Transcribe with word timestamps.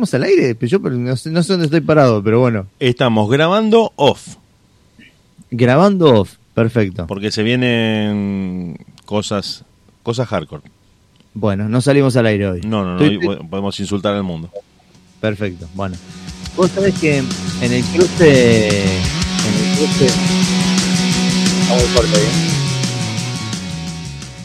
¿Estamos 0.00 0.14
al 0.14 0.22
aire? 0.22 0.56
Yo 0.66 0.78
no 0.78 1.14
sé, 1.14 1.30
no 1.30 1.42
sé 1.42 1.52
dónde 1.52 1.66
estoy 1.66 1.82
parado, 1.82 2.24
pero 2.24 2.40
bueno. 2.40 2.66
Estamos 2.78 3.30
grabando 3.30 3.92
off. 3.96 4.36
Grabando 5.50 6.20
off, 6.20 6.36
perfecto. 6.54 7.06
Porque 7.06 7.30
se 7.30 7.42
vienen 7.42 8.78
cosas, 9.04 9.62
cosas 10.02 10.26
hardcore. 10.26 10.62
Bueno, 11.34 11.68
no 11.68 11.82
salimos 11.82 12.16
al 12.16 12.24
aire 12.24 12.48
hoy. 12.48 12.60
No, 12.62 12.82
no, 12.82 12.94
no, 12.96 13.04
hoy 13.04 13.18
podemos 13.50 13.78
insultar 13.78 14.14
al 14.14 14.22
mundo. 14.22 14.50
Perfecto, 15.20 15.68
bueno. 15.74 15.96
Vos 16.56 16.70
sabés 16.70 16.98
que 16.98 17.18
en 17.18 17.70
el 17.70 17.84
cruce. 17.84 18.68
En 18.68 19.54
el 19.54 19.76
cruce. 19.76 20.06
Vamos 21.68 21.84
corto 21.94 22.16
ahí. 22.16 22.24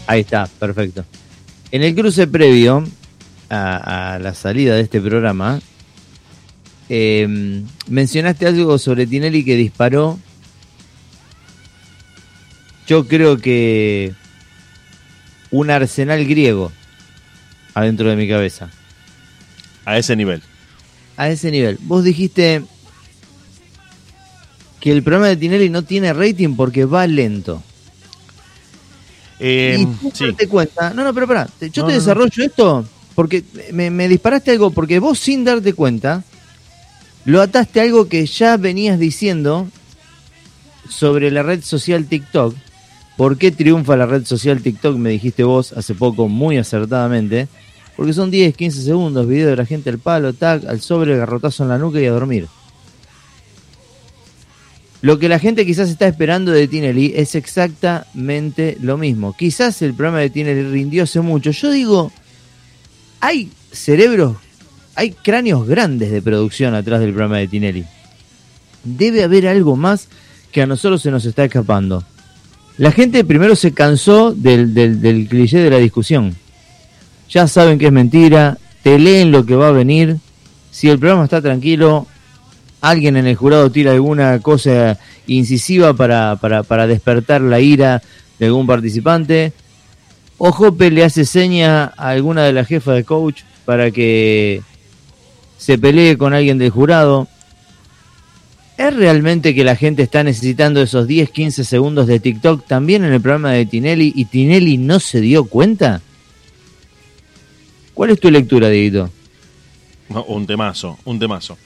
Ahí 0.08 0.20
está, 0.20 0.50
perfecto. 0.60 1.06
En 1.72 1.82
el 1.82 1.96
cruce 1.96 2.28
previo 2.28 2.84
a, 3.50 4.20
la 4.21 4.34
salida 4.34 4.75
de 4.75 4.82
este 4.82 5.02
programa, 5.02 5.62
eh, 6.89 7.63
mencionaste 7.88 8.48
algo 8.48 8.77
sobre 8.77 9.08
Tinelli 9.08 9.44
que 9.44 9.55
disparó. 9.55 10.20
Yo 12.88 13.08
creo 13.08 13.38
que 13.38 14.13
un 15.52 15.72
arsenal 15.72 16.26
griego 16.26 16.72
adentro 17.73 18.09
de 18.09 18.16
mi 18.16 18.27
cabeza. 18.27 18.70
A 19.86 19.98
ese 19.98 20.16
nivel. 20.16 20.41
A 21.17 21.30
ese 21.30 21.52
nivel. 21.52 21.77
Vos 21.81 22.03
dijiste 22.03 22.64
que 24.80 24.91
el 24.91 25.03
programa 25.03 25.27
de 25.27 25.38
Tinelli 25.38 25.70
no 25.70 25.84
tiene 25.84 26.14
rating 26.14 26.55
porque 26.55 26.86
va 26.86 27.08
lento. 27.08 27.64
Eh, 29.39 29.77
y 29.80 29.86
tú 30.09 30.34
te 30.34 30.48
cuenta, 30.48 30.94
no, 30.94 31.03
no, 31.03 31.14
pero 31.14 31.27
pará, 31.27 31.50
yo 31.59 31.86
te 31.86 31.91
desarrollo 31.91 32.44
esto 32.44 32.88
porque 33.16 33.44
me, 33.72 34.08
disparaste 34.08 34.52
algo, 34.52 34.72
porque 34.72 35.00
vos 35.00 35.18
sin 35.18 35.46
darte 35.46 35.73
cuenta, 35.73 36.23
lo 37.23 37.42
ataste 37.42 37.80
a 37.80 37.84
algo 37.84 38.08
que 38.08 38.26
ya 38.26 38.58
venías 38.58 39.00
diciendo 39.00 39.67
sobre 40.89 41.31
la 41.31 41.42
red 41.42 41.64
social 41.64 42.06
TikTok. 42.06 42.54
¿Por 43.17 43.38
qué 43.38 43.52
triunfa 43.52 43.95
la 43.95 44.06
red 44.06 44.26
social 44.26 44.62
TikTok? 44.62 44.98
Me 44.98 45.12
dijiste 45.12 45.45
vos 45.45 45.72
hace 45.72 45.95
poco 45.95 46.28
muy 46.28 46.58
acertadamente. 46.58 47.48
Porque 47.95 48.12
son 48.12 48.30
10, 48.30 48.56
15 48.58 48.81
segundos, 48.81 49.26
video 49.26 49.50
de 49.50 49.56
la 49.56 49.66
gente 49.66 49.89
al 49.89 50.00
palo, 50.00 50.34
tag, 50.34 50.67
al 50.67 50.82
sobre, 50.82 51.16
garrotazo 51.16 51.64
en 51.64 51.70
la 51.70 51.78
nuca 51.78 52.02
y 52.02 52.06
a 52.06 52.11
dormir. 52.11 52.48
Lo 55.02 55.17
que 55.17 55.30
la 55.30 55.39
gente 55.39 55.66
quizás 55.66 55.89
está 55.89 56.08
esperando 56.08 56.52
de 56.52 56.67
Tinelli 56.67 57.14
es 57.16 57.36
exactamente 57.36 58.78
lo 58.82 58.98
mismo. 58.98 59.34
Quizás 59.38 59.82
el 59.82 59.94
programa 59.94 60.20
de 60.20 60.30
Tinelli 60.30 60.64
rindió 60.64 61.04
hace 61.04 61.22
mucho. 61.22 61.52
Yo 61.52 61.72
digo, 61.72 62.11
hay 63.26 63.50
cerebros, 63.72 64.38
hay 64.94 65.09
cráneos 65.12 65.68
grandes 65.68 66.12
de 66.12 66.22
producción 66.22 66.76
atrás 66.76 67.00
del 67.00 67.09
programa 67.09 67.40
de 67.40 67.48
Tinelli. 67.48 67.84
Debe 68.84 69.23
haber 69.23 69.48
algo 69.48 69.76
más 69.76 70.09
que 70.52 70.62
a 70.62 70.67
nosotros 70.67 71.02
se 71.02 71.09
nos 71.09 71.26
está 71.26 71.44
escapando. 71.44 72.04
La 72.78 72.92
gente 72.92 73.23
primero 73.23 73.56
se 73.56 73.73
cansó 73.73 74.32
del, 74.32 74.76
del, 74.76 75.28
cliché 75.28 75.58
de 75.58 75.72
la 75.72 75.78
discusión. 75.78 76.36
Ya 77.28 77.48
saben 77.48 77.80
que 77.80 77.88
es 77.88 77.92
mentira, 77.92 78.59
te 78.84 79.00
leen 79.00 79.32
lo 79.32 79.44
que 79.44 79.56
va 79.56 79.70
a 79.70 79.72
venir. 79.72 80.17
Si 80.70 80.88
el 80.88 81.00
programa 81.00 81.23
está 81.23 81.42
tranquilo, 81.42 82.06
alguien 82.80 83.17
en 83.17 83.26
el 83.26 83.36
jurado 83.36 83.72
tira 83.72 83.94
alguna 83.94 84.39
cosa 84.39 85.00
incisiva 85.26 85.95
para, 85.95 86.36
para, 86.36 86.62
para 86.62 86.86
despertar 86.86 87.42
la 87.42 87.60
ira 87.60 88.04
de 88.38 88.45
algún 88.45 88.67
participante 88.67 89.52
o 90.38 90.52
Jope 90.52 90.91
le 90.91 91.03
hace 91.03 91.25
seña 91.25 91.94
a 91.97 92.09
alguna 92.09 92.44
de 92.44 92.53
las 92.53 92.67
jefas 92.67 92.95
de 92.95 93.03
coach 93.03 93.41
para 93.66 93.91
que 93.91 94.61
se 95.58 95.77
pelee 95.77 96.17
con 96.17 96.33
alguien 96.33 96.58
del 96.58 96.69
jurado. 96.69 97.27
¿Es 98.77 98.94
realmente 98.94 99.55
que 99.55 99.64
la 99.64 99.77
gente 99.77 100.03
está 100.03 100.23
necesitando 100.23 100.81
esos 100.81 101.08
10, 101.08 101.30
15 101.30 101.64
segundos 101.64 102.08
de 102.08 102.19
TikTok 102.19 102.67
también 102.67 103.05
en 103.05 103.14
el 103.14 103.22
programa 103.22 103.53
de 103.53 103.65
Tinelli 103.65 104.11
y 104.14 104.26
Tinelli 104.26 104.77
no 104.77 104.99
se 104.99 105.21
dio 105.21 105.45
cuenta? 105.45 106.02
¿Cuál 107.93 108.10
es 108.10 108.20
tu 108.20 108.30
lectura, 108.30 108.70
Dieguito? 108.70 109.10
un 110.27 110.45
temazo, 110.45 110.99
un 111.05 111.17
temazo. 111.17 111.58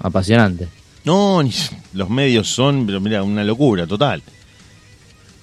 Apasionante. 0.00 0.68
No, 1.04 1.40
los 1.92 2.10
medios 2.10 2.48
son, 2.48 2.84
pero 2.84 3.00
mira, 3.00 3.22
una 3.22 3.44
locura 3.44 3.86
total. 3.86 4.22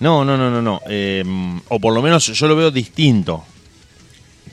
No, 0.02 0.26
no, 0.26 0.36
no, 0.36 0.50
no, 0.50 0.64
no. 0.64 0.82
Eh, 0.90 1.24
o 1.70 1.80
por 1.80 1.94
lo 1.94 2.02
menos 2.02 2.26
yo 2.26 2.48
lo 2.48 2.56
veo 2.56 2.72
distinto. 2.72 3.46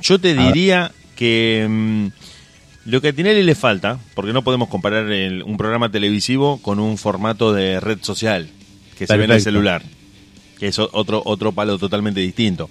Yo 0.03 0.21
te 0.21 0.35
diría 0.35 0.93
que 1.17 1.67
mm, 1.69 2.07
lo 2.85 3.01
que 3.01 3.09
a 3.09 3.13
Tinelli 3.15 3.43
le 3.43 3.55
falta, 3.55 3.99
porque 4.15 4.35
no 4.35 4.45
podemos 4.45 4.69
comparar 4.69 5.07
un 5.07 5.57
programa 5.57 5.91
televisivo 5.91 6.59
con 6.59 6.79
un 6.79 6.99
formato 6.99 7.55
de 7.55 7.81
red 7.81 7.99
social 8.03 8.51
que 8.97 9.07
se 9.07 9.17
ve 9.17 9.25
en 9.25 9.31
el 9.31 9.41
celular, 9.41 9.83
que 10.59 10.69
es 10.69 10.79
otro, 10.79 11.23
otro 11.25 11.53
palo 11.53 11.79
totalmente 11.79 12.21
distinto. 12.21 12.69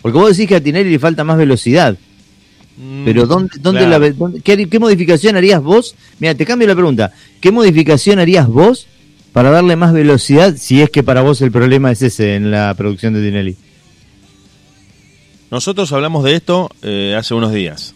Porque 0.00 0.16
vos 0.16 0.30
decís 0.30 0.48
que 0.48 0.54
a 0.54 0.62
Tinelli 0.62 0.90
le 0.90 0.98
falta 1.00 1.24
más 1.24 1.36
velocidad. 1.36 1.98
Mm, 2.76 3.04
Pero 3.04 3.26
¿dónde, 3.26 3.50
dónde 3.58 3.84
la, 3.84 4.00
qué, 4.44 4.68
qué, 4.68 4.78
modificación 4.78 5.34
harías 5.34 5.60
vos? 5.60 5.96
Mira, 6.20 6.36
te 6.36 6.46
cambio 6.46 6.68
la 6.68 6.74
pregunta. 6.74 7.12
¿Qué 7.40 7.50
modificación 7.50 8.20
harías 8.20 8.46
vos 8.46 8.86
para 9.36 9.50
darle 9.50 9.76
más 9.76 9.92
velocidad, 9.92 10.54
si 10.56 10.80
es 10.80 10.88
que 10.88 11.02
para 11.02 11.20
vos 11.20 11.42
el 11.42 11.52
problema 11.52 11.92
es 11.92 12.00
ese 12.00 12.36
en 12.36 12.50
la 12.50 12.72
producción 12.72 13.12
de 13.12 13.22
Tinelli. 13.22 13.54
Nosotros 15.50 15.92
hablamos 15.92 16.24
de 16.24 16.36
esto 16.36 16.70
eh, 16.80 17.14
hace 17.18 17.34
unos 17.34 17.52
días. 17.52 17.94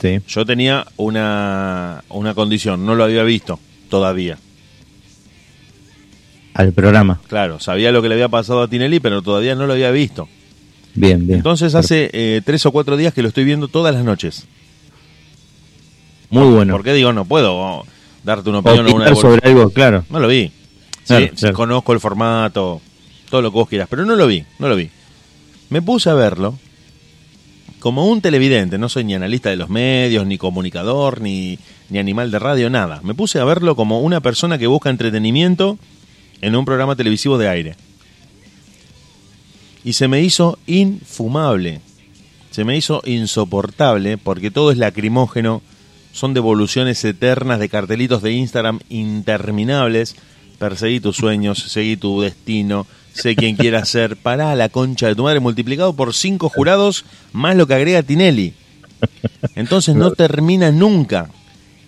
Sí. 0.00 0.20
Yo 0.28 0.46
tenía 0.46 0.86
una, 0.96 2.04
una 2.08 2.34
condición, 2.34 2.86
no 2.86 2.94
lo 2.94 3.02
había 3.02 3.24
visto 3.24 3.58
todavía. 3.90 4.38
Al 6.54 6.72
programa. 6.72 7.20
Claro, 7.26 7.58
sabía 7.58 7.90
lo 7.90 8.00
que 8.00 8.08
le 8.08 8.14
había 8.14 8.28
pasado 8.28 8.62
a 8.62 8.68
Tinelli, 8.68 9.00
pero 9.00 9.22
todavía 9.22 9.56
no 9.56 9.66
lo 9.66 9.72
había 9.72 9.90
visto. 9.90 10.28
Bien, 10.94 11.26
bien. 11.26 11.38
Entonces 11.38 11.74
hace 11.74 12.10
eh, 12.12 12.42
tres 12.44 12.64
o 12.64 12.70
cuatro 12.70 12.96
días 12.96 13.12
que 13.12 13.22
lo 13.22 13.28
estoy 13.28 13.42
viendo 13.42 13.66
todas 13.66 13.92
las 13.92 14.04
noches. 14.04 14.46
Muy 16.30 16.46
bueno. 16.46 16.74
¿Por 16.74 16.84
qué 16.84 16.92
digo 16.92 17.12
no 17.12 17.24
puedo? 17.24 17.84
Darte 18.24 18.50
una 18.50 18.58
opinión 18.60 18.88
o 18.88 18.94
una 18.96 19.14
sobre 19.14 19.46
algo, 19.48 19.70
claro. 19.70 20.04
No 20.10 20.18
lo 20.18 20.28
vi. 20.28 20.50
Sí, 21.04 21.52
conozco 21.52 21.92
el 21.92 22.00
formato, 22.00 22.80
todo 23.30 23.42
lo 23.42 23.50
que 23.50 23.58
vos 23.58 23.68
quieras, 23.68 23.88
pero 23.90 24.04
no 24.04 24.16
lo 24.16 24.26
vi, 24.26 24.44
no 24.58 24.68
lo 24.68 24.76
vi. 24.76 24.90
Me 25.68 25.82
puse 25.82 26.08
a 26.10 26.14
verlo 26.14 26.58
como 27.78 28.06
un 28.06 28.22
televidente, 28.22 28.78
no 28.78 28.88
soy 28.88 29.04
ni 29.04 29.14
analista 29.14 29.50
de 29.50 29.56
los 29.56 29.68
medios, 29.68 30.26
ni 30.26 30.38
comunicador, 30.38 31.20
ni, 31.20 31.58
ni 31.90 31.98
animal 31.98 32.30
de 32.30 32.38
radio, 32.38 32.70
nada. 32.70 33.00
Me 33.02 33.12
puse 33.12 33.38
a 33.38 33.44
verlo 33.44 33.76
como 33.76 34.00
una 34.00 34.20
persona 34.20 34.56
que 34.56 34.66
busca 34.66 34.88
entretenimiento 34.88 35.78
en 36.40 36.56
un 36.56 36.64
programa 36.64 36.96
televisivo 36.96 37.36
de 37.36 37.48
aire. 37.48 37.76
Y 39.84 39.92
se 39.92 40.08
me 40.08 40.22
hizo 40.22 40.58
infumable, 40.66 41.82
se 42.50 42.64
me 42.64 42.74
hizo 42.74 43.02
insoportable 43.04 44.16
porque 44.16 44.50
todo 44.50 44.70
es 44.70 44.78
lacrimógeno, 44.78 45.60
son 46.14 46.32
devoluciones 46.32 47.04
eternas 47.04 47.58
de 47.58 47.68
cartelitos 47.68 48.22
de 48.22 48.30
Instagram 48.30 48.78
interminables. 48.88 50.14
Perseguí 50.60 51.00
tus 51.00 51.16
sueños, 51.16 51.58
seguí 51.58 51.96
tu 51.96 52.20
destino, 52.20 52.86
sé 53.12 53.34
quién 53.34 53.56
quieras 53.56 53.88
ser. 53.88 54.16
Pará 54.16 54.54
la 54.54 54.68
concha 54.68 55.08
de 55.08 55.16
tu 55.16 55.24
madre 55.24 55.40
multiplicado 55.40 55.92
por 55.94 56.14
cinco 56.14 56.48
jurados 56.48 57.04
más 57.32 57.56
lo 57.56 57.66
que 57.66 57.74
agrega 57.74 58.04
Tinelli. 58.04 58.54
Entonces 59.56 59.96
no 59.96 60.12
termina 60.12 60.70
nunca. 60.70 61.30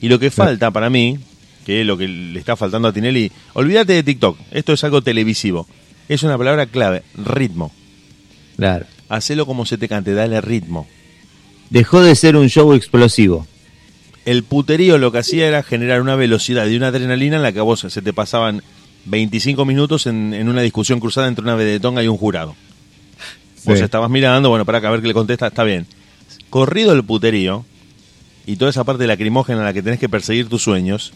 Y 0.01 0.09
lo 0.09 0.19
que 0.19 0.33
falta 0.33 0.73
para 0.73 0.91
mí, 0.91 1.21
que 1.65 1.83
es 1.83 1.87
lo 1.87 1.97
que 1.97 2.09
le 2.09 2.41
está 2.41 2.57
faltando 2.57 2.89
a 2.89 2.93
Tinelli, 2.93 3.31
olvídate 3.55 3.93
de 3.93 4.03
TikTok, 4.03 4.37
esto 4.51 4.73
es 4.73 4.83
algo 4.83 5.03
televisivo. 5.03 5.69
Es 6.09 6.25
una 6.25 6.37
palabra 6.37 6.67
clave, 6.67 7.05
ritmo. 7.15 7.73
Claro. 8.57 8.87
Hacelo 9.09 9.47
como 9.47 9.67
se 9.67 9.79
te 9.79 9.89
cante, 9.89 10.15
dale 10.15 10.41
ritmo. 10.41 10.89
Dejó 11.71 12.03
de 12.03 12.17
ser 12.17 12.35
un 12.37 12.49
show 12.49 12.73
explosivo 12.75 13.47
el 14.27 14.43
puterío 14.43 14.99
lo 14.99 15.13
que 15.13 15.19
hacía 15.19 15.47
era 15.47 15.63
generar 15.63 16.03
una 16.03 16.17
velocidad 16.17 16.67
y 16.67 16.77
una 16.77 16.89
adrenalina 16.89 17.37
en 17.37 17.43
la 17.43 17.53
que 17.53 17.61
a 17.61 17.63
vos 17.63 17.81
se 17.89 18.03
te 18.03 18.13
pasaban 18.13 18.61
25 19.07 19.65
minutos 19.65 20.07
en, 20.07 20.49
una 20.49 20.63
discusión 20.63 20.99
cruzada 20.99 21.29
entre 21.29 21.45
una 21.45 21.55
vedetonga 21.55 22.03
y 22.03 22.09
un 22.09 22.19
jurado. 22.19 22.57
Vos 23.65 23.81
estabas 23.81 24.11
mirando, 24.11 24.51
bueno, 24.51 24.65
para 24.65 24.81
que 24.81 24.87
a 24.89 24.91
ver 24.91 25.01
qué 25.01 25.09
le 25.09 25.15
contesta, 25.15 25.47
está 25.47 25.65
bien. 25.65 25.87
Corrido 26.51 26.93
el 26.93 27.05
puterío 27.05 27.65
y 28.47 28.57
toda 28.57 28.71
esa 28.71 28.85
parte 28.85 29.07
lacrimógena 29.07 29.61
en 29.61 29.65
la 29.65 29.73
que 29.73 29.83
tenés 29.83 30.01
que 30.01 30.09
perseguir 30.09 30.49
tus 30.49 30.63
sueños, 30.63 31.13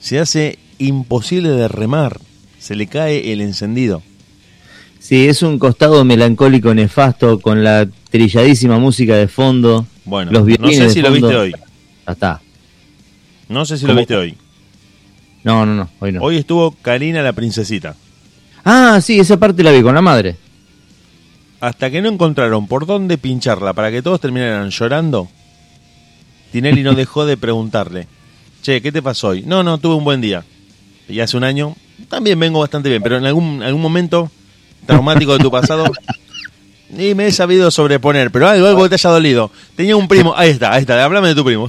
se 0.00 0.20
hace 0.20 0.58
imposible 0.78 1.50
de 1.50 1.66
remar, 1.66 2.20
se 2.60 2.76
le 2.76 2.86
cae 2.86 3.32
el 3.32 3.40
encendido. 3.40 4.02
Sí, 5.00 5.26
es 5.26 5.42
un 5.42 5.58
costado 5.58 6.04
melancólico 6.04 6.72
nefasto 6.72 7.40
con 7.40 7.64
la 7.64 7.88
trilladísima 8.10 8.78
música 8.78 9.16
de 9.16 9.28
fondo. 9.28 9.86
Bueno, 10.04 10.30
los 10.30 10.46
no 10.46 10.68
sé 10.70 10.90
si 10.90 11.02
lo 11.02 11.10
viste 11.10 11.36
hoy. 11.36 11.52
Ya 12.06 12.12
está. 12.12 12.43
No 13.48 13.64
sé 13.64 13.78
si 13.78 13.86
lo 13.86 13.94
viste 13.94 14.16
hoy. 14.16 14.36
No, 15.42 15.66
no, 15.66 15.74
no, 15.74 15.90
hoy 16.00 16.12
no. 16.12 16.22
Hoy 16.22 16.38
estuvo 16.38 16.70
Karina 16.70 17.22
la 17.22 17.32
princesita. 17.32 17.94
Ah, 18.64 19.00
sí, 19.02 19.20
esa 19.20 19.36
parte 19.36 19.62
la 19.62 19.72
vi 19.72 19.82
con 19.82 19.94
la 19.94 20.00
madre. 20.00 20.36
Hasta 21.60 21.90
que 21.90 22.00
no 22.00 22.08
encontraron 22.08 22.66
por 22.66 22.86
dónde 22.86 23.18
pincharla 23.18 23.74
para 23.74 23.90
que 23.90 24.02
todos 24.02 24.20
terminaran 24.20 24.70
llorando, 24.70 25.28
Tinelli 26.52 26.82
no 26.82 26.92
dejó 26.94 27.26
de 27.26 27.36
preguntarle, 27.36 28.06
che, 28.62 28.80
¿qué 28.80 28.90
te 28.90 29.02
pasó 29.02 29.28
hoy? 29.28 29.42
No, 29.42 29.62
no, 29.62 29.78
tuve 29.78 29.94
un 29.94 30.04
buen 30.04 30.20
día. 30.20 30.44
Y 31.08 31.20
hace 31.20 31.36
un 31.36 31.44
año 31.44 31.76
también 32.08 32.40
vengo 32.40 32.60
bastante 32.60 32.88
bien, 32.88 33.02
pero 33.02 33.18
en 33.18 33.26
algún, 33.26 33.62
algún 33.62 33.82
momento 33.82 34.30
traumático 34.86 35.32
de 35.32 35.38
tu 35.38 35.50
pasado 35.50 35.84
y 36.98 37.14
me 37.14 37.26
he 37.26 37.32
sabido 37.32 37.70
sobreponer, 37.70 38.30
pero 38.30 38.48
algo, 38.48 38.66
algo 38.66 38.82
que 38.84 38.88
te 38.90 38.94
haya 38.94 39.10
dolido. 39.10 39.50
Tenía 39.76 39.96
un 39.96 40.08
primo, 40.08 40.34
ahí 40.34 40.50
está, 40.50 40.72
ahí 40.72 40.80
está, 40.80 41.02
háblame 41.04 41.28
de 41.28 41.34
tu 41.34 41.44
primo. 41.44 41.68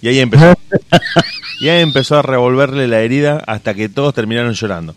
Y 0.00 0.08
ahí 0.08 0.18
empezó. 0.20 0.54
Y 1.60 1.68
ahí 1.68 1.82
empezó 1.82 2.16
a 2.18 2.22
revolverle 2.22 2.86
la 2.86 3.00
herida 3.00 3.42
hasta 3.46 3.74
que 3.74 3.88
todos 3.88 4.14
terminaron 4.14 4.52
llorando. 4.54 4.94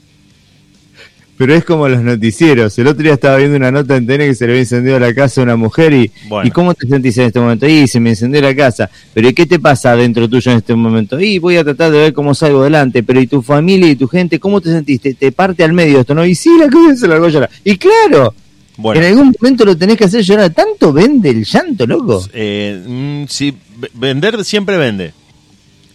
Pero 1.38 1.56
es 1.56 1.66
como 1.66 1.90
los 1.90 2.04
noticieros. 2.04 2.78
El 2.78 2.86
otro 2.86 3.02
día 3.02 3.14
estaba 3.14 3.38
viendo 3.38 3.58
una 3.58 3.72
nota 3.72 3.98
en 3.98 4.06
TN 4.06 4.18
que 4.20 4.36
se 4.36 4.46
le 4.46 4.52
había 4.52 4.62
encendido 4.62 5.00
la 5.00 5.12
casa 5.16 5.42
a 5.42 5.44
una 5.44 5.56
mujer 5.56 5.92
y, 5.92 6.12
Bueno. 6.30 6.48
¿y 6.48 6.52
cómo 6.52 6.76
te 6.76 6.88
sentís 6.88 7.18
en 7.18 7.26
este 7.26 7.40
momento? 7.40 7.68
Y 7.68 7.88
se 7.88 8.00
me 8.00 8.12
encendió 8.12 8.42
la 8.42 8.56
casa. 8.56 8.92
Pero 9.12 9.28
¿y 9.28 9.34
qué 9.34 9.48
te 9.48 9.58
pasa 9.58 9.96
dentro 9.96 10.30
tuyo 10.30 10.52
en 10.52 10.58
este 10.60 10.76
momento? 10.76 11.20
Y 11.20 11.40
voy 11.40 11.58
a 11.58 11.64
tratar 11.64 11.90
de 11.92 11.98
ver 11.98 12.14
cómo 12.14 12.36
salgo 12.36 12.62
adelante. 12.62 13.02
Pero 13.02 13.20
¿y 13.20 13.26
tu 13.26 13.42
familia 13.42 13.90
y 13.90 13.96
tu 13.96 14.08
gente? 14.08 14.40
¿Cómo 14.40 14.62
te 14.62 14.70
sentiste? 14.70 15.16
Te 15.16 15.32
parte 15.32 15.64
al 15.64 15.74
medio 15.74 16.02
esto, 16.02 16.14
¿no? 16.14 16.24
Y 16.28 16.36
sí, 16.36 16.52
la 16.60 16.70
cosa 16.70 16.96
se 16.96 17.08
largó 17.08 17.26
a 17.26 17.30
llorar. 17.30 17.50
Y 17.64 17.76
claro, 17.76 18.36
Bueno, 18.78 19.02
en 19.02 19.08
algún 19.08 19.34
momento 19.42 19.66
lo 19.66 19.76
tenés 19.76 19.98
que 19.98 20.04
hacer 20.06 20.22
llorar. 20.22 20.52
¿Tanto 20.52 20.94
vende 20.94 21.32
el 21.32 21.44
llanto, 21.44 21.88
loco? 21.88 22.24
eh, 22.34 22.84
mm, 22.88 23.24
sí, 23.28 23.52
vender 23.94 24.44
siempre 24.44 24.78
vende. 24.78 25.14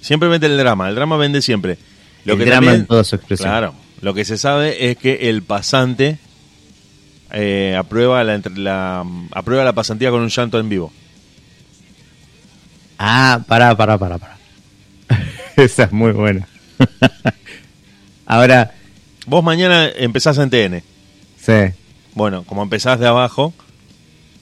Siempre 0.00 0.28
vende 0.28 0.46
el 0.46 0.56
drama. 0.56 0.88
El 0.88 0.94
drama 0.94 1.16
vende 1.16 1.42
siempre. 1.42 1.78
Lo 2.24 2.34
el 2.34 2.38
que 2.38 2.44
drama 2.46 2.60
también- 2.66 2.80
en 2.82 2.86
toda 2.86 3.04
su 3.04 3.16
expresión. 3.16 3.48
Claro, 3.48 3.74
lo 4.00 4.14
que 4.14 4.24
se 4.24 4.36
sabe 4.38 4.90
es 4.90 4.96
que 4.98 5.28
el 5.30 5.42
pasante 5.42 6.18
eh, 7.32 7.74
aprueba, 7.78 8.22
la, 8.24 8.40
la- 8.54 9.04
aprueba 9.32 9.64
la 9.64 9.72
pasantía 9.72 10.10
con 10.10 10.20
un 10.20 10.28
llanto 10.28 10.58
en 10.60 10.68
vivo. 10.68 10.92
Ah, 12.98 13.40
pará, 13.46 13.76
pará, 13.76 13.98
pará, 13.98 14.18
pará. 14.18 14.36
Esa 15.56 15.84
es 15.84 15.92
muy 15.92 16.12
buena. 16.12 16.46
Ahora, 18.26 18.72
Vos 19.28 19.42
mañana 19.42 19.88
empezás 19.96 20.38
en 20.38 20.50
TN. 20.50 20.82
sí. 21.36 21.74
Bueno, 22.14 22.44
como 22.44 22.62
empezás 22.62 22.98
de 23.00 23.06
abajo, 23.08 23.52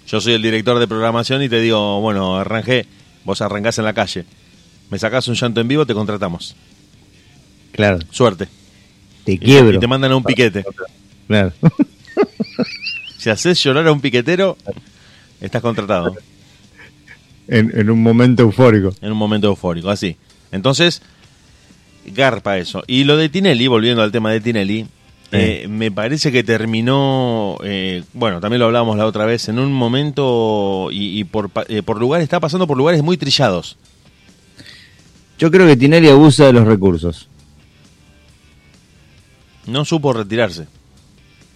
yo 0.07 0.21
soy 0.21 0.35
el 0.35 0.43
director 0.43 0.79
de 0.79 0.87
programación 0.87 1.43
y 1.43 1.49
te 1.49 1.59
digo, 1.61 2.01
bueno, 2.03 2.37
arranqué, 2.37 2.87
vos 3.25 3.41
arrancás 3.41 3.79
en 3.79 3.85
la 3.85 3.93
calle. 3.93 4.25
Me 4.91 4.99
sacás 4.99 5.27
un 5.29 5.35
llanto 5.35 5.61
en 5.61 5.69
vivo, 5.69 5.87
te 5.87 5.95
contratamos. 5.95 6.55
Claro, 7.73 7.99
Suerte. 8.11 8.47
te 9.25 9.39
quiebro. 9.39 9.77
Y 9.77 9.81
te 9.81 9.87
mandan 9.87 10.13
a 10.13 10.17
un 10.17 10.25
piquete. 10.25 10.65
Claro. 11.27 11.53
Si 13.19 13.31
haces 13.31 13.63
llorar 13.65 13.87
a 13.89 13.93
un 13.93 14.03
piquetero, 14.03 14.59
estás 15.41 15.63
contratado. 15.63 16.15
en, 17.49 17.73
en 17.75 17.89
un 17.89 18.03
momento 18.03 18.43
eufórico. 18.43 18.93
en 19.01 19.13
un 19.13 19.17
momento 19.17 19.47
eufórico, 19.47 19.89
así. 19.89 20.19
Entonces, 20.53 21.01
garpa 22.05 22.59
eso. 22.59 22.85
Y 22.87 23.05
lo 23.05 23.17
de 23.17 23.31
Tinelli, 23.31 23.67
volviendo 23.67 24.03
al 24.03 24.13
tema 24.13 24.31
de 24.31 24.43
Tinelli, 24.43 24.87
eh, 25.35 25.67
me 25.69 25.91
parece 25.91 26.31
que 26.33 26.45
terminó, 26.45 27.57
eh, 27.65 28.03
bueno, 28.13 28.41
también 28.41 28.61
lo 28.61 28.67
hablábamos 28.67 28.97
la 28.97 29.07
otra 29.07 29.25
vez, 29.25 29.49
en 29.49 29.59
un 29.59 29.73
momento 29.73 30.89
y, 30.91 31.19
y 31.19 31.25
por, 31.25 31.51
eh, 31.69 31.83
por 31.83 31.99
lugares, 31.99 32.25
está 32.25 32.41
pasando 32.41 32.67
por 32.67 32.77
lugares 32.77 33.03
muy 33.03 33.17
trillados. 33.17 33.77
Yo 35.39 35.51
creo 35.51 35.67
que 35.67 35.77
Tinelli 35.77 36.09
abusa 36.09 36.47
de 36.47 36.53
los 36.53 36.67
recursos. 36.67 37.29
No 39.67 39.85
supo 39.85 40.13
retirarse. 40.13 40.67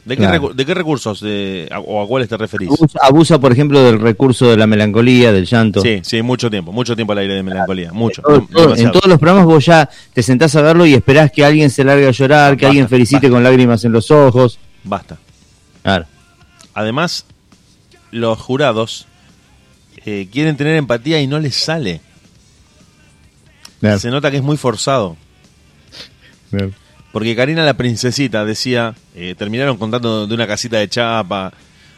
¿De 0.09 0.17
qué, 0.17 0.23
Claro. 0.23 0.55
de 0.55 0.65
qué 0.65 0.73
recursos 0.75 1.23
eh, 1.25 1.69
a- 1.71 1.81
o 1.81 2.03
a 2.03 2.07
cuáles 2.09 2.29
te 2.31 2.37
referís? 2.39 2.71
Abusa, 2.71 2.99
abusa, 3.03 3.39
por 3.39 3.53
ejemplo, 3.53 3.83
del 3.83 4.01
recurso 4.01 4.47
de 4.51 4.57
la 4.57 4.67
melancolía, 4.67 5.33
del 5.33 5.45
llanto. 5.45 5.83
Sí, 5.83 6.01
sí, 6.03 6.23
mucho 6.23 6.49
tiempo, 6.51 6.73
mucho 6.73 6.97
tiempo 6.97 7.13
al 7.13 7.19
aire 7.19 7.35
de 7.35 7.43
melancolía, 7.43 7.93
mucho. 7.93 8.23
Todo- 8.23 8.39
dem- 8.41 8.49
todo- 8.51 8.75
en 8.77 8.91
todos 8.91 9.07
los 9.07 9.19
programas 9.19 9.45
vos 9.45 9.65
ya 9.67 9.89
te 10.15 10.23
sentás 10.23 10.57
a 10.57 10.63
verlo 10.63 10.87
y 10.87 10.95
esperás 10.95 11.31
que 11.31 11.45
alguien 11.45 11.69
se 11.71 11.85
largue 11.85 12.09
a 12.09 12.11
llorar, 12.11 12.53
que 12.57 12.65
Basta, 12.65 12.69
alguien 12.69 12.89
felicite 12.89 13.17
basta. 13.27 13.31
con 13.31 13.45
lágrimas 13.45 13.85
en 13.85 13.93
los 13.93 14.11
ojos. 14.11 14.59
Basta. 14.83 15.19
Claro. 15.83 16.07
Además, 16.73 17.27
los 18.11 18.39
jurados 18.39 19.07
eh, 20.07 20.27
quieren 20.33 20.57
tener 20.57 20.77
empatía 20.77 21.21
y 21.21 21.27
no 21.27 21.39
les 21.39 21.55
sale. 21.55 22.01
Claro, 23.81 23.99
Se 23.99 24.11
nota 24.11 24.31
que 24.31 24.39
es 24.39 24.43
muy 24.43 24.57
forzado. 24.57 25.17
claro. 26.51 26.71
Porque 27.19 27.35
Karina 27.35 27.65
la 27.65 27.75
princesita 27.75 28.45
decía, 28.45 28.95
eh, 29.17 29.35
terminaron 29.37 29.77
contando 29.77 30.29
de 30.29 30.33
una 30.35 30.47
casita 30.47 30.79
de 30.79 30.89
chapa, 30.89 31.53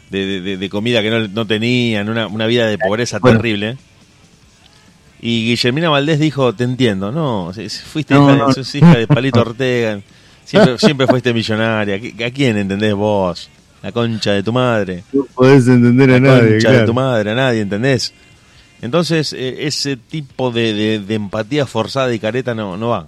de, 0.09 0.41
de- 0.41 0.57
de- 0.57 0.69
comida 0.69 1.03
que 1.03 1.11
no, 1.11 1.27
no 1.27 1.45
tenían, 1.45 2.09
una, 2.09 2.25
una 2.25 2.47
vida 2.47 2.65
de 2.65 2.79
pobreza 2.79 3.19
Bueno. 3.19 3.37
terrible. 3.37 3.77
Y 5.21 5.45
Guillermina 5.45 5.89
Valdés 5.89 6.19
dijo, 6.19 6.53
te 6.55 6.63
entiendo, 6.63 7.11
no, 7.11 7.51
fuiste 7.85 8.15
No, 8.15 8.23
hija, 8.25 8.35
no. 8.35 8.47
de, 8.47 8.53
sos 8.55 8.73
hija 8.73 8.97
de 8.97 9.05
Palito 9.05 9.41
Ortega, 9.41 9.99
siempre, 10.43 10.77
siempre 10.79 11.05
fuiste 11.05 11.31
millonaria, 11.35 11.99
¿Qui- 11.99 12.25
¿a 12.25 12.31
quién 12.31 12.57
entendés 12.57 12.95
vos? 12.95 13.47
La 13.83 13.91
concha 13.91 14.31
de 14.31 14.41
tu 14.41 14.51
madre. 14.51 15.03
No 15.13 15.25
podés 15.35 15.67
entender 15.67 16.09
a 16.09 16.13
la 16.13 16.19
nadie. 16.19 16.49
concha 16.53 16.71
de 16.71 16.85
tu 16.87 16.93
madre, 16.95 17.29
a 17.31 17.35
nadie, 17.35 17.61
¿entendés? 17.61 18.11
Entonces, 18.81 19.33
eh, 19.33 19.67
ese 19.67 19.97
tipo 19.97 20.49
de, 20.49 20.73
de- 20.73 20.99
de 20.99 21.13
empatía 21.13 21.67
forzada 21.67 22.11
y 22.11 22.17
careta 22.17 22.55
no, 22.55 22.75
no 22.75 22.89
va. 22.89 23.07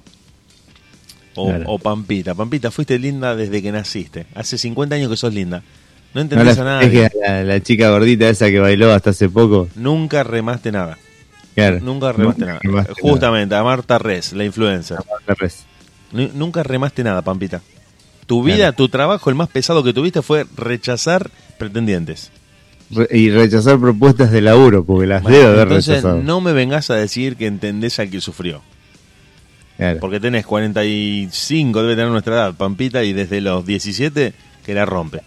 O, 1.35 1.47
Claro. 1.47 1.63
o 1.68 1.80
Pampita. 1.80 2.35
Pampita, 2.35 2.69
fuiste 2.71 3.00
linda 3.00 3.35
desde 3.35 3.62
que 3.62 3.71
naciste. 3.71 4.25
Hace 4.35 4.57
50 4.57 4.95
años 4.95 5.09
que 5.09 5.18
sos 5.18 5.33
linda. 5.33 5.59
No 5.59 5.63
No 6.15 6.21
entendés 6.21 6.59
a 6.59 6.63
nadie. 6.63 7.06
es 7.06 7.12
que 7.12 7.18
la, 7.19 7.44
la 7.44 7.59
chica 7.62 7.89
gordita 7.89 8.30
esa 8.30 8.50
que 8.50 8.59
bailó 8.59 8.91
hasta 8.94 9.09
hace 9.12 9.30
poco. 9.30 9.68
Nunca 9.75 10.24
remaste 10.24 10.71
nada. 10.71 10.97
Claro. 11.56 11.80
Nunca 11.81 12.12
remaste 12.12 12.45
nada. 12.45 12.59
remaste 12.62 12.94
Justamente, 13.01 13.56
a 13.56 13.63
Marta 13.63 13.97
Res, 13.97 14.33
la 14.33 14.44
influencer. 14.45 14.97
nada. 14.97 15.35
Res. 15.39 15.65
Nu- 16.12 16.30
Nunca 16.35 16.62
remaste 16.63 17.03
nada, 17.03 17.21
Pampita. 17.24 17.62
Tu 18.27 18.41
vida, 18.44 18.71
tu 18.71 18.88
trabajo, 18.89 19.29
el 19.29 19.36
más 19.36 19.50
pesado 19.50 19.83
que 19.83 19.91
tuviste 19.94 20.21
fue 20.21 20.45
rechazar 20.56 21.29
pretendientes. 21.57 22.31
Re- 22.91 23.07
y 23.12 23.31
rechazar 23.31 23.79
propuestas 23.79 24.31
de 24.31 24.41
laburo, 24.41 24.83
porque 24.86 25.07
las 25.07 25.24
Bueno, 25.24 25.38
debe 25.38 25.50
haber 25.50 25.62
entonces, 25.63 25.88
rechazado. 25.95 26.21
no 26.21 26.41
me 26.41 26.53
vengas 26.53 26.89
a 26.91 26.95
decir 26.95 27.36
que 27.38 27.47
entendés 27.47 27.97
al 28.00 28.09
que 28.12 28.21
sufrió. 28.21 28.62
Claro. 29.83 30.00
Porque 30.00 30.21
tenés 30.21 30.45
45, 30.45 31.81
debe 31.81 31.95
tener 31.95 32.09
nuestra 32.09 32.35
edad, 32.35 32.53
Pampita, 32.53 33.03
y 33.03 33.12
desde 33.12 33.41
los 33.41 33.65
17 33.65 34.33
que 34.65 34.74
la 34.74 34.85
rompe. 34.85 35.21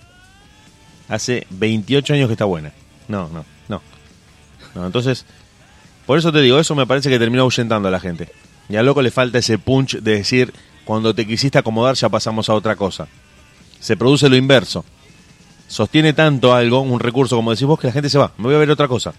Hace 1.11 1.47
28 1.51 2.15
años 2.15 2.27
que 2.29 2.33
está 2.33 2.47
buena. 2.47 2.73
No, 3.07 3.29
no, 3.29 3.45
no. 3.69 3.83
No, 4.75 4.87
entonces, 4.87 5.27
por 6.07 6.19
eso 6.19 6.33
te 6.33 6.41
digo, 6.41 6.59
eso 6.59 6.75
me 6.75 6.87
parece 6.87 7.11
que 7.11 7.19
terminó 7.19 7.43
ahuyentando 7.43 7.89
a 7.89 7.91
la 7.91 8.01
gente. 8.01 8.31
Y 8.71 8.77
al 8.77 8.87
loco 8.87 9.03
le 9.03 9.11
falta 9.11 9.37
ese 9.37 9.59
punch 9.59 9.99
de 9.99 10.13
decir, 10.13 10.55
cuando 10.87 11.15
te 11.15 11.27
quisiste 11.27 11.59
acomodar 11.59 11.95
ya 11.95 12.09
pasamos 12.09 12.49
a 12.49 12.55
otra 12.55 12.77
cosa. 12.77 13.09
Se 13.79 13.95
produce 13.95 14.31
lo 14.31 14.37
inverso. 14.37 14.87
Sostiene 15.69 16.15
tanto 16.15 16.55
algo, 16.55 16.81
un 16.81 16.99
recurso, 16.99 17.37
como 17.37 17.51
decís 17.51 17.67
vos, 17.67 17.79
que 17.79 17.89
la 17.89 17.93
gente 17.93 18.09
se 18.09 18.17
va. 18.17 18.33
Me 18.39 18.45
voy 18.45 18.55
a 18.55 18.59
ver 18.59 18.71
otra 18.71 18.89
cosa. 18.89 19.13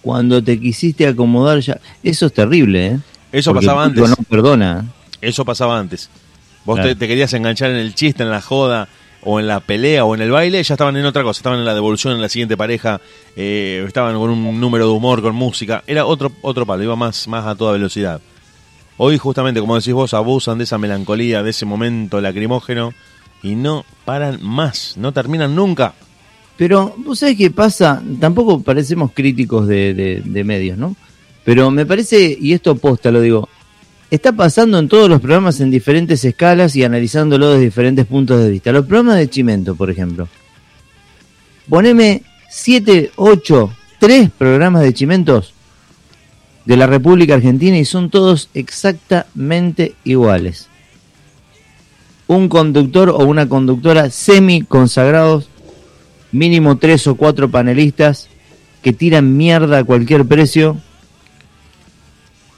Cuando 0.00 0.42
te 0.42 0.58
quisiste 0.58 1.06
acomodar 1.06 1.60
ya... 1.60 1.78
Eso 2.02 2.24
es 2.24 2.32
terrible, 2.32 2.86
¿eh? 2.86 2.98
Eso 3.32 3.52
Porque 3.52 3.66
pasaba 3.66 3.84
antes. 3.84 4.08
No 4.08 4.16
perdona. 4.28 4.84
Eso 5.20 5.44
pasaba 5.44 5.78
antes. 5.78 6.08
Vos 6.64 6.76
Claro. 6.76 6.90
te, 6.90 6.94
te 6.96 7.08
querías 7.08 7.32
enganchar 7.34 7.70
en 7.70 7.76
el 7.76 7.94
chiste, 7.94 8.22
en 8.22 8.30
la 8.30 8.40
joda, 8.40 8.88
o 9.22 9.40
en 9.40 9.46
la 9.46 9.60
pelea, 9.60 10.04
o 10.04 10.14
en 10.14 10.20
el 10.22 10.30
baile, 10.30 10.62
ya 10.62 10.74
estaban 10.74 10.96
en 10.96 11.04
otra 11.04 11.22
cosa. 11.22 11.38
Estaban 11.38 11.58
en 11.58 11.64
la 11.64 11.74
devolución, 11.74 12.14
en 12.14 12.20
la 12.22 12.28
siguiente 12.28 12.56
pareja, 12.56 13.00
eh, 13.36 13.84
estaban 13.86 14.16
con 14.16 14.30
un 14.30 14.60
número 14.60 14.86
de 14.86 14.92
humor, 14.92 15.22
con 15.22 15.34
música. 15.34 15.82
Era 15.86 16.06
otro, 16.06 16.32
otro 16.42 16.64
palo, 16.66 16.82
iba 16.82 16.96
más, 16.96 17.26
más 17.28 17.46
a 17.46 17.54
toda 17.54 17.72
velocidad. 17.72 18.20
Hoy, 18.96 19.16
justamente, 19.18 19.60
como 19.60 19.76
decís 19.76 19.92
vos, 19.92 20.14
abusan 20.14 20.58
de 20.58 20.64
esa 20.64 20.78
melancolía, 20.78 21.42
de 21.42 21.50
ese 21.50 21.64
momento 21.66 22.20
lacrimógeno, 22.20 22.92
y 23.42 23.54
no 23.54 23.84
paran 24.04 24.38
más, 24.42 24.94
no 24.96 25.12
terminan 25.12 25.54
nunca. 25.54 25.94
Pero, 26.56 26.94
¿vos 26.98 27.20
sabés 27.20 27.36
qué 27.36 27.50
pasa? 27.52 28.02
Tampoco 28.20 28.60
parecemos 28.60 29.12
críticos 29.14 29.68
de, 29.68 29.94
de- 29.94 30.22
de 30.24 30.44
medios, 30.44 30.76
¿no? 30.76 30.96
Pero 31.48 31.70
me 31.70 31.86
parece, 31.86 32.36
y 32.38 32.52
esto 32.52 32.76
posta 32.76 33.10
lo 33.10 33.22
digo, 33.22 33.48
está 34.10 34.32
pasando 34.32 34.78
en 34.78 34.86
todos 34.86 35.08
los 35.08 35.18
programas 35.18 35.60
en 35.60 35.70
diferentes 35.70 36.22
escalas 36.22 36.76
y 36.76 36.84
analizándolo 36.84 37.48
desde 37.48 37.64
diferentes 37.64 38.04
puntos 38.04 38.42
de 38.42 38.50
vista. 38.50 38.70
Los 38.70 38.84
programas 38.84 39.16
de 39.16 39.30
Chimento, 39.30 39.74
por 39.74 39.88
ejemplo. 39.88 40.28
Poneme 41.66 42.22
7, 42.50 43.12
8, 43.16 43.72
3 43.98 44.30
programas 44.36 44.82
de 44.82 44.92
Chimentos 44.92 45.54
de 46.66 46.76
la 46.76 46.86
República 46.86 47.36
Argentina 47.36 47.78
y 47.78 47.86
son 47.86 48.10
todos 48.10 48.50
exactamente 48.52 49.94
iguales. 50.04 50.68
Un 52.26 52.50
conductor 52.50 53.08
o 53.08 53.24
una 53.24 53.48
conductora 53.48 54.10
semi 54.10 54.64
consagrados 54.64 55.48
mínimo 56.30 56.76
tres 56.76 57.06
o 57.06 57.14
cuatro 57.14 57.50
panelistas 57.50 58.28
que 58.82 58.92
tiran 58.92 59.34
mierda 59.38 59.78
a 59.78 59.84
cualquier 59.84 60.26
precio. 60.26 60.76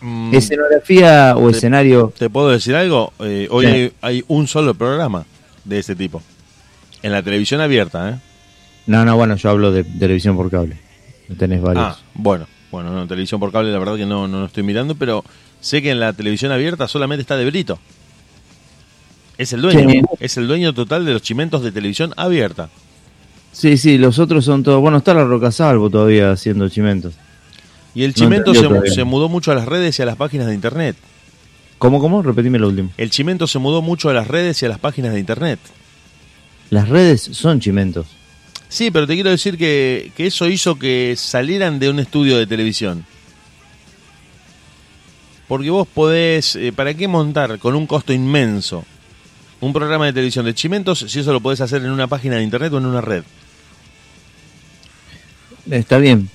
Mm, 0.00 0.34
Escenografía 0.34 1.34
o 1.36 1.50
Te- 1.50 1.56
escenario. 1.56 2.12
¿Te 2.18 2.30
puedo 2.30 2.48
decir 2.50 2.74
algo? 2.74 3.12
Eh, 3.20 3.48
hoy 3.50 3.66
Sí. 3.66 3.72
hay, 3.72 3.92
hay 4.00 4.24
un 4.28 4.46
solo 4.48 4.74
programa 4.74 5.24
de 5.64 5.78
ese 5.78 5.94
tipo. 5.94 6.22
En 7.02 7.12
la 7.12 7.22
televisión 7.22 7.60
abierta, 7.60 8.10
¿eh? 8.10 8.14
No, 8.86 9.04
no, 9.04 9.16
bueno, 9.16 9.36
yo 9.36 9.50
hablo 9.50 9.72
de 9.72 9.84
televisión 9.84 10.36
por 10.36 10.50
cable. 10.50 10.78
No 11.28 11.36
tenés 11.36 11.60
varios. 11.62 11.84
Ah, 11.84 11.98
bueno. 12.14 12.46
Bueno, 12.70 12.92
no, 12.92 13.06
televisión 13.06 13.40
por 13.40 13.50
cable 13.52 13.72
la 13.72 13.78
verdad 13.78 13.96
que 13.96 14.06
no, 14.06 14.28
no 14.28 14.40
lo 14.40 14.46
estoy 14.46 14.62
mirando, 14.62 14.94
pero 14.94 15.24
sé 15.60 15.82
que 15.82 15.90
en 15.90 16.00
la 16.00 16.12
televisión 16.12 16.52
abierta 16.52 16.86
solamente 16.88 17.20
está 17.22 17.36
de 17.36 17.44
Brito. 17.46 17.78
Es 19.38 19.52
el 19.52 19.62
dueño, 19.62 19.88
Sí. 19.88 20.02
es 20.20 20.36
el 20.36 20.46
dueño 20.46 20.72
total 20.74 21.04
de 21.04 21.12
los 21.14 21.22
chimentos 21.22 21.62
de 21.62 21.72
televisión 21.72 22.12
abierta. 22.16 22.68
Sí, 23.52 23.76
sí, 23.78 23.98
los 23.98 24.18
otros 24.18 24.44
son 24.44 24.62
todos. 24.62 24.80
Bueno, 24.80 24.98
está 24.98 25.14
la 25.14 25.24
Roca 25.24 25.50
Salvo 25.50 25.90
todavía 25.90 26.30
haciendo 26.30 26.68
chimentos. 26.68 27.14
Y 27.94 28.04
el 28.04 28.14
chimento 28.14 28.52
se 28.54 29.04
mudó 29.04 29.28
mucho 29.28 29.52
a 29.52 29.54
las 29.54 29.66
redes 29.66 29.98
y 29.98 30.02
a 30.02 30.06
las 30.06 30.16
páginas 30.16 30.46
de 30.46 30.54
internet. 30.54 30.96
¿Cómo, 31.78 31.98
cómo? 31.98 32.22
Repetime 32.22 32.58
lo 32.58 32.68
último. 32.68 32.90
El 32.98 33.10
chimento 33.10 33.46
se 33.46 33.58
mudó 33.58 33.80
mucho 33.80 34.10
a 34.10 34.12
las 34.12 34.28
redes 34.28 34.62
y 34.62 34.66
a 34.66 34.68
las 34.68 34.78
páginas 34.78 35.14
de 35.14 35.20
internet. 35.20 35.58
Las 36.68 36.88
redes 36.88 37.22
son 37.22 37.58
chimentos. 37.58 38.06
Sí, 38.68 38.90
pero 38.90 39.06
te 39.06 39.14
quiero 39.14 39.30
decir 39.30 39.56
que, 39.56 40.12
que 40.16 40.26
eso 40.26 40.46
hizo 40.46 40.78
que 40.78 41.14
salieran 41.16 41.78
de 41.78 41.88
un 41.88 41.98
estudio 41.98 42.36
de 42.36 42.46
televisión. 42.46 43.04
Porque 45.48 45.70
vos 45.70 45.88
podés, 45.88 46.54
eh, 46.54 46.72
¿para 46.72 46.94
qué 46.94 47.08
montar 47.08 47.58
con 47.58 47.74
un 47.74 47.86
costo 47.88 48.12
inmenso 48.12 48.84
un 49.60 49.72
programa 49.72 50.06
de 50.06 50.12
televisión 50.12 50.44
de 50.44 50.54
chimentos 50.54 51.00
si 51.08 51.18
eso 51.18 51.32
lo 51.32 51.40
podés 51.40 51.60
hacer 51.60 51.82
en 51.82 51.90
una 51.90 52.06
página 52.06 52.36
de 52.36 52.44
internet 52.44 52.72
o 52.72 52.78
en 52.78 52.86
una 52.86 53.00
red? 53.00 53.24
Está 55.68 55.98
bien, 55.98 56.30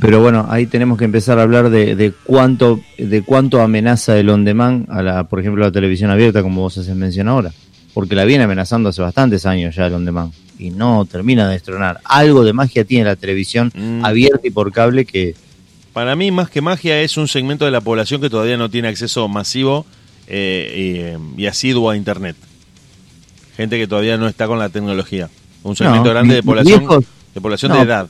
pero 0.00 0.20
bueno, 0.20 0.46
ahí 0.50 0.66
tenemos 0.66 0.98
que 0.98 1.04
empezar 1.04 1.38
a 1.38 1.42
hablar 1.42 1.70
de, 1.70 1.94
de 1.96 2.12
cuánto 2.24 2.80
de 2.98 3.22
cuánto 3.22 3.60
amenaza 3.60 4.18
el 4.18 4.28
on 4.30 4.44
demand 4.44 4.90
a 4.90 5.02
la, 5.02 5.24
por 5.24 5.40
ejemplo, 5.40 5.64
la 5.64 5.72
televisión 5.72 6.10
abierta, 6.10 6.42
como 6.42 6.62
vos 6.62 6.76
haces 6.78 6.94
mención 6.96 7.28
ahora, 7.28 7.52
porque 7.94 8.14
la 8.14 8.24
viene 8.24 8.44
amenazando 8.44 8.88
hace 8.90 9.02
bastantes 9.02 9.46
años 9.46 9.74
ya 9.74 9.86
el 9.86 9.94
on 9.94 10.04
demand 10.04 10.32
y 10.58 10.70
no 10.70 11.04
termina 11.06 11.46
de 11.46 11.54
destronar. 11.54 12.00
Algo 12.04 12.44
de 12.44 12.52
magia 12.52 12.84
tiene 12.84 13.04
la 13.06 13.16
televisión 13.16 13.72
Mm. 13.74 14.04
abierta 14.04 14.40
y 14.46 14.50
por 14.50 14.70
cable 14.72 15.04
que 15.06 15.34
Para 15.92 16.14
mí, 16.14 16.30
más 16.30 16.48
que 16.50 16.60
magia, 16.60 17.00
es 17.02 17.16
un 17.16 17.26
segmento 17.26 17.64
de 17.64 17.70
la 17.72 17.80
población 17.80 18.20
que 18.20 18.30
todavía 18.30 18.56
no 18.56 18.68
tiene 18.70 18.88
acceso 18.88 19.26
masivo 19.28 19.86
eh, 20.28 21.16
y, 21.36 21.42
y 21.42 21.46
asiduo 21.46 21.90
a 21.90 21.96
internet. 21.96 22.36
Gente 23.56 23.76
que 23.78 23.86
todavía 23.86 24.16
no 24.16 24.28
está 24.28 24.46
con 24.46 24.58
la 24.58 24.68
tecnología. 24.68 25.28
Un 25.62 25.74
segmento 25.76 26.04
No, 26.04 26.10
grande 26.10 26.36
de 26.36 26.42
población, 26.42 26.80
viejos- 26.80 27.04
de 27.34 27.40
población 27.40 27.72
no. 27.72 27.78
de 27.78 27.82
edad. 27.82 28.08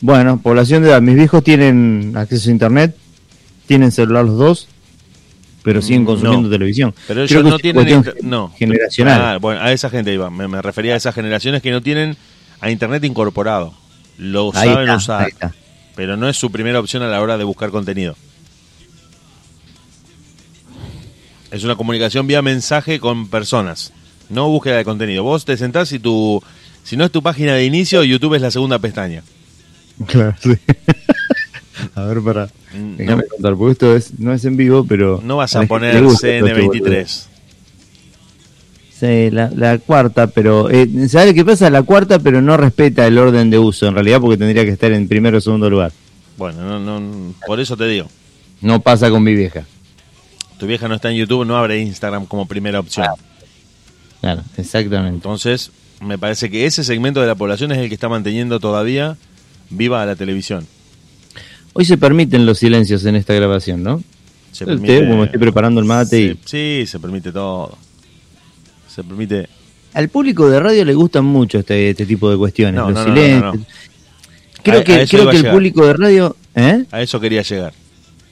Bueno, 0.00 0.40
población 0.40 0.82
de 0.82 0.90
edad, 0.90 1.00
mis 1.02 1.14
viejos 1.16 1.42
tienen 1.42 2.12
acceso 2.16 2.48
a 2.48 2.52
internet, 2.52 2.96
tienen 3.66 3.90
celular 3.92 4.24
los 4.24 4.38
dos, 4.38 4.68
pero 5.62 5.82
siguen 5.82 6.02
Mm, 6.02 6.06
consumiendo 6.06 6.48
no. 6.48 6.52
televisión. 6.52 6.94
Pero 7.08 7.22
ellos 7.24 7.42
no 7.44 7.58
tienen 7.58 8.04
no. 8.22 8.52
generacional. 8.56 9.20
Ah, 9.20 9.38
bueno, 9.38 9.60
a 9.60 9.72
esa 9.72 9.90
gente 9.90 10.12
iba. 10.14 10.30
Me, 10.30 10.46
me 10.48 10.62
refería 10.62 10.94
a 10.94 10.96
esas 10.96 11.14
generaciones 11.14 11.62
que 11.62 11.70
no 11.70 11.82
tienen 11.82 12.16
a 12.60 12.70
internet 12.70 13.02
incorporado. 13.04 13.74
Lo 14.18 14.50
Ahí 14.54 14.68
saben 14.70 14.88
está, 14.88 14.96
usar, 14.96 15.32
pero 15.94 16.16
no 16.16 16.28
es 16.28 16.36
su 16.36 16.50
primera 16.50 16.78
opción 16.80 17.02
a 17.02 17.08
la 17.08 17.20
hora 17.20 17.36
de 17.36 17.44
buscar 17.44 17.70
contenido. 17.70 18.16
Es 21.50 21.64
una 21.64 21.76
comunicación 21.76 22.26
vía 22.26 22.42
mensaje 22.42 22.98
con 23.00 23.28
personas, 23.28 23.92
no 24.28 24.48
búsqueda 24.48 24.76
de 24.78 24.84
contenido. 24.84 25.22
Vos 25.22 25.44
te 25.44 25.56
sentás 25.56 25.92
y 25.92 25.98
tu 25.98 26.42
si 26.82 26.96
no 26.96 27.04
es 27.04 27.10
tu 27.10 27.22
página 27.22 27.54
de 27.54 27.64
inicio, 27.64 28.04
YouTube 28.04 28.34
es 28.34 28.42
la 28.42 28.50
segunda 28.50 28.78
pestaña. 28.78 29.22
Claro, 30.06 30.34
sí. 30.40 30.50
a 31.94 32.02
ver, 32.04 32.20
para. 32.22 32.46
Mm, 32.74 32.96
Déjame 32.96 33.22
No, 33.22 33.28
contar, 33.28 33.56
porque 33.56 33.72
esto 33.72 33.96
es, 33.96 34.18
no 34.18 34.32
es 34.32 34.44
en 34.44 34.56
vivo, 34.56 34.84
pero. 34.86 35.20
no 35.24 35.36
vas 35.36 35.56
a 35.56 35.62
poner 35.62 35.94
le 35.94 36.00
gusta 36.02 36.26
todo 36.38 36.48
este 36.48 36.62
boludo. 36.62 36.72
CN23. 36.84 37.24
Sí, 38.98 39.30
la, 39.30 39.50
la 39.54 39.78
cuarta, 39.78 40.26
pero. 40.26 40.70
Eh, 40.70 41.08
¿Sabes 41.08 41.34
qué 41.34 41.44
pasa? 41.44 41.68
La 41.70 41.82
cuarta, 41.82 42.18
pero 42.18 42.40
no 42.40 42.56
respeta 42.56 43.06
el 43.06 43.18
orden 43.18 43.50
de 43.50 43.58
uso, 43.58 43.86
en 43.86 43.94
realidad, 43.94 44.20
porque 44.20 44.36
tendría 44.38 44.64
que 44.64 44.70
estar 44.70 44.90
en 44.92 45.06
primero 45.08 45.38
o 45.38 45.40
segundo 45.40 45.68
lugar. 45.68 45.92
Bueno, 46.36 46.78
no, 46.78 47.00
no, 47.00 47.34
por 47.46 47.60
eso 47.60 47.76
te 47.76 47.86
digo. 47.88 48.06
No 48.60 48.80
pasa 48.80 49.10
con 49.10 49.22
mi 49.22 49.34
vieja. 49.34 49.64
Tu 50.58 50.66
vieja 50.66 50.88
no 50.88 50.94
está 50.94 51.10
en 51.10 51.16
YouTube, 51.16 51.44
no 51.46 51.56
abre 51.56 51.78
Instagram 51.80 52.24
como 52.26 52.46
primera 52.46 52.80
opción. 52.80 53.06
Claro, 54.22 54.42
exactamente. 54.56 55.14
Entonces, 55.14 55.70
me 56.00 56.16
parece 56.18 56.50
que 56.50 56.64
ese 56.64 56.82
segmento 56.82 57.20
de 57.20 57.26
la 57.26 57.34
población 57.34 57.72
es 57.72 57.78
el 57.78 57.88
que 57.88 57.94
está 57.94 58.08
manteniendo 58.08 58.58
todavía 58.60 59.16
viva 59.70 60.04
la 60.06 60.16
televisión. 60.16 60.66
Hoy 61.72 61.84
se 61.84 61.98
permiten 61.98 62.46
los 62.46 62.58
silencios 62.58 63.04
en 63.04 63.16
esta 63.16 63.34
grabación, 63.34 63.82
¿no? 63.82 64.02
Se 64.52 64.64
El 64.64 64.80
té, 64.80 65.06
como 65.06 65.24
estoy 65.24 65.38
preparando 65.38 65.80
el 65.80 65.86
mate 65.86 66.20
y- 66.20 66.38
Sí, 66.44 66.84
se 66.86 66.98
permite 66.98 67.30
todo. 67.32 67.76
Se 68.88 69.04
permite... 69.04 69.48
Al 69.92 70.08
público 70.08 70.48
de 70.48 70.60
radio 70.60 70.84
le 70.84 70.94
gustan 70.94 71.24
mucho 71.24 71.58
este, 71.58 71.90
este 71.90 72.06
tipo 72.06 72.30
de 72.30 72.36
cuestiones, 72.36 72.74
No, 72.74 72.90
los 72.90 72.94
no, 72.94 73.04
silencios. 73.04 73.54
no. 73.56 73.66
Creo 74.62 74.80
A- 74.80 74.84
que, 74.84 75.06
creo 75.06 75.30
que 75.30 75.36
el 75.38 75.50
público 75.50 75.86
de 75.86 75.92
radio. 75.92 76.36
¿Eh? 76.54 76.84
A 76.90 77.02
eso 77.02 77.20
quería 77.20 77.42
llegar. 77.42 77.72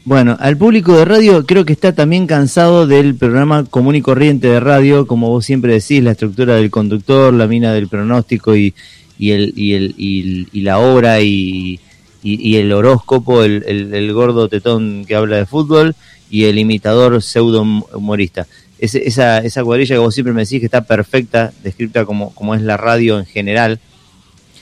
Bueno, 0.07 0.37
al 0.41 0.57
público 0.59 0.97
de 0.97 1.05
radio 1.07 1.47
creo 1.47 1.65
que 1.65 1.73
está 1.73 1.95
también 1.95 2.27
cansado 2.27 2.87
del 2.87 3.15
programa 3.15 3.65
común 3.65 3.95
y 3.95 4.03
corriente 4.03 4.49
de 4.49 4.61
radio, 4.61 5.07
como 5.07 5.31
vos 5.31 5.47
siempre 5.47 5.73
decís, 5.73 6.03
la 6.03 6.11
estructura 6.13 6.57
del 6.57 6.71
conductor, 6.71 7.33
la 7.33 7.47
mina 7.47 7.73
del 7.73 7.89
pronóstico 7.89 8.55
y, 8.57 8.75
y, 9.19 9.31
el, 9.33 9.53
y, 9.57 9.75
el, 9.75 9.95
y, 9.97 10.49
y 10.53 10.61
la 10.63 10.79
hora 10.79 11.21
y, 11.21 11.81
el 12.23 12.73
horóscopo, 12.73 13.45
el, 13.45 13.63
el- 13.67 13.95
el 13.95 14.13
gordo 14.13 14.49
tetón 14.49 15.05
que 15.07 15.15
habla 15.15 15.37
de 15.37 15.47
fútbol 15.47 15.95
y 16.31 16.45
el 16.45 16.59
imitador 16.59 17.23
pseudo 17.23 17.63
humorista. 17.63 18.47
Esa, 18.79 19.39
esa 19.39 19.63
cuadrilla 19.65 19.95
que 19.95 19.99
vos 20.01 20.13
siempre 20.15 20.35
me 20.35 20.43
decís 20.43 20.61
que 20.61 20.67
está 20.67 20.83
perfecta, 20.85 21.53
descrita 21.63 22.05
como, 22.05 22.35
como 22.35 22.55
es 22.55 22.61
la 22.63 22.77
radio 22.77 23.19
en 23.19 23.25
general. 23.27 23.79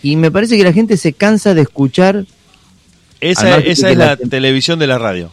Y 0.02 0.16
me 0.16 0.30
parece 0.30 0.56
que 0.56 0.64
la 0.64 0.73
gente 0.73 0.97
se 0.97 1.12
cansa 1.12 1.54
de 1.54 1.62
escuchar 1.62 2.25
Esa, 3.21 3.59
esa 3.59 3.90
es 3.90 3.97
la- 3.97 4.16
televisión 4.16 4.78
de 4.78 4.87
la 4.87 4.99
radio. 4.99 5.30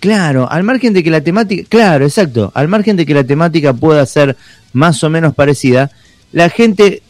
Claro, 0.00 0.50
al 0.50 0.62
margen 0.64 0.94
de 0.94 1.02
que 1.02 1.10
la 1.10 1.20
temática, 1.20 1.64
claro, 1.68 2.04
exacto, 2.06 2.50
al 2.54 2.66
margen 2.68 2.96
de 2.96 3.04
que 3.04 3.12
la 3.14 3.24
temática 3.24 3.74
pueda 3.74 4.04
ser 4.06 4.36
más 4.72 5.04
o 5.04 5.10
menos 5.10 5.34
parecida, 5.34 5.90
la 6.32 6.48
gente 6.48 7.02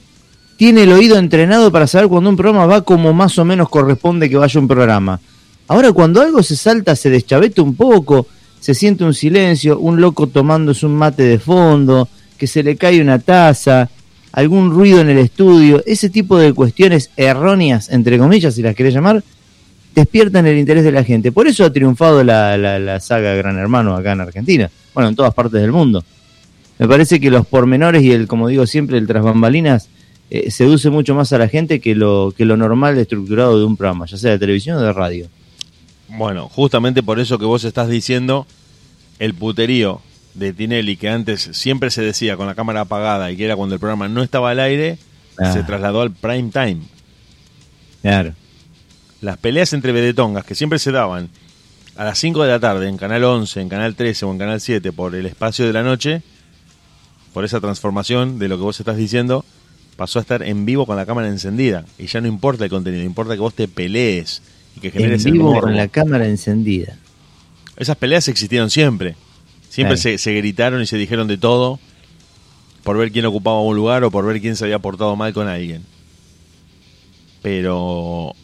tiene 0.62 0.84
el 0.84 0.92
oído 0.92 1.18
entrenado 1.18 1.72
para 1.72 1.88
saber 1.88 2.06
cuando 2.06 2.30
un 2.30 2.36
programa 2.36 2.66
va 2.66 2.82
como 2.82 3.12
más 3.12 3.36
o 3.36 3.44
menos 3.44 3.68
corresponde 3.68 4.30
que 4.30 4.36
vaya 4.36 4.60
un 4.60 4.68
programa. 4.68 5.18
Ahora, 5.66 5.90
cuando 5.90 6.22
algo 6.22 6.40
se 6.40 6.54
salta, 6.54 6.94
se 6.94 7.10
deschaveta 7.10 7.62
un 7.62 7.74
poco, 7.74 8.28
se 8.60 8.72
siente 8.72 9.02
un 9.02 9.12
silencio, 9.12 9.80
un 9.80 10.00
loco 10.00 10.28
tomándose 10.28 10.86
un 10.86 10.94
mate 10.94 11.24
de 11.24 11.40
fondo, 11.40 12.08
que 12.38 12.46
se 12.46 12.62
le 12.62 12.76
cae 12.76 13.02
una 13.02 13.18
taza, 13.18 13.90
algún 14.30 14.70
ruido 14.70 15.00
en 15.00 15.08
el 15.08 15.18
estudio, 15.18 15.82
ese 15.84 16.10
tipo 16.10 16.38
de 16.38 16.52
cuestiones 16.52 17.10
erróneas, 17.16 17.90
entre 17.90 18.16
comillas, 18.16 18.54
si 18.54 18.62
las 18.62 18.76
querés 18.76 18.94
llamar, 18.94 19.24
despiertan 19.96 20.46
el 20.46 20.58
interés 20.58 20.84
de 20.84 20.92
la 20.92 21.02
gente. 21.02 21.32
Por 21.32 21.48
eso 21.48 21.64
ha 21.64 21.72
triunfado 21.72 22.22
la, 22.22 22.56
la, 22.56 22.78
la 22.78 23.00
saga 23.00 23.34
Gran 23.34 23.58
Hermano 23.58 23.96
acá 23.96 24.12
en 24.12 24.20
Argentina, 24.20 24.70
bueno, 24.94 25.08
en 25.08 25.16
todas 25.16 25.34
partes 25.34 25.60
del 25.60 25.72
mundo. 25.72 26.04
Me 26.78 26.86
parece 26.86 27.18
que 27.18 27.32
los 27.32 27.48
pormenores 27.48 28.04
y 28.04 28.12
el, 28.12 28.28
como 28.28 28.46
digo 28.46 28.64
siempre, 28.64 28.96
el 28.96 29.08
tras 29.08 29.24
bambalinas 29.24 29.88
eh, 30.34 30.50
seduce 30.50 30.88
mucho 30.88 31.14
más 31.14 31.30
a 31.34 31.38
la 31.38 31.46
gente 31.48 31.78
que 31.80 31.94
lo, 31.94 32.32
que 32.34 32.46
lo 32.46 32.56
normal 32.56 32.96
estructurado 32.96 33.58
de 33.58 33.66
un 33.66 33.76
programa, 33.76 34.06
ya 34.06 34.16
sea 34.16 34.30
de 34.30 34.38
televisión 34.38 34.78
o 34.78 34.80
de 34.80 34.92
radio. 34.92 35.28
Bueno, 36.08 36.48
justamente 36.48 37.02
por 37.02 37.20
eso 37.20 37.38
que 37.38 37.44
vos 37.44 37.64
estás 37.64 37.88
diciendo, 37.88 38.46
el 39.18 39.34
puterío 39.34 40.00
de 40.34 40.54
Tinelli, 40.54 40.96
que 40.96 41.10
antes 41.10 41.50
siempre 41.52 41.90
se 41.90 42.00
decía 42.00 42.38
con 42.38 42.46
la 42.46 42.54
cámara 42.54 42.80
apagada 42.80 43.30
y 43.30 43.36
que 43.36 43.44
era 43.44 43.56
cuando 43.56 43.74
el 43.74 43.80
programa 43.80 44.08
no 44.08 44.22
estaba 44.22 44.50
al 44.50 44.60
aire, 44.60 44.98
Ah. 45.38 45.52
se 45.52 45.62
trasladó 45.62 46.02
al 46.02 46.12
prime 46.12 46.50
time. 46.50 46.78
Claro. 48.02 48.34
Las 49.20 49.38
peleas 49.38 49.72
entre 49.72 49.92
vedetongas 49.92 50.44
que 50.44 50.54
siempre 50.54 50.78
se 50.78 50.92
daban 50.92 51.28
a 51.96 52.04
las 52.04 52.18
5 52.18 52.42
de 52.42 52.50
la 52.50 52.58
tarde 52.60 52.88
en 52.88 52.96
Canal 52.96 53.24
11, 53.24 53.60
en 53.60 53.68
Canal 53.68 53.94
13 53.94 54.24
o 54.26 54.32
en 54.32 54.38
Canal 54.38 54.60
7 54.60 54.92
por 54.92 55.14
el 55.14 55.26
espacio 55.26 55.66
de 55.66 55.72
la 55.72 55.82
noche, 55.82 56.22
por 57.32 57.44
esa 57.44 57.60
transformación 57.60 58.38
de 58.38 58.48
lo 58.48 58.56
que 58.56 58.62
vos 58.62 58.80
estás 58.80 58.96
diciendo, 58.96 59.44
pasó 60.02 60.18
a 60.18 60.22
estar 60.22 60.42
en 60.42 60.66
vivo 60.66 60.84
con 60.84 60.96
la 60.96 61.06
cámara 61.06 61.28
encendida. 61.28 61.84
Y 61.96 62.08
ya 62.08 62.20
no 62.20 62.26
importa 62.26 62.64
el 62.64 62.70
contenido, 62.70 63.04
importa 63.04 63.34
que 63.34 63.38
vos 63.38 63.54
te 63.54 63.68
pelees 63.68 64.42
y 64.76 64.80
que 64.80 64.88
En 64.88 64.94
generes 64.94 65.24
el 65.26 65.30
vivo 65.34 65.52
morbo. 65.52 65.60
con 65.60 65.76
la 65.76 65.86
cámara 65.86 66.26
encendida. 66.26 66.98
Esas 67.76 67.96
peleas 67.96 68.26
existieron 68.26 68.68
siempre. 68.68 69.14
Siempre 69.68 69.96
se 69.96 70.34
gritaron 70.34 70.82
y 70.82 70.86
se 70.86 70.96
dijeron 70.96 71.28
de 71.28 71.38
todo 71.38 71.78
por 72.82 72.98
ver 72.98 73.12
quién 73.12 73.26
ocupaba 73.26 73.62
un 73.62 73.76
lugar 73.76 74.02
o 74.02 74.10
por 74.10 74.26
ver 74.26 74.40
quién 74.40 74.56
se 74.56 74.64
había 74.64 74.80
portado 74.80 75.14
mal 75.14 75.32
con 75.32 75.46
alguien. 75.46 75.84
Pero 77.40 78.34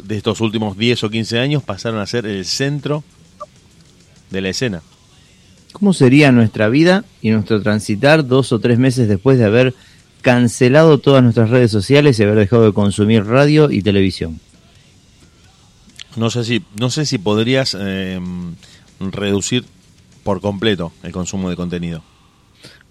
de 0.00 0.16
estos 0.16 0.40
últimos 0.40 0.78
10 0.78 1.02
o 1.02 1.10
15 1.10 1.40
años 1.40 1.64
pasaron 1.64 1.98
a 1.98 2.06
ser 2.06 2.24
el 2.24 2.44
centro 2.44 3.02
de 4.30 4.40
la 4.42 4.50
escena. 4.50 4.80
¿Cómo 5.72 5.92
sería 5.92 6.30
nuestra 6.30 6.68
vida 6.68 7.04
y 7.20 7.30
nuestro 7.30 7.60
transitar 7.62 8.24
dos 8.28 8.52
o 8.52 8.60
tres 8.60 8.78
meses 8.78 9.08
después 9.08 9.40
de 9.40 9.44
haber 9.46 9.74
cancelado 10.20 10.98
todas 10.98 11.22
nuestras 11.22 11.50
redes 11.50 11.70
sociales 11.70 12.18
y 12.18 12.22
haber 12.22 12.36
dejado 12.36 12.64
de 12.64 12.72
consumir 12.72 13.24
radio 13.24 13.70
y 13.70 13.82
televisión? 13.82 14.40
No 16.16 16.30
sé 16.30 16.44
si, 16.44 16.62
no 16.78 16.90
sé 16.90 17.06
si 17.06 17.18
podrías 17.18 17.76
eh, 17.78 18.20
reducir 18.98 19.64
por 20.24 20.40
completo 20.40 20.92
el 21.02 21.12
consumo 21.12 21.50
de 21.50 21.56
contenido. 21.56 22.02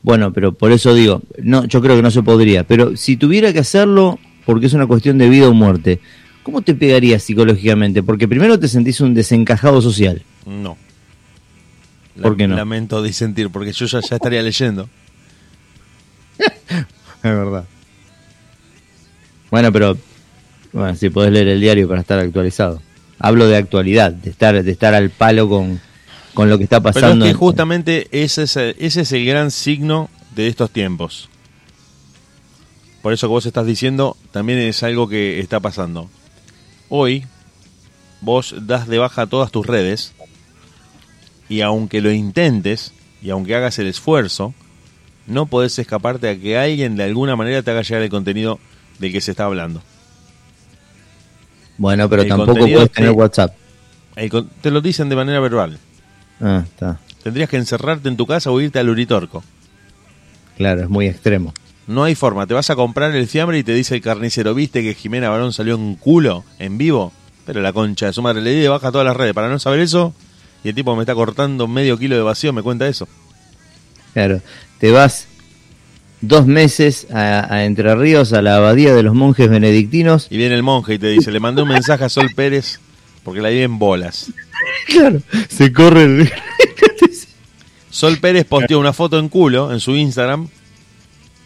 Bueno, 0.02 0.32
pero 0.32 0.54
por 0.54 0.72
eso 0.72 0.94
digo, 0.94 1.22
no, 1.42 1.66
yo 1.66 1.82
creo 1.82 1.96
que 1.96 2.02
no 2.02 2.12
se 2.12 2.24
podría. 2.24 2.64
Pero 2.64 2.96
si 2.96 3.18
tuviera 3.18 3.52
que 3.52 3.60
hacerlo, 3.60 4.18
porque 4.46 4.68
es 4.68 4.74
una 4.74 4.88
cuestión 4.88 5.18
de 5.18 5.30
vida 5.30 5.50
o 5.50 5.54
muerte, 5.54 6.00
¿cómo 6.44 6.62
te 6.62 6.74
pegaría 6.74 7.20
psicológicamente? 7.20 8.02
Porque 8.02 8.28
primero 8.28 8.58
te 8.60 8.68
sentís 8.68 9.02
un 9.02 9.14
desencajado 9.14 9.82
social. 9.82 10.24
No. 10.46 10.78
¿Por 12.22 12.38
qué 12.38 12.48
no? 12.48 12.56
Lamento 12.56 13.04
disentir, 13.04 13.50
porque 13.50 13.74
yo 13.74 13.86
ya, 13.86 14.00
ya 14.00 14.16
estaría 14.16 14.42
leyendo. 14.42 14.90
Es 17.24 17.32
verdad. 17.32 17.66
Bueno, 19.52 19.72
pero 19.72 19.98
bueno, 20.72 20.96
si 20.96 21.10
podés 21.10 21.32
leer 21.32 21.48
el 21.50 21.60
diario 21.62 21.88
para 21.88 22.02
estar 22.02 22.20
actualizado. 22.20 22.82
Hablo 23.20 23.48
de 23.48 23.58
actualidad, 23.58 24.12
de 24.12 24.30
estar, 24.30 24.62
de 24.64 24.72
estar 24.72 24.94
al 24.94 25.10
palo 25.10 25.50
con, 25.50 25.82
con 26.34 26.50
lo 26.50 26.58
que 26.58 26.64
está 26.66 26.80
Pero 26.80 26.94
pasando. 26.94 27.26
es 27.26 27.30
que 27.30 27.34
en- 27.34 27.38
justamente 27.38 28.08
ese 28.12 28.44
es, 28.44 28.56
el- 28.56 28.76
ese 28.80 29.02
es 29.02 29.12
el 29.12 29.26
gran 29.26 29.52
signo 29.52 30.10
de 30.36 30.48
estos 30.48 30.70
tiempos. 30.72 31.28
Por 33.02 33.14
eso 33.14 33.28
que 33.28 33.32
vos 33.32 33.46
estás 33.46 33.66
diciendo, 33.66 34.16
también 34.32 34.60
es 34.60 34.84
algo 34.84 35.08
que 35.10 35.40
está 35.40 35.60
pasando. 35.60 36.10
Hoy, 36.90 37.26
vos 38.22 38.54
das 38.62 38.88
de 38.88 38.98
baja 39.00 39.26
todas 39.26 39.52
tus 39.52 39.66
redes 39.66 40.14
y 41.50 41.62
aunque 41.62 42.02
lo 42.02 42.12
intentes 42.12 42.94
y 43.22 43.32
aunque 43.32 43.56
hagas 43.56 43.80
el 43.80 43.88
esfuerzo, 43.88 44.54
no 45.30 45.46
podés 45.46 45.78
escaparte 45.80 46.30
a 46.30 46.38
que 46.38 46.58
alguien 46.58 46.96
de 46.96 47.04
alguna 47.04 47.36
manera 47.36 47.62
te 47.64 47.72
haga 47.72 47.82
llegar 47.82 48.02
el 48.04 48.10
contenido 48.10 48.60
del 49.00 49.12
que 49.12 49.22
se 49.22 49.32
está 49.32 49.46
hablando. 49.46 49.82
Bueno, 51.78 52.10
pero 52.10 52.24
el 52.24 52.28
tampoco 52.28 52.54
puedes 52.60 52.92
tener 52.92 53.10
te- 53.12 53.16
WhatsApp. 53.16 53.56
El 54.16 54.30
te 54.62 54.72
lo 54.72 54.82
dicen 54.82 55.08
de 55.10 55.16
manera 55.16 55.40
verbal. 55.40 55.80
Ah, 56.42 56.64
está. 56.66 57.00
Tendrías 57.24 57.50
que 57.50 57.58
encerrarte 57.58 58.10
en 58.10 58.18
tu 58.18 58.26
casa 58.26 58.52
o 58.52 58.60
irte 58.60 58.80
al 58.80 58.90
Uritorco. 58.90 59.44
Claro, 60.58 60.82
es 60.82 60.90
muy 60.90 61.08
extremo. 61.08 61.54
No 61.88 62.04
hay 62.04 62.16
forma. 62.16 62.46
Te 62.46 62.54
vas 62.54 62.70
a 62.70 62.76
comprar 62.76 63.16
el 63.16 63.28
fiambre 63.28 63.58
y 63.58 63.64
te 63.64 63.74
dice 63.74 63.96
el 63.96 64.02
carnicero, 64.02 64.54
¿viste 64.54 64.84
que 64.84 64.94
Jimena 64.94 65.30
Barón 65.30 65.54
salió 65.54 65.76
en 65.76 65.96
culo 65.96 66.44
en 66.60 66.78
vivo? 66.78 67.14
Pero 67.46 67.62
la 67.62 67.74
concha 67.74 68.08
de 68.08 68.14
su 68.14 68.22
madre 68.22 68.42
le 68.42 68.52
di 68.54 68.68
baja 68.68 68.92
todas 68.92 69.06
las 69.08 69.16
redes 69.16 69.34
para 69.34 69.50
no 69.50 69.58
saber 69.58 69.80
eso. 69.80 70.14
Y 70.64 70.70
el 70.70 70.76
tipo 70.76 70.96
me 70.96 71.04
está 71.04 71.16
cortando 71.16 71.68
medio 71.68 71.98
kilo 71.98 72.16
de 72.16 72.22
vacío, 72.22 72.52
me 72.54 72.62
cuenta 72.62 72.88
eso. 72.88 73.08
Claro, 74.14 74.42
te 74.80 74.92
vas 74.92 75.28
dos 76.22 76.48
meses 76.48 77.08
a, 77.12 77.54
a 77.54 77.66
Entre 77.66 77.94
Ríos, 77.96 78.34
a 78.34 78.42
la 78.42 78.58
abadía 78.58 78.94
de 78.94 79.04
los 79.04 79.16
monjes 79.16 79.50
benedictinos. 79.50 80.28
Y 80.30 80.38
viene 80.38 80.56
el 80.56 80.64
monje 80.64 80.96
y 80.96 81.00
te 81.00 81.08
dice, 81.08 81.32
le 81.32 81.40
mandé 81.40 81.62
un 81.62 81.70
mensaje 81.70 82.04
a 82.04 82.10
Sol 82.10 82.30
Pérez 82.36 82.80
porque 83.24 83.42
la 83.42 83.50
vi 83.50 83.62
en 83.62 83.78
bolas. 83.80 84.32
Claro, 84.88 85.22
se 85.50 85.72
corre 85.72 86.04
el... 86.04 86.32
Sol 87.90 88.18
Pérez 88.18 88.46
posteó 88.46 88.80
una 88.80 88.94
foto 88.94 89.20
en 89.20 89.30
culo 89.30 89.72
en 89.72 89.80
su 89.80 89.96
Instagram 89.96 90.48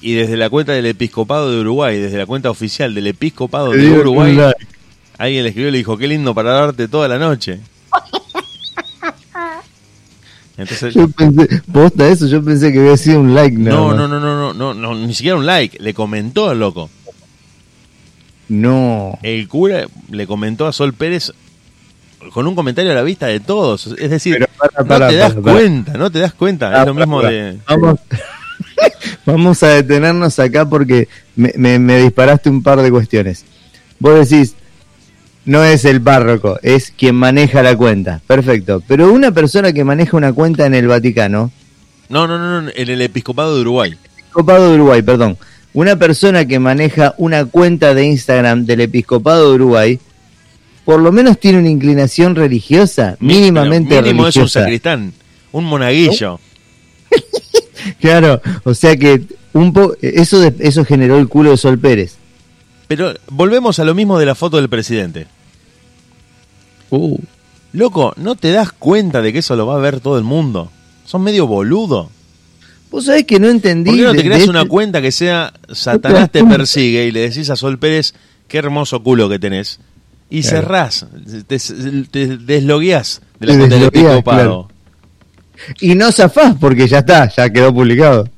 y 0.02 0.14
desde 0.14 0.38
la 0.38 0.50
cuenta 0.50 0.74
del 0.74 0.86
Episcopado 0.86 1.52
de 1.52 1.62
Uruguay, 1.62 2.00
desde 2.00 2.18
la 2.18 2.26
cuenta 2.26 2.50
oficial 2.50 2.94
del 2.94 3.08
Episcopado 3.08 3.72
de 3.72 3.90
Uruguay, 3.90 4.38
alguien 5.18 5.44
le 5.44 5.50
escribió 5.50 5.70
y 5.70 5.72
le 5.72 5.78
dijo, 5.78 5.98
qué 5.98 6.08
lindo 6.08 6.36
para 6.36 6.52
darte 6.52 6.88
toda 6.88 7.08
la 7.08 7.18
noche. 7.18 7.60
Entonces, 10.58 10.94
Yo 10.94 11.08
pensé, 11.10 11.62
posta 11.72 12.08
eso, 12.08 12.28
yo 12.28 12.44
pensé 12.44 12.72
que 12.72 12.80
había 12.80 12.96
sido 12.98 13.20
un 13.22 13.34
like. 13.34 13.58
nada 13.58 13.76
no, 13.76 13.94
no, 13.96 14.08
no, 14.08 14.20
no, 14.20 14.36
no, 14.36 14.54
no, 14.54 14.74
no, 14.74 14.96
ni 15.08 15.14
siquiera 15.16 15.38
un 15.38 15.46
like, 15.48 15.80
le 15.82 15.94
comentó 15.94 16.50
al 16.50 16.60
loco. 16.60 16.90
No. 18.50 19.18
El 19.24 19.48
cura 19.48 19.88
le 20.12 20.28
comentó 20.28 20.68
a 20.68 20.74
Sol 20.74 20.94
Pérez 20.94 21.32
con 22.34 22.48
un 22.48 22.56
comentario 22.56 22.92
a 22.92 22.96
la 22.96 23.02
vista 23.04 23.28
de 23.28 23.40
todos. 23.40 23.88
Es 23.98 24.10
decir, 24.10 24.34
Pero 24.36 24.48
para, 24.58 24.84
no 24.84 24.88
para, 24.88 25.08
te 25.10 25.16
das 25.16 25.34
para, 25.34 25.42
cuenta, 25.54 25.94
no 25.94 26.12
te 26.12 26.20
das 26.20 26.34
cuenta. 26.34 26.82
Es 26.82 26.88
lo 26.88 26.94
mismo 26.94 27.22
de... 27.22 27.58
Vamos, 27.68 28.00
vamos 29.26 29.64
a 29.64 29.68
detenernos 29.70 30.38
acá 30.40 30.68
porque 30.68 31.08
me, 31.36 31.52
me- 31.58 31.80
me 31.80 32.02
disparaste 32.02 32.50
un 32.50 32.62
par 32.62 32.82
de 32.82 32.92
cuestiones. 32.92 33.44
Vos 34.00 34.30
decís, 34.30 34.56
no 35.46 35.64
es 35.64 35.86
el 35.86 36.02
párroco, 36.02 36.60
es 36.64 36.92
quien 36.96 37.16
maneja 37.16 37.62
la 37.64 37.76
cuenta. 37.76 38.22
Perfecto. 38.28 38.82
Pero 38.88 39.12
una 39.12 39.32
persona 39.32 39.74
que 39.74 39.84
maneja 39.84 40.16
una 40.18 40.34
cuenta 40.34 40.66
en 40.66 40.74
el 40.76 40.88
Vaticano, 40.88 41.52
No, 42.10 42.28
no, 42.28 42.38
no, 42.38 42.62
no, 42.62 42.72
en 42.76 42.90
el 42.90 43.02
Episcopado 43.02 43.56
de 43.56 43.62
Uruguay. 43.62 43.96
Episcopado 44.20 44.70
de 44.70 44.76
Uruguay, 44.76 45.02
perdón. 45.02 45.38
Una 45.74 45.96
persona 45.98 46.46
que 46.46 46.60
maneja 46.60 47.16
una 47.18 47.46
cuenta 47.46 47.94
de 47.94 48.06
Instagram 48.06 48.66
del 48.66 48.82
Episcopado 48.82 49.50
de 49.50 49.56
Uruguay, 49.56 50.00
por 50.86 51.02
lo 51.02 51.12
menos 51.12 51.40
tiene 51.40 51.60
una 51.60 51.70
inclinación 51.70 52.36
religiosa, 52.36 53.16
mínimamente 53.20 53.96
Pero 53.96 54.02
mínimo 54.04 54.28
es 54.28 54.36
un 54.36 54.42
religiosa. 54.42 54.60
sacristán, 54.62 55.14
un 55.52 55.66
monaguillo. 55.66 56.40
Claro, 58.00 58.42
o 58.64 58.74
sea 58.74 58.96
que 58.96 59.22
un 59.54 59.74
po 59.74 59.96
eso 60.02 60.40
de- 60.40 60.54
eso 60.60 60.86
generó 60.86 61.18
el 61.18 61.28
culo 61.28 61.52
de 61.52 61.58
Sol 61.58 61.78
Pérez. 61.80 62.16
Pero 62.88 63.14
volvemos 63.30 63.80
a 63.80 63.84
lo 63.84 63.94
mismo 63.94 64.18
de 64.20 64.26
la 64.26 64.36
foto 64.36 64.58
del 64.58 64.70
presidente. 64.70 65.28
Uh. 66.96 67.18
Loco, 67.74 68.14
¿no 68.18 68.36
te 68.36 68.52
das 68.52 68.72
cuenta 68.72 69.22
de 69.22 69.34
que 69.34 69.40
eso 69.40 69.56
lo 69.56 69.66
va 69.66 69.76
a 69.76 69.80
ver 69.80 70.00
todo 70.00 70.18
el 70.20 70.24
mundo? 70.24 70.70
Son 71.06 71.24
medio 71.24 71.48
boludo. 71.48 72.10
Vos 72.92 73.06
sabés 73.06 73.26
que 73.26 73.40
no 73.40 73.50
entendí. 73.50 73.90
¿Por 73.90 73.98
qué 73.98 74.04
no 74.04 74.12
de- 74.14 74.18
te 74.20 74.26
creas 74.26 74.44
de 74.44 74.50
una 74.50 74.60
este- 74.60 74.70
cuenta 74.70 75.02
que 75.02 75.12
sea 75.12 75.52
Satanás 75.72 76.30
te 76.30 76.44
persigue 76.44 77.06
y 77.08 77.12
le 77.12 77.22
decís 77.22 77.50
a 77.50 77.56
Sol 77.56 77.80
Pérez 77.80 78.14
qué 78.48 78.60
hermoso 78.60 79.02
culo 79.02 79.28
que 79.28 79.40
tenés? 79.40 79.80
Y 80.30 80.42
Claro. 80.42 80.58
cerrás, 80.58 81.06
te, 81.48 81.58
te 82.12 82.38
deslogueás 82.38 83.22
de 83.40 83.48
la 83.48 83.58
cuenta 83.58 83.76
del 83.76 83.90
deslogueás, 83.90 84.18
episcopado. 84.18 84.68
Y 85.82 85.96
no 85.96 86.12
zafás 86.12 86.56
porque 86.60 86.88
ya 86.88 87.00
está, 87.00 87.28
ya 87.36 87.50
quedó 87.50 87.74
publicado. 87.74 88.30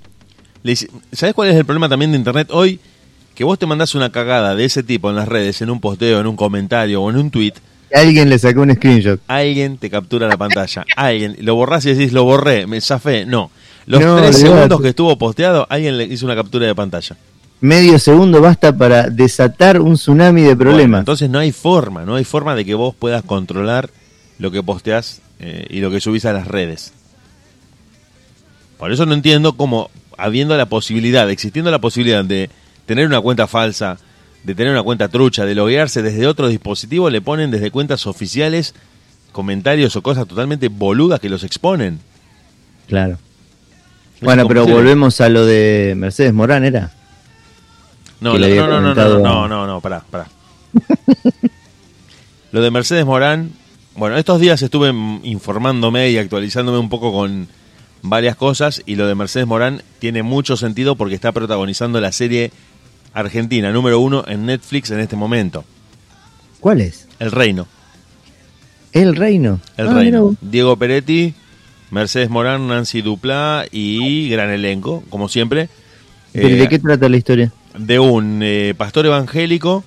¿Sabés 1.11 1.35
cuál 1.35 1.49
es 1.49 1.55
el 1.55 1.65
problema 1.65 1.89
también 1.89 2.11
de 2.11 2.17
Internet 2.17 2.47
hoy? 2.51 2.79
Que 3.35 3.43
vos 3.43 3.59
te 3.59 3.65
mandás 3.65 3.95
una 3.95 4.11
cagada 4.11 4.55
de 4.55 4.63
ese 4.65 4.81
tipo 4.81 5.09
en 5.09 5.17
las 5.17 5.27
redes, 5.27 5.61
en 5.61 5.69
un 5.69 5.79
posteo, 5.81 6.19
en 6.21 6.27
un 6.27 6.35
comentario 6.37 7.01
o 7.03 7.09
en 7.09 7.17
un 7.17 7.29
tweet, 7.31 7.53
Alguien 7.95 8.29
le 8.29 8.37
sacó 8.39 8.61
un 8.61 8.73
screenshot. 8.73 9.19
alguien 9.27 9.77
te 9.77 9.89
captura 9.89 10.27
la 10.27 10.37
pantalla. 10.37 10.85
alguien, 10.95 11.35
lo 11.39 11.55
borrás 11.55 11.85
y 11.85 11.93
decís, 11.93 12.13
lo 12.13 12.23
borré, 12.25 12.67
me 12.67 12.81
zafé. 12.81 13.25
No. 13.25 13.49
Los 13.87 14.01
No, 14.01 14.17
tres 14.17 14.37
segundos 14.39 14.81
que 14.81 14.89
estuvo 14.89 15.15
posteado, 15.17 15.65
alguien 15.69 15.97
le 15.97 16.05
hizo 16.05 16.25
una 16.25 16.35
captura 16.35 16.65
de 16.67 16.75
pantalla. 16.75 17.15
Medio 17.61 17.97
segundo 17.99 18.41
basta 18.41 18.75
para 18.75 19.09
desatar 19.09 19.79
un 19.79 19.93
tsunami 19.95 20.41
de 20.41 20.55
Bueno, 20.55 20.71
problemas. 20.71 20.99
entonces 20.99 21.29
no 21.29 21.39
hay 21.39 21.51
forma, 21.51 22.03
no 22.03 22.15
hay 22.15 22.25
forma 22.25 22.53
de 22.55 22.65
que 22.65 22.75
vos 22.75 22.93
puedas 22.93 23.23
controlar 23.23 23.89
lo 24.39 24.51
que 24.51 24.61
posteás 24.61 25.21
eh, 25.39 25.65
y 25.69 25.79
lo 25.79 25.89
que 25.89 26.01
subís 26.01 26.25
a 26.25 26.33
las 26.33 26.47
redes. 26.47 26.91
Por 28.77 28.91
eso 28.91 29.05
no 29.05 29.13
entiendo 29.13 29.53
cómo, 29.53 29.89
habiendo 30.17 30.57
la 30.57 30.65
posibilidad, 30.65 31.29
existiendo 31.29 31.71
la 31.71 31.79
posibilidad 31.79 32.25
de 32.25 32.49
tener 32.85 33.05
una 33.07 33.21
cuenta 33.21 33.47
falsa, 33.47 33.97
de 34.45 34.53
tener 34.53 34.71
una 34.71 34.83
cuenta 34.83 35.07
trucha, 35.07 35.45
de 35.45 35.55
loguearse 35.55 36.03
desde 36.03 36.27
otro 36.27 36.47
dispositivo, 36.47 37.09
le 37.09 37.21
ponen 37.21 37.49
desde 37.49 37.71
cuentas 37.71 38.05
oficiales 38.05 38.75
comentarios 39.31 39.95
o 39.95 40.01
cosas 40.01 40.27
totalmente 40.27 40.69
boludas 40.69 41.19
que 41.19 41.29
los 41.29 41.43
exponen. 41.43 41.99
Claro. 42.87 43.17
Bueno, 44.21 44.47
pero 44.47 44.65
volvemos 44.65 45.19
a 45.19 45.29
lo 45.29 45.45
de 45.45 45.93
Mercedes 45.97 46.33
Morán, 46.33 46.63
¿era? 46.63 46.91
No, 48.21 48.37
no, 48.37 48.47
no, 48.47 48.67
no, 48.67 48.81
no, 48.81 48.95
no, 48.95 49.19
no, 49.19 49.47
no, 49.47 49.67
no, 49.67 49.81
pará, 49.81 50.03
pará. 50.09 50.27
Lo 52.51 52.61
de 52.61 52.71
Mercedes 52.71 53.05
Morán, 53.05 53.51
bueno, 53.95 54.15
estos 54.15 54.39
días 54.39 54.61
estuve 54.61 54.93
informándome 55.23 56.09
y 56.09 56.17
actualizándome 56.17 56.77
un 56.77 56.87
poco 56.87 57.11
con 57.11 57.49
varias 58.01 58.37
cosas 58.37 58.81
y 58.85 58.95
lo 58.95 59.07
de 59.07 59.15
Mercedes 59.15 59.45
Morán 59.45 59.81
tiene 59.99 60.23
mucho 60.23 60.55
sentido 60.55 60.95
porque 60.95 61.15
está 61.15 61.33
protagonizando 61.33 61.99
la 61.99 62.13
serie 62.13 62.51
argentina 63.15 63.71
número 63.71 63.99
uno 63.99 64.23
en 64.27 64.45
Netflix 64.45 64.91
en 64.91 64.99
este 64.99 65.15
momento, 65.15 65.63
¿Cuál 66.59 66.81
es? 66.81 67.07
El 67.19 67.31
Reino. 67.31 67.67
El 68.91 69.15
Reino. 69.15 69.59
El 69.77 69.87
Ah, 69.89 69.93
Reino. 69.93 70.35
Diego 70.41 70.75
Peretti, 70.77 71.33
Mercedes 71.91 72.29
Morán, 72.29 72.67
Nancy 72.67 73.01
Duplá 73.01 73.65
y 73.71 74.29
gran 74.29 74.49
elenco, 74.49 75.03
como 75.09 75.29
siempre. 75.29 75.69
¿Pero 76.33 76.47
Eh, 76.47 76.55
¿De 76.55 76.67
qué 76.69 76.79
trata 76.79 77.07
la 77.09 77.17
historia? 77.17 77.51
de 77.77 77.99
un 77.99 78.39
eh, 78.41 78.73
pastor 78.77 79.05
evangélico 79.05 79.83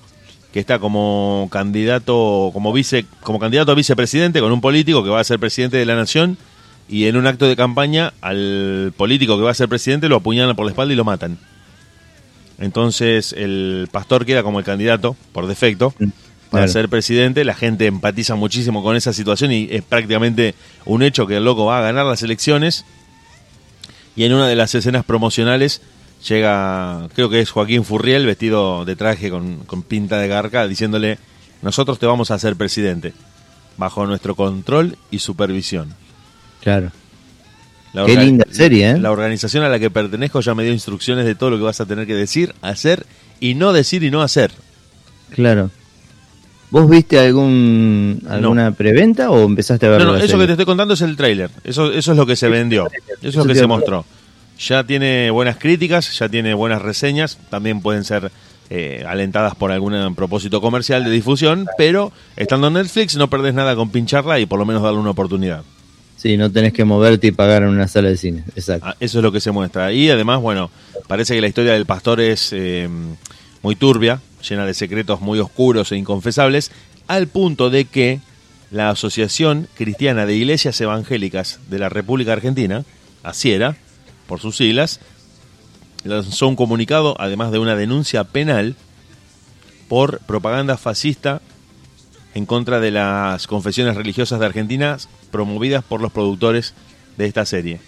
que 0.53 0.59
está 0.59 0.77
como 0.79 1.47
candidato 1.51 2.51
como 2.53 2.71
vice 2.71 3.05
como 3.21 3.39
candidato 3.39 3.71
a 3.71 3.75
vicepresidente 3.75 4.39
con 4.41 4.51
un 4.51 4.61
político 4.61 5.03
que 5.03 5.09
va 5.09 5.19
a 5.19 5.23
ser 5.23 5.39
presidente 5.39 5.77
de 5.77 5.85
la 5.87 5.95
nación 5.95 6.37
y 6.87 7.05
en 7.05 7.17
un 7.17 7.25
acto 7.27 7.45
de 7.47 7.55
campaña 7.55 8.13
al 8.21 8.93
político 8.95 9.37
que 9.37 9.43
va 9.43 9.51
a 9.51 9.55
ser 9.55 9.69
presidente 9.69 10.07
lo 10.07 10.17
apuñalan 10.17 10.55
por 10.55 10.65
la 10.65 10.71
espalda 10.71 10.93
y 10.93 10.97
lo 10.97 11.03
matan. 11.03 11.37
Entonces 12.59 13.33
el 13.33 13.87
pastor 13.91 14.25
queda 14.25 14.43
como 14.43 14.59
el 14.59 14.65
candidato 14.65 15.15
por 15.31 15.47
defecto 15.47 15.93
para 16.49 16.67
ser 16.67 16.89
presidente, 16.89 17.45
la 17.45 17.53
gente 17.53 17.85
empatiza 17.85 18.35
muchísimo 18.35 18.81
con 18.81 18.95
esa 18.95 19.13
situación 19.13 19.51
y 19.51 19.67
es 19.71 19.83
prácticamente 19.83 20.55
un 20.85 21.03
hecho 21.03 21.27
que 21.27 21.37
el 21.37 21.45
loco 21.45 21.65
va 21.65 21.79
a 21.79 21.81
ganar 21.81 22.05
las 22.05 22.23
elecciones. 22.23 22.85
Y 24.15 24.23
en 24.23 24.33
una 24.33 24.47
de 24.47 24.55
las 24.55 24.73
escenas 24.73 25.05
promocionales 25.05 25.81
llega, 26.27 27.07
creo 27.13 27.29
que 27.29 27.39
es 27.39 27.51
Joaquín 27.51 27.85
Furriel, 27.85 28.25
vestido 28.25 28.83
de 28.83 28.95
traje 28.95 29.29
con, 29.29 29.59
con 29.59 29.83
pinta 29.83 30.17
de 30.17 30.27
garca, 30.27 30.67
diciéndole, 30.67 31.19
nosotros 31.61 31.99
te 31.99 32.07
vamos 32.07 32.31
a 32.31 32.33
hacer 32.33 32.55
presidente, 32.55 33.13
bajo 33.77 34.05
nuestro 34.07 34.35
control 34.35 34.97
y 35.11 35.19
supervisión. 35.19 35.93
Claro. 36.61 36.91
La 37.93 38.05
Qué 38.05 38.15
linda 38.15 38.45
serie, 38.51 38.91
¿eh? 38.91 38.97
La 38.99 39.11
organización 39.11 39.63
a 39.63 39.69
la 39.69 39.79
que 39.79 39.89
pertenezco 39.89 40.41
ya 40.41 40.53
me 40.53 40.63
dio 40.63 40.71
instrucciones 40.71 41.25
de 41.25 41.35
todo 41.35 41.49
lo 41.49 41.57
que 41.57 41.63
vas 41.63 41.81
a 41.81 41.85
tener 41.85 42.05
que 42.05 42.13
decir, 42.13 42.53
hacer 42.61 43.05
y 43.39 43.55
no 43.55 43.73
decir 43.73 44.03
y 44.03 44.11
no 44.11 44.21
hacer. 44.21 44.51
Claro. 45.31 45.71
¿Vos 46.71 46.87
viste 46.87 47.19
algún 47.19 48.21
alguna 48.29 48.71
preventa 48.71 49.31
o 49.31 49.43
empezaste 49.43 49.87
a 49.87 49.89
ver 49.89 50.01
No, 50.01 50.11
no, 50.13 50.17
eso 50.17 50.37
que 50.37 50.45
te 50.45 50.51
estoy 50.51 50.65
contando 50.65 50.93
es 50.93 51.01
el 51.01 51.15
tráiler. 51.15 51.49
Eso, 51.63 51.91
eso 51.91 52.11
es 52.11 52.17
lo 52.17 52.25
que 52.27 52.35
se 52.35 52.47
vendió. 52.47 52.87
Eso 53.21 53.27
es 53.27 53.35
lo 53.35 53.45
que 53.45 53.55
se 53.55 53.65
mostró. 53.65 54.05
Ya 54.59 54.83
tiene 54.83 55.31
buenas 55.31 55.57
críticas, 55.57 56.17
ya 56.19 56.29
tiene 56.29 56.53
buenas 56.53 56.81
reseñas. 56.81 57.39
También 57.49 57.81
pueden 57.81 58.03
ser 58.03 58.31
eh, 58.69 59.03
alentadas 59.07 59.55
por 59.55 59.71
algún 59.71 60.13
propósito 60.13 60.61
comercial 60.61 61.03
de 61.03 61.09
difusión. 61.09 61.65
Pero 61.75 62.11
estando 62.35 62.67
en 62.67 62.73
Netflix 62.73 63.15
no 63.15 63.31
perdés 63.31 63.55
nada 63.55 63.75
con 63.75 63.89
pincharla 63.89 64.39
y 64.39 64.45
por 64.45 64.59
lo 64.59 64.65
menos 64.65 64.83
darle 64.83 64.99
una 64.99 65.11
oportunidad. 65.11 65.63
Sí, 66.19 66.35
no 66.35 66.51
tenés 66.51 66.73
que 66.73 66.83
moverte 66.83 67.27
y 67.27 67.31
pagar 67.31 67.63
en 67.63 67.69
una 67.69 67.87
sala 67.87 68.09
de 68.09 68.17
cine. 68.17 68.43
Exacto. 68.53 68.87
Ah, 68.89 68.95
eso 68.99 69.19
es 69.19 69.23
lo 69.23 69.31
que 69.31 69.39
se 69.39 69.51
muestra. 69.51 69.93
Y 69.93 70.09
además, 70.09 70.41
bueno, 70.41 70.69
parece 71.07 71.33
que 71.33 71.39
la 71.39 71.47
historia 71.47 71.71
del 71.71 71.85
pastor 71.85 72.19
es 72.19 72.51
eh, 72.51 72.89
muy 73.61 73.77
turbia 73.77 74.19
llena 74.41 74.65
de 74.65 74.73
secretos 74.73 75.21
muy 75.21 75.39
oscuros 75.39 75.93
e 75.93 75.97
inconfesables, 75.97 76.71
al 77.07 77.27
punto 77.27 77.69
de 77.69 77.85
que 77.85 78.19
la 78.69 78.89
Asociación 78.89 79.67
Cristiana 79.75 80.25
de 80.25 80.35
Iglesias 80.35 80.79
Evangélicas 80.81 81.59
de 81.69 81.79
la 81.79 81.87
República 81.87 82.33
Argentina, 82.33 82.83
ASIERA, 83.23 83.77
por 84.27 84.41
sus 84.41 84.57
siglas, 84.57 84.99
lanzó 86.03 86.49
un 86.49 86.57
comunicado, 86.57 87.15
además 87.17 87.51
de 87.51 87.59
una 87.59 87.77
denuncia 87.77 88.25
penal, 88.25 88.75
por 89.87 90.19
propaganda 90.19 90.75
fascista 90.75 91.41
en 92.33 92.45
contra 92.45 92.79
de 92.79 92.91
las 92.91 93.47
confesiones 93.47 93.95
religiosas 93.95 94.39
de 94.39 94.45
Argentina 94.45 94.97
promovidas 95.31 95.83
por 95.83 96.01
los 96.01 96.11
productores 96.11 96.73
de 97.17 97.25
esta 97.25 97.45
serie. 97.45 97.79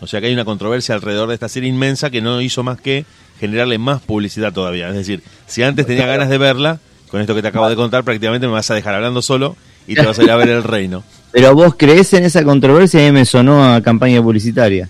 O 0.00 0.06
sea 0.06 0.20
que 0.20 0.28
hay 0.28 0.32
una 0.32 0.44
controversia 0.44 0.94
alrededor 0.94 1.28
de 1.28 1.34
esta 1.34 1.48
serie 1.48 1.68
inmensa 1.68 2.10
que 2.10 2.20
no 2.20 2.40
hizo 2.40 2.62
más 2.62 2.80
que 2.80 3.04
generarle 3.40 3.78
más 3.78 4.00
publicidad 4.00 4.52
todavía. 4.52 4.88
Es 4.88 4.94
decir, 4.94 5.22
si 5.46 5.62
antes 5.62 5.86
tenía 5.86 6.06
ganas 6.06 6.28
de 6.28 6.38
verla, 6.38 6.78
con 7.10 7.20
esto 7.20 7.34
que 7.34 7.42
te 7.42 7.48
acabo 7.48 7.68
de 7.68 7.76
contar, 7.76 8.04
prácticamente 8.04 8.46
me 8.46 8.52
vas 8.52 8.70
a 8.70 8.74
dejar 8.74 8.94
hablando 8.94 9.22
solo 9.22 9.56
y 9.86 9.94
te 9.94 10.04
vas 10.04 10.18
a 10.18 10.22
ir 10.22 10.30
a 10.30 10.36
ver 10.36 10.50
el 10.50 10.62
reino. 10.62 11.02
Pero 11.32 11.54
vos 11.54 11.74
crees 11.76 12.12
en 12.12 12.24
esa 12.24 12.44
controversia 12.44 13.06
y 13.06 13.12
me 13.12 13.24
sonó 13.24 13.74
a 13.74 13.80
campaña 13.82 14.22
publicitaria. 14.22 14.88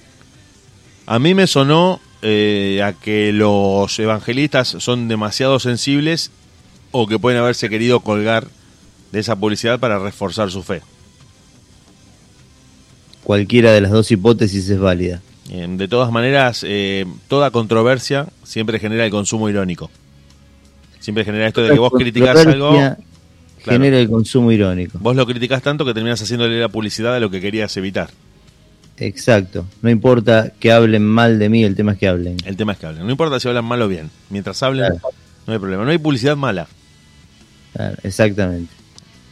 A 1.07 1.18
mí 1.18 1.35
me 1.35 1.47
sonó 1.47 2.01
eh, 2.21 2.83
a 2.85 2.92
que 2.92 3.33
los 3.33 3.99
evangelistas 3.99 4.68
son 4.79 5.09
demasiado 5.09 5.59
sensibles 5.59 6.31
o 6.90 7.07
que 7.07 7.18
pueden 7.18 7.40
haberse 7.40 7.68
querido 7.71 8.01
colgar 8.01 8.49
de 9.12 9.21
esa 9.21 9.37
publicidad 9.37 9.79
para 9.79 9.99
reforzar 9.99 10.51
su 10.51 10.62
fe. 10.62 10.83
Cualquiera 13.25 13.73
de 13.73 13.81
las 13.81 13.90
dos 13.90 14.11
hipótesis 14.11 14.68
es 14.68 14.79
válida. 14.79 15.21
De 15.49 15.88
todas 15.88 16.12
maneras, 16.12 16.64
eh, 16.66 17.07
toda 17.27 17.51
controversia 17.51 18.27
siempre 18.42 18.79
genera 18.79 19.05
el 19.05 19.11
consumo 19.11 19.49
irónico. 19.49 19.90
Siempre 21.01 21.25
genera 21.25 21.47
esto 21.47 21.62
de 21.62 21.73
que 21.73 21.79
vos 21.79 21.92
criticás 21.92 22.47
algo. 22.47 22.75
Genera 23.64 23.99
el 23.99 24.09
consumo 24.09 24.53
irónico. 24.53 24.99
Vos 25.01 25.16
lo 25.16 25.27
criticás 25.27 25.62
tanto 25.62 25.85
que 25.85 25.94
terminas 25.94 26.21
haciéndole 26.21 26.61
la 26.61 26.68
publicidad 26.68 27.14
de 27.14 27.21
lo 27.21 27.31
que 27.31 27.40
querías 27.40 27.77
evitar. 27.77 28.11
Exacto. 28.99 29.66
No 29.83 29.90
importa 29.90 30.53
que 30.59 30.73
hablen 30.73 31.05
mal 31.05 31.38
de 31.38 31.49
mí, 31.49 31.64
el 31.64 31.75
tema 31.77 31.92
es 31.92 31.99
que 31.99 32.09
hablen. 32.09 32.37
El 32.44 32.57
tema 32.57 32.73
es 32.73 32.79
que 32.79 32.87
hablen. 32.87 33.05
No 33.05 33.11
importa 33.11 33.40
si 33.40 33.49
hablan 33.49 33.64
mal 33.64 33.81
o 33.83 33.88
bien. 33.88 34.11
Mientras 34.31 34.62
hablen, 34.62 34.94
no 35.47 35.53
hay 35.53 35.59
problema. 35.59 35.85
No 35.85 35.90
hay 35.90 35.99
publicidad 35.99 36.37
mala. 36.37 36.66
exactamente. 38.03 38.78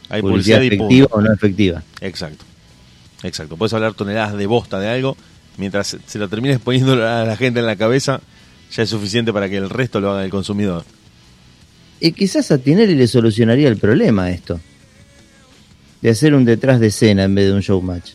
Hay 0.09 0.21
publicidad, 0.21 0.63
efectiva 0.63 1.07
o 1.11 1.21
no 1.21 1.33
efectiva. 1.33 1.83
Exacto. 2.01 2.45
Exacto. 3.23 3.57
Puedes 3.57 3.73
hablar 3.73 3.93
toneladas 3.93 4.37
de 4.37 4.45
bosta 4.45 4.79
de 4.79 4.89
algo 4.89 5.17
mientras 5.57 5.97
se 6.05 6.19
lo 6.19 6.29
termines 6.29 6.59
poniendo 6.59 6.93
a 6.93 7.25
la 7.25 7.35
gente 7.35 7.59
en 7.59 7.65
la 7.65 7.75
cabeza, 7.75 8.21
ya 8.71 8.83
es 8.83 8.89
suficiente 8.89 9.33
para 9.33 9.49
que 9.49 9.57
el 9.57 9.69
resto 9.69 9.99
lo 9.99 10.11
haga 10.11 10.23
el 10.23 10.29
consumidor. 10.29 10.85
Y 11.99 12.11
quizás 12.11 12.51
a 12.51 12.59
Tinelli 12.59 12.95
le 12.95 13.07
solucionaría 13.07 13.67
el 13.67 13.77
problema 13.77 14.29
esto. 14.29 14.59
De 16.01 16.11
hacer 16.11 16.35
un 16.35 16.45
detrás 16.45 16.79
de 16.79 16.87
escena 16.87 17.23
en 17.23 17.33
vez 17.33 17.47
de 17.47 17.53
un 17.53 17.61
show 17.61 17.81
match. 17.81 18.11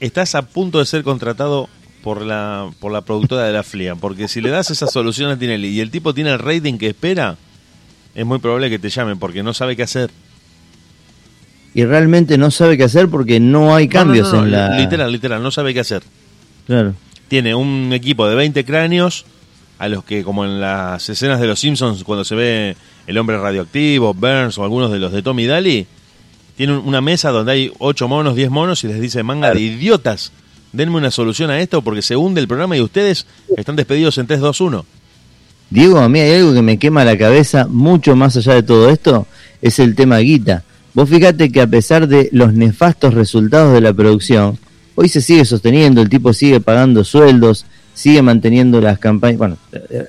Estás 0.00 0.34
a 0.34 0.42
punto 0.42 0.80
de 0.80 0.86
ser 0.86 1.02
contratado 1.02 1.70
por 2.02 2.20
la, 2.20 2.70
por 2.78 2.92
la 2.92 3.00
productora 3.00 3.44
de 3.44 3.54
la 3.54 3.62
FLIA, 3.62 3.94
porque 3.94 4.28
si 4.28 4.42
le 4.42 4.50
das 4.50 4.70
esa 4.70 4.86
solución 4.86 5.30
a 5.30 5.38
Tinelli 5.38 5.68
y 5.68 5.80
el 5.80 5.90
tipo 5.90 6.12
tiene 6.12 6.30
el 6.30 6.38
rating 6.38 6.76
que 6.76 6.88
espera, 6.88 7.38
es 8.14 8.26
muy 8.26 8.38
probable 8.38 8.70
que 8.70 8.78
te 8.78 8.90
llamen 8.90 9.18
porque 9.18 9.42
no 9.42 9.54
sabe 9.54 9.76
qué 9.76 9.82
hacer 9.82 10.10
y 11.74 11.84
realmente 11.84 12.38
no 12.38 12.52
sabe 12.52 12.78
qué 12.78 12.84
hacer 12.84 13.08
porque 13.08 13.40
no 13.40 13.74
hay 13.74 13.88
cambios 13.88 14.32
en 14.32 14.52
la... 14.52 14.78
Literal, 14.78 15.10
literal, 15.10 15.42
no 15.42 15.50
sabe 15.50 15.74
qué 15.74 15.80
hacer. 15.80 16.04
Claro. 16.66 16.94
Tiene 17.26 17.56
un 17.56 17.92
equipo 17.92 18.28
de 18.28 18.36
20 18.36 18.64
cráneos 18.64 19.26
a 19.78 19.88
los 19.88 20.04
que, 20.04 20.22
como 20.22 20.44
en 20.44 20.60
las 20.60 21.08
escenas 21.08 21.40
de 21.40 21.48
Los 21.48 21.58
Simpsons, 21.58 22.04
cuando 22.04 22.24
se 22.24 22.36
ve 22.36 22.76
el 23.08 23.18
hombre 23.18 23.38
radioactivo, 23.38 24.14
Burns 24.14 24.56
o 24.56 24.62
algunos 24.62 24.92
de 24.92 25.00
los 25.00 25.10
de 25.10 25.22
Tommy 25.22 25.46
Daly, 25.46 25.88
tiene 26.56 26.76
una 26.76 27.00
mesa 27.00 27.30
donde 27.30 27.50
hay 27.50 27.72
8 27.80 28.06
monos, 28.06 28.36
10 28.36 28.50
monos 28.50 28.84
y 28.84 28.86
les 28.86 29.00
dice, 29.00 29.24
manga 29.24 29.52
de 29.52 29.60
idiotas, 29.60 30.30
denme 30.72 30.96
una 30.96 31.10
solución 31.10 31.50
a 31.50 31.60
esto 31.60 31.82
porque 31.82 32.02
se 32.02 32.14
hunde 32.14 32.40
el 32.40 32.46
programa 32.46 32.76
y 32.76 32.82
ustedes 32.82 33.26
están 33.56 33.74
despedidos 33.74 34.16
en 34.18 34.28
3, 34.28 34.38
2, 34.38 34.60
1. 34.60 34.86
Diego, 35.74 35.98
a 35.98 36.08
mí 36.08 36.20
hay 36.20 36.34
algo 36.38 36.54
que 36.54 36.62
me 36.62 36.78
quema 36.78 37.04
la 37.04 37.18
cabeza 37.18 37.66
mucho 37.68 38.14
más 38.14 38.36
allá 38.36 38.54
de 38.54 38.62
todo 38.62 38.90
esto, 38.90 39.26
es 39.60 39.80
el 39.80 39.96
tema 39.96 40.18
guita 40.18 40.62
Vos 40.94 41.10
fíjate 41.10 41.50
que 41.50 41.60
a 41.60 41.66
pesar 41.66 42.06
de 42.06 42.28
los 42.30 42.54
nefastos 42.54 43.12
resultados 43.12 43.74
de 43.74 43.80
la 43.80 43.92
producción, 43.92 44.56
hoy 44.94 45.08
se 45.08 45.20
sigue 45.20 45.44
sosteniendo, 45.44 46.00
el 46.00 46.08
tipo 46.08 46.32
sigue 46.32 46.60
pagando 46.60 47.02
sueldos, 47.02 47.66
sigue 47.92 48.22
manteniendo 48.22 48.80
las 48.80 49.00
campañas, 49.00 49.38
bueno, 49.38 49.58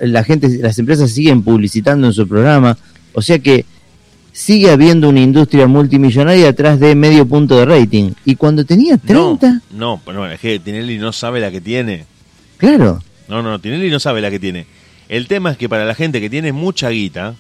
la 0.02 0.24
gente, 0.24 0.56
las 0.60 0.78
empresas 0.78 1.10
siguen 1.10 1.42
publicitando 1.42 2.06
en 2.06 2.14
su 2.14 2.28
programa, 2.28 2.78
o 3.14 3.24
sea 3.24 3.40
que 3.40 3.66
sigue 4.34 4.70
habiendo 4.70 5.10
una 5.10 5.22
industria 5.22 5.66
multimillonaria 5.66 6.50
atrás 6.50 6.80
de 6.80 6.94
medio 6.94 7.26
punto 7.26 7.58
de 7.58 7.66
rating. 7.66 8.12
Y 8.24 8.36
cuando 8.36 8.66
tenía 8.66 9.00
30... 9.00 9.62
No, 9.72 10.00
no, 10.06 10.14
no 10.14 10.28
es 10.28 10.40
que 10.40 10.60
Tinelli 10.60 11.00
no 11.00 11.12
sabe 11.12 11.40
la 11.40 11.50
que 11.50 11.62
tiene. 11.62 12.06
Claro. 12.58 13.02
No, 13.28 13.42
no, 13.42 13.58
Tinelli 13.58 13.90
no 13.90 14.00
sabe 14.00 14.22
la 14.22 14.30
que 14.30 14.38
tiene. 14.38 14.68
El 15.10 15.28
tema 15.28 15.52
es 15.52 15.58
que 15.58 15.70
para 15.70 15.86
la 15.86 15.96
gente 15.96 16.20
que 16.20 16.30
tiene 16.30 16.52
mucha 16.52 16.90
guita, 16.90 17.36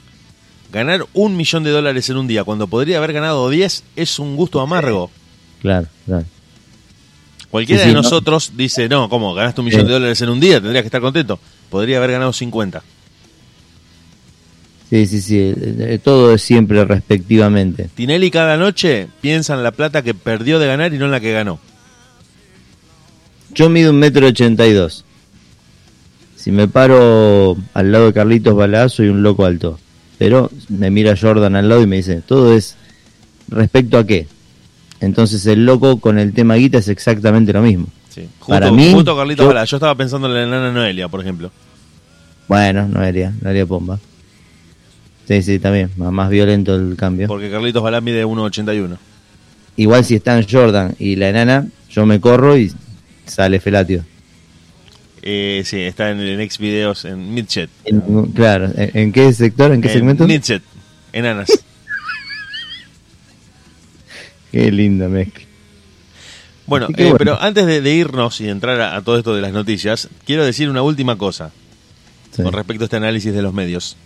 ganar 0.71 1.05
un 1.13 1.35
millón 1.37 1.63
de 1.63 1.71
dólares 1.71 2.09
en 2.09 2.17
un 2.17 2.27
día 2.27 2.43
cuando 2.43 2.67
podría 2.67 2.97
haber 2.97 3.13
ganado 3.13 3.49
10 3.49 3.83
es 3.95 4.19
un 4.19 4.35
gusto 4.35 4.61
amargo. 4.61 5.09
Claro, 5.61 5.87
claro. 6.05 6.25
Cualquiera 7.49 7.85
de 7.85 7.93
nosotros 7.93 8.51
dice, 8.55 8.89
no, 8.89 9.07
¿cómo? 9.07 9.33
Ganaste 9.33 9.61
un 9.61 9.65
millón 9.65 9.87
de 9.87 9.93
dólares 9.93 10.21
en 10.21 10.29
un 10.29 10.39
día, 10.39 10.59
tendrías 10.59 10.83
que 10.83 10.87
estar 10.87 10.99
contento. 10.99 11.39
Podría 11.69 11.97
haber 11.97 12.11
ganado 12.11 12.33
50. 12.33 12.83
Sí, 14.89 15.07
sí, 15.07 15.21
sí, 15.21 15.39
eh, 15.39 15.55
eh, 15.55 15.99
todo 16.03 16.33
es 16.33 16.41
siempre 16.41 16.83
respectivamente. 16.83 17.89
Tinelli 17.95 18.29
cada 18.29 18.57
noche 18.57 19.07
piensa 19.21 19.53
en 19.53 19.63
la 19.63 19.71
plata 19.71 20.03
que 20.03 20.13
perdió 20.13 20.59
de 20.59 20.67
ganar 20.67 20.93
y 20.93 20.97
no 20.97 21.05
en 21.05 21.11
la 21.11 21.19
que 21.19 21.31
ganó. 21.31 21.59
Yo 23.53 23.69
mido 23.69 23.91
un 23.91 23.99
metro 23.99 24.27
ochenta 24.27 24.67
y 24.67 24.73
dos. 24.73 25.04
Si 26.45 26.51
me 26.51 26.67
paro 26.67 27.57
al 27.73 27.91
lado 27.91 28.05
de 28.05 28.13
Carlitos 28.13 28.55
Balá, 28.55 28.87
soy 28.87 29.07
un 29.07 29.23
loco 29.23 29.45
alto. 29.45 29.79
Pero 30.19 30.51
me 30.69 30.91
mira 30.91 31.15
Jordan 31.19 31.55
al 31.55 31.67
lado 31.67 31.81
y 31.81 31.87
me 31.87 31.95
dice, 31.95 32.21
todo 32.21 32.53
es 32.53 32.75
respecto 33.47 33.97
a 33.97 34.05
qué. 34.05 34.27
Entonces 34.99 35.43
el 35.47 35.65
loco 35.65 35.99
con 35.99 36.19
el 36.19 36.33
tema 36.33 36.53
guita 36.53 36.77
es 36.77 36.87
exactamente 36.87 37.51
lo 37.51 37.63
mismo. 37.63 37.87
Sí. 38.09 38.29
Para 38.47 38.71
mí, 38.71 38.93
justo 38.93 39.17
Carlitos 39.17 39.43
yo, 39.43 39.65
yo 39.65 39.77
estaba 39.77 39.95
pensando 39.95 40.27
en 40.27 40.35
la 40.35 40.43
enana 40.43 40.71
Noelia, 40.71 41.07
por 41.09 41.21
ejemplo. 41.21 41.49
Bueno, 42.47 42.87
Noelia, 42.89 43.33
Noelia 43.41 43.65
Pomba. 43.65 43.99
Sí, 45.27 45.41
sí, 45.41 45.57
también, 45.57 45.89
más 45.97 46.29
violento 46.29 46.75
el 46.75 46.95
cambio. 46.95 47.27
Porque 47.27 47.49
Carlitos 47.49 47.81
Balá 47.81 48.01
mide 48.01 48.23
1,81. 48.23 48.97
Igual 49.77 50.05
si 50.05 50.13
están 50.13 50.45
Jordan 50.47 50.93
y 50.99 51.15
la 51.15 51.29
enana, 51.29 51.65
yo 51.89 52.05
me 52.05 52.21
corro 52.21 52.55
y 52.55 52.71
sale 53.25 53.59
Felatio. 53.59 54.03
Eh, 55.27 55.63
sí, 55.65 55.81
está 55.81 56.11
en 56.11 56.19
el 56.19 56.37
next 56.37 56.59
videos 56.59 57.03
en 57.03 57.33
Midchet. 57.33 57.71
claro, 58.35 58.69
¿En, 58.75 59.11
qué 59.11 59.33
sector? 59.33 59.71
¿En 59.71 59.81
qué 59.81 59.89
segmento? 59.89 60.27
Midchet, 60.27 60.61
enanas. 61.11 61.49
qué 64.51 64.71
linda 64.71 65.07
mezcla. 65.09 65.43
Bueno, 66.67 66.87
eh, 66.95 67.15
pero 67.17 67.41
antes 67.41 67.65
de, 67.65 67.91
irnos 67.91 68.39
y 68.39 68.49
entrar 68.49 68.79
a, 68.79 69.01
todo 69.01 69.17
esto 69.17 69.33
de 69.33 69.41
las 69.41 69.51
noticias, 69.51 70.09
quiero 70.25 70.45
decir 70.45 70.69
una 70.69 70.83
última 70.83 71.17
cosa 71.17 71.51
con 72.35 72.53
respecto 72.53 72.83
a 72.83 72.85
este 72.85 72.97
análisis 72.97 73.33
de 73.33 73.41
los 73.41 73.53
medios. 73.53 73.97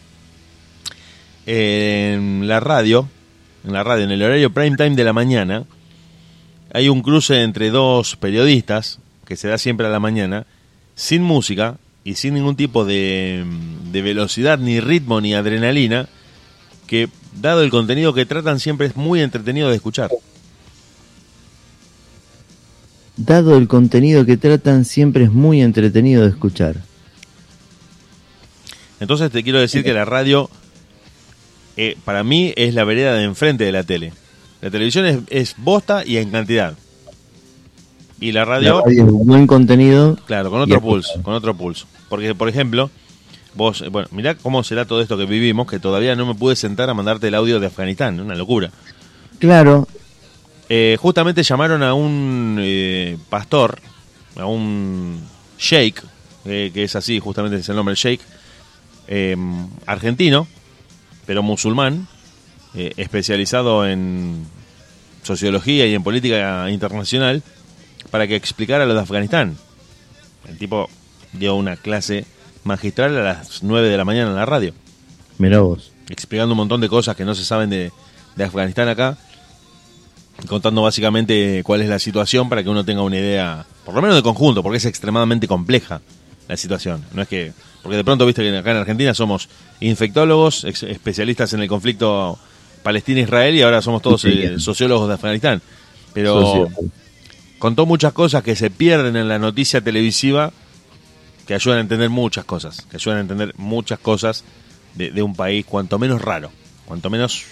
En 1.46 2.48
la 2.48 2.62
radio, 2.62 3.10
en 3.66 3.74
la 3.74 3.84
radio, 3.84 4.06
en 4.06 4.12
el 4.12 4.24
horario 4.24 4.54
prime 4.54 4.78
time 4.78 4.96
de 4.96 5.04
la 5.04 5.14
mañana, 5.14 5.66
hay 6.74 6.88
un 6.88 7.02
cruce 7.02 7.44
entre 7.44 7.72
dos 7.72 8.16
periodistas 8.16 9.00
que 9.26 9.36
se 9.36 9.50
da 9.50 9.58
siempre 9.58 9.88
a 9.88 9.90
la 9.90 10.00
mañana 10.00 10.46
sin 11.00 11.24
música 11.24 11.78
y 12.04 12.16
sin 12.16 12.34
ningún 12.34 12.58
tipo 12.58 12.84
de, 12.84 13.46
velocidad, 13.90 14.60
ni 14.60 14.82
ritmo, 14.82 15.22
ni 15.22 15.34
adrenalina, 15.34 16.10
que 16.88 17.08
dado 17.40 17.64
el 17.64 17.70
contenido 17.70 18.14
que 18.14 18.26
tratan 18.26 18.60
siempre 18.60 18.88
es 18.88 18.98
muy 18.98 19.22
entretenido 19.22 19.70
de 19.70 19.78
escuchar. 19.78 20.12
Dado 23.16 23.58
el 23.58 23.70
contenido 23.70 24.26
que 24.26 24.36
tratan 24.36 24.84
siempre 24.84 25.24
es 25.24 25.32
muy 25.32 25.62
entretenido 25.62 26.24
de 26.24 26.30
escuchar. 26.30 26.76
Entonces 29.00 29.32
te 29.32 29.42
quiero 29.42 29.62
decir 29.62 29.86
que 29.86 29.94
la 29.94 30.04
radio 30.04 30.50
eh, 31.78 31.96
para 32.04 32.26
mí 32.26 32.54
es 32.58 32.74
la 32.74 32.84
vereda 32.84 33.14
de 33.14 33.24
enfrente 33.24 33.64
de 33.64 33.72
la 33.72 33.84
tele. 33.84 34.12
La 34.60 34.70
televisión 34.70 35.06
es, 35.06 35.20
es 35.30 35.56
bosta 35.58 36.06
y 36.06 36.18
en 36.18 36.30
cantidad. 36.30 36.76
Y 38.20 38.32
la 38.32 38.46
radio, 38.46 38.80
La 38.80 38.82
radio 38.86 39.06
es 39.06 39.12
buen 39.12 39.48
contenido. 39.48 40.18
claro, 40.26 40.50
con 40.50 40.62
otro 40.62 40.82
pulso, 40.82 41.22
con 41.24 41.34
otro 41.34 41.56
pulso. 41.56 41.86
Porque, 42.10 42.36
por 42.36 42.50
ejemplo, 42.50 42.90
vos, 43.56 43.82
eh, 43.82 43.90
bueno, 43.90 44.08
mirá 44.12 44.36
cómo 44.36 44.64
será 44.64 44.86
todo 44.86 45.02
esto 45.02 45.18
que 45.18 45.26
vivimos, 45.26 45.68
que 45.68 45.80
todavía 45.80 46.16
no 46.16 46.26
me 46.26 46.36
pude 46.36 46.56
sentar 46.56 46.90
a 46.90 46.94
mandarte 46.94 47.28
el 47.30 47.36
audio 47.36 47.60
de 47.60 47.68
Afganistán, 47.68 48.20
una 48.20 48.36
locura. 48.36 48.72
Claro, 49.40 49.88
Eh, 50.72 50.98
justamente 51.02 51.42
llamaron 51.42 51.82
a 51.82 51.96
un 51.96 52.58
eh, 52.60 53.18
pastor, 53.30 53.80
a 54.36 54.46
un 54.46 55.20
sheikh, 55.58 56.00
eh, 56.46 56.70
que 56.72 56.84
es 56.84 56.96
así, 56.96 57.18
justamente 57.20 57.58
es 57.58 57.68
el 57.70 57.76
nombre, 57.76 57.94
el 57.94 57.98
sheikh, 57.98 58.22
eh, 59.08 59.36
argentino, 59.88 60.48
pero 61.26 61.42
musulmán, 61.42 62.08
eh, 62.76 62.94
especializado 62.98 63.88
en 63.88 64.46
sociología 65.24 65.88
y 65.88 65.96
en 65.96 66.04
política 66.04 66.70
internacional, 66.70 67.42
para 68.12 68.28
que 68.28 68.36
explicara 68.36 68.86
lo 68.86 68.94
de 68.94 69.02
Afganistán. 69.02 69.58
El 70.48 70.58
tipo 70.58 70.90
dio 71.34 71.56
una 71.56 71.76
clase 71.76 72.26
magistral 72.64 73.18
a 73.18 73.24
las 73.24 73.64
9 73.64 73.90
de 73.90 73.98
la 73.98 74.06
mañana 74.06 74.30
en 74.30 74.36
la 74.36 74.46
radio 74.46 74.74
mirá 75.40 75.62
vos. 75.62 75.92
explicando 76.10 76.54
un 76.54 76.58
montón 76.58 76.82
de 76.82 76.90
cosas 76.90 77.16
que 77.16 77.26
no 77.26 77.34
se 77.34 77.44
saben 77.44 77.72
de, 77.72 77.92
de 78.36 78.44
Afganistán 78.44 78.88
acá, 78.88 79.18
contando 80.48 80.84
básicamente 80.84 81.64
cuál 81.64 81.82
es 81.82 81.90
la 81.90 81.98
situación 81.98 82.48
para 82.48 82.62
que 82.62 82.70
uno 82.70 82.86
tenga 82.86 83.02
una 83.02 83.18
idea, 83.18 83.66
por 83.84 83.96
lo 83.96 84.02
menos 84.02 84.16
de 84.16 84.22
conjunto, 84.22 84.62
porque 84.62 84.78
es 84.78 84.86
extremadamente 84.86 85.48
compleja 85.48 86.02
la 86.48 86.56
situación. 86.58 87.04
No 87.14 87.24
es 87.24 87.28
que, 87.28 87.54
porque 87.82 87.98
de 87.98 88.04
pronto 88.04 88.26
viste 88.26 88.44
que 88.44 88.56
acá 88.56 88.72
en 88.72 88.78
Argentina 88.78 89.14
somos 89.14 89.50
infectólogos, 89.80 90.64
especialistas 90.66 91.54
en 91.54 91.62
el 91.62 91.68
conflicto 91.68 92.38
Palestina-Israel 92.84 93.56
y 93.56 93.62
ahora 93.62 93.82
somos 93.82 94.02
todos 94.02 94.24
eh, 94.26 94.60
sociólogos 94.60 95.08
de 95.08 95.14
Afganistán. 95.16 95.62
Pero. 96.14 96.70
Contó 97.60 97.86
muchas 97.86 98.14
cosas 98.14 98.42
que 98.42 98.56
se 98.56 98.70
pierden 98.72 99.16
en 99.16 99.28
la 99.28 99.38
noticia 99.38 99.82
televisiva 99.82 100.52
que 101.46 101.54
ayudan 101.54 101.80
a 101.80 101.82
entender 101.82 102.10
muchas 102.10 102.46
cosas, 102.46 102.82
que 102.90 102.98
ayudan 102.98 103.18
a 103.18 103.22
entender 103.22 103.54
muchas 103.58 104.00
cosas 104.00 104.44
de, 104.96 105.12
de 105.12 105.22
un 105.22 105.36
país 105.36 105.66
cuanto 105.66 106.00
menos 106.00 106.22
raro, 106.22 106.52
cuanto 106.86 107.10
menos 107.10 107.46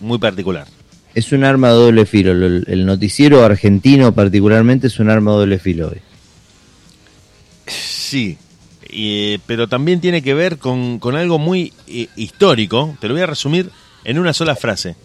muy 0.00 0.18
particular. 0.18 0.66
Es 1.14 1.32
un 1.32 1.44
arma 1.44 1.68
de 1.68 1.74
doble 1.74 2.06
filo. 2.06 2.32
El, 2.32 2.64
el 2.66 2.86
noticiero 2.86 3.44
argentino 3.44 4.12
particularmente 4.14 4.86
es 4.86 4.98
un 5.00 5.10
arma 5.10 5.32
de 5.32 5.36
doble 5.38 5.58
filo 5.58 5.88
hoy. 5.88 6.00
Sí, 7.66 8.38
y, 8.88 9.34
eh, 9.34 9.40
pero 9.46 9.68
también 9.68 10.00
tiene 10.00 10.22
que 10.22 10.34
ver 10.34 10.58
con, 10.58 10.98
con 10.98 11.16
algo 11.16 11.38
muy 11.38 11.72
eh, 11.86 12.08
histórico. 12.16 12.96
Te 13.00 13.08
lo 13.08 13.14
voy 13.14 13.22
a 13.22 13.26
resumir 13.26 13.70
en 14.04 14.18
una 14.18 14.32
sola 14.32 14.56
frase. 14.56 14.96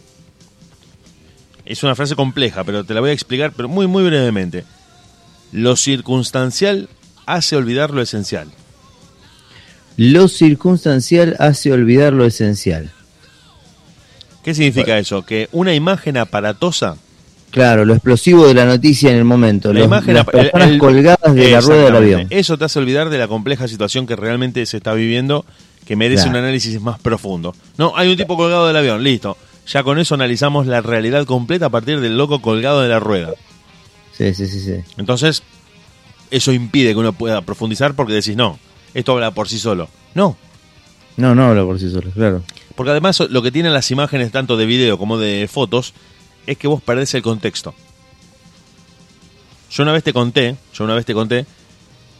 Es 1.66 1.84
una 1.84 1.96
frase 1.96 2.16
compleja, 2.16 2.64
pero 2.64 2.84
te 2.84 2.94
la 2.94 3.02
voy 3.02 3.10
a 3.10 3.14
explicar, 3.14 3.52
pero 3.56 3.68
muy, 3.68 3.88
muy 3.88 4.04
brevemente. 4.04 4.66
Lo 5.52 5.76
circunstancial 5.76 6.90
hace 7.26 7.56
olvidar 7.56 7.92
lo 7.92 8.02
esencial. 8.02 8.50
Lo 9.98 10.28
circunstancial 10.28 11.36
hace 11.40 11.72
olvidar 11.72 12.14
lo 12.14 12.26
esencial. 12.26 12.92
¿Qué 14.44 14.54
significa 14.54 14.98
eso? 15.00 15.24
Que 15.26 15.50
una 15.52 15.74
imagen 15.74 16.18
aparatosa 16.18 16.98
Claro, 17.52 17.86
lo 17.86 17.94
explosivo 17.94 18.46
de 18.48 18.54
la 18.54 18.66
noticia 18.66 19.12
en 19.12 19.16
el 19.18 19.24
momento. 19.24 19.72
La 19.72 19.80
los- 19.80 19.88
imagen 19.88 20.14
las 20.16 20.26
el- 20.28 20.32
personas 20.32 20.70
el- 20.72 20.78
colgadas 20.78 21.34
de 21.36 21.52
la 21.52 21.62
rueda 21.62 21.86
del 21.86 21.96
avión. 21.96 22.28
Eso 22.30 22.58
te 22.58 22.66
hace 22.66 22.80
olvidar 22.80 23.10
de 23.10 23.18
la 23.18 23.30
compleja 23.30 23.70
situación 23.70 24.06
que 24.06 24.18
realmente 24.18 24.66
se 24.66 24.76
está 24.76 24.94
viviendo, 24.94 25.46
que 25.86 25.96
merece 25.96 26.24
Claro. 26.24 26.40
un 26.40 26.44
análisis 26.44 26.82
más 26.82 27.00
profundo. 27.00 27.56
No, 27.78 27.94
hay 27.96 28.10
un 28.10 28.18
tipo 28.18 28.36
colgado 28.36 28.68
del 28.68 28.76
avión, 28.76 29.02
listo. 29.02 29.38
Ya 29.68 29.84
con 29.84 29.98
eso 30.00 30.16
analizamos 30.16 30.68
la 30.68 30.82
realidad 30.82 31.26
completa 31.26 31.68
a 31.68 31.70
partir 31.70 32.00
del 32.00 32.18
loco 32.18 32.42
colgado 32.42 32.82
de 32.82 32.90
la 32.90 33.00
rueda. 33.00 33.32
Sí, 34.16 34.34
sí, 34.34 34.48
sí, 34.48 34.60
sí. 34.62 34.76
Entonces, 34.98 35.44
eso 36.32 36.52
impide 36.54 36.92
que 36.94 37.00
uno 37.00 37.14
pueda 37.14 37.42
profundizar 37.42 37.96
porque 37.96 38.14
decís, 38.14 38.36
no, 38.36 38.60
esto 38.94 39.14
habla 39.14 39.32
por 39.32 39.50
sí 39.50 39.58
solo. 39.60 39.90
No, 40.14 40.38
No, 41.18 41.34
no 41.36 41.46
habla 41.48 41.64
por 41.64 41.80
sí 41.80 41.90
solo, 41.92 42.12
claro. 42.12 42.44
porque 42.76 42.92
además 42.92 43.20
lo 43.30 43.42
que 43.42 43.52
tienen 43.52 43.74
las 43.74 43.90
imágenes 43.92 44.32
tanto 44.32 44.56
de 44.58 44.66
video 44.66 44.98
como 44.98 45.18
de 45.18 45.48
fotos 45.52 45.94
es 46.46 46.58
que 46.58 46.68
vos 46.68 46.82
perdés 46.82 47.14
el 47.16 47.22
contexto. 47.24 47.74
Yo 49.72 49.84
una 49.84 49.92
vez 49.94 50.04
te 50.04 50.14
conté, 50.14 50.56
yo 50.74 50.84
una 50.84 50.94
vez 50.96 51.06
te 51.06 51.14
conté 51.14 51.46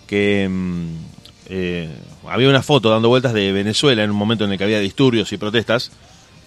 que 0.08 0.48
mm, 0.50 0.88
eh, 1.48 1.90
había 2.28 2.50
una 2.50 2.62
foto 2.64 2.90
dando 2.90 3.08
vueltas 3.10 3.34
de 3.34 3.52
Venezuela 3.52 4.04
en 4.04 4.10
un 4.12 4.18
momento 4.18 4.46
en 4.46 4.52
el 4.52 4.58
que 4.58 4.64
había 4.64 4.80
disturbios 4.80 5.32
y 5.32 5.38
protestas, 5.38 5.92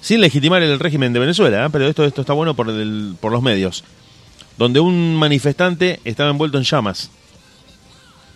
sin 0.00 0.20
legitimar 0.20 0.62
el 0.62 0.78
régimen 0.78 1.12
de 1.12 1.20
Venezuela, 1.20 1.66
¿eh? 1.66 1.68
pero 1.72 1.87
esto, 1.87 2.04
esto 2.04 2.20
está 2.20 2.32
bueno 2.32 2.54
por, 2.54 2.68
el- 2.70 3.16
por 3.20 3.32
los 3.32 3.42
medios, 3.42 3.84
donde 4.56 4.80
un 4.80 5.16
manifestante 5.16 6.00
estaba 6.04 6.30
envuelto 6.30 6.58
en 6.58 6.64
llamas. 6.64 7.11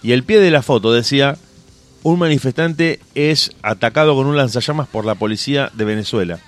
Y 0.03 0.13
el 0.13 0.25
pie 0.25 0.41
de 0.41 0.51
la 0.51 0.63
foto 0.63 0.93
decía, 0.93 1.37
un 2.03 2.19
manifestante 2.19 2.99
es 3.15 3.53
atacado 3.63 4.15
con 4.17 4.27
un 4.27 4.37
lanzallamas 4.37 4.89
por 4.89 5.05
la 5.05 5.15
policía 5.15 5.71
de 5.75 5.85
Venezuela. 5.85 6.41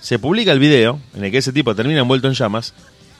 Se 0.00 0.18
publica 0.18 0.52
el 0.52 0.58
video 0.58 1.00
en 1.14 1.24
el 1.24 1.30
que 1.30 1.38
ese 1.38 1.52
tipo 1.52 1.74
termina 1.74 2.00
envuelto 2.00 2.28
en 2.28 2.34
llamas 2.34 2.74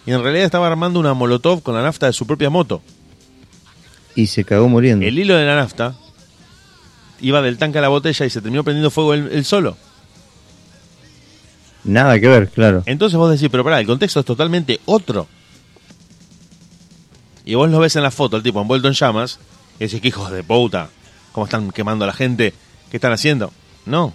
y 0.07 0.13
en 0.13 0.23
realidad 0.23 0.47
estaba 0.47 0.67
armando 0.67 0.99
una 0.99 1.15
molotov 1.15 1.63
con 1.63 1.75
la 1.75 1.83
nafta 1.83 2.07
de 2.07 2.13
su 2.13 2.27
propia 2.27 2.51
moto. 2.51 2.83
Y 4.17 4.27
se 4.29 4.45
cagó 4.45 4.69
muriendo. 4.69 5.07
El 5.07 5.19
hilo 5.19 5.37
de 5.37 5.45
la 5.45 5.55
nafta 5.57 5.95
iba 7.21 7.43
del 7.43 7.59
tanque 7.59 7.79
a 7.79 7.83
la 7.83 7.89
botella 7.89 8.27
y 8.27 8.31
se 8.31 8.41
terminó 8.41 8.65
prendiendo 8.65 8.91
fuego 8.91 9.15
él, 9.15 9.29
él 9.33 9.45
solo. 9.45 9.77
Nada 11.89 12.21
que 12.21 12.29
ver, 12.29 12.49
claro. 12.51 12.83
Entonces 12.87 13.17
vos 13.19 13.31
decís, 13.31 13.49
pero 13.51 13.65
pará, 13.65 13.81
el 13.81 13.87
contexto 13.87 14.21
es 14.21 14.27
totalmente 14.27 14.79
otro. 14.85 15.27
Y 17.45 17.55
vos 17.55 17.71
lo 17.71 17.79
ves 17.79 17.97
en 17.97 18.03
la 18.03 18.11
foto, 18.11 18.37
el 18.37 18.43
tipo 18.43 18.61
envuelto 18.61 18.89
en 18.89 18.95
llamas, 18.95 19.39
y 19.81 19.85
decís, 19.85 20.01
que 20.01 20.09
hijos 20.09 20.31
de 20.31 20.43
puta, 20.43 20.91
¿cómo 21.33 21.47
están 21.47 21.71
quemando 21.71 22.05
a 22.05 22.09
la 22.09 22.13
gente? 22.13 22.53
¿Qué 22.91 22.97
están 22.99 23.13
haciendo? 23.13 23.53
No, 23.87 24.13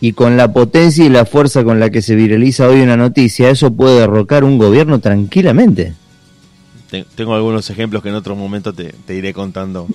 Y 0.00 0.14
con 0.14 0.36
la 0.38 0.52
potencia 0.52 1.04
y 1.04 1.10
la 1.10 1.26
fuerza 1.26 1.62
con 1.64 1.78
la 1.78 1.90
que 1.90 2.00
se 2.02 2.14
viraliza 2.14 2.66
hoy 2.66 2.80
una 2.80 2.96
noticia, 2.96 3.50
eso 3.50 3.72
puede 3.74 4.00
derrocar 4.00 4.42
un 4.42 4.56
gobierno 4.58 4.98
tranquilamente. 5.00 5.94
Te- 6.90 7.04
tengo 7.14 7.34
algunos 7.34 7.68
ejemplos 7.70 8.02
que 8.02 8.08
en 8.08 8.14
otro 8.14 8.34
momento 8.34 8.72
te, 8.72 8.94
te 9.06 9.14
iré 9.14 9.32
contando. 9.34 9.86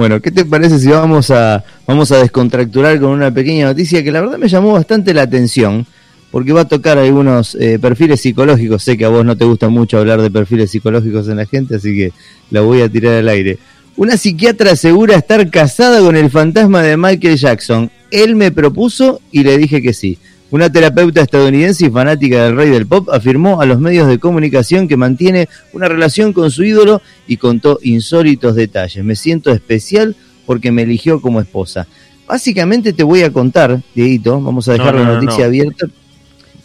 Bueno, 0.00 0.18
¿qué 0.22 0.30
te 0.30 0.46
parece 0.46 0.78
si 0.78 0.88
vamos 0.88 1.30
a, 1.30 1.62
vamos 1.86 2.10
a 2.10 2.16
descontracturar 2.16 2.98
con 2.98 3.10
una 3.10 3.34
pequeña 3.34 3.66
noticia 3.66 4.02
que 4.02 4.10
la 4.10 4.22
verdad 4.22 4.38
me 4.38 4.48
llamó 4.48 4.72
bastante 4.72 5.12
la 5.12 5.20
atención? 5.20 5.86
Porque 6.30 6.54
va 6.54 6.62
a 6.62 6.68
tocar 6.68 6.96
algunos 6.96 7.54
eh, 7.56 7.78
perfiles 7.78 8.22
psicológicos. 8.22 8.82
Sé 8.82 8.96
que 8.96 9.04
a 9.04 9.10
vos 9.10 9.26
no 9.26 9.36
te 9.36 9.44
gusta 9.44 9.68
mucho 9.68 9.98
hablar 9.98 10.22
de 10.22 10.30
perfiles 10.30 10.70
psicológicos 10.70 11.28
en 11.28 11.36
la 11.36 11.44
gente, 11.44 11.76
así 11.76 11.94
que 11.94 12.14
la 12.50 12.62
voy 12.62 12.80
a 12.80 12.88
tirar 12.88 13.12
al 13.12 13.28
aire. 13.28 13.58
Una 13.94 14.16
psiquiatra 14.16 14.72
asegura 14.72 15.16
estar 15.16 15.50
casada 15.50 16.00
con 16.00 16.16
el 16.16 16.30
fantasma 16.30 16.80
de 16.80 16.96
Michael 16.96 17.36
Jackson. 17.36 17.90
Él 18.10 18.36
me 18.36 18.50
propuso 18.50 19.20
y 19.30 19.42
le 19.42 19.58
dije 19.58 19.82
que 19.82 19.92
sí. 19.92 20.16
Una 20.50 20.70
terapeuta 20.70 21.20
estadounidense 21.20 21.86
y 21.86 21.90
fanática 21.90 22.44
del 22.44 22.56
rey 22.56 22.70
del 22.70 22.86
pop 22.86 23.08
afirmó 23.10 23.60
a 23.60 23.66
los 23.66 23.78
medios 23.78 24.08
de 24.08 24.18
comunicación 24.18 24.88
que 24.88 24.96
mantiene 24.96 25.48
una 25.72 25.86
relación 25.88 26.32
con 26.32 26.50
su 26.50 26.64
ídolo 26.64 27.00
y 27.28 27.36
contó 27.36 27.78
insólitos 27.82 28.56
detalles. 28.56 29.04
Me 29.04 29.14
siento 29.14 29.52
especial 29.52 30.16
porque 30.46 30.72
me 30.72 30.82
eligió 30.82 31.20
como 31.20 31.40
esposa. 31.40 31.86
Básicamente 32.26 32.92
te 32.92 33.02
voy 33.04 33.22
a 33.22 33.32
contar, 33.32 33.80
Dieguito, 33.94 34.40
vamos 34.40 34.68
a 34.68 34.72
dejar 34.72 34.94
No, 34.94 35.00
no, 35.00 35.04
la 35.04 35.14
no, 35.16 35.22
noticia 35.22 35.44
no. 35.44 35.48
abierta. 35.48 35.86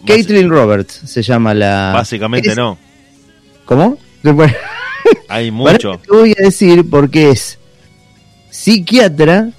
Caitlin 0.06 0.50
Roberts 0.50 1.02
se 1.06 1.22
llama 1.22 1.54
la... 1.54 1.92
Básicamente 1.94 2.50
es- 2.50 2.56
no, 2.58 2.78
¿Cómo? 3.66 3.98
Hay 5.28 5.52
mucho. 5.52 6.00
Te 6.00 6.12
voy 6.12 6.32
a 6.40 6.44
decir 6.44 6.88
porque 6.90 7.30
es 7.32 7.58
psiquiatra 8.50 9.50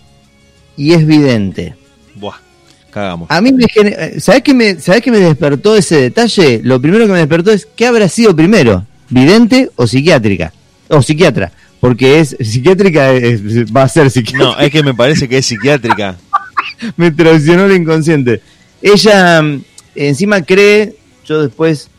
y 0.77 0.93
es 0.93 1.07
vidente. 1.07 1.75
Cagamos. 2.97 3.31
A 3.31 3.43
mí 3.43 3.53
me 3.53 3.65
gener- 3.67 4.19
¿sabés 4.21 4.41
qué 4.43 4.55
me 4.55 4.81
¿sabés 4.81 5.03
qué 5.03 5.11
me 5.11 5.19
despertó 5.19 5.77
ese 5.77 6.01
detalle? 6.01 6.63
Lo 6.65 6.81
primero 6.81 7.05
que 7.07 7.13
me 7.13 7.19
despertó 7.19 7.51
es 7.53 7.67
¿qué 7.77 7.87
habrá 7.87 8.09
sido 8.09 8.35
primero? 8.35 8.87
¿Vidente 9.11 9.71
o 9.77 9.87
psiquiátrica? 9.87 10.51
O 10.89 11.03
psiquiatra, 11.03 11.53
porque 11.79 12.21
es 12.21 12.35
psiquiátrica 12.41 13.13
es- 13.13 13.71
va 13.71 13.83
a 13.83 13.89
ser 13.91 14.11
psiquiatra. 14.11 14.47
No, 14.47 14.59
es 14.59 14.71
que 14.71 14.83
me 14.83 14.95
parece 14.95 15.29
que 15.29 15.37
es 15.37 15.45
psiquiátrica. 15.45 16.17
me 16.97 17.11
traicionó 17.11 17.67
el 17.67 17.77
inconsciente. 17.77 18.41
Ella 18.81 19.43
mm, 19.43 19.63
encima 19.95 20.41
cree, 20.41 20.97
yo 21.27 21.43
después, 21.43 21.91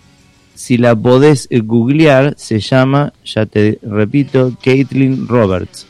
si 0.55 0.77
la 0.79 0.95
podés 0.95 1.45
eh, 1.51 1.59
googlear, 1.59 2.33
se 2.39 2.59
llama, 2.59 3.13
ya 3.23 3.45
te 3.45 3.77
repito, 3.83 4.57
Caitlin 4.63 5.27
Roberts. 5.27 5.85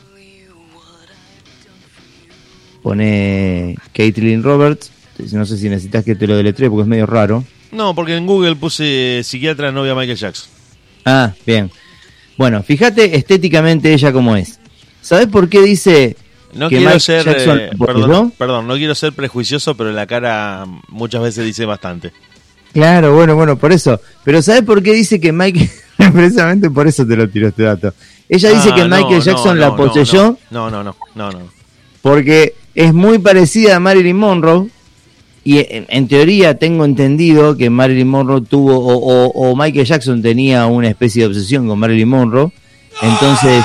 Pone 2.82 3.76
Caitlin 3.94 4.42
Roberts, 4.42 4.90
no 5.32 5.44
sé 5.46 5.56
si 5.58 5.68
necesitas 5.68 6.04
que 6.04 6.14
te 6.14 6.26
lo 6.26 6.36
deletree 6.36 6.68
porque 6.68 6.82
es 6.82 6.88
medio 6.88 7.06
raro. 7.06 7.44
No, 7.72 7.94
porque 7.94 8.16
en 8.16 8.26
Google 8.26 8.56
puse 8.56 9.20
psiquiatra 9.24 9.72
novia 9.72 9.94
Michael 9.94 10.16
Jackson. 10.16 10.48
Ah, 11.04 11.32
bien. 11.46 11.70
Bueno, 12.36 12.62
fíjate 12.62 13.16
estéticamente 13.16 13.92
ella 13.92 14.12
como 14.12 14.36
es. 14.36 14.58
¿Sabes 15.00 15.26
por 15.26 15.48
qué 15.48 15.60
dice 15.62 16.16
No 16.54 16.68
que 16.68 16.76
quiero 16.76 16.90
Mike 16.90 17.00
ser, 17.00 17.24
Jackson 17.24 17.58
eh, 17.58 17.70
perdón, 17.78 18.32
perdón, 18.36 18.66
no 18.66 18.74
quiero 18.76 18.94
ser 18.94 19.12
prejuicioso, 19.12 19.76
pero 19.76 19.90
la 19.92 20.06
cara 20.06 20.64
muchas 20.88 21.22
veces 21.22 21.44
dice 21.44 21.64
bastante. 21.64 22.12
Claro, 22.72 23.14
bueno, 23.14 23.34
bueno, 23.34 23.58
por 23.58 23.72
eso. 23.72 24.00
Pero 24.24 24.42
¿sabes 24.42 24.62
por 24.62 24.82
qué 24.82 24.92
dice 24.92 25.18
que 25.20 25.32
Mike, 25.32 25.70
precisamente 26.12 26.70
por 26.70 26.86
eso 26.86 27.06
te 27.06 27.16
lo 27.16 27.28
tiró 27.28 27.48
este 27.48 27.62
dato? 27.64 27.92
Ella 28.28 28.50
dice 28.50 28.70
Ah, 28.72 28.74
que 28.74 28.84
no, 28.86 28.96
Michael 28.96 29.22
Jackson 29.22 29.58
no, 29.58 29.66
la 29.68 29.74
poseyó 29.74 30.38
no, 30.50 30.70
no, 30.70 30.84
no, 30.84 30.94
no. 31.14 31.32
no. 31.32 31.50
porque 32.02 32.54
es 32.74 32.92
muy 32.92 33.18
parecida 33.18 33.76
a 33.76 33.80
Marilyn 33.80 34.16
Monroe 34.16 34.68
y 35.50 35.58
en, 35.60 35.86
en 35.88 36.08
teoría 36.08 36.58
tengo 36.58 36.84
entendido 36.84 37.56
que 37.56 37.70
Marilyn 37.70 38.08
Monroe 38.08 38.42
tuvo 38.42 38.76
o, 38.78 38.94
o- 38.96 39.50
o 39.50 39.56
Michael 39.56 39.86
Jackson 39.86 40.20
tenía 40.20 40.66
una 40.66 40.88
especie 40.88 41.22
de 41.22 41.28
obsesión 41.28 41.66
con 41.66 41.78
Marilyn 41.78 42.08
Monroe. 42.08 42.50
Entonces 43.00 43.64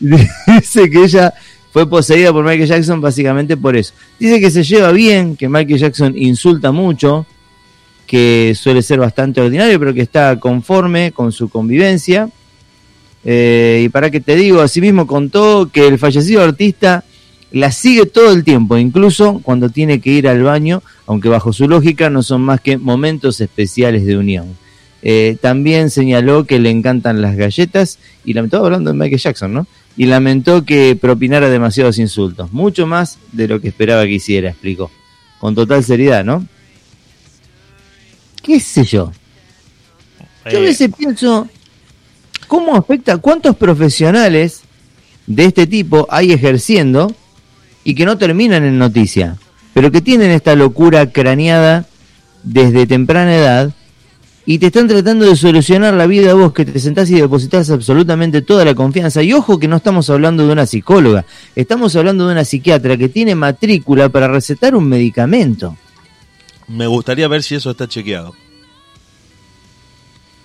dice 0.00 0.88
que 0.90 1.04
ella 1.04 1.34
fue 1.72 1.88
poseída 1.88 2.32
por 2.32 2.44
Michael 2.44 2.66
Jackson 2.68 3.00
básicamente 3.00 3.56
por 3.56 3.76
eso. 3.76 3.92
Dice 4.18 4.40
que 4.40 4.50
se 4.50 4.62
lleva 4.62 4.92
bien 4.92 5.36
que 5.36 5.48
Michael 5.48 5.78
Jackson 5.78 6.14
insulta 6.16 6.72
mucho 6.72 7.26
que 8.06 8.54
suele 8.56 8.82
ser 8.82 8.98
bastante 9.00 9.40
ordinario 9.40 9.78
pero 9.78 9.92
que 9.92 10.02
está 10.02 10.38
conforme 10.38 11.12
con 11.12 11.32
su 11.32 11.48
convivencia. 11.48 12.30
Eh, 13.24 13.82
y 13.84 13.88
para 13.88 14.10
que 14.10 14.20
te 14.20 14.36
digo, 14.36 14.60
asimismo 14.60 15.06
contó 15.06 15.68
que 15.72 15.86
el 15.88 15.98
fallecido 15.98 16.42
artista 16.44 17.04
la 17.52 17.70
sigue 17.70 18.06
todo 18.06 18.32
el 18.32 18.44
tiempo, 18.44 18.76
incluso 18.76 19.40
cuando 19.42 19.68
tiene 19.70 20.00
que 20.00 20.10
ir 20.10 20.28
al 20.28 20.42
baño, 20.42 20.82
aunque 21.06 21.28
bajo 21.28 21.52
su 21.52 21.68
lógica 21.68 22.10
no 22.10 22.22
son 22.22 22.42
más 22.42 22.60
que 22.60 22.76
momentos 22.76 23.40
especiales 23.40 24.04
de 24.04 24.16
unión. 24.16 24.56
Eh, 25.02 25.36
también 25.40 25.90
señaló 25.90 26.44
que 26.44 26.58
le 26.58 26.70
encantan 26.70 27.22
las 27.22 27.36
galletas 27.36 27.98
y 28.24 28.32
lamentó, 28.32 28.64
hablando 28.64 28.90
de 28.90 28.98
Michael 28.98 29.20
Jackson, 29.20 29.54
¿no? 29.54 29.66
Y 29.96 30.06
lamentó 30.06 30.64
que 30.64 30.96
propinara 31.00 31.48
demasiados 31.48 31.98
insultos, 31.98 32.52
mucho 32.52 32.86
más 32.86 33.18
de 33.32 33.46
lo 33.46 33.60
que 33.60 33.68
esperaba 33.68 34.04
que 34.04 34.14
hiciera, 34.14 34.50
explicó. 34.50 34.90
Con 35.38 35.54
total 35.54 35.84
seriedad, 35.84 36.24
¿no? 36.24 36.44
¿Qué 38.42 38.58
sé 38.60 38.84
yo? 38.84 39.12
Yo 40.50 40.58
a 40.58 40.62
Eh, 40.62 40.64
veces 40.64 40.90
pienso, 40.96 41.48
¿cómo 42.46 42.74
afecta? 42.76 43.18
¿Cuántos 43.18 43.56
profesionales 43.56 44.62
de 45.26 45.44
este 45.44 45.66
tipo 45.66 46.06
hay 46.10 46.32
ejerciendo 46.32 47.14
y 47.86 47.94
que 47.94 48.04
no 48.04 48.18
terminan 48.18 48.64
en 48.64 48.78
noticia? 48.78 49.36
Pero 49.72 49.92
que 49.92 50.00
tienen 50.00 50.32
esta 50.32 50.56
locura 50.56 51.12
craneada 51.12 51.86
desde 52.42 52.84
temprana 52.84 53.36
edad 53.36 53.74
y 54.44 54.58
te 54.58 54.66
están 54.66 54.88
tratando 54.88 55.24
de 55.24 55.36
solucionar 55.36 55.94
la 55.94 56.08
vida 56.08 56.32
a 56.32 56.34
vos, 56.34 56.52
que 56.52 56.64
te 56.64 56.80
sentás 56.80 57.08
y 57.10 57.20
depositas 57.20 57.70
absolutamente 57.70 58.42
toda 58.42 58.64
la 58.64 58.74
confianza. 58.74 59.22
Y 59.22 59.32
ojo 59.32 59.60
que 59.60 59.68
no 59.68 59.76
estamos 59.76 60.10
hablando 60.10 60.44
de 60.44 60.52
una 60.52 60.66
psicóloga, 60.66 61.24
estamos 61.54 61.94
hablando 61.94 62.26
de 62.26 62.32
una 62.32 62.44
psiquiatra 62.44 62.96
que 62.96 63.08
tiene 63.08 63.36
matrícula 63.36 64.08
para 64.08 64.26
recetar 64.26 64.74
un 64.74 64.88
medicamento. 64.88 65.76
me 66.66 66.88
gustaría 66.88 67.28
ver 67.28 67.44
si 67.44 67.54
eso 67.54 67.70
está 67.70 67.86
chequeado. 67.86 68.34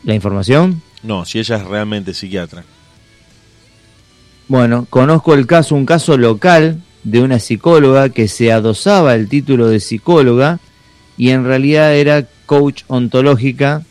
La 0.04 0.13
información, 0.13 0.84
No, 1.01 1.25
si 1.25 1.39
ella 1.39 1.56
es 1.56 1.63
realmente 1.65 2.13
psiquiatra. 2.13 2.63
Bueno, 4.47 4.86
conozco 4.91 5.34
el 5.34 5.47
caso, 5.47 5.73
un 5.73 5.88
caso 5.88 6.17
local 6.17 6.84
de 7.03 7.21
una 7.21 7.39
psicóloga 7.39 8.09
que 8.09 8.27
se 8.27 8.51
adosaba 8.51 9.15
el 9.15 9.27
título 9.27 9.67
de 9.67 9.79
psicóloga 9.79 10.59
y 11.17 11.29
en 11.29 11.45
realidad 11.45 11.95
era 11.95 12.27
coach 12.45 12.83
ontológica 12.87 13.83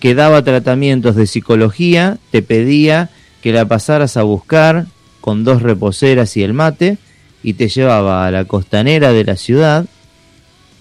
que 0.00 0.14
daba 0.14 0.42
tratamientos 0.42 1.14
de 1.16 1.26
psicología, 1.26 2.18
te 2.30 2.42
pedía 2.42 3.10
que 3.42 3.52
la 3.52 3.66
pasaras 3.66 4.16
a 4.16 4.22
buscar 4.22 4.86
con 5.20 5.44
dos 5.44 5.62
reposeras 5.62 6.36
y 6.36 6.42
el 6.42 6.54
mate 6.54 6.98
y 7.42 7.54
te 7.54 7.68
llevaba 7.68 8.26
a 8.26 8.30
la 8.30 8.44
costanera 8.46 9.12
de 9.12 9.24
la 9.24 9.36
ciudad 9.36 9.86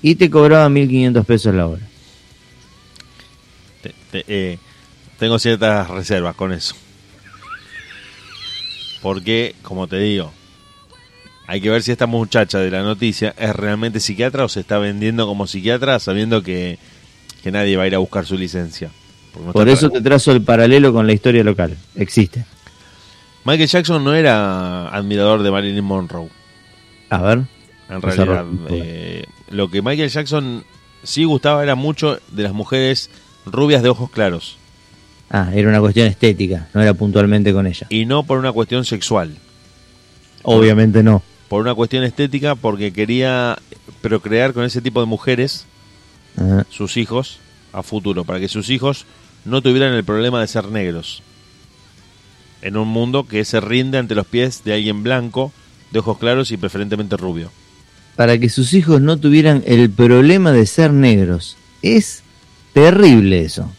y 0.01 0.15
te 0.15 0.29
cobraba 0.29 0.69
1.500 0.69 1.25
pesos 1.25 1.53
la 1.53 1.67
hora. 1.67 1.81
Te- 3.81 3.93
te- 4.11 4.25
eh, 4.27 4.57
tengo 5.17 5.37
ciertas 5.39 5.89
reservas 5.89 6.35
con 6.35 6.53
eso. 6.53 6.75
Porque, 9.01 9.55
como 9.61 9.87
te 9.87 9.97
digo, 9.99 10.33
hay 11.49 11.61
que 11.61 11.69
ver 11.71 11.81
si 11.81 11.91
esta 11.91 12.05
muchacha 12.05 12.59
de 12.59 12.69
la 12.69 12.83
noticia 12.83 13.33
es 13.35 13.55
realmente 13.55 13.99
psiquiatra 13.99 14.45
o 14.45 14.49
se 14.49 14.59
está 14.59 14.77
vendiendo 14.77 15.25
como 15.25 15.47
psiquiatra 15.47 15.97
sabiendo 15.97 16.43
que, 16.43 16.77
que 17.41 17.51
nadie 17.51 17.75
va 17.75 17.83
a 17.83 17.87
ir 17.87 17.95
a 17.95 17.97
buscar 17.97 18.27
su 18.27 18.37
licencia. 18.37 18.91
No 19.43 19.51
Por 19.51 19.67
eso 19.67 19.89
te 19.89 19.99
trazo 19.99 20.31
el 20.31 20.43
paralelo 20.43 20.93
con 20.93 21.07
la 21.07 21.13
historia 21.13 21.43
local. 21.43 21.75
Existe. 21.95 22.45
Michael 23.45 23.67
Jackson 23.67 24.03
no 24.03 24.13
era 24.13 24.89
admirador 24.89 25.41
de 25.41 25.49
Marilyn 25.49 25.83
Monroe. 25.83 26.29
A 27.09 27.19
ver. 27.23 27.41
En 27.89 27.99
realidad, 27.99 28.45
eh, 28.69 29.25
lo 29.49 29.71
que 29.71 29.81
Michael 29.81 30.09
Jackson 30.09 30.63
sí 31.01 31.23
gustaba 31.23 31.63
era 31.63 31.73
mucho 31.73 32.19
de 32.31 32.43
las 32.43 32.53
mujeres 32.53 33.09
rubias 33.47 33.81
de 33.81 33.89
ojos 33.89 34.11
claros. 34.11 34.57
Ah, 35.31 35.49
era 35.55 35.67
una 35.67 35.79
cuestión 35.79 36.05
estética, 36.05 36.67
no 36.75 36.81
era 36.83 36.93
puntualmente 36.93 37.51
con 37.53 37.65
ella. 37.65 37.87
Y 37.89 38.05
no 38.05 38.21
por 38.21 38.37
una 38.37 38.51
cuestión 38.51 38.85
sexual. 38.85 39.35
Obviamente 40.43 41.01
no. 41.01 41.23
Por 41.49 41.61
una 41.61 41.73
cuestión 41.73 42.03
estética, 42.03 42.55
porque 42.55 42.93
quería 42.93 43.57
procrear 44.01 44.53
con 44.53 44.63
ese 44.63 44.81
tipo 44.81 44.99
de 44.99 45.07
mujeres 45.07 45.65
sus 46.69 46.95
hijos 46.95 47.39
a 47.73 47.83
futuro, 47.83 48.23
para 48.23 48.39
que 48.39 48.47
sus 48.47 48.69
hijos 48.69 49.05
no 49.45 49.61
tuvieran 49.61 49.93
el 49.93 50.03
problema 50.03 50.39
de 50.39 50.47
ser 50.47 50.65
negros. 50.69 51.21
En 52.61 52.77
un 52.77 52.87
mundo 52.87 53.27
que 53.27 53.43
se 53.45 53.59
rinde 53.59 53.97
ante 53.97 54.15
los 54.15 54.25
pies 54.27 54.63
de 54.63 54.73
alguien 54.73 55.03
blanco, 55.03 55.51
de 55.91 55.99
ojos 55.99 56.17
claros 56.17 56.51
y 56.51 56.57
preferentemente 56.57 57.17
rubio. 57.17 57.51
Para 58.15 58.37
que 58.37 58.49
sus 58.49 58.73
hijos 58.73 59.01
no 59.01 59.17
tuvieran 59.17 59.63
el 59.65 59.89
problema 59.89 60.51
de 60.51 60.65
ser 60.65 60.93
negros. 60.93 61.57
Es 61.81 62.21
terrible 62.73 63.41
eso. 63.41 63.71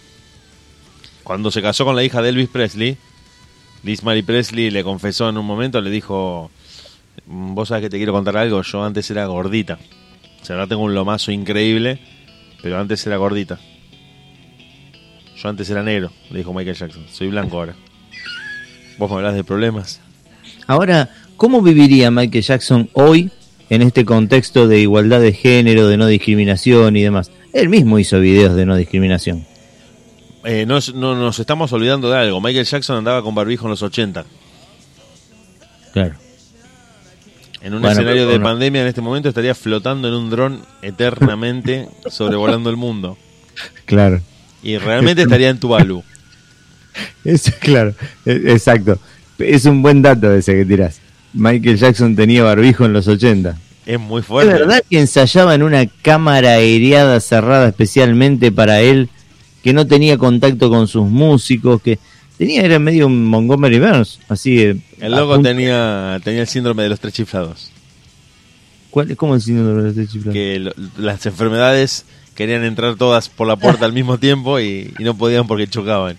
Cuando 1.23 1.51
se 1.51 1.63
casó 1.63 1.85
con 1.85 1.95
la 1.95 2.03
hija 2.03 2.23
de 2.23 2.31
Elvis 2.31 2.49
Presley, 2.49 2.97
Liz 3.83 4.03
Mary 4.03 4.23
Presley 4.23 4.71
le 4.71 4.83
confesó 4.83 5.29
en 5.29 5.39
un 5.39 5.47
momento, 5.47 5.81
le 5.81 5.91
dijo, 5.91 6.51
"Mm, 6.51 6.60
vos 7.31 7.69
sabés 7.69 7.83
que 7.83 7.91
te 7.91 7.97
quiero 7.97 8.13
contar 8.13 8.37
algo, 8.37 8.63
yo 8.63 8.85
antes 8.85 9.11
era 9.11 9.25
gordita. 9.27 9.79
O 10.43 10.45
sea, 10.45 10.57
ahora 10.57 10.67
tengo 10.67 10.83
un 10.83 10.95
lomazo 10.95 11.31
increíble, 11.31 12.01
pero 12.63 12.79
antes 12.79 13.07
era 13.07 13.17
gordita. 13.17 13.59
Yo 15.37 15.49
antes 15.49 15.71
era 15.71 15.83
negro, 15.83 16.11
le 16.31 16.39
dijo 16.39 16.53
Michael 16.53 16.77
Jackson. 16.77 17.07
Soy 17.11 17.29
blanco 17.29 17.59
ahora. 17.59 17.75
Vos 18.99 19.11
me 19.11 19.17
hablas 19.17 19.35
de 19.35 19.45
problemas. 19.45 20.01
Ahora, 20.67 21.11
¿cómo 21.37 21.63
viviría 21.63 22.11
Michael 22.11 22.45
Jackson 22.45 22.91
hoy 22.93 23.31
en 23.71 23.83
este 23.83 24.05
contexto 24.05 24.67
de 24.67 24.81
igualdad 24.81 25.21
de 25.21 25.33
género, 25.33 25.87
de 25.87 25.97
no 25.97 26.07
discriminación 26.07 26.97
y 26.97 27.03
demás? 27.03 27.31
Él 27.53 27.69
mismo 27.69 27.99
hizo 27.99 28.21
videos 28.21 28.55
de 28.57 28.67
no 28.67 28.77
discriminación. 28.77 29.47
Eh, 30.45 30.65
no, 30.67 30.79
no 30.95 31.15
nos 31.15 31.39
estamos 31.39 31.73
olvidando 31.73 32.11
de 32.11 32.19
algo. 32.19 32.41
Michael 32.41 32.67
Jackson 32.67 32.97
andaba 32.97 33.23
con 33.23 33.35
barbijo 33.35 33.67
en 33.67 33.71
los 33.71 33.83
80. 33.83 34.25
Claro. 35.93 36.17
En 37.63 37.75
un 37.75 37.81
Bueno, 37.83 37.93
escenario 37.93 38.27
de 38.27 38.39
no. 38.39 38.45
pandemia 38.45 38.83
en 38.83 38.87
este 38.89 39.01
momento 39.03 39.29
estaría 39.29 39.55
flotando 39.55 40.09
en 40.09 40.15
un 40.15 40.31
dron 40.31 40.63
eternamente 40.83 41.89
sobrevolando 42.11 42.71
el 42.71 42.77
mundo. 42.77 43.19
Claro. 43.85 44.21
Y 44.63 44.79
realmente 44.79 45.23
estaría 45.23 45.51
en 45.51 45.59
Tuvalu. 45.59 46.03
Eso, 47.25 47.53
claro. 47.61 47.95
E- 48.25 48.43
Exacto. 48.47 48.99
Es 49.39 49.65
un 49.65 49.81
buen 49.83 50.03
dato 50.03 50.33
ese 50.35 50.55
que 50.55 50.65
tirás. 50.67 51.01
Michael 51.33 51.79
Jackson 51.79 52.15
tenía 52.17 52.43
barbijo 52.43 52.85
en 52.85 52.93
los 52.93 53.09
80. 53.09 53.57
Es 53.87 53.99
muy 53.99 54.21
¿Es 54.21 54.27
fuerte. 54.27 54.53
verdad 54.53 54.83
que 54.89 55.01
ensayaba 55.01 55.55
en 55.55 55.63
una 55.63 55.87
cámara 56.03 56.55
aireada 56.55 57.19
cerrada 57.21 57.69
especialmente 57.69 58.53
para 58.53 58.81
él, 58.83 59.09
que 59.63 59.73
no 59.73 59.87
tenía 59.87 60.19
contacto 60.19 60.69
con 60.69 60.89
sus 60.89 61.09
músicos, 61.09 61.81
que 61.81 61.99
tenía, 62.41 62.63
era 62.63 62.79
medio 62.79 63.07
un 63.07 63.27
Montgomery 63.27 63.79
Burns, 63.79 64.19
así 64.29 64.57
de- 64.57 64.77
El 64.99 65.13
loco 65.13 65.35
punto- 65.35 65.49
tenía, 65.51 66.19
tenía 66.25 66.41
el 66.41 66.49
síndrome 66.49 66.83
de 66.85 66.89
los 66.89 66.99
tres 67.01 67.13
chiflados. 67.15 67.71
¿Cuál, 68.91 69.15
¿Cómo 69.17 69.35
el 69.35 69.43
síndrome 69.43 69.83
de 69.83 69.91
este 69.91 70.07
chiflado? 70.09 70.33
Que 70.33 70.59
lo- 70.59 70.73
las 70.99 71.25
enfermedades 71.27 72.07
querían 72.35 72.65
entrar 72.65 72.97
todas 72.97 73.29
por 73.29 73.47
la 73.47 73.57
puerta 73.57 73.85
al 73.85 73.93
mismo 73.93 74.19
tiempo 74.19 74.59
y, 74.59 74.93
y 74.99 75.05
no 75.05 75.17
podían 75.17 75.47
porque 75.47 75.69
chocaban. 75.69 76.17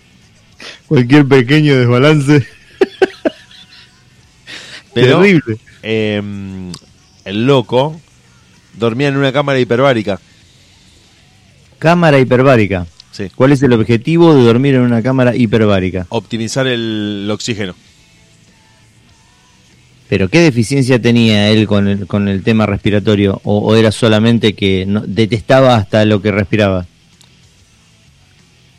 Cualquier 0.87 1.27
pequeño 1.27 1.75
desbalance. 1.75 2.45
Pero 4.93 5.19
Terrible. 5.21 5.57
eh, 5.83 6.21
el 7.25 7.45
loco 7.47 7.99
dormía 8.77 9.07
en 9.07 9.17
una 9.17 9.31
cámara 9.31 9.59
hiperbárica. 9.59 10.19
Cámara 11.79 12.19
hiperbárica. 12.19 12.85
Sí. 13.11 13.29
¿Cuál 13.35 13.51
es 13.51 13.61
el 13.61 13.73
objetivo 13.73 14.33
de 14.33 14.43
dormir 14.43 14.75
en 14.75 14.81
una 14.81 15.01
cámara 15.03 15.35
hiperbárica? 15.35 16.05
Optimizar 16.09 16.65
el, 16.67 17.23
el 17.25 17.31
oxígeno. 17.31 17.75
¿Pero 20.07 20.27
qué 20.29 20.39
deficiencia 20.39 21.01
tenía 21.01 21.49
él 21.49 21.67
con 21.67 21.87
el, 21.87 22.07
con 22.07 22.27
el 22.27 22.43
tema 22.43 22.65
respiratorio? 22.65 23.39
¿O, 23.43 23.59
o 23.59 23.75
era 23.75 23.91
solamente 23.91 24.53
que 24.53 24.85
no- 24.85 25.03
detestaba 25.05 25.75
hasta 25.75 26.03
lo 26.05 26.21
que 26.21 26.31
respiraba? 26.31 26.85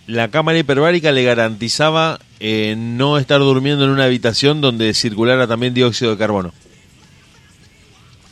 La 0.07 0.29
cámara 0.29 0.59
hiperbárica 0.59 1.11
le 1.13 1.23
garantizaba 1.25 2.19
eh, 2.41 2.75
no 2.77 3.19
estar 3.19 3.39
durmiendo 3.41 3.85
en 3.85 3.91
una 3.91 4.05
habitación 4.05 4.61
donde 4.61 4.93
circulara 4.95 5.47
también 5.47 5.75
dióxido 5.75 6.11
de 6.11 6.19
carbono. 6.19 6.53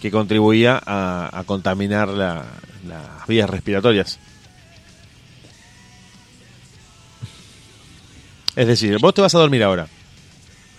que 0.02 0.10
contribuía 0.10 0.80
a, 0.84 1.28
a 1.38 1.44
contaminar 1.44 2.08
la- 2.08 2.46
las 2.88 3.26
vías 3.28 3.48
respiratorias. 3.50 4.18
Es 8.60 8.66
decir, 8.66 8.98
vos 9.00 9.14
te 9.14 9.22
vas 9.22 9.34
a 9.34 9.38
dormir 9.38 9.62
ahora. 9.62 9.86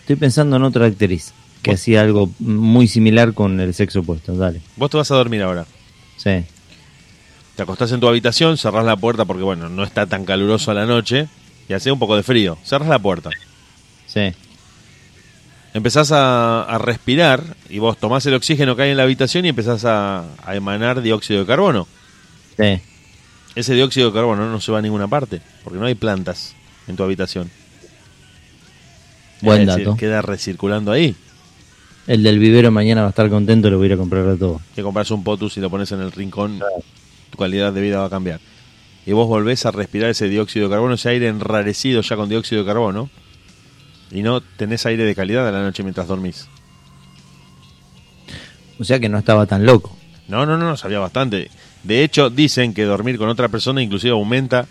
Estoy 0.02 0.16
pensando 0.16 0.56
en 0.56 0.64
otra 0.64 0.86
actriz 0.86 1.34
que 1.64 1.72
Vos- 1.72 1.80
hacía 1.80 2.02
algo 2.02 2.30
muy 2.40 2.88
similar 2.88 3.34
con 3.34 3.60
el 3.60 3.74
sexo 3.74 4.02
opuesto. 4.02 4.36
Dale. 4.36 4.62
Vos 4.76 4.90
te 4.92 4.98
vas 4.98 5.10
a 5.10 5.16
dormir 5.16 5.42
ahora. 5.42 5.66
Sí. 6.18 6.44
Te 7.56 7.64
acostás 7.64 7.92
en 7.92 8.00
tu 8.00 8.08
habitación, 8.08 8.58
cerrás 8.60 8.86
la 8.86 8.96
puerta 8.98 9.26
porque, 9.26 9.42
bueno, 9.44 9.68
no 9.68 9.84
está 9.84 10.06
tan 10.06 10.26
caluroso 10.26 10.70
a 10.70 10.74
la 10.76 10.86
noche 10.86 11.28
y 11.68 11.74
hace 11.74 11.92
un 11.92 11.98
poco 11.98 12.16
de 12.16 12.22
frío. 12.24 12.58
Cerrás 12.64 12.88
la 12.88 13.00
puerta. 13.00 13.32
Sí. 14.06 14.32
Empezás 15.74 16.12
a, 16.12 16.64
a 16.64 16.78
respirar 16.78 17.44
y 17.70 17.80
vos 17.80 17.98
tomás 17.98 18.26
el 18.28 18.34
oxígeno 18.36 18.76
que 18.76 18.84
hay 18.84 18.92
en 18.92 18.98
la 18.98 19.04
habitación 19.04 19.46
y 19.46 19.50
empezás 19.50 19.86
a, 19.86 20.26
a 20.46 20.56
emanar 20.56 21.02
dióxido 21.02 21.40
de 21.40 21.46
carbono. 21.48 21.88
Sí. 22.58 22.80
Ese 23.56 23.74
dióxido 23.74 24.10
de 24.10 24.14
carbono 24.14 24.50
no 24.52 24.60
se 24.62 24.72
va 24.72 24.80
a 24.80 24.82
ninguna 24.82 25.08
parte 25.08 25.42
porque 25.64 25.80
no 25.80 25.86
hay 25.86 25.96
plantas 25.96 26.54
en 26.88 26.96
tu 26.96 27.04
habitación. 27.04 27.50
Buen 29.42 29.62
Es 29.62 29.68
decir, 29.68 29.86
dato. 29.86 29.98
queda 29.98 30.22
recirculando 30.22 30.92
ahí. 30.92 31.16
El 32.08 32.24
del 32.24 32.40
vivero 32.40 32.72
mañana 32.72 33.02
va 33.02 33.08
a 33.08 33.10
estar 33.12 33.30
contento, 33.30 33.70
lo 33.70 33.78
voy 33.78 33.86
a 33.86 33.88
ir 33.88 33.94
a 33.94 33.98
comprar 33.98 34.28
a 34.28 34.36
todo. 34.36 34.60
Que 34.76 34.82
compras 34.82 35.12
un 35.12 35.24
potus 35.24 35.58
y 35.58 35.62
lo 35.62 35.70
pones 35.70 35.92
en 35.92 36.02
el 36.02 36.12
rincón, 36.12 36.60
tu 37.30 37.38
calidad 37.38 37.72
de 37.74 37.82
vida 37.82 38.00
va 38.00 38.06
a 38.06 38.10
cambiar. 38.10 38.40
Y 39.06 39.14
vos 39.14 39.28
volvés 39.28 39.66
a 39.66 39.72
respirar 39.72 40.10
ese 40.10 40.28
dióxido 40.28 40.68
de 40.68 40.72
carbono, 40.74 40.96
ese 40.96 41.10
aire 41.10 41.28
enrarecido 41.28 42.02
ya 42.02 42.16
con 42.16 42.30
dióxido 42.30 42.62
de 42.64 42.68
carbono, 42.68 43.10
y 44.12 44.24
no 44.24 44.42
tenés 44.42 44.86
aire 44.86 45.06
de 45.06 45.16
calidad 45.16 45.48
a 45.48 45.52
la 45.52 45.62
noche 45.62 45.84
mientras 45.84 46.08
dormís. 46.08 46.48
O 48.80 48.84
sea 48.84 49.00
que 49.00 49.10
no 49.10 49.18
estaba 49.18 49.46
tan 49.46 49.66
loco. 49.66 49.96
No, 50.28 50.46
no, 50.46 50.58
no, 50.58 50.66
no, 50.66 50.78
sabía 50.78 51.00
bastante. 51.00 51.50
De 51.84 52.04
hecho, 52.04 52.30
dicen 52.30 52.74
que 52.74 52.84
dormir 52.84 53.18
con 53.18 53.30
otra 53.30 53.48
persona 53.48 53.82
inclusive 53.82 54.14
aumenta 54.14 54.68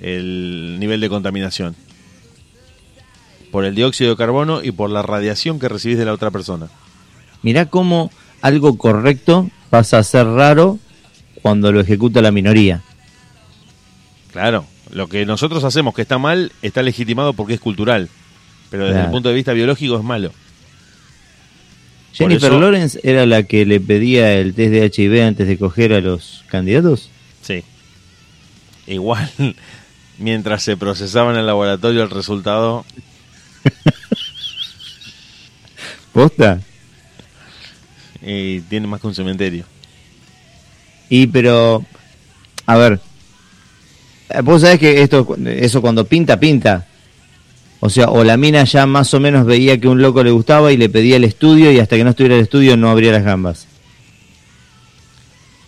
el 0.00 0.78
nivel 0.80 1.00
de 1.00 1.08
contaminación. 1.08 1.76
Por 3.52 3.64
el 3.64 3.74
dióxido 3.76 4.10
de 4.10 4.16
carbono 4.16 4.64
y 4.64 4.72
por 4.72 4.90
la 4.90 5.02
radiación 5.02 5.60
que 5.60 5.68
recibís 5.68 5.98
de 5.98 6.04
la 6.06 6.12
otra 6.14 6.32
persona. 6.32 6.68
Mirá 7.42 7.66
cómo 7.66 8.10
algo 8.40 8.76
correcto 8.76 9.48
pasa 9.70 9.98
a 9.98 10.02
ser 10.02 10.26
raro 10.26 10.78
cuando 11.42 11.70
lo 11.70 11.80
ejecuta 11.80 12.20
la 12.22 12.32
minoría. 12.32 12.82
Claro, 14.32 14.64
lo 14.90 15.06
que 15.08 15.26
nosotros 15.26 15.62
hacemos 15.64 15.94
que 15.94 16.02
está 16.02 16.18
mal 16.18 16.50
está 16.62 16.82
legitimado 16.82 17.34
porque 17.34 17.54
es 17.54 17.60
cultural. 17.60 18.08
Pero 18.70 18.84
desde 18.84 18.94
Claro. 18.94 19.06
el 19.08 19.12
punto 19.12 19.28
de 19.28 19.34
vista 19.34 19.52
biológico 19.52 19.96
es 19.98 20.02
malo. 20.04 20.32
Jennifer 22.14 22.50
eso- 22.52 22.60
Lawrence 22.60 23.00
era 23.02 23.26
la 23.26 23.42
que 23.42 23.64
le 23.64 23.80
pedía 23.80 24.34
el 24.34 24.54
test 24.54 24.72
de 24.72 24.84
HIV 24.86 25.22
antes 25.26 25.48
de 25.48 25.58
coger 25.58 25.92
a 25.92 26.00
los 26.00 26.44
candidatos. 26.48 27.10
Sí. 27.42 27.62
Igual, 28.86 29.30
mientras 30.18 30.62
se 30.62 30.76
procesaba 30.76 31.32
en 31.32 31.38
el 31.38 31.46
laboratorio 31.46 32.02
el 32.02 32.10
resultado, 32.10 32.84
¿Posta? 36.12 36.60
eh, 38.22 38.62
tiene 38.68 38.86
más 38.86 39.00
que 39.00 39.06
un 39.06 39.14
cementerio. 39.14 39.64
Y 41.08 41.26
pero, 41.26 41.84
a 42.66 42.76
ver, 42.76 43.00
vos 44.42 44.62
sabés 44.62 44.78
que 44.78 45.02
esto, 45.02 45.36
eso 45.46 45.82
cuando 45.82 46.06
pinta, 46.06 46.38
pinta. 46.38 46.86
O 47.80 47.90
sea, 47.90 48.08
o 48.08 48.22
la 48.22 48.36
mina 48.36 48.64
ya 48.64 48.86
más 48.86 49.12
o 49.12 49.20
menos 49.20 49.44
veía 49.44 49.78
que 49.78 49.88
un 49.88 50.00
loco 50.00 50.22
le 50.22 50.30
gustaba 50.30 50.72
y 50.72 50.76
le 50.76 50.88
pedía 50.88 51.16
el 51.16 51.24
estudio 51.24 51.72
y 51.72 51.80
hasta 51.80 51.96
que 51.96 52.04
no 52.04 52.10
estuviera 52.10 52.36
el 52.36 52.42
estudio 52.42 52.76
no 52.76 52.90
abría 52.90 53.12
las 53.12 53.24
gambas. 53.24 53.66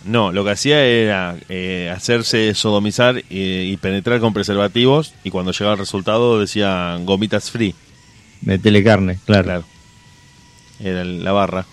No, 0.05 0.33
lo 0.33 0.45
que 0.45 0.51
hacía 0.51 0.85
era 0.85 1.37
eh, 1.49 1.91
hacerse 1.95 2.55
sodomizar 2.55 3.19
eh, 3.31 3.31
y 3.31 3.77
penetrar 3.79 4.21
con 4.21 4.35
preservativos 4.35 5.15
y 5.25 5.31
cuando 5.31 5.51
llegaba 5.51 5.73
el 5.73 5.79
resultado 5.79 6.39
decía 6.39 6.99
gomitas 7.03 7.51
free. 7.51 7.75
Metele 8.45 8.83
carne, 8.85 9.19
claro. 9.25 9.45
Claro. 9.45 9.65
Era 10.81 11.05
la 11.05 11.33
barra. 11.33 11.67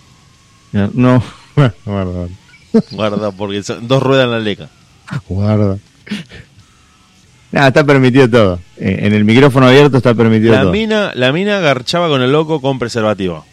No, 0.72 0.90
no. 0.94 1.22
guarda, 1.84 2.28
Guarda, 2.92 3.30
porque 3.32 3.62
son 3.62 3.86
dos 3.86 4.02
ruedas 4.02 4.24
en 4.26 4.30
la 4.30 4.40
leca. 4.40 4.68
guarda. 5.28 5.78
Nada, 7.50 7.68
está 7.68 7.84
permitido 7.84 8.28
todo. 8.30 8.60
Eh, 8.78 9.00
En 9.02 9.12
el 9.12 9.24
micrófono 9.24 9.66
abierto 9.66 9.98
está 9.98 10.14
permitido 10.14 10.54
La 10.54 10.62
todo. 10.62 10.72
mina, 10.72 11.12
la 11.14 11.32
mina 11.32 11.60
garchaba 11.60 12.08
con 12.08 12.22
el 12.22 12.32
loco 12.32 12.60
con 12.62 12.78
preservativo. 12.78 13.44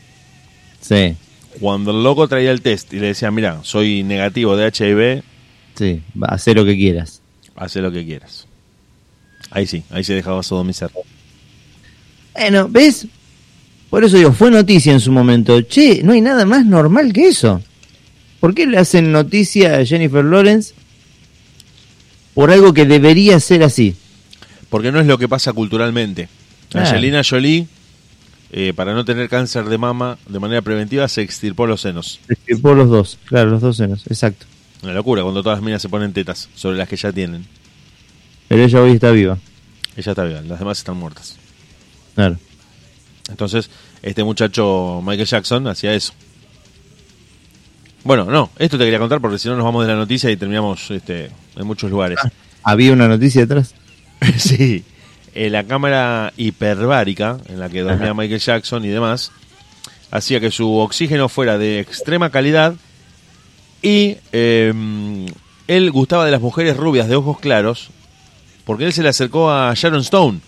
Sí, 0.80 1.16
Cuando 1.60 1.92
el 1.92 2.02
loco 2.04 2.28
traía 2.30 2.52
el 2.52 2.62
test 2.62 2.94
y 2.94 3.00
le 3.00 3.08
decía, 3.08 3.30
mira, 3.32 3.60
soy 3.64 4.04
negativo 4.04 4.56
de 4.56 4.68
HIV, 4.70 5.24
sí, 5.76 6.02
hacer 6.22 6.56
lo 6.56 6.64
que 6.64 6.78
quieras. 6.78 7.22
hace 7.58 7.82
lo 7.82 7.92
que 7.92 8.06
quieras. 8.06 8.48
Ahí 9.52 9.68
sí, 9.68 9.84
ahí 9.90 10.06
se 10.06 10.14
dejaba 10.14 10.42
sodomizar. 10.44 10.90
Bueno, 12.34 12.68
¿ves? 12.70 13.08
Por 13.90 14.04
eso 14.04 14.18
digo, 14.18 14.32
fue 14.32 14.52
noticia 14.52 14.94
en 14.94 15.00
su 15.00 15.12
momento. 15.12 15.62
Che, 15.62 16.02
no 16.04 16.14
hay 16.14 16.22
nada 16.22 16.46
más 16.46 16.66
normal 16.66 17.12
que 17.12 17.28
eso. 17.28 17.62
¿Por 18.40 18.54
qué 18.54 18.66
le 18.66 18.78
hacen 18.78 19.12
noticia 19.12 19.78
a 19.78 19.86
Jennifer 19.86 20.24
Lawrence 20.24 20.74
por 22.34 22.52
algo 22.52 22.74
que 22.74 22.86
debería 22.86 23.40
ser 23.40 23.64
así? 23.64 23.96
Porque 24.70 24.92
no 24.92 25.00
es 25.00 25.08
lo 25.08 25.18
que 25.18 25.28
pasa 25.28 25.52
culturalmente. 25.54 26.30
Angelina 26.74 27.24
Jolie, 27.28 27.68
eh, 28.52 28.74
para 28.76 28.94
no 28.94 29.04
tener 29.04 29.28
cáncer 29.28 29.66
de 29.66 29.78
mama 29.78 30.18
de 30.28 30.40
manera 30.40 30.62
preventiva, 30.62 31.08
se 31.08 31.22
extirpó 31.22 31.66
los 31.66 31.82
senos. 31.82 32.20
Por 32.62 32.78
los 32.78 32.90
dos, 32.90 33.18
claro, 33.26 33.50
los 33.50 33.62
dos 33.62 33.78
senos, 33.78 34.06
exacto. 34.08 34.46
Una 34.84 34.94
locura 34.94 35.24
cuando 35.24 35.42
todas 35.44 35.58
las 35.58 35.66
minas 35.66 35.82
se 35.82 35.90
ponen 35.90 36.14
tetas 36.14 36.48
sobre 36.56 36.78
las 36.78 36.88
que 36.88 36.96
ya 36.96 37.12
tienen. 37.12 37.46
Pero 38.48 38.64
ella 38.64 38.82
hoy 38.82 38.92
está 38.92 39.12
viva, 39.12 39.38
Ella 39.98 40.12
está 40.12 40.24
viva, 40.24 40.42
las 40.42 40.60
demás 40.60 40.78
están 40.78 40.98
muertas. 40.98 41.38
Claro. 42.20 42.38
Entonces, 43.30 43.70
este 44.02 44.24
muchacho 44.24 45.02
Michael 45.06 45.28
Jackson 45.28 45.68
hacía 45.68 45.94
eso. 45.94 46.14
Bueno, 48.04 48.26
no, 48.26 48.50
esto 48.58 48.78
te 48.78 48.84
quería 48.84 49.00
contar 49.00 49.22
porque 49.22 49.40
si 49.40 49.48
no 49.48 49.56
nos 49.56 49.64
vamos 49.64 49.86
de 49.86 49.94
la 49.94 49.98
noticia 49.98 50.30
y 50.30 50.36
terminamos 50.36 50.92
este, 50.92 51.30
en 51.56 51.68
muchos 51.68 51.90
lugares. 51.90 52.20
¿Había 52.64 52.92
una 52.92 53.08
noticia 53.08 53.42
detrás? 53.42 53.74
sí, 54.38 54.84
eh, 55.34 55.50
la 55.50 55.64
cámara 55.64 56.34
hiperbárica 56.36 57.38
en 57.48 57.60
la 57.60 57.70
que 57.70 57.82
dormía 57.82 58.12
Ajá. 58.12 58.14
Michael 58.14 58.42
Jackson 58.42 58.84
y 58.84 58.90
demás 58.90 59.32
hacía 60.12 60.40
que 60.40 60.52
su 60.52 60.76
oxígeno 60.76 61.30
fuera 61.30 61.58
de 61.58 61.80
extrema 61.80 62.32
calidad 62.32 62.74
y 63.82 64.18
eh, 64.34 64.74
él 65.68 65.92
gustaba 65.92 66.26
de 66.26 66.32
las 66.32 66.42
mujeres 66.42 66.76
rubias 66.76 67.08
de 67.08 67.16
ojos 67.16 67.40
claros 67.40 67.92
porque 68.66 68.86
él 68.86 68.94
se 68.94 69.04
le 69.04 69.10
acercó 69.10 69.52
a 69.52 69.74
Sharon 69.76 70.02
Stone 70.02 70.40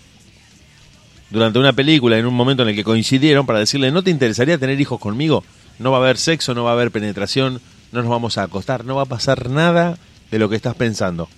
durante 1.32 1.58
una 1.58 1.72
película 1.72 2.18
en 2.18 2.26
un 2.26 2.34
momento 2.34 2.62
en 2.62 2.68
el 2.68 2.74
que 2.74 2.84
coincidieron 2.84 3.46
para 3.46 3.58
decirle 3.58 3.90
no 3.90 4.02
te 4.02 4.10
interesaría 4.10 4.58
tener 4.58 4.80
hijos 4.80 5.00
conmigo 5.00 5.44
no 5.78 5.90
va 5.90 5.98
a 5.98 6.00
haber 6.00 6.18
sexo 6.18 6.54
no 6.54 6.64
va 6.64 6.70
a 6.70 6.74
haber 6.74 6.90
penetración 6.90 7.60
no 7.90 8.02
nos 8.02 8.10
vamos 8.10 8.38
a 8.38 8.42
acostar 8.42 8.84
no 8.84 8.96
va 8.96 9.02
a 9.02 9.06
pasar 9.06 9.50
nada 9.50 9.98
de 10.30 10.38
lo 10.38 10.48
que 10.48 10.56
estás 10.56 10.74
pensando 10.74 11.28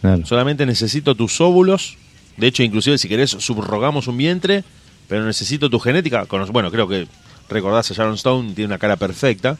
Claro. 0.00 0.24
Solamente 0.24 0.66
necesito 0.66 1.14
tus 1.14 1.40
óvulos. 1.40 1.96
De 2.36 2.46
hecho, 2.46 2.62
inclusive 2.62 2.98
si 2.98 3.08
querés, 3.08 3.30
subrogamos 3.30 4.06
un 4.08 4.16
vientre, 4.16 4.64
pero 5.08 5.24
necesito 5.24 5.68
tu 5.68 5.78
genética. 5.78 6.26
Bueno, 6.52 6.70
creo 6.70 6.88
que 6.88 7.06
recordás 7.48 7.90
a 7.90 7.94
Sharon 7.94 8.14
Stone, 8.14 8.52
tiene 8.54 8.66
una 8.66 8.78
cara 8.78 8.96
perfecta. 8.96 9.58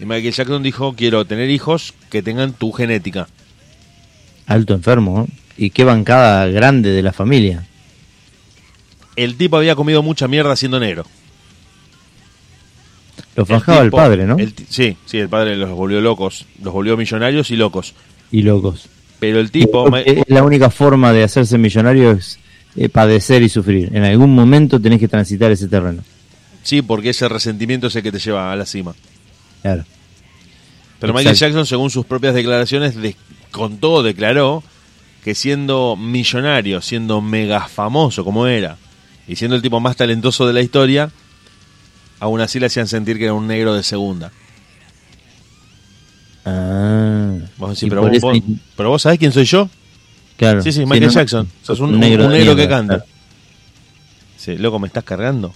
Y 0.00 0.04
Michael 0.04 0.34
Jackson 0.34 0.62
dijo, 0.62 0.94
quiero 0.94 1.24
tener 1.24 1.48
hijos 1.50 1.94
que 2.10 2.22
tengan 2.22 2.52
tu 2.52 2.72
genética. 2.72 3.28
Alto 4.46 4.74
enfermo, 4.74 5.20
¿no? 5.20 5.28
Y 5.56 5.70
qué 5.70 5.84
bancada 5.84 6.46
grande 6.46 6.90
de 6.90 7.02
la 7.02 7.12
familia. 7.12 7.66
El 9.16 9.36
tipo 9.36 9.56
había 9.56 9.74
comido 9.74 10.02
mucha 10.02 10.28
mierda 10.28 10.54
siendo 10.56 10.78
negro. 10.78 11.04
Lo 13.34 13.44
fajaba 13.46 13.80
el, 13.80 13.86
tipo- 13.88 13.96
padre, 13.96 14.26
¿no? 14.26 14.38
el 14.38 14.54
sí, 14.68 14.96
sí, 15.06 15.18
el 15.18 15.28
padre 15.28 15.56
los 15.56 15.70
volvió 15.70 16.00
locos. 16.00 16.46
Los 16.62 16.72
volvió 16.72 16.96
millonarios 16.96 17.50
y 17.50 17.56
locos. 17.56 17.94
Y 18.30 18.42
locos. 18.42 18.88
Pero 19.20 19.40
el 19.40 19.50
tipo... 19.50 19.90
La 20.26 20.42
única 20.42 20.70
forma 20.70 21.12
de 21.12 21.22
hacerse 21.24 21.58
millonario 21.58 22.12
es 22.12 22.38
eh, 22.76 22.88
padecer 22.88 23.42
y 23.42 23.48
sufrir. 23.48 23.90
En 23.94 24.04
algún 24.04 24.34
momento 24.34 24.80
tenés 24.80 25.00
que 25.00 25.08
transitar 25.08 25.50
ese 25.50 25.68
terreno. 25.68 26.02
Sí, 26.62 26.82
porque 26.82 27.10
ese 27.10 27.28
resentimiento 27.28 27.86
es 27.86 27.96
el 27.96 28.02
que 28.02 28.12
te 28.12 28.18
lleva 28.18 28.52
a 28.52 28.56
la 28.56 28.66
cima. 28.66 28.94
Claro. 29.62 29.84
Pero 30.98 31.12
Michael. 31.14 31.36
Jackson, 31.36 31.66
según 31.66 31.90
sus 31.90 32.04
propias 32.06 32.34
declaraciones, 32.34 32.96
de- 32.96 33.16
con 33.50 33.78
todo 33.78 34.02
declaró 34.02 34.62
que 35.24 35.34
siendo 35.34 35.96
millonario, 35.96 36.80
siendo 36.80 37.20
mega 37.20 37.68
famoso 37.68 38.24
como 38.24 38.46
era, 38.46 38.76
y 39.28 39.36
siendo 39.36 39.56
el 39.56 39.62
tipo 39.62 39.80
más 39.80 39.96
talentoso 39.96 40.46
de 40.46 40.52
la 40.52 40.60
historia, 40.62 41.10
aún 42.20 42.40
así 42.40 42.58
le 42.60 42.66
hacían 42.66 42.86
sentir 42.88 43.18
que 43.18 43.24
era 43.24 43.34
un 43.34 43.46
negro 43.46 43.74
de 43.74 43.82
segunda. 43.82 44.30
Ah. 46.44 47.34
Vos 47.58 47.70
decís, 47.70 47.88
pero 47.88 48.02
vos, 48.02 48.20
vos- 48.20 48.38
pero 48.76 48.88
vos 48.90 49.02
sabés 49.02 49.18
quién 49.18 49.32
soy 49.32 49.44
yo. 49.44 49.68
Claro. 50.36 50.62
Sí, 50.62 50.70
sí, 50.72 50.80
Michael 50.84 51.06
no, 51.06 51.10
Jackson. 51.12 51.48
Sos 51.62 51.80
un, 51.80 51.94
un 51.94 52.00
de 52.00 52.10
negro, 52.10 52.54
que 52.56 52.68
canta. 52.68 52.96
claro. 52.98 53.10
Sí, 54.36 54.56
loco, 54.58 54.78
me 54.78 54.86
estás 54.86 55.02
cargando. 55.04 55.52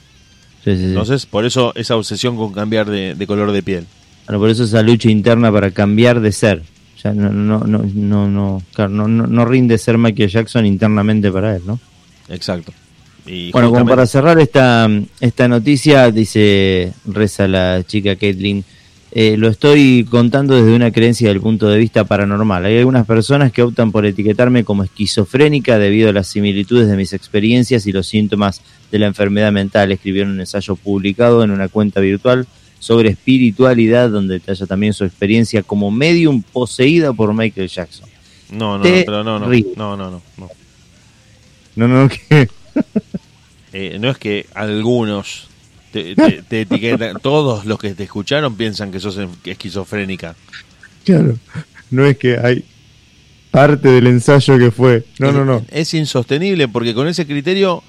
Sí, 0.64 0.72
sí, 0.72 0.78
sí. 0.78 0.84
Entonces, 0.86 1.26
por 1.26 1.44
eso 1.44 1.72
esa 1.76 1.96
obsesión 1.96 2.36
con 2.36 2.52
cambiar 2.52 2.88
de, 2.90 3.14
de 3.14 3.26
color 3.26 3.52
de 3.52 3.62
piel. 3.62 3.86
Bueno, 4.26 4.40
por 4.40 4.50
eso 4.50 4.64
esa 4.64 4.82
lucha 4.82 5.10
interna 5.10 5.52
para 5.52 5.70
cambiar 5.70 6.20
de 6.20 6.32
ser. 6.32 6.62
Ya 7.02 7.12
no, 7.12 7.30
no, 7.30 7.60
no, 7.60 7.78
no, 7.94 8.28
no, 8.28 8.62
claro, 8.74 8.90
no, 8.90 9.08
no, 9.08 9.26
no 9.26 9.44
rinde 9.44 9.78
ser 9.78 9.96
Michael 9.96 10.28
Jackson 10.28 10.66
internamente 10.66 11.30
para 11.30 11.56
él, 11.56 11.62
¿no? 11.66 11.78
Exacto. 12.28 12.72
Y 13.30 13.52
Bueno, 13.52 13.70
como 13.70 13.86
para 13.86 14.06
cerrar 14.06 14.40
esta, 14.40 14.88
esta 15.20 15.46
noticia, 15.46 16.10
dice, 16.10 16.92
reza 17.06 17.46
la 17.46 17.84
chica 17.86 18.16
Caitlin, 18.16 18.64
eh, 19.12 19.36
lo 19.36 19.48
estoy 19.48 20.06
contando 20.08 20.56
desde 20.56 20.74
una 20.74 20.90
creencia 20.90 21.28
del 21.28 21.40
punto 21.40 21.68
de 21.68 21.78
vista 21.78 22.04
paranormal. 22.04 22.64
Hay 22.64 22.78
algunas 22.78 23.06
personas 23.06 23.52
que 23.52 23.62
optan 23.62 23.92
por 23.92 24.04
etiquetarme 24.06 24.64
como 24.64 24.82
esquizofrénica 24.84 25.78
debido 25.78 26.10
a 26.10 26.12
las 26.12 26.28
similitudes 26.28 26.88
de 26.88 26.96
mis 26.96 27.12
experiencias 27.12 27.86
y 27.86 27.92
los 27.92 28.06
síntomas 28.06 28.62
de 28.90 28.98
la 28.98 29.06
enfermedad 29.06 29.52
mental. 29.52 29.92
Escribió 29.92 30.22
en 30.22 30.30
un 30.30 30.40
ensayo 30.40 30.76
publicado 30.76 31.42
en 31.44 31.50
una 31.50 31.68
cuenta 31.68 32.00
virtual 32.00 32.46
sobre 32.78 33.10
espiritualidad 33.10 34.10
donde 34.10 34.34
detalla 34.34 34.66
también 34.66 34.92
su 34.92 35.04
experiencia 35.04 35.62
como 35.62 35.90
medium 35.90 36.42
poseída 36.42 37.12
por 37.12 37.34
Michael 37.34 37.68
Jackson. 37.68 38.08
No, 38.50 38.78
no, 38.78 38.84
no, 38.84 38.90
pero 39.04 39.24
no, 39.24 39.38
no, 39.38 39.48
ríes. 39.48 39.66
no, 39.76 39.96
no, 39.96 40.10
no, 40.10 40.22
no. 40.36 40.48
No, 41.76 41.88
no, 41.88 42.08
que... 42.08 42.48
Eh, 43.72 43.98
no 44.00 44.10
es 44.10 44.18
que 44.18 44.46
algunos 44.54 45.48
te, 45.92 46.14
te- 46.16 46.42
te 46.48 46.60
etiquetan, 46.62 47.16
todos 47.22 47.64
los 47.66 47.78
que 47.78 47.94
te 47.94 48.04
escucharon 48.04 48.56
piensan 48.56 48.90
que 48.92 49.00
sos 49.00 49.18
esquizofrénica. 49.44 50.34
Claro, 51.04 51.36
no 51.90 52.04
es 52.06 52.16
que 52.18 52.36
hay 52.38 52.64
parte 53.50 53.88
del 53.88 54.06
ensayo 54.06 54.58
que 54.58 54.70
fue. 54.70 55.04
No, 55.18 55.32
no, 55.32 55.44
no. 55.44 55.64
Es 55.70 55.94
insostenible 55.94 56.68
porque 56.68 56.94
con 56.94 57.08
ese 57.08 57.26
criterio, 57.26 57.82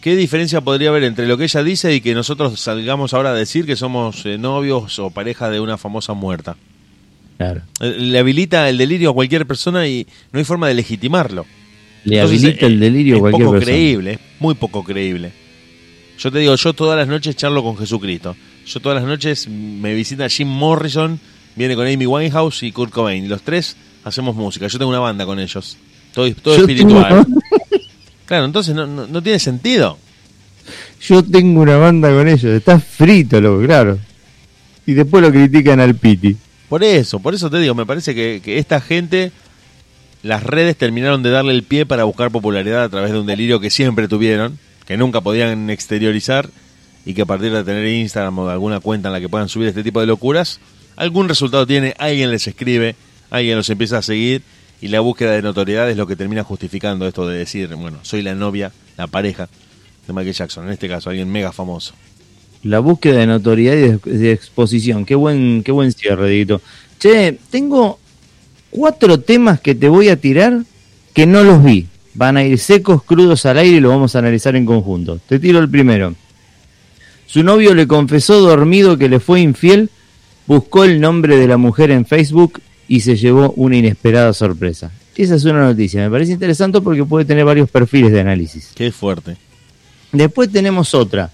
¿qué 0.00 0.16
diferencia 0.16 0.60
podría 0.60 0.90
haber 0.90 1.04
entre 1.04 1.26
lo 1.26 1.36
que 1.36 1.44
ella 1.44 1.62
dice 1.62 1.94
y 1.94 2.00
que 2.00 2.14
nosotros 2.14 2.58
salgamos 2.60 3.14
ahora 3.14 3.30
a 3.30 3.34
decir 3.34 3.66
que 3.66 3.76
somos 3.76 4.24
eh, 4.26 4.38
novios 4.38 4.98
o 4.98 5.10
pareja 5.10 5.50
de 5.50 5.60
una 5.60 5.76
famosa 5.78 6.14
muerta? 6.14 6.56
Claro. 7.36 7.62
Eh, 7.80 7.96
Le 7.98 8.18
habilita 8.18 8.68
el 8.68 8.78
delirio 8.78 9.10
a 9.10 9.14
cualquier 9.14 9.46
persona 9.46 9.86
y 9.86 10.06
no 10.32 10.38
hay 10.38 10.44
forma 10.44 10.68
de 10.68 10.74
legitimarlo. 10.74 11.46
Le 12.04 12.16
Entonces, 12.16 12.42
habilita 12.44 12.66
eh, 12.66 12.68
el 12.68 12.80
delirio 12.80 13.14
a 13.14 13.16
es 13.16 13.20
cualquier 13.20 13.44
poco 13.46 13.52
persona. 13.58 13.72
creíble, 13.76 14.12
es 14.12 14.18
muy 14.40 14.54
poco 14.54 14.84
creíble. 14.84 15.32
Yo 16.18 16.30
te 16.30 16.38
digo, 16.38 16.54
yo 16.54 16.72
todas 16.74 16.96
las 16.98 17.08
noches 17.08 17.34
charlo 17.36 17.62
con 17.62 17.76
Jesucristo. 17.76 18.36
Yo 18.66 18.80
todas 18.80 18.96
las 19.00 19.08
noches 19.08 19.48
me 19.48 19.94
visita 19.94 20.28
Jim 20.28 20.48
Morrison, 20.48 21.18
viene 21.56 21.74
con 21.74 21.86
Amy 21.86 22.06
Winehouse 22.06 22.62
y 22.62 22.72
Kurt 22.72 22.92
Cobain. 22.92 23.28
Los 23.28 23.42
tres 23.42 23.76
hacemos 24.04 24.36
música. 24.36 24.66
Yo 24.68 24.78
tengo 24.78 24.90
una 24.90 25.00
banda 25.00 25.26
con 25.26 25.38
ellos. 25.40 25.76
Todo, 26.12 26.32
todo 26.34 26.56
espiritual. 26.56 27.24
tengo- 27.26 27.40
Claro, 28.26 28.46
entonces 28.46 28.74
no, 28.74 28.86
no, 28.86 29.06
no 29.06 29.22
tiene 29.22 29.38
sentido. 29.38 29.98
Yo 31.02 31.22
tengo 31.22 31.60
una 31.60 31.76
banda 31.76 32.08
con 32.10 32.26
ellos. 32.26 32.44
Está 32.44 32.78
frito, 32.80 33.38
loco, 33.40 33.62
claro. 33.66 33.98
Y 34.86 34.92
después 34.92 35.22
lo 35.22 35.30
critican 35.30 35.80
al 35.80 35.94
Piti. 35.94 36.34
Por 36.68 36.82
eso, 36.82 37.18
por 37.20 37.34
eso 37.34 37.50
te 37.50 37.58
digo, 37.58 37.74
me 37.74 37.84
parece 37.84 38.14
que, 38.14 38.40
que 38.42 38.58
esta 38.58 38.80
gente, 38.80 39.30
las 40.24 40.42
redes 40.42 40.74
terminaron 40.78 41.22
de 41.22 41.28
darle 41.28 41.52
el 41.52 41.64
pie 41.64 41.84
para 41.84 42.04
buscar 42.04 42.30
popularidad 42.30 42.84
a 42.84 42.88
través 42.88 43.12
de 43.12 43.20
un 43.20 43.26
delirio 43.26 43.60
que 43.60 43.68
siempre 43.68 44.08
tuvieron, 44.08 44.58
que 44.86 44.96
nunca 44.96 45.20
podían 45.20 45.68
exteriorizar 45.68 46.48
y 47.04 47.12
que 47.12 47.22
a 47.22 47.26
partir 47.26 47.52
de 47.52 47.62
tener 47.62 47.86
Instagram 47.86 48.38
o 48.38 48.48
alguna 48.48 48.80
cuenta 48.80 49.10
en 49.10 49.12
la 49.12 49.20
que 49.20 49.28
puedan 49.28 49.50
subir 49.50 49.68
este 49.68 49.82
tipo 49.82 50.00
de 50.00 50.06
locuras, 50.06 50.60
algún 50.96 51.28
resultado 51.28 51.66
tiene, 51.66 51.94
alguien 51.98 52.30
les 52.30 52.46
escribe, 52.46 52.96
alguien 53.28 53.58
los 53.58 53.68
empieza 53.68 53.98
a 53.98 54.02
seguir 54.02 54.40
y 54.80 54.88
la 54.88 55.00
búsqueda 55.00 55.32
de 55.32 55.42
notoriedad 55.42 55.90
es 55.90 55.98
lo 55.98 56.06
que 56.06 56.16
termina 56.16 56.42
justificando 56.42 57.06
esto 57.06 57.28
de 57.28 57.36
decir, 57.36 57.74
bueno, 57.74 57.98
soy 58.00 58.22
la 58.22 58.34
novia, 58.34 58.72
la 58.96 59.06
pareja 59.06 59.50
de 60.06 60.12
Michael 60.14 60.34
Jackson, 60.34 60.64
en 60.64 60.72
este 60.72 60.88
caso, 60.88 61.10
alguien 61.10 61.30
mega 61.30 61.52
famoso. 61.52 61.92
La 62.62 62.78
búsqueda 62.78 63.18
de 63.18 63.26
notoriedad 63.26 64.00
y 64.06 64.10
de, 64.10 64.32
exposición. 64.32 65.04
Qué 65.04 65.16
buen, 65.16 65.62
qué 65.62 65.70
buen 65.70 65.92
cierre, 65.92 66.30
Dieguito. 66.30 66.62
Che, 66.98 67.38
tengo 67.50 67.98
cuatro 68.74 69.20
temas 69.20 69.60
que 69.60 69.74
te 69.74 69.88
voy 69.88 70.08
a 70.08 70.16
tirar 70.16 70.62
que 71.14 71.26
no 71.26 71.44
los 71.44 71.62
vi. 71.62 71.86
Van 72.14 72.36
a 72.36 72.44
ir 72.44 72.58
secos, 72.58 73.02
crudos 73.04 73.46
al 73.46 73.58
aire 73.58 73.76
y 73.76 73.80
lo 73.80 73.88
vamos 73.88 74.14
a 74.14 74.18
analizar 74.18 74.56
en 74.56 74.66
conjunto. 74.66 75.20
Te 75.28 75.38
tiro 75.38 75.60
el 75.60 75.70
primero. 75.70 76.14
Su 77.26 77.42
novio 77.42 77.74
le 77.74 77.86
confesó 77.86 78.40
dormido 78.40 78.98
que 78.98 79.08
le 79.08 79.20
fue 79.20 79.40
infiel, 79.40 79.90
buscó 80.46 80.84
el 80.84 81.00
nombre 81.00 81.36
de 81.36 81.48
la 81.48 81.56
mujer 81.56 81.90
en 81.90 82.04
Facebook 82.04 82.60
y 82.86 83.00
se 83.00 83.16
llevó 83.16 83.52
una 83.56 83.76
inesperada 83.76 84.32
sorpresa. 84.32 84.90
Esa 85.16 85.36
es 85.36 85.44
una 85.44 85.60
noticia, 85.60 86.02
me 86.02 86.10
parece 86.10 86.32
interesante 86.32 86.80
porque 86.80 87.04
puede 87.04 87.24
tener 87.24 87.44
varios 87.44 87.70
perfiles 87.70 88.12
de 88.12 88.20
análisis. 88.20 88.72
Qué 88.74 88.90
fuerte. 88.90 89.36
Después 90.12 90.50
tenemos 90.50 90.94
otra. 90.94 91.30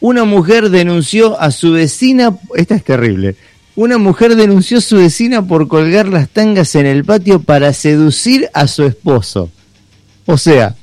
Una 0.00 0.24
mujer 0.24 0.70
denunció 0.70 1.38
a 1.40 1.50
su 1.50 1.72
vecina, 1.72 2.36
esta 2.56 2.74
es 2.74 2.84
terrible. 2.84 3.36
Una 3.76 3.98
mujer 3.98 4.36
denunció 4.36 4.78
a 4.78 4.80
su 4.80 4.96
vecina 4.96 5.46
por 5.46 5.66
colgar 5.66 6.06
las 6.06 6.28
tangas 6.28 6.74
en 6.76 6.86
el 6.86 7.04
patio 7.04 7.40
para 7.40 7.72
seducir 7.72 8.48
a 8.54 8.68
su 8.68 8.84
esposo. 8.84 9.50
O 10.26 10.38
sea, 10.38 10.76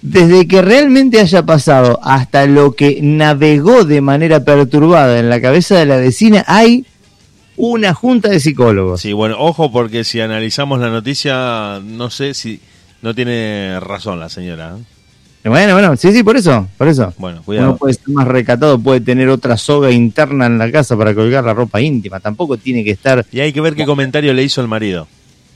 desde 0.00 0.48
que 0.48 0.62
realmente 0.62 1.20
haya 1.20 1.44
pasado 1.44 2.00
hasta 2.02 2.46
lo 2.46 2.72
que 2.72 3.00
navegó 3.02 3.84
de 3.84 4.00
manera 4.00 4.44
perturbada 4.44 5.18
en 5.18 5.28
la 5.28 5.40
cabeza 5.40 5.76
de 5.76 5.86
la 5.86 5.96
vecina, 5.96 6.42
hay 6.48 6.86
una 7.56 7.92
junta 7.94 8.30
de 8.30 8.40
psicólogos. 8.40 9.02
Sí, 9.02 9.12
bueno, 9.12 9.36
ojo 9.38 9.70
porque 9.70 10.02
si 10.02 10.20
analizamos 10.20 10.80
la 10.80 10.88
noticia, 10.88 11.80
no 11.84 12.10
sé 12.10 12.34
si 12.34 12.60
no 13.02 13.14
tiene 13.14 13.78
razón 13.80 14.18
la 14.18 14.28
señora. 14.28 14.76
¿eh? 14.78 14.82
Bueno, 15.44 15.72
bueno, 15.72 15.96
sí, 15.96 16.12
sí, 16.12 16.22
por 16.22 16.36
eso, 16.36 16.68
por 16.78 16.86
eso. 16.86 17.12
Bueno, 17.18 17.42
cuidado. 17.42 17.70
Uno 17.70 17.76
puede 17.76 17.94
ser 17.94 18.08
más 18.10 18.28
recatado, 18.28 18.78
puede 18.78 19.00
tener 19.00 19.28
otra 19.28 19.56
soga 19.56 19.90
interna 19.90 20.46
en 20.46 20.56
la 20.56 20.70
casa 20.70 20.96
para 20.96 21.14
colgar 21.14 21.42
la 21.44 21.52
ropa 21.52 21.80
íntima. 21.80 22.20
Tampoco 22.20 22.56
tiene 22.56 22.84
que 22.84 22.92
estar. 22.92 23.26
Y 23.32 23.40
hay 23.40 23.52
que 23.52 23.60
ver 23.60 23.74
qué 23.74 23.84
comentario 23.84 24.32
le 24.34 24.44
hizo 24.44 24.60
el 24.60 24.68
marido. 24.68 25.08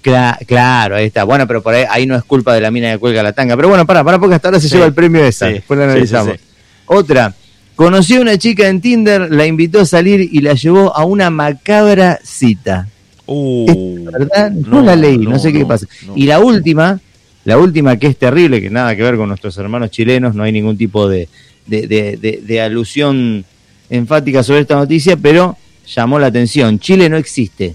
Cla- 0.03 0.39
claro, 0.45 0.97
ahí 0.97 1.07
está. 1.07 1.23
Bueno, 1.25 1.47
pero 1.47 1.63
por 1.63 1.75
ahí, 1.75 1.85
ahí 1.89 2.05
no 2.07 2.17
es 2.17 2.25
culpa 2.25 2.53
de 2.55 2.61
la 2.61 2.71
mina 2.73 2.93
que 2.93 2.99
cuelga 2.99 3.23
la 3.23 3.33
tanga. 3.33 3.55
Pero 3.57 3.69
bueno, 3.69 3.87
para, 3.87 4.03
para, 4.03 4.19
porque 4.19 4.35
hasta 4.35 4.49
ahora 4.49 4.59
se 4.61 4.69
Sí. 4.69 4.75
lleva 4.75 4.87
el 4.87 4.93
premio 4.95 5.25
esa. 5.25 5.47
Sí, 5.49 5.53
Después 5.55 5.79
la 5.79 5.85
analizamos. 5.85 6.35
sí. 6.35 6.41
Otra. 6.87 7.35
Conoció 7.77 8.19
a 8.19 8.21
una 8.23 8.39
chica 8.39 8.69
en 8.69 8.81
Tinder, 8.81 9.31
la 9.31 9.47
invitó 9.47 9.81
a 9.81 9.85
salir 9.85 10.21
y 10.33 10.41
la 10.41 10.55
llevó 10.55 10.97
a 10.97 11.05
una 11.05 11.31
macabra 11.31 12.19
cita. 12.25 12.89
Uh, 13.27 14.05
¿Verdad? 14.11 14.51
No, 14.51 14.81
la 14.81 14.97
leí, 14.97 15.19
no, 15.19 15.39
sé 15.39 15.53
qué 15.53 15.61
no, 15.61 15.69
pasa. 15.69 15.87
Y 16.15 16.27
la 16.27 16.39
última, 16.39 17.01
la 17.47 17.57
última 17.57 17.97
que 17.97 18.09
es 18.09 18.19
terrible, 18.19 18.61
que 18.61 18.69
nada 18.69 18.95
que 18.95 19.03
ver 19.03 19.17
con 19.17 19.29
nuestros 19.29 19.57
hermanos 19.57 19.91
chilenos, 19.91 20.35
no 20.35 20.43
hay 20.43 20.53
ningún 20.53 20.77
tipo 20.77 21.09
de, 21.09 21.29
de, 21.67 21.87
de- 21.87 22.17
de- 22.19 22.43
de 22.45 22.61
alusión 22.61 23.45
enfática 23.89 24.43
sobre 24.43 24.61
esta 24.61 24.77
noticia, 24.77 25.17
pero 25.17 25.57
llamó 25.87 26.19
la 26.19 26.27
atención. 26.27 26.79
Chile 26.79 27.09
no 27.09 27.17
existe. 27.17 27.75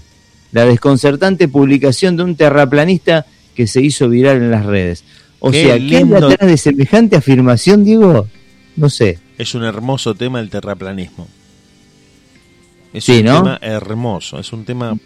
La 0.52 0.64
desconcertante 0.66 1.48
publicación 1.48 2.16
de 2.16 2.22
un 2.22 2.36
terraplanista 2.36 3.26
que 3.54 3.66
se 3.66 3.80
hizo 3.80 4.08
viral 4.08 4.36
en 4.36 4.50
las 4.50 4.64
redes. 4.66 5.04
O 5.40 5.50
Qué 5.50 5.62
sea, 5.64 5.74
¿qué 5.76 5.96
hay 5.96 6.04
lindo. 6.04 6.28
detrás 6.28 6.48
de 6.48 6.56
semejante 6.56 7.16
afirmación, 7.16 7.84
Diego? 7.84 8.28
No 8.76 8.88
sé. 8.88 9.18
Es 9.38 9.54
un 9.54 9.64
hermoso 9.64 10.14
tema 10.14 10.38
el 10.40 10.50
terraplanismo. 10.50 11.26
Es 12.92 13.04
Sí, 13.04 13.18
un 13.20 13.24
¿no? 13.24 13.36
tema 13.42 13.58
hermoso, 13.62 14.38
es 14.38 14.52
un 14.52 14.64
tema... 14.64 14.96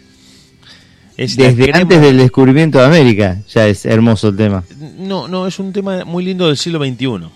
Es 1.17 1.35
Desde 1.35 1.71
antes 1.73 1.99
del 1.99 2.17
descubrimiento 2.17 2.77
de 2.77 2.85
América 2.85 3.37
ya 3.49 3.67
es 3.67 3.85
hermoso 3.85 4.29
el 4.29 4.37
tema. 4.37 4.63
No, 4.99 5.27
no, 5.27 5.47
es 5.47 5.57
un 5.57 5.73
tema 5.73 6.05
muy 6.05 6.23
lindo 6.23 6.47
del 6.47 6.57
siglo 6.57 6.79
XXI. 6.79 7.27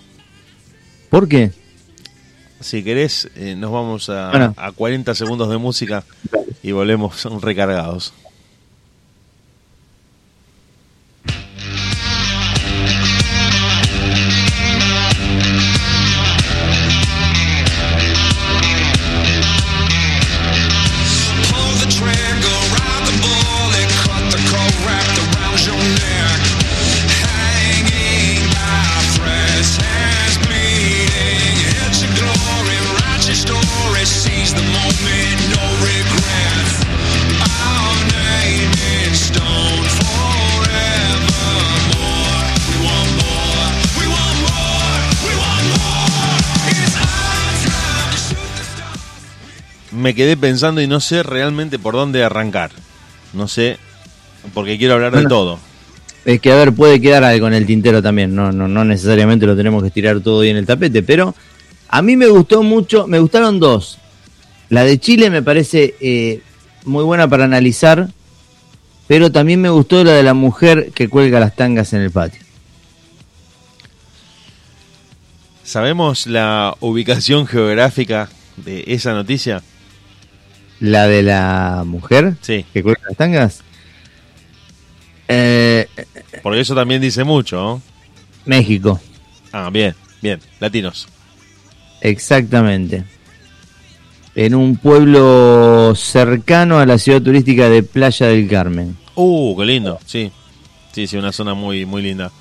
¿Por 1.10 1.28
qué? 1.28 1.50
Si 2.60 2.84
querés, 2.84 3.28
eh, 3.34 3.56
nos 3.56 3.72
vamos 3.72 4.08
a, 4.08 4.30
Bueno. 4.30 4.54
a 4.56 4.70
40 4.70 5.16
segundos 5.16 5.50
de 5.50 5.58
música 5.58 6.04
y 6.62 6.70
volvemos 6.70 7.26
recargados. 7.42 8.14
Me 50.02 50.16
quedé 50.16 50.36
pensando 50.36 50.80
y 50.80 50.88
no 50.88 50.98
sé 50.98 51.22
realmente 51.22 51.78
por 51.78 51.94
dónde 51.94 52.24
arrancar. 52.24 52.72
No 53.32 53.46
sé, 53.46 53.78
porque 54.52 54.76
quiero 54.76 54.94
hablar 54.94 55.16
de 55.16 55.26
todo. 55.26 55.60
Es 56.24 56.40
que, 56.40 56.50
a 56.50 56.56
ver, 56.56 56.72
puede 56.72 57.00
quedar 57.00 57.22
algo 57.22 57.46
en 57.46 57.54
el 57.54 57.66
tintero 57.66 58.02
también. 58.02 58.34
No, 58.34 58.50
no, 58.50 58.66
no 58.66 58.84
necesariamente 58.84 59.46
lo 59.46 59.56
tenemos 59.56 59.80
que 59.80 59.92
tirar 59.92 60.20
todo 60.20 60.40
ahí 60.40 60.48
en 60.48 60.56
el 60.56 60.66
tapete, 60.66 61.04
pero 61.04 61.36
A 61.88 62.02
mí 62.02 62.16
me 62.16 62.26
gustó 62.26 62.64
mucho, 62.64 63.06
me 63.06 63.20
gustaron 63.20 63.60
dos. 63.60 63.98
La 64.70 64.82
de 64.82 64.98
Chile 64.98 65.30
me 65.30 65.42
parece 65.42 65.94
eh, 66.00 66.40
muy 66.84 67.04
buena 67.04 67.28
para 67.28 67.44
analizar, 67.44 68.08
pero 69.06 69.30
también 69.30 69.60
me 69.60 69.68
gustó 69.68 70.02
la 70.02 70.14
de 70.14 70.24
la 70.24 70.34
mujer 70.34 70.90
que 70.94 71.08
cuelga 71.08 71.38
las 71.38 71.54
tangas 71.54 71.92
en 71.92 72.00
el 72.00 72.10
patio. 72.10 72.40
¿Sabemos 75.62 76.26
la 76.26 76.74
ubicación 76.80 77.46
geográfica 77.46 78.30
de 78.56 78.84
esa 78.88 79.12
noticia? 79.12 79.62
La 80.82 81.06
de 81.06 81.22
la 81.22 81.84
mujer 81.86 82.34
Sí, 82.40 82.64
que 82.72 82.82
cuelga 82.82 83.02
las 83.08 83.16
tangas. 83.16 83.62
Eh, 85.28 85.86
porque 86.42 86.60
eso 86.60 86.74
también 86.74 87.00
dice 87.00 87.22
mucho. 87.22 87.56
¿no? 87.56 87.82
México, 88.46 89.00
Ah, 89.52 89.70
bien, 89.72 89.94
bien, 90.20 90.40
latinos. 90.58 91.06
exactamente. 92.00 93.04
En 94.34 94.54
un 94.56 94.76
pueblo 94.76 95.94
cercano 95.94 96.78
a 96.80 96.86
la 96.86 96.98
ciudad 96.98 97.22
turística 97.22 97.68
de 97.68 97.82
Playa 97.84 98.26
del 98.26 98.48
Carmen. 98.48 98.96
Uh, 99.14 99.56
qué 99.58 99.64
lindo, 99.64 100.00
sí. 100.04 100.32
Sí, 100.92 101.06
sí, 101.06 101.16
una 101.16 101.30
zona 101.32 101.54
muy, 101.54 101.86
muy 101.86 102.02
linda. 102.02 102.32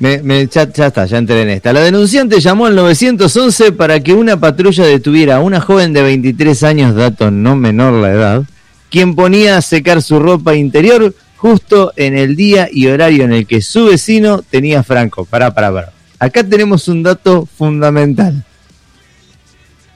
Me, 0.00 0.22
me- 0.22 0.46
ya, 0.46 0.62
está, 0.62 1.04
ya 1.04 1.18
entré 1.18 1.42
en 1.42 1.50
esta. 1.50 1.72
La 1.72 1.80
denunciante 1.82 2.40
llamó 2.40 2.66
al 2.66 2.74
911 2.74 3.72
para 3.72 4.00
que 4.00 4.14
una 4.14 4.40
patrulla 4.40 4.84
detuviera 4.86 5.36
a 5.36 5.40
una 5.40 5.60
joven 5.60 5.92
de 5.92 6.02
23 6.02 6.62
años, 6.64 6.94
dato 6.94 7.30
no 7.30 7.54
menor 7.54 7.92
la 7.92 8.10
edad, 8.10 8.42
quien 8.90 9.14
ponía 9.14 9.58
a 9.58 9.62
secar 9.62 10.00
su 10.02 10.18
ropa 10.18 10.54
interior 10.56 11.14
justo 11.36 11.92
en 11.96 12.16
el 12.16 12.34
día 12.34 12.68
y 12.72 12.86
horario 12.86 13.24
en 13.24 13.32
el 13.32 13.46
que 13.46 13.60
su 13.60 13.86
vecino 13.86 14.42
tenía 14.50 14.82
franco. 14.82 15.24
Pará, 15.26 15.52
pará, 15.54 15.72
pará. 15.72 15.92
Acá 16.18 16.44
tenemos 16.44 16.88
un 16.88 17.02
dato 17.02 17.46
fundamental. 17.56 18.44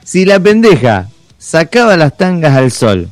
Si 0.03 0.23
la 0.25 0.39
pendeja 0.39 1.07
sacaba 1.37 1.97
las 1.97 2.15
tangas 2.15 2.55
al 2.55 2.71
sol 2.71 3.09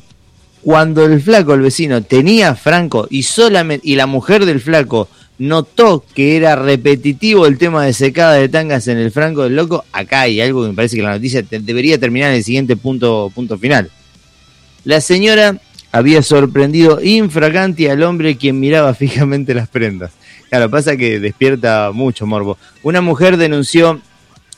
cuando 0.62 1.04
el 1.04 1.20
flaco, 1.20 1.54
el 1.54 1.60
vecino, 1.60 2.02
tenía 2.02 2.54
franco 2.54 3.06
y 3.10 3.24
solamente 3.24 3.86
y 3.86 3.96
la 3.96 4.06
mujer 4.06 4.46
del 4.46 4.60
flaco 4.60 5.08
notó 5.38 6.04
que 6.14 6.36
era 6.36 6.56
repetitivo 6.56 7.46
el 7.46 7.58
tema 7.58 7.84
de 7.84 7.92
secada 7.92 8.34
de 8.34 8.48
tangas 8.48 8.88
en 8.88 8.98
el 8.98 9.10
franco 9.10 9.42
del 9.42 9.56
loco, 9.56 9.84
acá 9.92 10.22
hay 10.22 10.40
algo 10.40 10.62
que 10.62 10.68
me 10.68 10.74
parece 10.74 10.96
que 10.96 11.02
la 11.02 11.12
noticia 11.12 11.42
debería 11.42 11.98
terminar 11.98 12.30
en 12.30 12.36
el 12.36 12.44
siguiente 12.44 12.76
punto, 12.76 13.30
punto 13.34 13.58
final. 13.58 13.90
La 14.84 15.00
señora 15.00 15.58
había 15.92 16.22
sorprendido 16.22 17.00
infraganti 17.02 17.86
al 17.86 18.02
hombre 18.02 18.36
quien 18.36 18.60
miraba 18.60 18.94
fijamente 18.94 19.54
las 19.54 19.68
prendas. 19.68 20.12
Claro, 20.50 20.70
pasa 20.70 20.96
que 20.96 21.18
despierta 21.18 21.90
mucho 21.92 22.26
morbo. 22.26 22.58
Una 22.82 23.00
mujer 23.00 23.36
denunció 23.36 24.00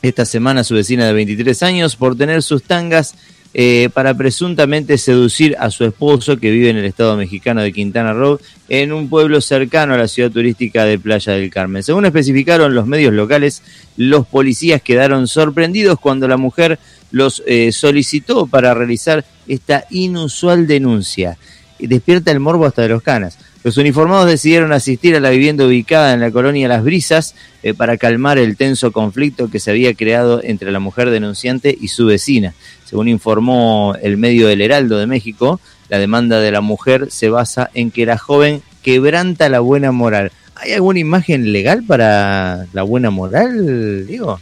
esta 0.03 0.25
semana 0.25 0.61
a 0.61 0.65
su 0.65 0.75
vecina 0.75 1.07
de 1.07 1.13
23 1.13 1.63
años 1.63 1.97
por 1.97 2.17
tener 2.17 2.43
sus 2.43 2.63
tangas 2.63 3.15
eh, 3.59 3.89
para 3.95 4.13
presuntamente 4.13 4.99
seducir 4.99 5.57
a 5.59 5.71
su 5.71 5.87
esposo 5.87 6.37
que 6.37 6.51
vive 6.51 6.69
en 6.69 6.77
el 6.77 6.85
estado 6.85 7.17
mexicano 7.17 7.63
de 7.63 7.73
Quintana 7.73 8.13
Roo 8.13 8.39
en 8.69 8.93
un 8.93 9.09
pueblo 9.09 9.41
cercano 9.41 9.95
a 9.95 9.97
la 9.97 10.09
ciudad 10.09 10.31
turística 10.31 10.85
de 10.85 10.99
Playa 10.99 11.33
del 11.33 11.49
Carmen. 11.49 11.83
Según 11.83 12.05
especificaron 12.05 12.75
los 12.75 12.87
medios 12.87 13.15
locales, 13.15 13.63
los 13.97 14.27
policías 14.27 14.83
quedaron 14.83 15.27
sorprendidos 15.27 15.99
cuando 15.99 16.29
la 16.29 16.37
mujer 16.37 16.79
los 17.13 17.43
eh, 17.47 17.73
solicitó 17.73 18.47
para 18.47 18.75
realizar 18.75 19.25
esta 19.49 19.87
inusual 19.89 20.67
denuncia. 20.67 21.39
Despierta 21.79 22.33
el 22.33 22.41
morbo 22.41 22.67
hasta 22.67 22.83
de 22.83 22.91
los 22.91 23.01
canas. 23.01 23.39
Los 23.67 23.79
uniformados 23.79 24.29
decidieron 24.29 24.73
asistir 24.73 25.17
a 25.17 25.21
la 25.21 25.31
vivienda 25.31 25.67
ubicada 25.67 26.13
en 26.15 26.21
la 26.21 26.31
colonia 26.31 26.69
Las 26.69 26.85
Brisas 26.85 27.35
eh, 27.65 27.75
para 27.75 27.97
calmar 27.97 28.39
el 28.39 28.57
tenso 28.57 28.93
conflicto 28.93 29.51
que 29.51 29.59
se 29.59 29.73
había 29.73 29.93
creado 29.95 30.41
entre 30.45 30.71
la 30.71 30.79
mujer 30.79 31.11
denunciante 31.11 31.77
y 31.81 31.89
su 31.89 32.07
vecina. 32.07 32.55
Según 32.85 33.09
informó 33.09 33.97
el 34.01 34.19
medio 34.19 34.49
El 34.49 34.61
Heraldo 34.61 34.99
de 34.99 35.09
México, 35.09 35.59
la 35.89 35.99
demanda 35.99 36.39
de 36.39 36.53
la 36.53 36.61
mujer 36.61 37.09
se 37.11 37.29
basa 37.29 37.69
en 37.75 37.91
que 37.91 38.07
la 38.07 38.19
joven 38.19 38.63
quebranta 38.85 39.49
la 39.49 39.59
buena 39.59 39.91
moral. 39.91 40.31
¿Hay 40.55 40.71
alguna 40.71 41.01
imagen 41.01 41.53
legal 41.53 41.83
para 41.83 42.67
la 42.73 42.83
buena 42.85 43.11
moral, 43.11 44.07
digo? 44.07 44.39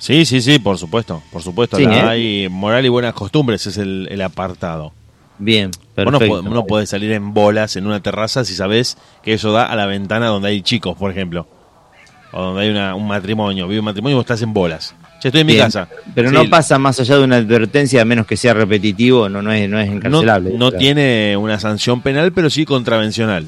Sí, 0.00 0.24
sí, 0.26 0.40
sí, 0.40 0.58
por 0.58 0.78
supuesto, 0.78 1.22
por 1.30 1.42
supuesto. 1.42 1.76
Sí, 1.76 1.84
La- 1.84 1.96
¿eh? 1.96 2.00
Hay 2.08 2.48
moral 2.48 2.84
y 2.84 2.88
buenas 2.88 3.14
costumbres, 3.14 3.68
es 3.68 3.76
el, 3.76 4.08
el 4.10 4.20
apartado. 4.20 4.92
Bien, 5.38 5.70
Vos 5.96 6.04
no, 6.06 6.18
perfecto. 6.18 6.42
po- 6.44 6.48
no 6.50 6.66
podés 6.66 6.90
salir 6.90 7.10
en 7.12 7.34
bolas 7.34 7.74
en 7.76 7.86
una 7.86 8.00
terraza 8.00 8.44
si 8.44 8.54
sabés 8.54 8.96
que 9.22 9.32
eso 9.34 9.50
da 9.52 9.64
a 9.66 9.74
la 9.76 9.86
ventana 9.86 10.26
donde 10.26 10.48
hay 10.50 10.62
chicos, 10.62 10.96
por 10.96 11.10
ejemplo. 11.10 11.46
O 12.32 12.42
donde 12.42 12.62
hay 12.62 12.70
una- 12.70 12.94
un 12.94 13.06
matrimonio, 13.08 13.66
vive 13.66 13.80
un 13.80 13.84
matrimonio 13.86 14.14
y 14.14 14.18
vos 14.18 14.22
estás 14.24 14.42
en 14.42 14.52
bolas. 14.54 14.94
Che, 15.20 15.28
estoy 15.28 15.42
en 15.42 15.46
mi 15.46 15.56
casa. 15.56 15.88
Pero 16.14 16.30
Sí, 16.30 16.34
no 16.34 16.48
pasa 16.50 16.78
más 16.78 16.98
allá 16.98 17.16
de 17.18 17.24
una 17.24 17.36
advertencia, 17.36 18.02
a 18.02 18.04
menos 18.04 18.26
que 18.26 18.36
sea 18.36 18.54
repetitivo, 18.54 19.28
no, 19.28 19.40
no, 19.42 19.52
es, 19.52 19.68
no 19.68 19.78
es 19.78 19.88
No, 19.88 19.94
encarcelable. 19.96 20.50
no 20.50 20.68
Claro. 20.70 20.78
tiene 20.78 21.36
una 21.36 21.60
sanción 21.60 22.00
penal, 22.02 22.32
pero 22.32 22.50
sí 22.50 22.64
contravencional. 22.64 23.46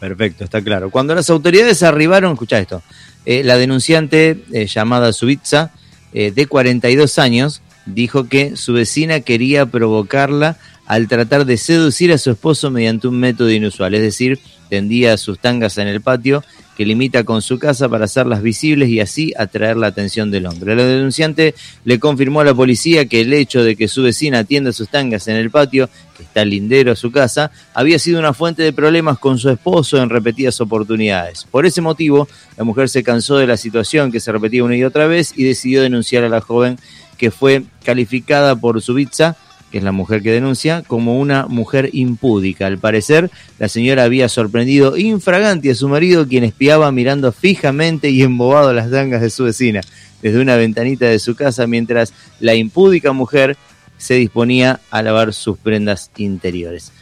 Perfecto, 0.00 0.44
está 0.44 0.60
claro. 0.62 0.90
Cuando 0.90 1.14
las 1.14 1.30
autoridades 1.30 1.82
arribaron, 1.82 2.32
escucha 2.32 2.58
esto, 2.58 2.82
eh, 3.24 3.42
la 3.44 3.56
denunciante 3.56 4.42
eh, 4.52 4.66
llamada 4.66 5.12
Subitza, 5.12 5.70
eh, 6.12 6.32
de 6.32 6.46
42 6.46 7.18
años, 7.18 7.62
dijo 7.86 8.28
que 8.28 8.56
su 8.56 8.72
vecina 8.72 9.20
quería 9.20 9.66
provocarla 9.66 10.56
al 10.86 11.08
tratar 11.08 11.46
de 11.46 11.56
seducir 11.56 12.12
a 12.12 12.18
su 12.18 12.30
esposo 12.30 12.70
mediante 12.70 13.08
un 13.08 13.18
método 13.18 13.50
inusual, 13.50 13.94
es 13.94 14.02
decir, 14.02 14.38
tendía 14.68 15.16
sus 15.16 15.38
tangas 15.38 15.78
en 15.78 15.88
el 15.88 16.00
patio 16.00 16.42
que 16.76 16.86
limita 16.86 17.24
con 17.24 17.42
su 17.42 17.58
casa 17.58 17.88
para 17.88 18.06
hacerlas 18.06 18.42
visibles 18.42 18.88
y 18.88 19.00
así 19.00 19.32
atraer 19.36 19.76
la 19.76 19.88
atención 19.88 20.30
del 20.30 20.46
hombre. 20.46 20.74
La 20.74 20.84
denunciante 20.84 21.54
le 21.84 21.98
confirmó 21.98 22.40
a 22.40 22.44
la 22.44 22.54
policía 22.54 23.06
que 23.06 23.20
el 23.20 23.32
hecho 23.32 23.62
de 23.62 23.76
que 23.76 23.88
su 23.88 24.02
vecina 24.02 24.44
tienda 24.44 24.72
sus 24.72 24.88
tangas 24.88 25.28
en 25.28 25.36
el 25.36 25.50
patio, 25.50 25.90
que 26.16 26.22
está 26.22 26.44
lindero 26.44 26.92
a 26.92 26.96
su 26.96 27.12
casa, 27.12 27.50
había 27.74 27.98
sido 27.98 28.18
una 28.18 28.32
fuente 28.32 28.62
de 28.62 28.72
problemas 28.72 29.18
con 29.18 29.38
su 29.38 29.50
esposo 29.50 29.98
en 29.98 30.08
repetidas 30.08 30.60
oportunidades. 30.60 31.46
Por 31.50 31.66
ese 31.66 31.82
motivo, 31.82 32.26
la 32.56 32.64
mujer 32.64 32.88
se 32.88 33.02
cansó 33.02 33.36
de 33.36 33.46
la 33.46 33.56
situación 33.56 34.10
que 34.10 34.20
se 34.20 34.32
repetía 34.32 34.64
una 34.64 34.76
y 34.76 34.84
otra 34.84 35.06
vez 35.06 35.34
y 35.36 35.44
decidió 35.44 35.82
denunciar 35.82 36.24
a 36.24 36.28
la 36.28 36.40
joven 36.40 36.78
que 37.22 37.30
fue 37.30 37.62
calificada 37.84 38.56
por 38.56 38.82
su 38.82 38.96
pizza 38.96 39.36
que 39.70 39.78
es 39.78 39.84
la 39.84 39.92
mujer 39.92 40.22
que 40.22 40.32
denuncia, 40.32 40.82
como 40.82 41.18
una 41.18 41.46
mujer 41.46 41.88
impúdica. 41.94 42.66
Al 42.66 42.76
parecer, 42.76 43.30
la 43.58 43.68
señora 43.68 44.02
había 44.02 44.28
sorprendido 44.28 44.98
infraganti 44.98 45.70
a 45.70 45.74
su 45.74 45.88
marido, 45.88 46.28
quien 46.28 46.44
espiaba 46.44 46.92
mirando 46.92 47.32
fijamente 47.32 48.10
y 48.10 48.22
embobado 48.22 48.74
las 48.74 48.90
tangas 48.90 49.22
de 49.22 49.30
su 49.30 49.44
vecina 49.44 49.80
desde 50.20 50.40
una 50.40 50.56
ventanita 50.56 51.06
de 51.06 51.18
su 51.18 51.36
casa, 51.36 51.66
mientras 51.66 52.12
la 52.38 52.54
impúdica 52.54 53.12
mujer 53.12 53.56
se 53.96 54.14
disponía 54.14 54.80
a 54.90 55.00
lavar 55.00 55.32
sus 55.32 55.56
prendas 55.56 56.10
interiores. 56.18 56.92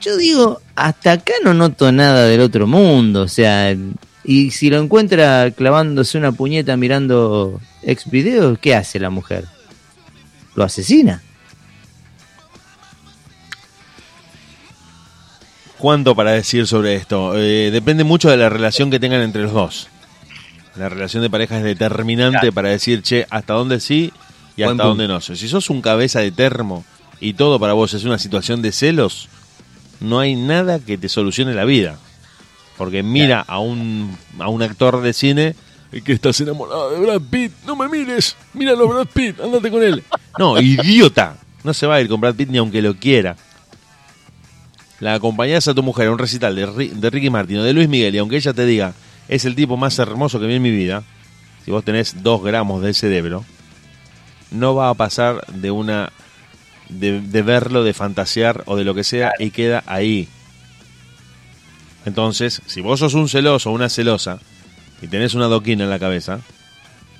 Yo 0.00 0.16
digo, 0.16 0.62
hasta 0.76 1.12
acá 1.12 1.34
no 1.44 1.52
noto 1.52 1.92
nada 1.92 2.26
del 2.26 2.40
otro 2.40 2.66
mundo, 2.66 3.22
o 3.22 3.28
sea, 3.28 3.76
y 4.24 4.50
si 4.52 4.70
lo 4.70 4.78
encuentra 4.80 5.50
clavándose 5.50 6.16
una 6.18 6.32
puñeta 6.32 6.76
mirando 6.76 7.60
ex 7.82 8.08
videos, 8.10 8.58
¿qué 8.58 8.74
hace 8.74 8.98
la 9.00 9.10
mujer? 9.10 9.46
¿Lo 10.54 10.64
asesina? 10.64 11.22
¿Cuánto 15.78 16.14
para 16.14 16.32
decir 16.32 16.66
sobre 16.66 16.94
esto? 16.94 17.36
Eh, 17.36 17.70
depende 17.72 18.04
mucho 18.04 18.30
de 18.30 18.36
la 18.36 18.48
relación 18.48 18.90
que 18.90 19.00
tengan 19.00 19.22
entre 19.22 19.42
los 19.42 19.52
dos. 19.52 19.88
La 20.76 20.88
relación 20.88 21.22
de 21.22 21.30
pareja 21.30 21.58
es 21.58 21.64
determinante 21.64 22.38
Claro. 22.38 22.52
para 22.52 22.68
decir, 22.70 23.02
che, 23.02 23.26
hasta 23.30 23.54
dónde 23.54 23.80
sí 23.80 24.12
y 24.56 24.62
Buen 24.62 24.70
hasta 24.74 24.84
punto. 24.84 24.88
dónde 24.88 25.08
no. 25.08 25.20
Si 25.20 25.48
sos 25.48 25.70
un 25.70 25.82
cabeza 25.82 26.20
de 26.20 26.30
termo 26.30 26.84
y 27.20 27.34
todo 27.34 27.58
para 27.58 27.72
vos 27.72 27.92
es 27.94 28.04
una 28.04 28.18
situación 28.18 28.62
de 28.62 28.70
celos, 28.72 29.28
no 30.00 30.20
hay 30.20 30.36
nada 30.36 30.78
que 30.78 30.96
te 30.98 31.08
solucione 31.08 31.52
la 31.54 31.64
vida. 31.64 31.98
Porque 32.76 33.02
mira 33.02 33.40
a 33.40 33.58
un, 33.58 34.16
a 34.38 34.48
un 34.48 34.62
actor 34.62 35.00
de 35.00 35.12
cine 35.12 35.54
que 36.04 36.12
estás 36.12 36.40
enamorado 36.40 36.90
de 36.90 37.00
Brad 37.00 37.20
Pitt. 37.30 37.52
No 37.66 37.76
me 37.76 37.88
mires, 37.88 38.36
míralo 38.54 38.88
Brad 38.88 39.06
Pitt, 39.06 39.40
andate 39.40 39.70
con 39.70 39.82
él. 39.82 40.02
No, 40.38 40.60
idiota. 40.60 41.36
No 41.64 41.74
se 41.74 41.86
va 41.86 41.96
a 41.96 42.00
ir 42.00 42.08
con 42.08 42.20
Brad 42.20 42.34
Pitt 42.34 42.48
ni 42.48 42.58
aunque 42.58 42.82
lo 42.82 42.94
quiera. 42.94 43.36
La 45.00 45.14
acompañás 45.14 45.68
a 45.68 45.74
tu 45.74 45.82
mujer 45.82 46.08
a 46.08 46.12
un 46.12 46.18
recital 46.18 46.54
de, 46.54 46.90
de 46.94 47.10
Ricky 47.10 47.28
Martin 47.28 47.58
o 47.58 47.62
de 47.62 47.72
Luis 47.72 47.88
Miguel 47.88 48.14
y 48.14 48.18
aunque 48.18 48.36
ella 48.36 48.52
te 48.52 48.64
diga 48.64 48.94
es 49.28 49.44
el 49.44 49.54
tipo 49.54 49.76
más 49.76 49.98
hermoso 49.98 50.40
que 50.40 50.46
vi 50.46 50.54
en 50.54 50.62
mi 50.62 50.70
vida, 50.70 51.02
si 51.64 51.70
vos 51.70 51.84
tenés 51.84 52.22
dos 52.22 52.42
gramos 52.42 52.82
de 52.82 52.92
cerebro, 52.92 53.44
no 54.50 54.74
va 54.74 54.90
a 54.90 54.94
pasar 54.94 55.44
de 55.46 55.70
una 55.70 56.12
de, 56.88 57.20
de 57.20 57.42
verlo, 57.42 57.84
de 57.84 57.94
fantasear 57.94 58.62
o 58.66 58.76
de 58.76 58.84
lo 58.84 58.94
que 58.94 59.04
sea 59.04 59.32
y 59.38 59.50
queda 59.50 59.82
ahí. 59.86 60.28
Entonces, 62.04 62.62
si 62.66 62.80
vos 62.80 63.00
sos 63.00 63.14
un 63.14 63.28
celoso 63.28 63.70
o 63.70 63.74
una 63.74 63.88
celosa 63.88 64.38
y 65.00 65.08
tenés 65.08 65.34
una 65.34 65.46
doquina 65.46 65.84
en 65.84 65.90
la 65.90 65.98
cabeza, 65.98 66.40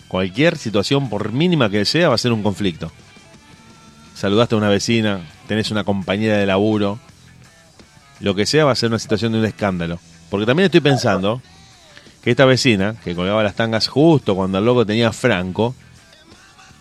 cualquier 0.08 0.58
situación, 0.58 1.08
por 1.08 1.32
mínima 1.32 1.70
que 1.70 1.84
sea, 1.84 2.08
va 2.08 2.14
a 2.14 2.18
ser 2.18 2.32
un 2.32 2.42
conflicto. 2.42 2.90
Saludaste 4.14 4.54
a 4.54 4.58
una 4.58 4.68
vecina, 4.68 5.20
tenés 5.48 5.70
una 5.70 5.84
compañera 5.84 6.36
de 6.36 6.46
laburo, 6.46 6.98
lo 8.20 8.34
que 8.34 8.46
sea 8.46 8.64
va 8.64 8.72
a 8.72 8.76
ser 8.76 8.88
una 8.88 8.98
situación 8.98 9.32
de 9.32 9.38
un 9.38 9.44
escándalo. 9.44 9.98
Porque 10.30 10.46
también 10.46 10.66
estoy 10.66 10.80
pensando 10.80 11.42
que 12.22 12.30
esta 12.30 12.44
vecina, 12.44 12.94
que 13.02 13.14
colgaba 13.14 13.42
las 13.42 13.56
tangas 13.56 13.88
justo 13.88 14.36
cuando 14.36 14.58
el 14.58 14.64
loco 14.64 14.86
tenía 14.86 15.12
Franco, 15.12 15.74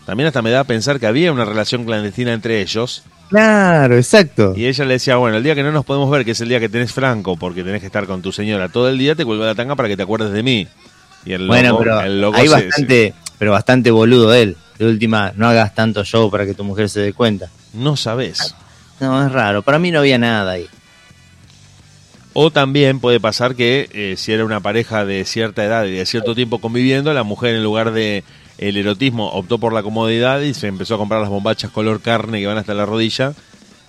también 0.05 0.27
hasta 0.27 0.41
me 0.41 0.51
da 0.51 0.61
a 0.61 0.65
pensar 0.65 0.99
que 0.99 1.07
había 1.07 1.31
una 1.31 1.45
relación 1.45 1.85
clandestina 1.85 2.33
entre 2.33 2.61
ellos. 2.61 3.03
Claro, 3.31 3.95
exacto. 3.95 4.53
Y 4.55 4.65
ella 4.67 4.85
le 4.85 4.93
decía, 4.93 5.15
bueno, 5.15 5.37
el 5.37 5.43
día 5.43 5.55
que 5.55 5.63
no 5.63 5.71
nos 5.71 5.85
podemos 5.85 6.11
ver, 6.11 6.23
que 6.23 6.31
es 6.31 6.41
el 6.41 6.49
día 6.49 6.59
que 6.59 6.69
tenés 6.69 6.91
Franco, 6.93 7.37
porque 7.37 7.63
tenés 7.63 7.79
que 7.79 7.87
estar 7.87 8.05
con 8.05 8.21
tu 8.21 8.31
señora 8.31 8.69
todo 8.69 8.89
el 8.89 8.97
día, 8.99 9.15
te 9.15 9.25
cuelgo 9.25 9.45
la 9.45 9.55
tanga 9.55 9.75
para 9.75 9.87
que 9.89 9.97
te 9.97 10.03
acuerdes 10.03 10.31
de 10.31 10.43
mí. 10.43 10.67
Y 11.25 11.33
el 11.33 11.47
bueno, 11.47 11.69
loco- 11.69 11.79
pero 11.83 12.01
el 12.01 12.21
loco 12.21 12.37
hay 12.37 12.47
se- 12.49 12.53
bastante, 12.53 13.13
pero 13.39 13.51
bastante 13.53 13.89
boludo 13.89 14.33
él. 14.33 14.57
De 14.77 14.85
última, 14.85 15.31
no 15.35 15.47
hagas 15.47 15.73
tanto 15.73 16.03
show 16.03 16.29
para 16.29 16.45
que 16.45 16.53
tu 16.53 16.63
mujer 16.63 16.89
se 16.89 16.99
dé 16.99 17.13
cuenta. 17.13 17.49
no 17.73 17.95
sabes. 17.95 18.53
No, 18.99 19.25
es 19.25 19.31
raro. 19.31 19.61
Para 19.63 19.79
mí 19.79 19.89
no 19.91 19.99
había 19.99 20.17
nada 20.19 20.51
ahí. 20.51 20.67
O 22.33 22.51
también 22.51 22.99
puede 22.99 23.19
pasar 23.19 23.55
que 23.55 23.89
eh, 23.93 24.15
si 24.17 24.31
era 24.31 24.45
una 24.45 24.59
pareja 24.61 25.05
de 25.05 25.25
cierta 25.25 25.63
edad 25.65 25.85
y 25.85 25.91
de 25.91 26.05
cierto 26.05 26.33
tiempo 26.35 26.59
conviviendo, 26.59 27.13
la 27.13 27.23
mujer 27.23 27.55
en 27.55 27.63
lugar 27.63 27.91
de 27.91 28.23
el 28.61 28.77
erotismo 28.77 29.27
optó 29.29 29.57
por 29.57 29.73
la 29.73 29.83
comodidad 29.83 30.39
y 30.41 30.53
se 30.53 30.67
empezó 30.67 30.95
a 30.95 30.97
comprar 30.97 31.19
las 31.19 31.29
bombachas 31.29 31.71
color 31.71 31.99
carne 32.01 32.39
que 32.39 32.47
van 32.47 32.57
hasta 32.57 32.73
la 32.73 32.85
rodilla. 32.85 33.33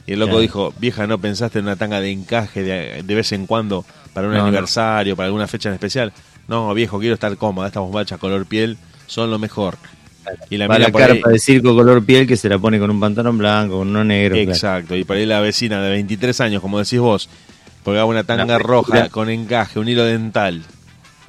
Y 0.06 0.14
el 0.14 0.18
loco 0.18 0.30
Claro. 0.30 0.40
dijo, 0.40 0.74
vieja, 0.80 1.06
¿no 1.06 1.18
pensaste 1.18 1.60
en 1.60 1.66
una 1.66 1.76
tanga 1.76 2.00
de 2.00 2.10
encaje 2.10 2.62
de, 2.62 3.02
de 3.04 3.14
vez 3.14 3.30
en 3.32 3.46
cuando 3.46 3.84
para 4.12 4.26
un 4.26 4.32
No, 4.34 4.40
no. 4.40 4.46
aniversario, 4.46 5.14
para 5.14 5.26
alguna 5.28 5.46
fecha 5.46 5.68
en 5.68 5.74
especial? 5.74 6.12
No, 6.48 6.74
viejo, 6.74 6.98
quiero 6.98 7.14
estar 7.14 7.36
cómoda, 7.36 7.68
estas 7.68 7.82
bombachas 7.82 8.18
color 8.18 8.44
piel 8.46 8.76
son 9.06 9.30
lo 9.30 9.38
mejor. 9.38 9.76
Y 10.50 10.56
la 10.56 10.66
Para 10.68 10.80
la 10.80 10.86
ahí- 10.86 10.92
carpa 10.92 11.28
de 11.30 11.38
circo 11.38 11.74
color 11.74 12.04
piel 12.04 12.26
que 12.26 12.36
se 12.36 12.48
la 12.48 12.58
pone 12.58 12.78
con 12.80 12.90
un 12.90 12.98
pantalón 12.98 13.38
blanco, 13.38 13.78
con 13.78 13.88
uno 13.88 14.02
negro. 14.04 14.34
claro. 14.36 14.50
Exacto, 14.50 14.96
y 14.96 15.04
por 15.04 15.16
ahí 15.16 15.26
la 15.26 15.40
vecina 15.40 15.80
de 15.82 15.90
23 15.90 16.40
años, 16.40 16.62
como 16.62 16.78
decís 16.78 16.98
vos, 16.98 17.28
colgaba 17.84 18.06
una 18.06 18.24
tanga 18.24 18.58
roja 18.58 19.08
con 19.08 19.28
encaje, 19.30 19.78
un 19.78 19.88
hilo 19.88 20.04
dental, 20.04 20.62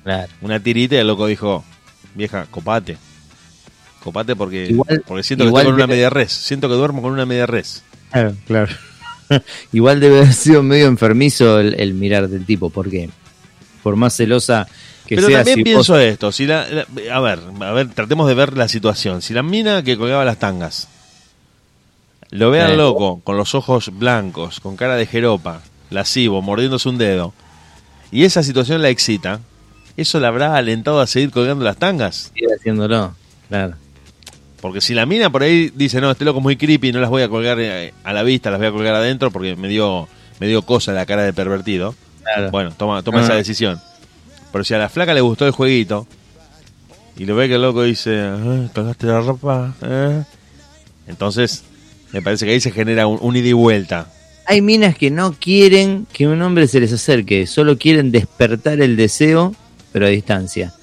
Claro. 0.04 0.32
una 0.41 0.60
tirita 0.60 0.96
y 0.96 1.00
el 1.00 1.08
loco 1.08 1.28
dijo, 1.28 1.64
vieja, 2.16 2.46
copate. 2.50 2.98
Copate 4.04 4.36
porque, 4.36 4.68
Igual- 4.70 5.04
porque 5.08 5.24
siento 5.24 5.45
que 5.45 5.49
estoy 5.49 5.66
con 5.66 5.74
una 5.76 5.88
media 5.88 6.10
res, 6.10 6.32
siento 6.34 6.68
que 6.68 6.76
duermo 6.76 7.01
con 7.01 7.12
una 7.14 7.26
media 7.26 7.45
res. 7.45 7.84
Claro, 8.12 8.36
claro. 8.45 8.72
Igual 9.72 9.99
debe 9.99 10.18
haber 10.20 10.34
sido 10.34 10.62
medio 10.62 10.88
enfermizo 10.88 11.60
el, 11.60 11.80
el 11.80 11.93
mirar 11.93 12.28
del 12.28 12.45
tipo, 12.45 12.70
porque 12.70 13.10
por 13.82 13.95
más 13.95 14.16
celosa 14.16 14.68
que 15.08 15.16
Pero 15.16 15.28
sea, 15.28 15.38
también 15.39 15.58
si 15.58 15.64
pienso 15.64 15.93
vos- 15.93 16.01
esto, 16.01 16.32
si 16.32 16.45
la, 16.45 16.68
la- 16.70 16.86
a 17.16 17.20
ver, 17.22 17.39
a 17.62 17.72
ver, 17.72 17.89
tratemos 17.89 18.28
de 18.28 18.34
ver 18.36 18.58
la 18.58 18.68
situación. 18.68 19.22
Si 19.22 19.34
la 19.34 19.41
mina 19.43 19.84
que 19.84 19.97
colgaba 19.97 20.26
las 20.26 20.38
tangas 20.38 20.88
lo 22.30 22.49
ve 22.51 22.62
al 22.62 22.72
Eh. 22.74 22.78
loco 22.78 23.22
con 23.24 23.38
los 23.38 23.56
ojos 23.56 23.89
blancos, 23.97 24.60
con 24.60 24.76
cara 24.76 24.95
de 24.95 25.06
jeropa, 25.06 25.62
lascivo, 25.89 26.41
mordiéndose 26.41 26.89
un 26.89 26.97
dedo, 26.97 27.34
y 28.12 28.24
esa 28.26 28.43
situación 28.43 28.82
la 28.82 28.89
excita, 28.89 29.39
¿eso 29.97 30.20
la 30.20 30.28
habrá 30.30 30.56
alentado 30.56 30.99
a 30.99 31.08
seguir 31.08 31.32
colgando 31.32 31.64
las 31.64 31.78
tangas? 31.78 32.32
sigue 32.34 32.47
haciéndolo. 32.54 33.16
Claro. 33.49 33.76
Porque 34.64 34.80
si 34.80 34.93
la 34.93 35.05
mina 35.05 35.30
por 35.30 35.43
ahí 35.43 35.74
dice, 35.76 35.99
no, 35.99 36.09
este 36.09 36.24
loco 36.24 36.39
es 36.39 36.43
muy 36.43 36.55
creepy, 36.55 36.93
no 36.93 37.01
las 37.01 37.09
voy 37.09 37.22
a 37.22 37.28
colgar 37.28 37.59
eh, 37.59 37.93
a 38.05 38.14
la 38.14 38.24
vista, 38.24 38.49
las 38.49 38.59
voy 38.61 38.70
a 38.70 38.72
colgar 38.72 38.95
adentro 38.95 39.30
porque 39.30 39.57
me 39.57 39.68
dio, 39.68 40.07
me 40.39 40.47
dio 40.47 40.61
cosa 40.61 40.93
la 40.93 41.05
cara 41.05 41.24
de 41.24 41.34
pervertido. 41.34 41.93
Claro. 42.24 42.49
Bueno, 42.49 42.72
toma, 42.78 43.03
toma 43.03 43.20
Ah. 43.20 43.24
esa 43.26 43.36
decisión. 43.36 43.82
Pero 44.53 44.64
si 44.64 44.74
a 44.74 44.78
la 44.78 44.88
flaca 44.88 45.14
le 45.14 45.20
gustó 45.20 45.45
el 45.45 45.51
jueguito 45.51 46.07
y 47.18 47.26
lo 47.26 47.36
ve 47.36 47.49
que 47.49 47.55
el 47.55 47.61
loco 47.61 47.84
dice, 47.84 48.22
"Ah, 48.22 48.70
¿colgaste 48.74 49.05
la 49.05 49.20
ropa? 49.20 49.74
¿Eh?", 49.82 50.24
Entonces, 51.07 51.64
me 52.14 52.22
parece 52.22 52.45
que 52.45 52.53
ahí 52.53 52.61
se 52.61 52.72
genera 52.72 53.05
un, 53.05 53.18
un 53.22 53.36
ida 53.36 53.49
y 53.49 53.53
vuelta. 53.53 54.07
Hay 54.45 54.61
minas 54.61 54.95
que 54.97 55.11
no 55.11 55.34
quieren 55.38 56.07
que 56.14 56.26
un 56.26 56.41
hombre 56.41 56.70
se 56.70 56.80
les 56.80 56.93
acerque, 56.93 57.47
solo 57.47 57.78
quieren 57.78 58.11
despertar 58.11 58.80
el 58.80 58.95
deseo, 58.95 59.53
pero 59.91 60.05
a 60.05 60.09
distancia. 60.09 60.74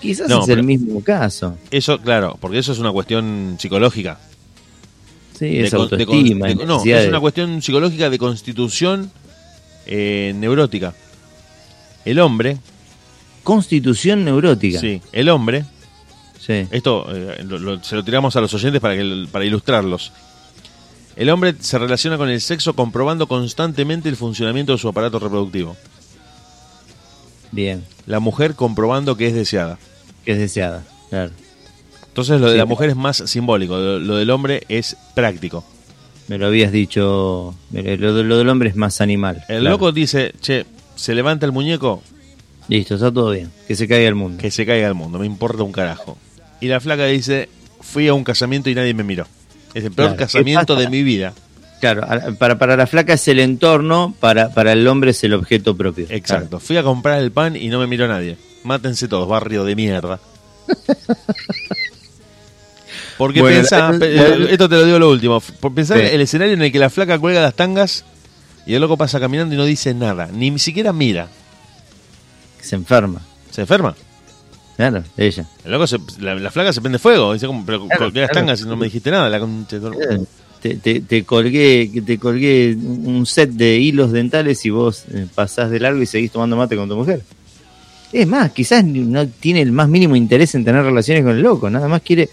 Quizás 0.00 0.28
No, 0.28 0.42
es 0.42 0.48
el 0.48 0.62
mismo 0.62 1.02
caso. 1.02 1.56
Eso, 1.70 1.98
claro, 1.98 2.36
porque 2.40 2.58
eso 2.58 2.72
es 2.72 2.78
una 2.78 2.92
cuestión 2.92 3.56
psicológica. 3.58 4.18
Sí, 5.38 5.58
es 5.58 5.70
de 5.70 5.76
autoestima. 5.76 6.48
de- 6.48 6.54
no, 6.66 6.82
es 6.84 7.08
una 7.08 7.20
cuestión 7.20 7.62
psicológica 7.62 8.10
de 8.10 8.18
constitución 8.18 9.10
eh, 9.86 10.32
neurótica. 10.36 10.94
El 12.04 12.18
hombre, 12.20 12.58
Constitución 13.44 14.24
neurótica. 14.24 14.78
sí, 14.80 15.00
el 15.12 15.28
hombre 15.28 15.64
Sí. 16.40 16.66
Esto 16.70 17.04
eh, 17.14 17.42
lo- 17.44 17.58
lo- 17.58 17.84
se 17.84 17.94
lo 17.94 18.02
tiramos 18.04 18.34
a 18.36 18.40
los 18.40 18.54
oyentes 18.54 18.80
para, 18.80 18.96
que, 18.96 19.26
para 19.30 19.44
ilustrarlos. 19.44 20.12
El 21.14 21.28
hombre 21.30 21.54
se 21.60 21.78
relaciona 21.78 22.16
con 22.16 22.30
el 22.30 22.40
sexo 22.40 22.72
comprobando 22.74 23.26
constantemente 23.26 24.08
el 24.08 24.16
funcionamiento 24.16 24.72
de 24.72 24.78
su 24.78 24.88
aparato 24.88 25.18
reproductivo. 25.18 25.76
Bien. 27.50 27.84
La 28.06 28.20
mujer 28.20 28.54
comprobando 28.54 29.16
que 29.16 29.26
es 29.26 29.34
deseada. 29.34 29.78
Que 30.28 30.32
es 30.32 30.38
deseada. 30.40 30.84
Claro. 31.08 31.32
Entonces 32.08 32.38
lo 32.38 32.48
de 32.48 32.52
Sí. 32.52 32.58
la 32.58 32.66
mujer 32.66 32.90
es 32.90 32.96
más 32.96 33.16
simbólico, 33.16 33.78
lo, 33.78 33.98
lo 33.98 34.16
del 34.16 34.28
hombre 34.28 34.62
es 34.68 34.94
práctico. 35.14 35.64
Me 36.26 36.36
lo 36.36 36.48
habías 36.48 36.70
dicho. 36.70 37.54
Lo, 37.72 38.22
lo 38.22 38.36
del 38.36 38.48
hombre 38.50 38.68
es 38.68 38.76
más 38.76 39.00
animal. 39.00 39.36
El 39.48 39.60
claro. 39.60 39.76
loco 39.76 39.90
dice, 39.90 40.34
che, 40.42 40.66
se 40.96 41.14
levanta 41.14 41.46
el 41.46 41.52
muñeco, 41.52 42.02
Listo, 42.68 42.96
está 42.96 43.10
todo 43.10 43.30
bien. 43.30 43.50
Que 43.66 43.74
se 43.74 43.88
caiga 43.88 44.06
el 44.06 44.16
mundo. 44.16 44.36
que 44.38 44.50
se 44.50 44.66
caiga 44.66 44.86
al 44.86 44.94
mundo, 44.94 45.18
me 45.18 45.24
importa 45.24 45.62
un 45.62 45.72
carajo. 45.72 46.18
Y 46.60 46.66
la 46.66 46.78
flaca 46.80 47.06
dice, 47.06 47.48
fui 47.80 48.06
a 48.08 48.12
un 48.12 48.22
casamiento 48.22 48.68
y 48.68 48.74
nadie 48.74 48.92
me 48.92 49.04
miró. 49.04 49.26
Es 49.72 49.82
el 49.84 49.92
peor 49.92 50.08
Claro, 50.08 50.16
¿qué 50.18 50.24
casamiento 50.24 50.76
de 50.76 50.90
mi 50.90 51.02
vida. 51.02 51.32
Claro, 51.80 52.06
para, 52.38 52.58
para 52.58 52.76
la 52.76 52.86
flaca 52.86 53.12
es 53.12 53.28
el 53.28 53.38
entorno, 53.38 54.14
para, 54.18 54.48
para 54.52 54.72
el 54.72 54.86
hombre 54.88 55.12
es 55.12 55.22
el 55.24 55.34
objeto 55.34 55.76
propio. 55.76 56.06
Exacto. 56.10 56.58
Fui 56.58 56.76
a 56.76 56.82
comprar 56.82 57.20
el 57.20 57.30
pan 57.30 57.54
y 57.56 57.68
no 57.68 57.78
me 57.78 57.86
miró 57.86 58.08
nadie. 58.08 58.36
Mátense 58.64 59.06
todos, 59.06 59.28
barrio 59.28 59.64
de 59.64 59.76
mierda. 59.76 60.18
Porque 63.16 63.40
Bueno, 63.40 63.56
pensá, 63.58 63.92
la- 63.92 63.98
pe- 63.98 64.12
la- 64.38 64.50
esto 64.50 64.68
te 64.68 64.76
lo 64.76 64.84
digo 64.84 64.98
lo 64.98 65.10
último, 65.10 65.40
por 65.60 65.74
pensar 65.74 65.98
Sí. 65.98 66.04
el 66.10 66.20
escenario 66.20 66.54
en 66.54 66.62
el 66.62 66.70
que 66.72 66.78
la 66.78 66.88
flaca 66.90 67.18
cuelga 67.18 67.40
las 67.42 67.54
tangas 67.54 68.04
y 68.66 68.74
el 68.74 68.80
loco 68.80 68.96
pasa 68.96 69.18
caminando 69.18 69.54
y 69.54 69.58
no 69.58 69.64
dice 69.64 69.92
nada, 69.94 70.28
ni 70.32 70.56
siquiera 70.58 70.92
mira. 70.92 71.28
Se 72.60 72.76
enferma. 72.76 73.20
Se 73.50 73.62
enferma. 73.62 73.94
Claro, 74.76 75.02
ella. 75.16 75.46
El 75.64 75.72
loco 75.72 75.86
se- 75.88 75.98
la, 76.20 76.34
la 76.36 76.50
flaca 76.52 76.72
se 76.72 76.80
prende 76.80 76.98
fuego. 77.00 77.32
Dice, 77.32 77.46
como, 77.48 77.66
pero 77.66 77.84
Claro, 77.86 77.98
colgué 78.04 78.20
las 78.20 78.30
claro. 78.30 78.46
tangas 78.46 78.60
y 78.60 78.64
no 78.66 78.76
me 78.76 78.84
dijiste 78.86 79.10
nada. 79.10 79.28
La 79.28 79.40
concha 79.40 79.78
de 79.78 79.90
tu- 79.90 80.00
Eh, 80.00 80.20
Te, 80.62 80.74
te, 80.74 81.00
te 81.00 81.22
colgué 81.24 81.88
te 82.04 82.18
colgué 82.18 82.74
un 82.76 83.24
set 83.26 83.50
de 83.50 83.78
hilos 83.78 84.10
dentales 84.10 84.64
y 84.66 84.70
vos 84.70 85.04
eh, 85.12 85.26
pasás 85.34 85.70
de 85.70 85.78
largo 85.78 86.02
y 86.02 86.06
seguís 86.06 86.32
tomando 86.32 86.56
mate 86.56 86.74
con 86.76 86.88
tu 86.88 86.96
mujer. 86.96 87.22
Es 88.12 88.26
más, 88.26 88.50
quizás 88.52 88.82
no 88.84 89.28
tiene 89.28 89.60
el 89.60 89.70
más 89.70 89.86
mínimo 89.88 90.16
interés 90.16 90.54
en 90.54 90.64
tener 90.64 90.82
relaciones 90.82 91.22
con 91.24 91.32
el 91.36 91.42
loco, 91.42 91.68
nada 91.70 91.88
más 91.88 92.00
quiere 92.02 92.28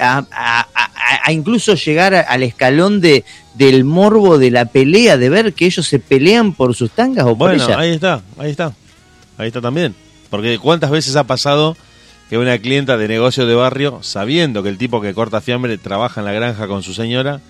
a, 0.00 0.18
a- 0.30 0.60
a- 0.74 0.90
a 1.26 1.32
incluso 1.32 1.74
llegar 1.74 2.14
al 2.14 2.42
escalón 2.44 3.00
de 3.00 3.24
del 3.54 3.84
morbo 3.84 4.38
de 4.38 4.50
la 4.50 4.66
pelea, 4.66 5.16
de 5.16 5.28
ver 5.28 5.52
que 5.52 5.66
ellos 5.66 5.86
se 5.86 5.98
pelean 5.98 6.52
por 6.54 6.74
sus 6.74 6.90
tangas 6.92 7.24
o 7.24 7.36
por 7.36 7.48
Bueno, 7.50 7.64
ella. 7.64 7.78
ahí 7.78 7.90
está, 7.92 8.22
ahí 8.38 8.50
está. 8.50 8.72
Ahí 9.38 9.48
está 9.48 9.60
también. 9.60 9.94
Porque 10.30 10.58
cuántas 10.58 10.90
veces 10.90 11.16
ha 11.16 11.24
pasado 11.24 11.76
que 12.30 12.38
una 12.38 12.56
clienta 12.58 12.96
de 12.96 13.08
negocio 13.08 13.46
de 13.46 13.54
barrio, 13.54 13.98
sabiendo 14.02 14.62
que 14.62 14.68
el 14.68 14.78
tipo 14.78 15.00
que 15.00 15.12
corta 15.14 15.40
fiambre 15.40 15.76
trabaja 15.78 16.20
en 16.20 16.24
la 16.26 16.32
granja 16.32 16.66
con 16.68 16.82
su 16.82 16.92
señora, 16.94 17.40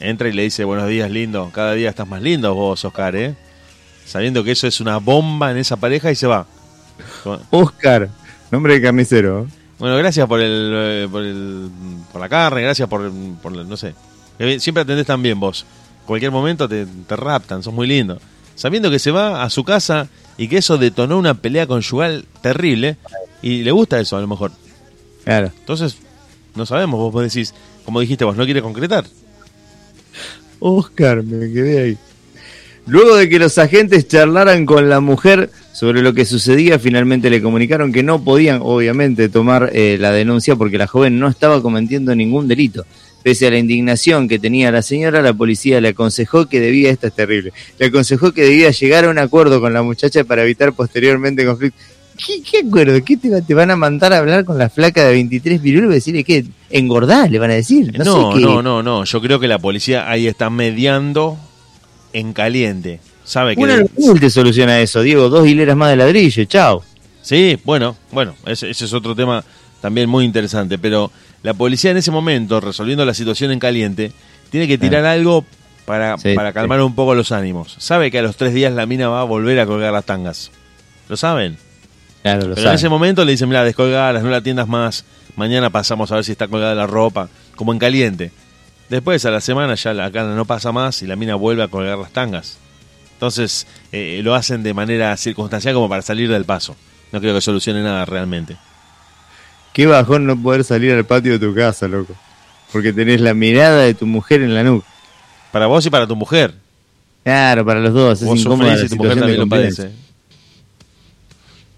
entra 0.00 0.28
y 0.28 0.32
le 0.32 0.42
dice, 0.42 0.64
buenos 0.64 0.88
días, 0.88 1.10
lindo, 1.10 1.50
cada 1.52 1.72
día 1.74 1.88
estás 1.90 2.06
más 2.08 2.22
lindo 2.22 2.54
vos, 2.54 2.84
Oscar, 2.84 3.14
¿eh? 3.16 3.34
Sabiendo 4.04 4.44
que 4.44 4.52
eso 4.52 4.66
es 4.66 4.80
una 4.80 4.98
bomba 4.98 5.50
en 5.50 5.56
esa 5.56 5.76
pareja 5.76 6.10
y 6.10 6.14
se 6.14 6.26
va. 6.26 6.46
Oscar, 7.50 8.08
nombre 8.50 8.74
de 8.74 8.82
carnicero. 8.82 9.46
Bueno, 9.78 9.96
gracias 9.96 10.26
por 10.26 10.40
el, 10.40 10.72
eh, 10.74 11.08
por 11.10 11.22
el 11.22 11.68
por 12.12 12.20
la 12.20 12.28
carne, 12.28 12.62
gracias 12.62 12.88
por, 12.88 13.10
por 13.42 13.52
no 13.52 13.76
sé. 13.76 13.94
Bien- 14.38 14.60
Siempre 14.60 14.82
atendés 14.82 15.06
tan 15.06 15.22
bien 15.22 15.38
vos. 15.38 15.66
Cualquier 16.06 16.30
momento 16.30 16.68
te, 16.68 16.86
te 16.86 17.16
raptan, 17.16 17.62
sos 17.62 17.74
muy 17.74 17.86
lindo. 17.86 18.18
Sabiendo 18.54 18.90
que 18.90 18.98
se 18.98 19.10
va 19.10 19.42
a 19.42 19.50
su 19.50 19.64
casa 19.64 20.08
y 20.38 20.48
que 20.48 20.58
eso 20.58 20.78
detonó 20.78 21.18
una 21.18 21.34
pelea 21.34 21.66
conyugal 21.66 22.24
terrible 22.42 22.96
y 23.42 23.62
le 23.64 23.70
gusta 23.72 24.00
eso 24.00 24.16
a 24.16 24.20
lo 24.20 24.26
mejor. 24.28 24.52
Claro. 25.24 25.50
Entonces, 25.58 25.96
no 26.54 26.64
sabemos, 26.64 27.12
vos 27.12 27.22
decís, 27.22 27.52
como 27.84 28.00
dijiste 28.00 28.24
vos, 28.24 28.36
no 28.36 28.44
quiere 28.44 28.62
concretar. 28.62 29.04
Oscar, 30.58 31.22
me 31.22 31.52
quedé 31.52 31.80
ahí. 31.80 31.98
Luego 32.86 33.16
de 33.16 33.28
que 33.28 33.40
los 33.40 33.58
agentes 33.58 34.06
charlaran 34.06 34.64
con 34.64 34.88
la 34.88 35.00
mujer 35.00 35.50
sobre 35.72 36.02
lo 36.02 36.14
que 36.14 36.24
sucedía, 36.24 36.78
finalmente 36.78 37.30
le 37.30 37.42
comunicaron 37.42 37.92
que 37.92 38.04
no 38.04 38.22
podían, 38.22 38.60
obviamente, 38.62 39.28
tomar 39.28 39.70
eh, 39.72 39.96
la 39.98 40.12
denuncia 40.12 40.54
porque 40.54 40.78
la 40.78 40.86
joven 40.86 41.18
no 41.18 41.28
estaba 41.28 41.60
cometiendo 41.60 42.14
ningún 42.14 42.46
delito. 42.46 42.86
Pese 43.24 43.48
a 43.48 43.50
la 43.50 43.58
indignación 43.58 44.28
que 44.28 44.38
tenía 44.38 44.70
la 44.70 44.82
señora, 44.82 45.20
la 45.20 45.34
policía 45.34 45.80
le 45.80 45.88
aconsejó 45.88 46.46
que 46.46 46.60
debía, 46.60 46.90
esta 46.90 47.08
es 47.08 47.12
terrible, 47.12 47.52
le 47.76 47.86
aconsejó 47.86 48.32
que 48.32 48.44
debía 48.44 48.70
llegar 48.70 49.04
a 49.04 49.10
un 49.10 49.18
acuerdo 49.18 49.60
con 49.60 49.72
la 49.74 49.82
muchacha 49.82 50.22
para 50.22 50.44
evitar 50.44 50.72
posteriormente 50.72 51.44
conflictos. 51.44 51.95
¿Qué, 52.16 52.42
qué 52.42 52.66
acuerdo? 52.66 53.02
¿Qué 53.04 53.16
te, 53.16 53.30
va- 53.30 53.40
te 53.40 53.54
van 53.54 53.70
a 53.70 53.76
mandar 53.76 54.12
a 54.12 54.18
hablar 54.18 54.44
con 54.44 54.58
la 54.58 54.68
flaca 54.68 55.04
de 55.04 55.12
23 55.12 55.60
virulos 55.60 55.90
y 55.90 55.94
decirle 55.94 56.24
que 56.24 56.44
engordá, 56.70 57.26
le 57.28 57.38
van 57.38 57.50
a 57.50 57.54
decir? 57.54 57.92
No, 57.98 58.04
No, 58.04 58.30
no, 58.32 58.36
sé 58.56 58.62
no, 58.62 58.82
no, 58.82 59.04
Yo 59.04 59.20
creo 59.20 59.38
que 59.40 59.48
la 59.48 59.58
policía 59.58 60.10
ahí 60.10 60.26
está 60.26 60.50
mediando 60.50 61.36
en 62.12 62.32
caliente. 62.32 63.00
Sabe 63.24 63.56
que 63.56 63.62
Una 63.62 63.82
humilde 63.96 64.30
soluciona 64.30 64.80
eso, 64.80 65.02
Diego. 65.02 65.28
Dos 65.28 65.46
hileras 65.48 65.76
más 65.76 65.90
de 65.90 65.96
ladrillo, 65.96 66.44
chao. 66.44 66.82
Sí, 67.22 67.58
bueno, 67.64 67.96
bueno, 68.12 68.34
ese, 68.46 68.70
ese 68.70 68.84
es 68.84 68.92
otro 68.92 69.14
tema 69.16 69.44
también 69.80 70.08
muy 70.08 70.24
interesante, 70.24 70.78
pero 70.78 71.10
la 71.42 71.54
policía 71.54 71.90
en 71.90 71.96
ese 71.96 72.10
momento, 72.12 72.60
resolviendo 72.60 73.04
la 73.04 73.14
situación 73.14 73.50
en 73.50 73.58
caliente, 73.58 74.12
tiene 74.50 74.68
que 74.68 74.78
tirar 74.78 75.04
algo 75.04 75.44
para, 75.84 76.16
Sí, 76.18 76.34
para 76.34 76.52
calmar 76.52 76.80
un 76.82 76.94
poco 76.94 77.14
los 77.16 77.32
ánimos. 77.32 77.74
Sabe 77.78 78.10
que 78.12 78.20
a 78.20 78.22
los 78.22 78.36
tres 78.36 78.54
días 78.54 78.72
la 78.72 78.86
mina 78.86 79.08
va 79.08 79.20
a 79.20 79.24
volver 79.24 79.58
a 79.58 79.66
colgar 79.66 79.92
las 79.92 80.04
tangas. 80.04 80.50
¿Lo 81.08 81.16
saben? 81.16 81.56
Claro, 82.22 82.48
lo 82.48 82.54
Pero 82.54 82.68
en 82.68 82.74
ese 82.74 82.88
momento 82.88 83.24
le 83.24 83.32
dicen, 83.32 83.48
mira, 83.48 83.64
descolgadas, 83.64 84.22
no 84.22 84.30
la 84.30 84.40
tiendas 84.40 84.68
más, 84.68 85.04
mañana 85.36 85.70
pasamos 85.70 86.10
a 86.10 86.16
ver 86.16 86.24
si 86.24 86.32
está 86.32 86.48
colgada 86.48 86.74
la 86.74 86.86
ropa, 86.86 87.28
como 87.54 87.72
en 87.72 87.78
caliente. 87.78 88.32
Después, 88.88 89.24
a 89.24 89.30
la 89.30 89.40
semana, 89.40 89.74
ya 89.74 89.94
la 89.94 90.10
cana 90.10 90.34
no 90.34 90.44
pasa 90.44 90.72
más 90.72 91.02
y 91.02 91.06
la 91.06 91.16
mina 91.16 91.34
vuelve 91.34 91.62
a 91.62 91.68
colgar 91.68 91.98
las 91.98 92.12
tangas. 92.12 92.58
Entonces, 93.14 93.66
eh, 93.92 94.20
lo 94.22 94.34
hacen 94.34 94.62
de 94.62 94.74
manera 94.74 95.16
circunstancial 95.16 95.74
como 95.74 95.88
para 95.88 96.02
salir 96.02 96.28
del 96.30 96.44
paso. 96.44 96.76
No 97.12 97.20
creo 97.20 97.34
que 97.34 97.40
solucione 97.40 97.82
nada 97.82 98.04
realmente. 98.04 98.56
Qué 99.72 99.86
bajón 99.86 100.26
no 100.26 100.40
poder 100.40 100.64
salir 100.64 100.92
al 100.92 101.04
patio 101.04 101.32
de 101.32 101.38
tu 101.38 101.54
casa, 101.54 101.88
loco. 101.88 102.14
Porque 102.72 102.92
tenés 102.92 103.20
la 103.20 103.34
mirada 103.34 103.82
de 103.82 103.94
tu 103.94 104.06
mujer 104.06 104.42
en 104.42 104.54
la 104.54 104.62
nuca. 104.62 104.86
Para 105.52 105.66
vos 105.66 105.84
y 105.86 105.90
para 105.90 106.06
tu 106.06 106.16
mujer. 106.16 106.54
Claro, 107.24 107.64
para 107.64 107.80
los 107.80 107.92
dos. 107.92 108.20
Es 108.20 108.26
vos 108.26 108.38
incómoda 108.38 108.76
sufrís 108.76 108.80
la 108.80 108.86
y 108.86 108.88
tu 108.88 108.96
mujer 109.02 109.18
también 109.18 109.40
lo 109.40 109.48
padece. 109.48 109.92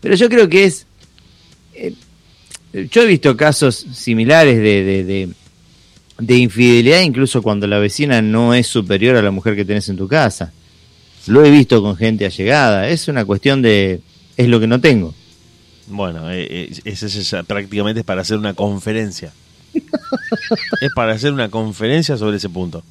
Pero 0.00 0.14
yo 0.14 0.28
creo 0.28 0.48
que 0.48 0.64
es. 0.64 0.86
eh, 1.74 1.94
yo 2.90 3.02
he 3.02 3.06
visto 3.06 3.36
casos 3.36 3.74
similares 3.94 4.56
de, 4.58 4.84
de, 4.84 5.04
de- 5.04 5.28
de 6.20 6.36
infidelidad, 6.36 7.00
incluso 7.02 7.42
cuando 7.42 7.66
la 7.68 7.78
vecina 7.78 8.20
no 8.20 8.52
es 8.52 8.66
superior 8.66 9.14
a 9.16 9.22
la 9.22 9.30
mujer 9.30 9.54
que 9.54 9.64
tenés 9.64 9.88
en 9.88 9.96
tu 9.96 10.08
casa. 10.08 10.52
Lo 11.28 11.44
he 11.44 11.50
visto 11.50 11.80
con 11.80 11.96
gente 11.96 12.26
allegada. 12.26 12.88
Es 12.88 13.06
una 13.08 13.24
cuestión 13.24 13.62
de. 13.62 14.00
Es 14.36 14.48
lo 14.48 14.58
que 14.58 14.66
no 14.66 14.80
tengo. 14.80 15.14
Bueno, 15.86 16.30
eh, 16.30 16.46
eh, 16.50 16.72
ese 16.84 17.06
es, 17.06 17.36
prácticamente 17.46 18.00
es 18.00 18.06
para 18.06 18.22
hacer 18.22 18.36
una 18.36 18.52
conferencia. 18.54 19.32
es 20.80 20.90
para 20.94 21.12
hacer 21.12 21.32
una 21.32 21.48
conferencia 21.50 22.16
sobre 22.16 22.38
ese 22.38 22.48
punto. 22.48 22.82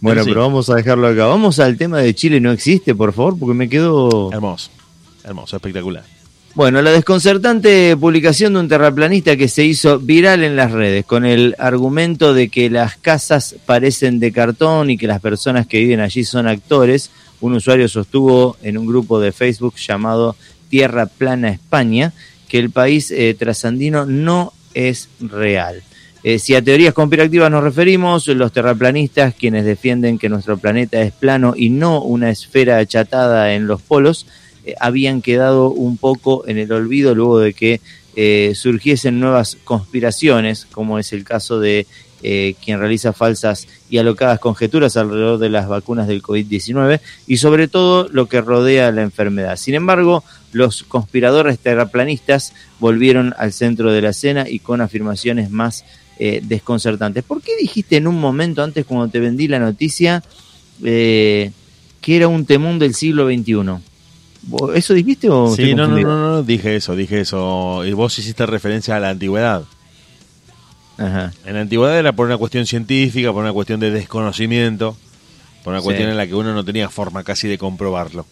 Bueno, 0.00 0.24
sí. 0.24 0.30
pero 0.30 0.40
vamos 0.40 0.68
a 0.70 0.74
dejarlo 0.74 1.06
acá. 1.08 1.26
Vamos 1.26 1.58
al 1.60 1.76
tema 1.76 1.98
de 2.00 2.14
Chile 2.14 2.40
no 2.40 2.50
existe, 2.50 2.94
por 2.94 3.12
favor, 3.12 3.38
porque 3.38 3.54
me 3.54 3.68
quedo. 3.68 4.30
Hermoso, 4.32 4.70
hermoso, 5.24 5.56
espectacular. 5.56 6.04
Bueno, 6.54 6.82
la 6.82 6.90
desconcertante 6.90 7.96
publicación 7.96 8.52
de 8.52 8.60
un 8.60 8.68
terraplanista 8.68 9.38
que 9.38 9.48
se 9.48 9.64
hizo 9.64 9.98
viral 9.98 10.44
en 10.44 10.54
las 10.54 10.70
redes 10.70 11.06
con 11.06 11.24
el 11.24 11.56
argumento 11.58 12.34
de 12.34 12.50
que 12.50 12.68
las 12.68 12.96
casas 12.96 13.54
parecen 13.64 14.20
de 14.20 14.32
cartón 14.32 14.90
y 14.90 14.98
que 14.98 15.06
las 15.06 15.22
personas 15.22 15.66
que 15.66 15.78
viven 15.78 16.00
allí 16.00 16.24
son 16.24 16.46
actores. 16.46 17.10
Un 17.40 17.54
usuario 17.54 17.88
sostuvo 17.88 18.58
en 18.62 18.76
un 18.76 18.86
grupo 18.86 19.18
de 19.18 19.32
Facebook 19.32 19.76
llamado 19.76 20.36
Tierra 20.68 21.06
Plana 21.06 21.48
España 21.48 22.12
que 22.48 22.58
el 22.58 22.68
país 22.68 23.10
eh, 23.10 23.34
trasandino 23.38 24.04
no 24.04 24.52
es 24.74 25.08
real. 25.20 25.82
Eh, 26.22 26.38
si 26.38 26.54
a 26.54 26.62
teorías 26.62 26.92
conspirativas 26.92 27.50
nos 27.50 27.64
referimos, 27.64 28.28
los 28.28 28.52
terraplanistas, 28.52 29.34
quienes 29.34 29.64
defienden 29.64 30.18
que 30.18 30.28
nuestro 30.28 30.58
planeta 30.58 31.00
es 31.00 31.12
plano 31.12 31.54
y 31.56 31.70
no 31.70 32.02
una 32.02 32.28
esfera 32.28 32.76
achatada 32.76 33.54
en 33.54 33.66
los 33.66 33.80
polos, 33.80 34.26
eh, 34.64 34.74
habían 34.80 35.22
quedado 35.22 35.70
un 35.70 35.96
poco 35.96 36.46
en 36.46 36.58
el 36.58 36.70
olvido 36.72 37.14
luego 37.14 37.40
de 37.40 37.52
que 37.52 37.80
eh, 38.14 38.52
surgiesen 38.54 39.18
nuevas 39.18 39.56
conspiraciones, 39.64 40.66
como 40.70 40.98
es 40.98 41.12
el 41.12 41.24
caso 41.24 41.58
de 41.58 41.86
eh, 42.22 42.54
quien 42.64 42.78
realiza 42.78 43.12
falsas 43.12 43.66
y 43.90 43.98
alocadas 43.98 44.38
conjeturas 44.38 44.96
alrededor 44.96 45.38
de 45.38 45.48
las 45.48 45.66
vacunas 45.66 46.06
del 46.06 46.22
COVID-19 46.22 47.00
y 47.26 47.38
sobre 47.38 47.66
todo 47.66 48.08
lo 48.10 48.26
que 48.26 48.40
rodea 48.40 48.92
la 48.92 49.02
enfermedad. 49.02 49.56
Sin 49.56 49.74
embargo, 49.74 50.22
los 50.52 50.84
conspiradores 50.84 51.58
terraplanistas 51.58 52.52
volvieron 52.78 53.34
al 53.38 53.52
centro 53.52 53.90
de 53.90 54.02
la 54.02 54.10
escena 54.10 54.48
y 54.48 54.60
con 54.60 54.80
afirmaciones 54.80 55.50
más 55.50 55.84
desconcertantes. 56.18 57.24
¿Por 57.24 57.42
qué 57.42 57.56
dijiste 57.56 57.96
en 57.96 58.06
un 58.06 58.20
momento 58.20 58.62
antes 58.62 58.86
cuando 58.86 59.08
te 59.08 59.18
vendí 59.18 59.48
la 59.48 59.58
noticia 59.58 60.22
que 60.80 61.50
era 62.06 62.28
un 62.28 62.46
temún 62.46 62.78
del 62.78 62.94
siglo 62.94 63.26
XXI? 63.26 63.82
¿Vos- 64.44 64.74
¿Eso 64.74 64.94
dijiste 64.94 65.28
o 65.30 65.54
Sí, 65.54 65.74
no, 65.74 65.86
no, 65.86 65.98
no, 66.00 66.18
no, 66.30 66.42
dije 66.42 66.76
eso, 66.76 66.96
dije 66.96 67.20
eso. 67.20 67.84
Y 67.84 67.92
vos 67.92 68.18
hiciste 68.18 68.44
referencia 68.46 68.96
a 68.96 69.00
la 69.00 69.10
antigüedad. 69.10 69.62
Ajá. 70.98 71.32
En 71.44 71.54
la 71.54 71.60
antigüedad 71.62 71.98
era 71.98 72.12
por 72.12 72.26
una 72.26 72.36
cuestión 72.36 72.66
científica, 72.66 73.32
por 73.32 73.42
una 73.42 73.52
cuestión 73.52 73.80
de 73.80 73.90
desconocimiento, 73.90 74.96
por 75.64 75.72
una 75.72 75.80
Sí. 75.80 75.84
cuestión 75.84 76.10
en 76.10 76.16
la 76.16 76.26
que 76.26 76.34
uno 76.34 76.52
no 76.54 76.64
tenía 76.64 76.88
forma 76.90 77.24
casi 77.24 77.48
de 77.48 77.58
comprobarlo. 77.58 78.26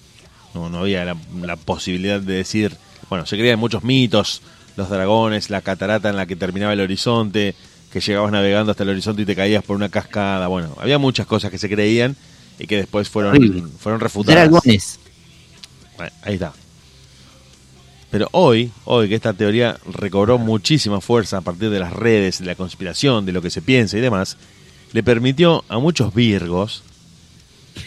No, 0.54 0.68
no 0.68 0.78
había 0.80 1.04
la, 1.04 1.16
la 1.42 1.56
posibilidad 1.56 2.20
de 2.20 2.34
decir, 2.34 2.76
bueno, 3.08 3.24
se 3.26 3.36
creían 3.38 3.58
muchos 3.58 3.84
mitos, 3.84 4.42
los 4.76 4.90
dragones, 4.90 5.48
la 5.48 5.60
catarata 5.62 6.10
en 6.10 6.16
la 6.16 6.26
que 6.26 6.36
terminaba 6.36 6.72
el 6.72 6.80
horizonte, 6.80 7.54
que 7.92 8.00
llegabas 8.00 8.30
navegando 8.32 8.70
hasta 8.72 8.82
el 8.82 8.90
horizonte 8.90 9.22
y 9.22 9.26
te 9.26 9.34
caías 9.36 9.64
por 9.64 9.76
una 9.76 9.88
cascada. 9.88 10.46
Bueno, 10.48 10.76
había 10.80 10.98
muchas 10.98 11.26
cosas 11.26 11.50
que 11.50 11.58
se 11.58 11.68
creían 11.68 12.16
y 12.58 12.66
que 12.66 12.76
después 12.76 13.08
fueron, 13.08 13.36
Horrible. 13.36 13.62
fueron 13.78 14.00
refutadas. 14.00 14.48
Dragones. 14.50 14.98
Ahí 16.22 16.34
está. 16.34 16.52
Pero 18.10 18.28
hoy, 18.32 18.72
hoy 18.84 19.08
que 19.08 19.14
esta 19.14 19.32
teoría 19.32 19.78
recobró 19.86 20.38
muchísima 20.38 21.00
fuerza 21.00 21.38
a 21.38 21.40
partir 21.42 21.70
de 21.70 21.78
las 21.78 21.92
redes, 21.92 22.40
de 22.40 22.46
la 22.46 22.56
conspiración, 22.56 23.24
de 23.24 23.32
lo 23.32 23.40
que 23.40 23.50
se 23.50 23.62
piensa 23.62 23.96
y 23.96 24.00
demás, 24.00 24.36
le 24.92 25.02
permitió 25.02 25.64
a 25.68 25.78
muchos 25.78 26.12
virgos 26.12 26.82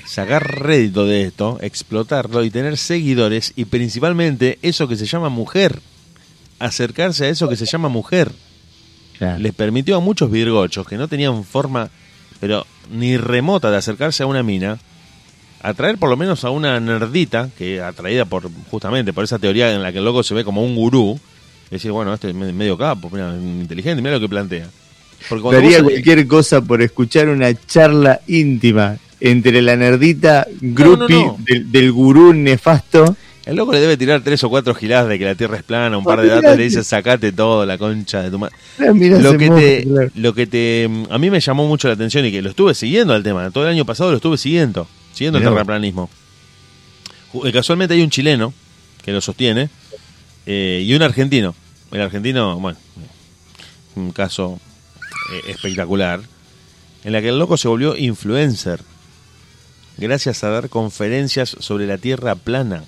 sacar 0.06 0.62
rédito 0.62 1.06
de 1.06 1.24
esto, 1.24 1.58
explotarlo 1.62 2.44
y 2.44 2.50
tener 2.50 2.78
seguidores 2.78 3.52
y 3.56 3.66
principalmente 3.66 4.60
eso 4.62 4.88
que 4.88 4.96
se 4.96 5.06
llama 5.06 5.28
mujer, 5.28 5.82
acercarse 6.60 7.26
a 7.26 7.30
eso 7.30 7.50
que 7.50 7.58
se 7.58 7.66
llama 7.66 7.90
mujer. 7.90 8.32
Claro. 9.18 9.40
Les 9.40 9.54
permitió 9.54 9.98
a 9.98 10.00
muchos 10.00 10.32
virgochos 10.32 10.88
que 10.88 10.98
no 10.98 11.10
tenían 11.10 11.44
forma, 11.44 11.90
pero 12.40 12.66
ni 12.90 13.18
remota 13.18 13.72
de 13.72 13.78
acercarse 13.78 14.24
a 14.24 14.28
una 14.28 14.42
mina, 14.44 14.80
atraer 15.64 15.98
por 15.98 16.10
lo 16.10 16.18
menos 16.18 16.44
a 16.44 16.50
una 16.52 16.80
nerdita, 16.80 17.50
que 17.58 17.82
atraída 17.82 18.26
por 18.26 18.50
justamente 18.70 19.14
por 19.14 19.24
esa 19.24 19.40
teoría 19.40 19.74
en 19.74 19.82
la 19.82 19.92
que 19.92 19.98
el 19.98 20.06
loco 20.06 20.22
se 20.22 20.34
ve 20.36 20.44
como 20.44 20.64
un 20.64 20.76
gurú, 20.76 21.20
decir, 21.72 21.92
bueno, 21.92 22.14
este 22.14 22.30
es 22.30 22.36
me- 22.36 22.54
medio 22.54 22.78
capo, 22.78 23.10
mira, 23.12 23.34
inteligente, 23.36 24.02
mira 24.02 24.14
lo 24.16 24.20
que 24.20 24.30
plantea. 24.30 24.68
Porque 25.30 25.52
Daría 25.52 25.82
vos- 25.82 25.92
cualquier 25.92 26.28
cosa 26.28 26.62
por 26.62 26.82
escuchar 26.82 27.30
una 27.30 27.54
charla 27.66 28.20
íntima 28.28 28.98
entre 29.22 29.62
la 29.62 29.76
nerdita 29.78 30.46
groupie 30.60 31.16
no. 31.16 31.38
Del, 31.40 31.72
del 31.72 31.92
gurú 31.94 32.34
nefasto. 32.34 33.16
el 33.46 33.56
loco 33.56 33.72
le 33.72 33.80
debe 33.80 33.96
tirar 33.96 34.22
tres 34.22 34.44
o 34.44 34.50
cuatro 34.50 34.76
giladas 34.76 35.08
de 35.08 35.18
que 35.18 35.24
la 35.26 35.36
Tierra 35.36 35.56
es 35.58 35.64
plana, 35.64 35.98
un 35.98 36.04
par 36.04 36.20
de 36.22 36.28
datos, 36.28 36.58
le 36.58 36.64
dice, 36.64 36.84
sacate 36.84 37.32
todo, 37.32 37.66
la 37.66 37.78
concha 37.78 38.22
de 38.22 38.32
tu 38.32 38.38
madre. 38.40 38.54
Lo 39.22 39.38
que 39.38 39.50
te 39.50 40.12
lo 40.16 40.34
que 40.34 40.46
te 40.48 40.90
a 41.10 41.18
mí 41.18 41.30
me 41.30 41.40
llamó 41.40 41.66
mucho 41.68 41.88
la 41.88 41.94
atención 41.94 42.26
y 42.26 42.32
que 42.32 42.42
lo 42.42 42.50
estuve 42.50 42.74
siguiendo 42.76 43.14
al 43.14 43.24
tema 43.24 43.50
todo 43.52 43.64
el 43.64 43.70
año 43.72 43.86
pasado 43.86 44.12
lo 44.12 44.18
estuve 44.18 44.38
siguiendo 44.38 44.88
siguiendo 45.24 45.38
el 45.38 45.44
Mirá 45.44 45.54
terraplanismo 45.54 46.10
eh, 47.46 47.52
casualmente 47.52 47.94
hay 47.94 48.02
un 48.02 48.10
chileno 48.10 48.54
que 49.04 49.12
lo 49.12 49.22
sostiene 49.22 49.70
eh, 50.46 50.84
y 50.86 50.94
un 50.94 51.02
argentino 51.02 51.56
el 51.92 52.02
argentino 52.02 52.60
bueno 52.60 52.78
un 53.96 54.12
caso 54.12 54.60
eh, 55.32 55.52
espectacular 55.52 56.20
en 57.04 57.14
la 57.14 57.22
que 57.22 57.30
el 57.30 57.40
loco 57.40 57.56
se 57.58 57.68
volvió 57.68 57.96
influencer 57.96 58.82
gracias 59.98 60.44
a 60.44 60.50
dar 60.50 60.70
conferencias 60.70 61.56
sobre 61.60 61.88
la 61.88 61.98
tierra 61.98 62.36
plana 62.36 62.84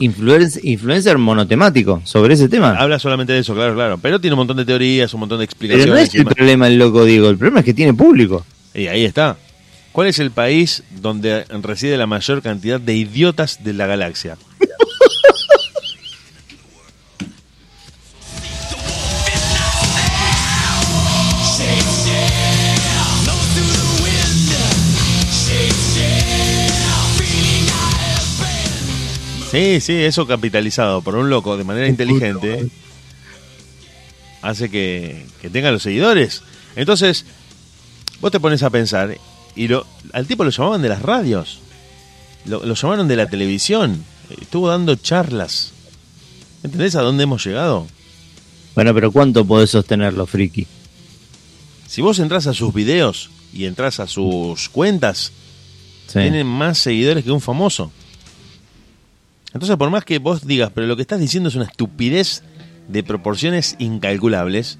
Influencer, 0.00 0.64
influencer 0.64 1.18
monotemático 1.18 2.00
sobre 2.04 2.32
ese 2.32 2.48
tema. 2.48 2.70
habla 2.70 2.98
solamente 2.98 3.34
de 3.34 3.40
eso 3.40 3.54
claro 3.54 3.74
claro 3.74 3.98
pero 3.98 4.18
tiene 4.18 4.34
un 4.34 4.38
montón 4.38 4.56
de 4.56 4.64
teorías 4.64 5.12
un 5.12 5.20
montón 5.20 5.38
de 5.40 5.46
Pero 5.46 5.52
explicaciones 5.52 5.88
no 5.88 5.98
es 5.98 6.14
el 6.14 6.24
problema 6.24 6.68
el 6.68 6.78
loco, 6.78 7.04
digo. 7.04 7.28
El 7.28 7.36
problema 7.36 7.60
es 7.60 7.66
que 7.66 7.74
tiene 7.74 7.92
público. 7.92 8.46
Y 8.72 8.86
ahí 8.86 9.04
está. 9.04 9.36
¿Cuál 9.92 10.06
es 10.06 10.18
el 10.20 10.30
país 10.30 10.84
donde 10.90 11.44
reside 11.62 11.96
la 11.96 12.06
mayor 12.06 12.42
cantidad 12.42 12.80
de 12.80 12.94
idiotas 12.94 13.64
de 13.64 13.72
la 13.72 13.86
galaxia? 13.86 14.36
Sí, 29.50 29.80
sí, 29.80 29.94
eso 29.94 30.28
capitalizado 30.28 31.02
por 31.02 31.16
un 31.16 31.28
loco 31.28 31.56
de 31.56 31.64
manera 31.64 31.88
inteligente 31.88 32.68
hace 34.42 34.70
que, 34.70 35.26
que 35.42 35.50
tenga 35.50 35.72
los 35.72 35.82
seguidores. 35.82 36.42
Entonces, 36.76 37.26
vos 38.20 38.30
te 38.30 38.38
pones 38.38 38.62
a 38.62 38.70
pensar 38.70 39.18
y 39.56 39.68
lo, 39.68 39.86
al 40.12 40.26
tipo 40.26 40.44
lo 40.44 40.50
llamaban 40.50 40.82
de 40.82 40.88
las 40.88 41.02
radios, 41.02 41.60
lo, 42.46 42.64
lo 42.64 42.74
llamaron 42.74 43.08
de 43.08 43.16
la 43.16 43.26
televisión, 43.26 44.04
estuvo 44.40 44.68
dando 44.68 44.94
charlas. 44.96 45.72
¿Entendés 46.62 46.94
a 46.94 47.02
dónde 47.02 47.24
hemos 47.24 47.44
llegado? 47.44 47.86
Bueno, 48.74 48.94
pero 48.94 49.10
¿cuánto 49.12 49.44
podés 49.44 49.70
sostenerlo, 49.70 50.26
friki? 50.26 50.66
Si 51.86 52.02
vos 52.02 52.18
entras 52.18 52.46
a 52.46 52.54
sus 52.54 52.72
videos 52.72 53.30
y 53.52 53.64
entras 53.64 53.98
a 54.00 54.06
sus 54.06 54.68
cuentas, 54.68 55.32
Sí. 56.06 56.18
tienen 56.18 56.46
más 56.46 56.78
seguidores 56.78 57.22
que 57.24 57.30
un 57.30 57.40
famoso. 57.40 57.92
Entonces, 59.52 59.76
por 59.76 59.90
más 59.90 60.04
que 60.04 60.18
vos 60.18 60.46
digas, 60.46 60.70
pero 60.74 60.86
lo 60.88 60.96
que 60.96 61.02
estás 61.02 61.20
diciendo 61.20 61.48
es 61.48 61.54
una 61.54 61.64
estupidez 61.66 62.42
de 62.88 63.02
proporciones 63.04 63.76
incalculables, 63.78 64.78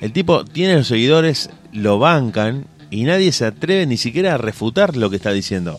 el 0.00 0.12
tipo 0.12 0.44
tiene 0.44 0.76
los 0.76 0.86
seguidores, 0.88 1.50
lo 1.72 1.98
bancan 1.98 2.66
y 2.90 3.04
nadie 3.04 3.32
se 3.32 3.44
atreve 3.46 3.86
ni 3.86 3.96
siquiera 3.96 4.34
a 4.34 4.38
refutar 4.38 4.96
lo 4.96 5.10
que 5.10 5.16
está 5.16 5.32
diciendo. 5.32 5.78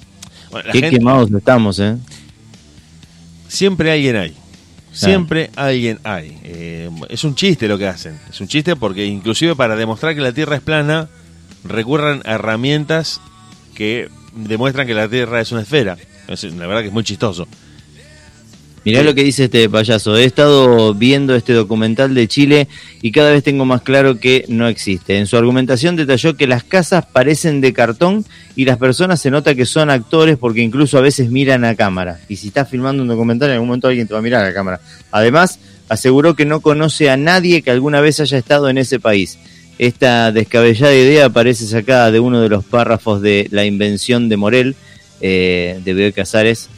Bueno, 0.51 0.67
la 0.67 0.73
Qué 0.73 0.79
gente- 0.81 0.97
quemados 0.99 1.29
estamos, 1.31 1.79
¿eh? 1.79 1.97
siempre 3.47 3.91
alguien 3.91 4.15
hay. 4.15 4.33
Siempre 4.93 5.49
alguien 5.55 5.99
hay. 6.03 6.37
Eh, 6.43 6.89
es 7.09 7.23
un 7.23 7.35
chiste 7.35 7.67
lo 7.67 7.77
que 7.77 7.87
hacen. 7.87 8.19
Es 8.29 8.41
un 8.41 8.47
chiste 8.47 8.75
porque 8.75 9.05
inclusive 9.05 9.55
para 9.55 9.75
demostrar 9.75 10.15
que 10.15 10.21
la 10.21 10.33
Tierra 10.33 10.57
es 10.57 10.61
plana, 10.61 11.07
recurran 11.63 12.21
a 12.25 12.33
herramientas 12.33 13.21
que 13.73 14.09
demuestran 14.35 14.87
que 14.87 14.93
la 14.93 15.07
Tierra 15.07 15.39
es 15.39 15.51
una 15.53 15.61
esfera. 15.61 15.97
Es- 16.27 16.43
la 16.43 16.67
verdad 16.67 16.81
que 16.81 16.87
es 16.87 16.93
muy 16.93 17.03
chistoso. 17.05 17.47
Mirá 18.83 19.03
lo 19.03 19.13
que 19.13 19.23
dice 19.23 19.43
este 19.43 19.69
payaso. 19.69 20.17
He 20.17 20.23
estado 20.23 20.95
viendo 20.95 21.35
este 21.35 21.53
documental 21.53 22.15
de 22.15 22.27
Chile 22.27 22.67
y 23.03 23.11
cada 23.11 23.31
vez 23.31 23.43
tengo 23.43 23.63
más 23.63 23.83
claro 23.83 24.19
que 24.19 24.43
no 24.47 24.67
existe. 24.67 25.19
En 25.19 25.27
su 25.27 25.37
argumentación 25.37 25.95
detalló 25.95 26.35
que 26.35 26.47
las 26.47 26.63
casas 26.63 27.05
parecen 27.05 27.61
de 27.61 27.73
cartón 27.73 28.25
y 28.55 28.65
las 28.65 28.77
personas 28.77 29.21
se 29.21 29.29
nota 29.29 29.53
que 29.53 29.67
son 29.67 29.91
actores 29.91 30.37
porque 30.37 30.61
incluso 30.61 30.97
a 30.97 31.01
veces 31.01 31.29
miran 31.29 31.63
a 31.63 31.75
cámara. 31.75 32.19
Y 32.27 32.37
si 32.37 32.47
estás 32.47 32.69
filmando 32.69 33.03
un 33.03 33.09
documental, 33.09 33.49
en 33.49 33.53
algún 33.53 33.67
momento 33.67 33.87
alguien 33.87 34.07
te 34.07 34.13
va 34.13 34.19
a 34.19 34.23
mirar 34.23 34.43
a 34.43 34.47
la 34.47 34.53
cámara. 34.53 34.81
Además, 35.11 35.59
aseguró 35.87 36.35
que 36.35 36.45
no 36.45 36.61
conoce 36.61 37.11
a 37.11 37.17
nadie 37.17 37.61
que 37.61 37.69
alguna 37.69 38.01
vez 38.01 38.19
haya 38.19 38.39
estado 38.39 38.67
en 38.67 38.79
ese 38.79 38.99
país. 38.99 39.37
Esta 39.77 40.31
descabellada 40.31 40.95
idea 40.95 41.29
parece 41.29 41.67
sacada 41.67 42.11
de 42.11 42.19
uno 42.19 42.41
de 42.41 42.49
los 42.49 42.65
párrafos 42.65 43.21
de 43.21 43.47
La 43.51 43.63
invención 43.63 44.27
de 44.27 44.37
Morel, 44.37 44.75
eh, 45.21 45.79
de 45.83 45.93
Bioy 45.93 46.13
Casares. 46.13 46.69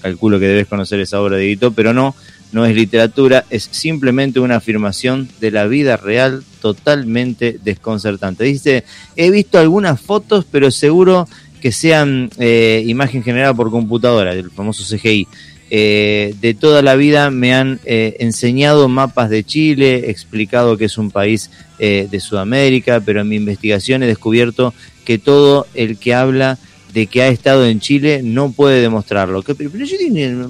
Calculo 0.00 0.38
que 0.38 0.46
debes 0.46 0.66
conocer 0.66 1.00
esa 1.00 1.20
obra 1.20 1.36
de 1.36 1.46
Guito, 1.46 1.72
pero 1.72 1.92
no, 1.92 2.14
no 2.52 2.66
es 2.66 2.76
literatura, 2.76 3.44
es 3.50 3.68
simplemente 3.70 4.40
una 4.40 4.56
afirmación 4.56 5.28
de 5.40 5.50
la 5.50 5.66
vida 5.66 5.96
real 5.96 6.44
totalmente 6.60 7.58
desconcertante. 7.64 8.44
Dice, 8.44 8.84
he 9.16 9.30
visto 9.30 9.58
algunas 9.58 10.00
fotos, 10.00 10.46
pero 10.50 10.70
seguro 10.70 11.26
que 11.60 11.72
sean 11.72 12.30
eh, 12.38 12.82
imagen 12.86 13.22
generada 13.22 13.54
por 13.54 13.70
computadora, 13.70 14.34
el 14.34 14.50
famoso 14.50 14.84
CGI. 14.84 15.26
Eh, 15.74 16.34
de 16.40 16.52
toda 16.52 16.82
la 16.82 16.96
vida 16.96 17.30
me 17.30 17.54
han 17.54 17.80
eh, 17.86 18.16
enseñado 18.20 18.88
mapas 18.88 19.30
de 19.30 19.42
Chile, 19.42 20.10
explicado 20.10 20.76
que 20.76 20.84
es 20.84 20.98
un 20.98 21.10
país 21.10 21.50
de 21.78 22.20
Sudamérica, 22.20 23.00
pero 23.04 23.22
en 23.22 23.28
mi 23.28 23.34
investigación 23.34 24.04
he 24.04 24.06
descubierto 24.06 24.72
que 25.04 25.18
todo 25.18 25.66
el 25.74 25.98
que 25.98 26.14
habla 26.14 26.56
de 26.92 27.06
que 27.06 27.22
ha 27.22 27.28
estado 27.28 27.64
en 27.66 27.80
Chile 27.80 28.20
no 28.22 28.52
puede 28.52 28.80
demostrarlo. 28.80 29.42
Que- 29.42 29.54
Pero, 29.54 29.70
yo 29.84 29.96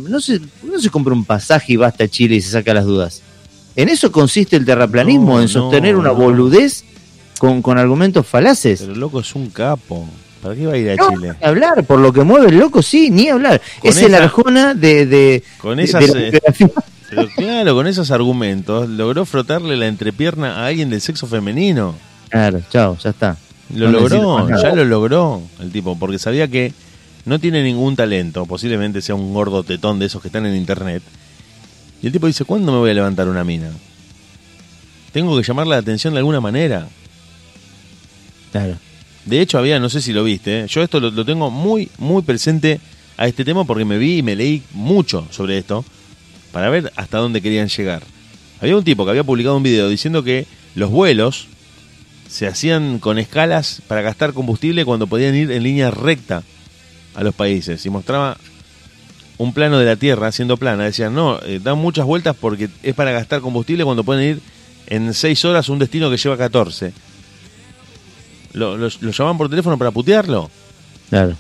no 0.09 0.21
se, 0.21 0.41
no 0.63 0.81
se 0.81 0.91
compra 0.91 1.15
un 1.15 1.25
pasaje 1.25 1.75
y 1.75 1.77
basta 1.77 2.05
a 2.05 2.09
Chile 2.09 2.37
y 2.37 2.41
se 2.41 2.51
saca 2.51 2.75
las 2.75 2.85
dudas. 2.85 3.23
En 3.77 3.89
eso 3.89 4.11
consiste 4.13 4.57
el 4.57 4.65
terraplanismo, 4.65 5.37
No, 5.37 5.43
en 5.43 5.49
sostener 5.49 5.95
no, 5.95 6.01
una 6.01 6.11
boludez 6.11 6.85
con, 7.39 7.63
con 7.63 7.79
argumentos 7.79 8.27
falaces. 8.27 8.81
Pero 8.83 8.95
loco 8.97 9.21
es 9.21 9.35
un 9.35 9.51
capo. 9.51 10.09
¿Para 10.43 10.57
qué 10.57 10.67
va 10.67 10.73
a 10.73 10.77
ir 10.77 10.91
a 10.91 10.97
No, 10.97 11.09
Chile? 11.11 11.33
ni 11.41 11.47
hablar, 11.47 11.85
por 11.85 12.01
lo 12.01 12.13
que 12.13 12.23
mueve 12.23 12.49
el 12.49 12.59
loco, 12.59 12.83
sí, 12.83 13.11
ni 13.11 13.29
hablar. 13.29 13.63
Con 13.81 13.91
es 13.91 14.03
el 14.03 14.15
Arjona 14.15 14.75
de, 14.75 15.07
de, 15.07 15.45
Con 15.59 15.79
esas, 15.79 16.13
de 16.13 16.29
eh. 16.29 16.41
Pero 17.09 17.29
claro, 17.37 17.75
con 17.75 17.87
esos 17.87 18.11
argumentos 18.11 18.89
logró 18.89 19.25
frotarle 19.25 19.77
la 19.77 19.87
entrepierna 19.87 20.57
a 20.57 20.67
alguien 20.67 20.91
del 20.91 21.01
sexo 21.01 21.27
femenino. 21.29 21.95
Claro, 22.29 22.61
chao, 22.71 22.97
ya 23.03 23.11
está. 23.11 23.37
Lo 23.73 23.91
No 23.91 24.01
logró, 24.01 24.49
ya 24.49 24.75
lo 24.75 24.85
logró 24.85 25.43
el 25.61 25.71
tipo, 25.71 25.99
porque 25.99 26.19
sabía 26.19 26.49
que 26.49 26.73
no 27.25 27.39
tiene 27.39 27.63
ningún 27.63 27.97
talento, 27.97 28.47
posiblemente 28.47 29.01
sea 29.01 29.15
un 29.15 29.33
gordo 29.33 29.63
tetón 29.63 29.99
de 29.99 30.07
esos 30.07 30.21
que 30.21 30.29
están 30.29 30.47
en 30.47 30.57
internet. 30.57 31.03
Y 32.03 32.07
el 32.07 32.13
tipo 32.13 32.27
dice, 32.27 32.45
¿cuándo 32.45 32.73
me 32.73 32.79
voy 32.79 32.91
a 32.91 32.95
levantar 32.95 33.29
una 33.29 33.45
mina? 33.45 33.71
Tengo 35.13 35.37
que 35.37 35.43
llamar 35.43 35.67
la 35.67 35.77
atención 35.77 36.15
de 36.15 36.19
alguna 36.19 36.41
manera. 36.41 36.89
Claro. 38.51 38.77
De 39.25 39.41
hecho, 39.41 39.59
había, 39.59 39.79
no 39.79 39.89
sé 39.89 40.03
si 40.03 40.13
lo 40.13 40.25
viste, 40.25 40.61
¿eh? 40.61 40.67
yo 40.69 40.83
esto 40.83 40.99
lo, 40.99 41.11
lo 41.11 41.25
tengo 41.25 41.51
muy, 41.51 41.89
muy 41.99 42.23
presente 42.23 42.81
a 43.17 43.29
este 43.29 43.45
tema 43.45 43.65
porque 43.65 43.85
me 43.85 43.99
vi 43.99 44.19
y 44.19 44.23
me 44.23 44.35
leí 44.35 44.63
mucho 44.73 45.27
sobre 45.31 45.59
esto 45.59 45.85
para 46.51 46.71
ver 46.71 46.93
hasta 46.97 47.19
dónde 47.19 47.41
querían 47.41 47.69
llegar. 47.69 48.03
Había 48.61 48.77
un 48.77 48.85
tipo 48.85 49.05
que 49.05 49.11
había 49.11 49.25
publicado 49.25 49.57
un 49.57 49.63
video 49.63 49.89
diciendo 49.89 50.23
que 50.23 50.47
los 50.75 50.91
vuelos 50.91 51.47
se 52.33 52.47
hacían 52.47 52.99
con 52.99 53.19
escalas 53.19 53.83
para 53.87 54.01
gastar 54.01 54.33
combustible 54.33 54.87
cuando 54.87 55.07
podían 55.07 55.35
ir 55.35 55.51
en 55.51 55.63
línea 55.63 55.91
recta 55.91 56.43
a 57.15 57.23
los 57.23 57.35
países 57.35 57.85
y 57.85 57.91
mostraba 57.91 58.39
un 59.37 59.53
plano 59.53 59.79
de 59.79 59.85
la 59.85 59.97
Tierra 59.97 60.33
siendo 60.33 60.57
plana. 60.57 60.85
Decían, 60.85 61.15
no, 61.15 61.39
eh, 61.43 61.61
dan 61.63 61.77
muchas 61.77 62.07
vueltas 62.07 62.35
porque 62.41 62.71
es 62.83 62.95
para 62.95 63.13
gastar 63.13 63.43
combustible 63.43 63.85
cuando 63.85 64.03
pueden 64.03 64.37
ir 64.37 64.41
en 64.87 65.13
6 65.13 65.45
horas 65.45 65.69
a 65.69 65.73
un 65.73 65.79
destino 65.79 66.09
que 66.11 66.17
lleva 66.17 66.39
14. 66.39 66.93
Lo, 68.55 68.79
lo, 68.79 68.89
lo 69.01 69.11
llamaban 69.11 69.37
por 69.37 69.51
teléfono 69.51 69.77
para 69.77 69.91
putearlo. 69.91 70.51
Claro. 71.11 71.37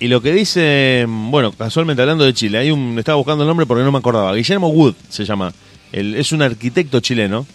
Y 0.00 0.08
lo 0.08 0.20
que 0.22 0.32
dice, 0.32 1.04
bueno, 1.06 1.52
casualmente 1.52 2.02
hablando 2.02 2.24
de 2.24 2.32
Chile, 2.34 2.58
hay 2.58 2.70
un, 2.72 2.98
estaba 2.98 3.16
buscando 3.16 3.44
el 3.44 3.48
nombre 3.48 3.66
porque 3.66 3.84
no 3.84 3.92
me 3.92 3.98
acordaba. 3.98 4.34
Guillermo 4.34 4.68
Wood 4.68 4.94
se 5.10 5.24
llama. 5.24 5.52
El- 5.92 6.14
es 6.16 6.32
un 6.32 6.42
arquitecto 6.42 6.98
chileno 7.00 7.46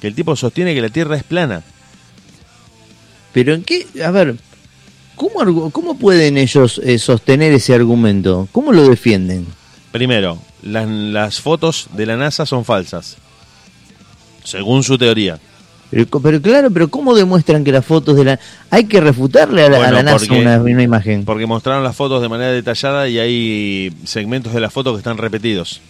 que 0.00 0.06
el 0.08 0.14
tipo 0.14 0.36
sostiene 0.36 0.74
que 0.74 0.80
la 0.82 0.88
Tierra 0.90 1.16
es 1.16 1.22
plana. 1.24 1.62
Pero 3.32 3.54
en 3.54 3.62
qué, 3.62 3.86
a 4.04 4.10
ver, 4.10 4.36
¿cómo, 5.14 5.70
cómo 5.70 5.98
pueden 5.98 6.38
ellos 6.38 6.80
eh, 6.84 6.98
sostener 6.98 7.52
ese 7.52 7.74
argumento? 7.74 8.48
¿Cómo 8.52 8.72
lo 8.72 8.88
defienden? 8.88 9.46
Primero, 9.92 10.38
las, 10.62 10.88
las 10.88 11.40
fotos 11.40 11.88
de 11.92 12.06
la 12.06 12.16
NASA 12.16 12.46
son 12.46 12.64
falsas. 12.64 13.16
Según 14.44 14.82
su 14.82 14.96
teoría. 14.96 15.38
Pero, 15.90 16.06
pero 16.20 16.42
claro, 16.42 16.70
pero 16.70 16.88
¿cómo 16.88 17.14
demuestran 17.16 17.64
que 17.64 17.72
las 17.72 17.84
fotos 17.84 18.16
de 18.16 18.24
la... 18.24 18.40
Hay 18.70 18.84
que 18.84 19.00
refutarle 19.00 19.62
a 19.64 19.68
la, 19.70 19.76
a 19.76 19.80
Bueno, 19.80 19.92
la 19.94 20.02
NASA 20.02 20.18
porque- 20.26 20.40
una, 20.40 20.58
una 20.60 20.82
imagen. 20.82 21.24
Porque 21.24 21.46
mostraron 21.46 21.82
las 21.82 21.96
fotos 21.96 22.20
de 22.22 22.28
manera 22.28 22.52
detallada 22.52 23.08
y 23.08 23.18
hay 23.18 23.92
segmentos 24.04 24.52
de 24.52 24.60
la 24.60 24.68
foto 24.70 24.92
que 24.92 24.98
están 24.98 25.16
repetidos. 25.18 25.80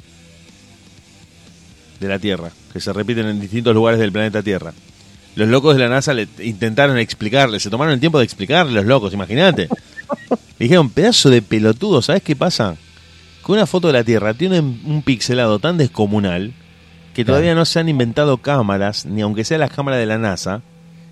De 2.01 2.09
la 2.09 2.19
Tierra, 2.19 2.51
que 2.73 2.81
se 2.81 2.93
repiten 2.93 3.27
en 3.27 3.41
distintos 3.41 3.75
lugares 3.75 3.99
del 4.01 4.13
planeta 4.13 4.43
Tierra. 4.43 4.73
Los 5.35 5.49
locos 5.49 5.77
de 5.77 5.83
la 5.83 5.89
NASA 5.89 6.15
le 6.15 6.29
intentaron 6.41 6.99
explicarle, 6.99 7.61
se 7.61 7.71
tomaron 7.71 7.95
el 7.95 8.01
tiempo 8.01 8.19
de 8.19 8.25
explicarle 8.25 8.73
los 8.73 8.87
locos, 8.87 9.13
imagínate. 9.13 9.69
Dijeron, 10.59 10.91
pedazo 10.91 11.31
de 11.31 11.43
pelotudo, 11.43 12.03
¿sabes 12.03 12.23
qué 12.23 12.35
pasa? 12.35 12.77
Que 13.45 13.53
una 13.53 13.67
foto 13.67 13.87
de 13.87 13.93
la 13.93 14.05
Tierra 14.05 14.35
tiene 14.35 14.61
un 14.61 15.03
pixelado 15.05 15.59
tan 15.59 15.79
descomunal 15.79 16.53
que 17.15 17.25
todavía 17.25 17.55
no 17.55 17.65
se 17.65 17.81
han 17.81 17.89
inventado 17.89 18.39
cámaras, 18.39 19.05
ni 19.05 19.23
aunque 19.23 19.45
sea 19.45 19.59
las 19.59 19.73
cámaras 19.73 19.99
de 19.99 20.07
la 20.07 20.19
NASA, 20.19 20.63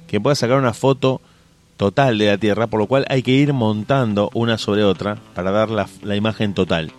que 0.06 0.20
pueda 0.20 0.36
sacar 0.36 0.58
una 0.58 0.72
foto 0.72 1.20
total 1.76 2.18
de 2.18 2.26
la 2.26 2.38
Tierra, 2.38 2.68
por 2.68 2.80
lo 2.80 2.86
cual 2.86 3.06
hay 3.08 3.22
que 3.22 3.32
ir 3.32 3.52
montando 3.52 4.30
una 4.32 4.56
sobre 4.56 4.84
otra 4.84 5.18
para 5.34 5.50
dar 5.50 5.68
la, 5.68 5.88
la 6.02 6.16
imagen 6.16 6.54
total. 6.54 6.92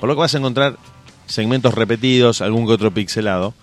Por 0.00 0.08
lo 0.08 0.14
que 0.14 0.20
vas 0.20 0.34
a 0.34 0.38
encontrar 0.38 0.76
segmentos 1.32 1.74
repetidos, 1.74 2.42
algún 2.42 2.66
que 2.66 2.72
otro 2.72 2.92
pixelado, 2.92 3.54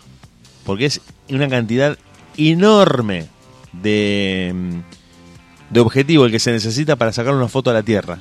porque 0.65 0.85
es 0.85 1.01
una 1.29 1.47
cantidad 1.47 1.97
enorme 2.37 3.27
de, 3.73 4.51
mm, 4.53 5.73
de 5.73 5.79
objetivo 5.79 6.25
el 6.25 6.31
que 6.31 6.39
se 6.39 6.51
necesita 6.51 6.95
para 6.95 7.13
sacar 7.13 7.33
una 7.33 7.47
foto 7.47 7.69
a 7.69 7.73
la 7.73 7.83
Tierra. 7.83 8.19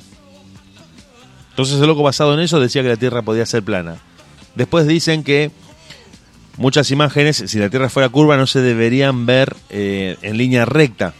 Entonces 1.49 1.81
el 1.81 1.87
loco 1.87 2.03
basado 2.03 2.33
en 2.33 2.39
eso 2.39 2.59
decía 2.59 2.83
que 2.83 2.89
la 2.89 2.95
Tierra 2.95 3.21
podía 3.21 3.45
ser 3.45 3.63
plana. 3.63 3.97
Después 4.55 4.87
dicen 4.87 5.23
que 5.23 5.51
muchas 6.57 6.91
imágenes, 6.91 7.43
si 7.47 7.57
la 7.59 7.69
Tierra 7.69 7.89
fuera 7.89 8.09
curva, 8.09 8.37
no 8.37 8.47
se 8.47 8.61
deberían 8.61 9.25
ver 9.25 9.55
eh, 9.69 10.17
en 10.21 10.37
línea 10.37 10.65
recta 10.65 11.13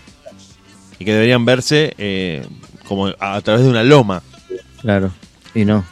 y 0.99 1.05
que 1.05 1.13
deberían 1.13 1.45
verse 1.45 1.93
eh, 1.97 2.45
como 2.88 3.07
a, 3.07 3.36
a 3.36 3.41
través 3.41 3.63
de 3.63 3.69
una 3.69 3.84
loma. 3.84 4.21
Claro. 4.82 5.11
Y 5.55 5.65
no. 5.65 5.84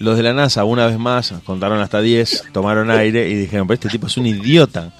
Los 0.00 0.16
de 0.16 0.22
la 0.24 0.32
NASA, 0.32 0.64
una 0.64 0.86
vez 0.86 0.98
más, 0.98 1.32
contaron 1.44 1.80
hasta 1.80 2.00
10, 2.00 2.46
tomaron 2.52 2.90
aire 2.90 3.28
y 3.28 3.34
dijeron, 3.34 3.66
pero 3.68 3.74
este 3.76 3.88
tipo 3.88 4.08
es 4.08 4.16
un 4.16 4.26
idiota. 4.26 4.92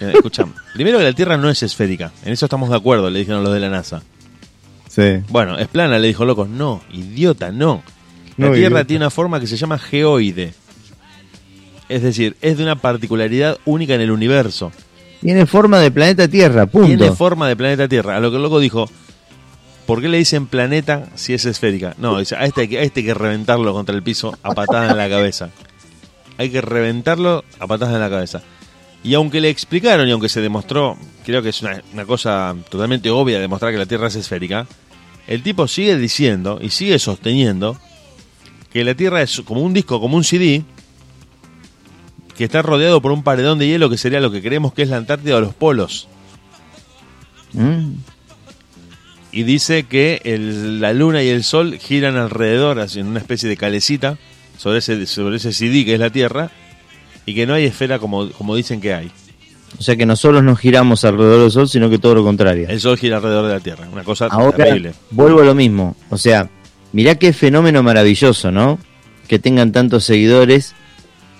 Eh, 0.00 0.12
Escuchame, 0.14 0.52
primero 0.74 0.98
que 0.98 1.04
la 1.04 1.12
Tierra 1.12 1.36
no 1.36 1.50
es 1.50 1.62
esférica, 1.62 2.10
en 2.24 2.32
eso 2.32 2.46
estamos 2.46 2.70
de 2.70 2.76
acuerdo, 2.76 3.10
le 3.10 3.18
dijeron 3.20 3.44
los 3.44 3.52
de 3.52 3.60
la 3.60 3.68
NASA. 3.68 4.02
Sí. 4.88 5.18
Bueno, 5.28 5.58
es 5.58 5.68
plana, 5.68 5.98
le 5.98 6.06
dijo 6.08 6.24
loco, 6.24 6.46
no, 6.46 6.80
idiota, 6.92 7.50
no. 7.52 7.82
La 8.36 8.46
No, 8.46 8.52
Tierra 8.54 8.68
idiota. 8.68 8.84
tiene 8.86 9.04
una 9.04 9.10
forma 9.10 9.38
que 9.40 9.46
se 9.46 9.56
llama 9.56 9.78
geoide. 9.78 10.54
Es 11.88 12.02
decir, 12.02 12.36
es 12.40 12.56
de 12.56 12.64
una 12.64 12.76
particularidad 12.76 13.58
única 13.64 13.94
en 13.94 14.00
el 14.00 14.10
universo. 14.10 14.72
Tiene 15.20 15.46
forma 15.46 15.78
de 15.80 15.90
planeta 15.90 16.26
Tierra, 16.28 16.66
punto. 16.66 16.88
Tiene 16.88 17.12
forma 17.12 17.48
de 17.48 17.56
planeta 17.56 17.86
Tierra. 17.88 18.16
A 18.16 18.20
lo 18.20 18.30
que 18.30 18.36
el 18.36 18.42
loco 18.42 18.58
dijo, 18.60 18.88
¿por 19.86 20.00
qué 20.02 20.08
le 20.08 20.18
dicen 20.18 20.46
planeta 20.46 21.08
si 21.14 21.32
es 21.34 21.44
esférica? 21.44 21.94
No, 21.98 22.18
dice, 22.18 22.36
a 22.36 22.44
este, 22.44 22.62
hay 22.62 22.68
que- 22.68 22.78
a 22.78 22.82
este 22.82 23.00
hay 23.00 23.06
que 23.06 23.14
reventarlo 23.14 23.72
contra 23.72 23.94
el 23.94 24.02
piso 24.02 24.36
a 24.42 24.52
patadas 24.52 24.90
en 24.90 24.96
la 24.96 25.08
cabeza. 25.08 25.50
Hay 26.38 26.50
que 26.50 26.60
reventarlo 26.60 27.44
a 27.58 27.66
patadas 27.66 27.94
en 27.94 28.00
la 28.00 28.10
cabeza. 28.10 28.42
Y 29.02 29.14
aunque 29.14 29.40
le 29.40 29.48
explicaron 29.48 30.08
y 30.08 30.10
aunque 30.10 30.28
se 30.28 30.40
demostró, 30.40 30.96
creo 31.24 31.40
que 31.42 31.50
es 31.50 31.62
una, 31.62 32.04
cosa 32.06 32.54
totalmente 32.68 33.08
obvia 33.10 33.38
demostrar 33.38 33.72
que 33.72 33.78
la 33.78 33.86
Tierra 33.86 34.08
es 34.08 34.16
esférica, 34.16 34.66
el 35.28 35.42
tipo 35.42 35.68
sigue 35.68 35.96
diciendo 35.96 36.58
y 36.60 36.70
sigue 36.70 36.98
sosteniendo 36.98 37.78
que 38.72 38.84
la 38.84 38.94
Tierra 38.94 39.22
es 39.22 39.40
como 39.42 39.60
un 39.62 39.72
disco, 39.72 40.00
como 40.00 40.16
un 40.16 40.24
CD, 40.24 40.64
que 42.36 42.44
está 42.44 42.62
rodeado 42.62 43.00
por 43.00 43.12
un 43.12 43.22
paredón 43.22 43.58
de 43.58 43.66
hielo 43.68 43.88
que 43.88 43.96
sería 43.96 44.20
lo 44.20 44.30
que 44.30 44.42
creemos 44.42 44.74
que 44.74 44.82
es 44.82 44.88
la 44.88 44.98
Antártida 44.98 45.36
o 45.36 45.40
los 45.40 45.54
polos. 45.54 46.08
Mm. 47.52 47.92
Y 49.36 49.42
dice 49.42 49.82
que 49.82 50.22
el- 50.24 50.80
la 50.80 50.94
Luna 50.94 51.22
y 51.22 51.28
el 51.28 51.44
Sol 51.44 51.78
giran 51.78 52.16
alrededor, 52.16 52.78
así, 52.80 53.00
en 53.00 53.06
una 53.06 53.18
especie 53.18 53.48
de 53.50 53.56
calecita, 53.58 54.16
sobre 54.56 54.78
ese, 54.78 55.04
sobre 55.06 55.36
ese 55.36 55.52
CD 55.52 55.84
que 55.84 55.92
es 55.92 56.00
la 56.00 56.08
Tierra, 56.08 56.50
y 57.26 57.34
que 57.34 57.44
no 57.46 57.52
hay 57.52 57.64
esfera 57.66 57.98
como, 57.98 58.30
como 58.30 58.56
dicen 58.56 58.80
que 58.80 58.94
hay. 58.94 59.10
O 59.78 59.82
sea 59.82 59.94
que 59.94 60.06
nosotros 60.06 60.42
no 60.42 60.56
giramos 60.56 61.04
alrededor 61.04 61.42
del 61.42 61.50
Sol, 61.50 61.68
sino 61.68 61.90
que 61.90 61.98
todo 61.98 62.14
lo 62.14 62.24
contrario. 62.24 62.66
El 62.70 62.80
Sol 62.80 62.96
gira 62.96 63.16
alrededor 63.18 63.46
de 63.46 63.52
la 63.52 63.60
Tierra, 63.60 63.86
una 63.92 64.04
cosa 64.04 64.26
Ahora 64.28 64.56
terrible. 64.56 64.94
vuelvo 65.10 65.42
a 65.42 65.44
lo 65.44 65.54
mismo. 65.54 65.96
O 66.08 66.16
sea, 66.16 66.48
mirá 66.92 67.16
qué 67.16 67.34
fenómeno 67.34 67.82
maravilloso, 67.82 68.50
¿no? 68.50 68.78
Que 69.28 69.38
tengan 69.38 69.70
tantos 69.70 70.04
seguidores, 70.04 70.74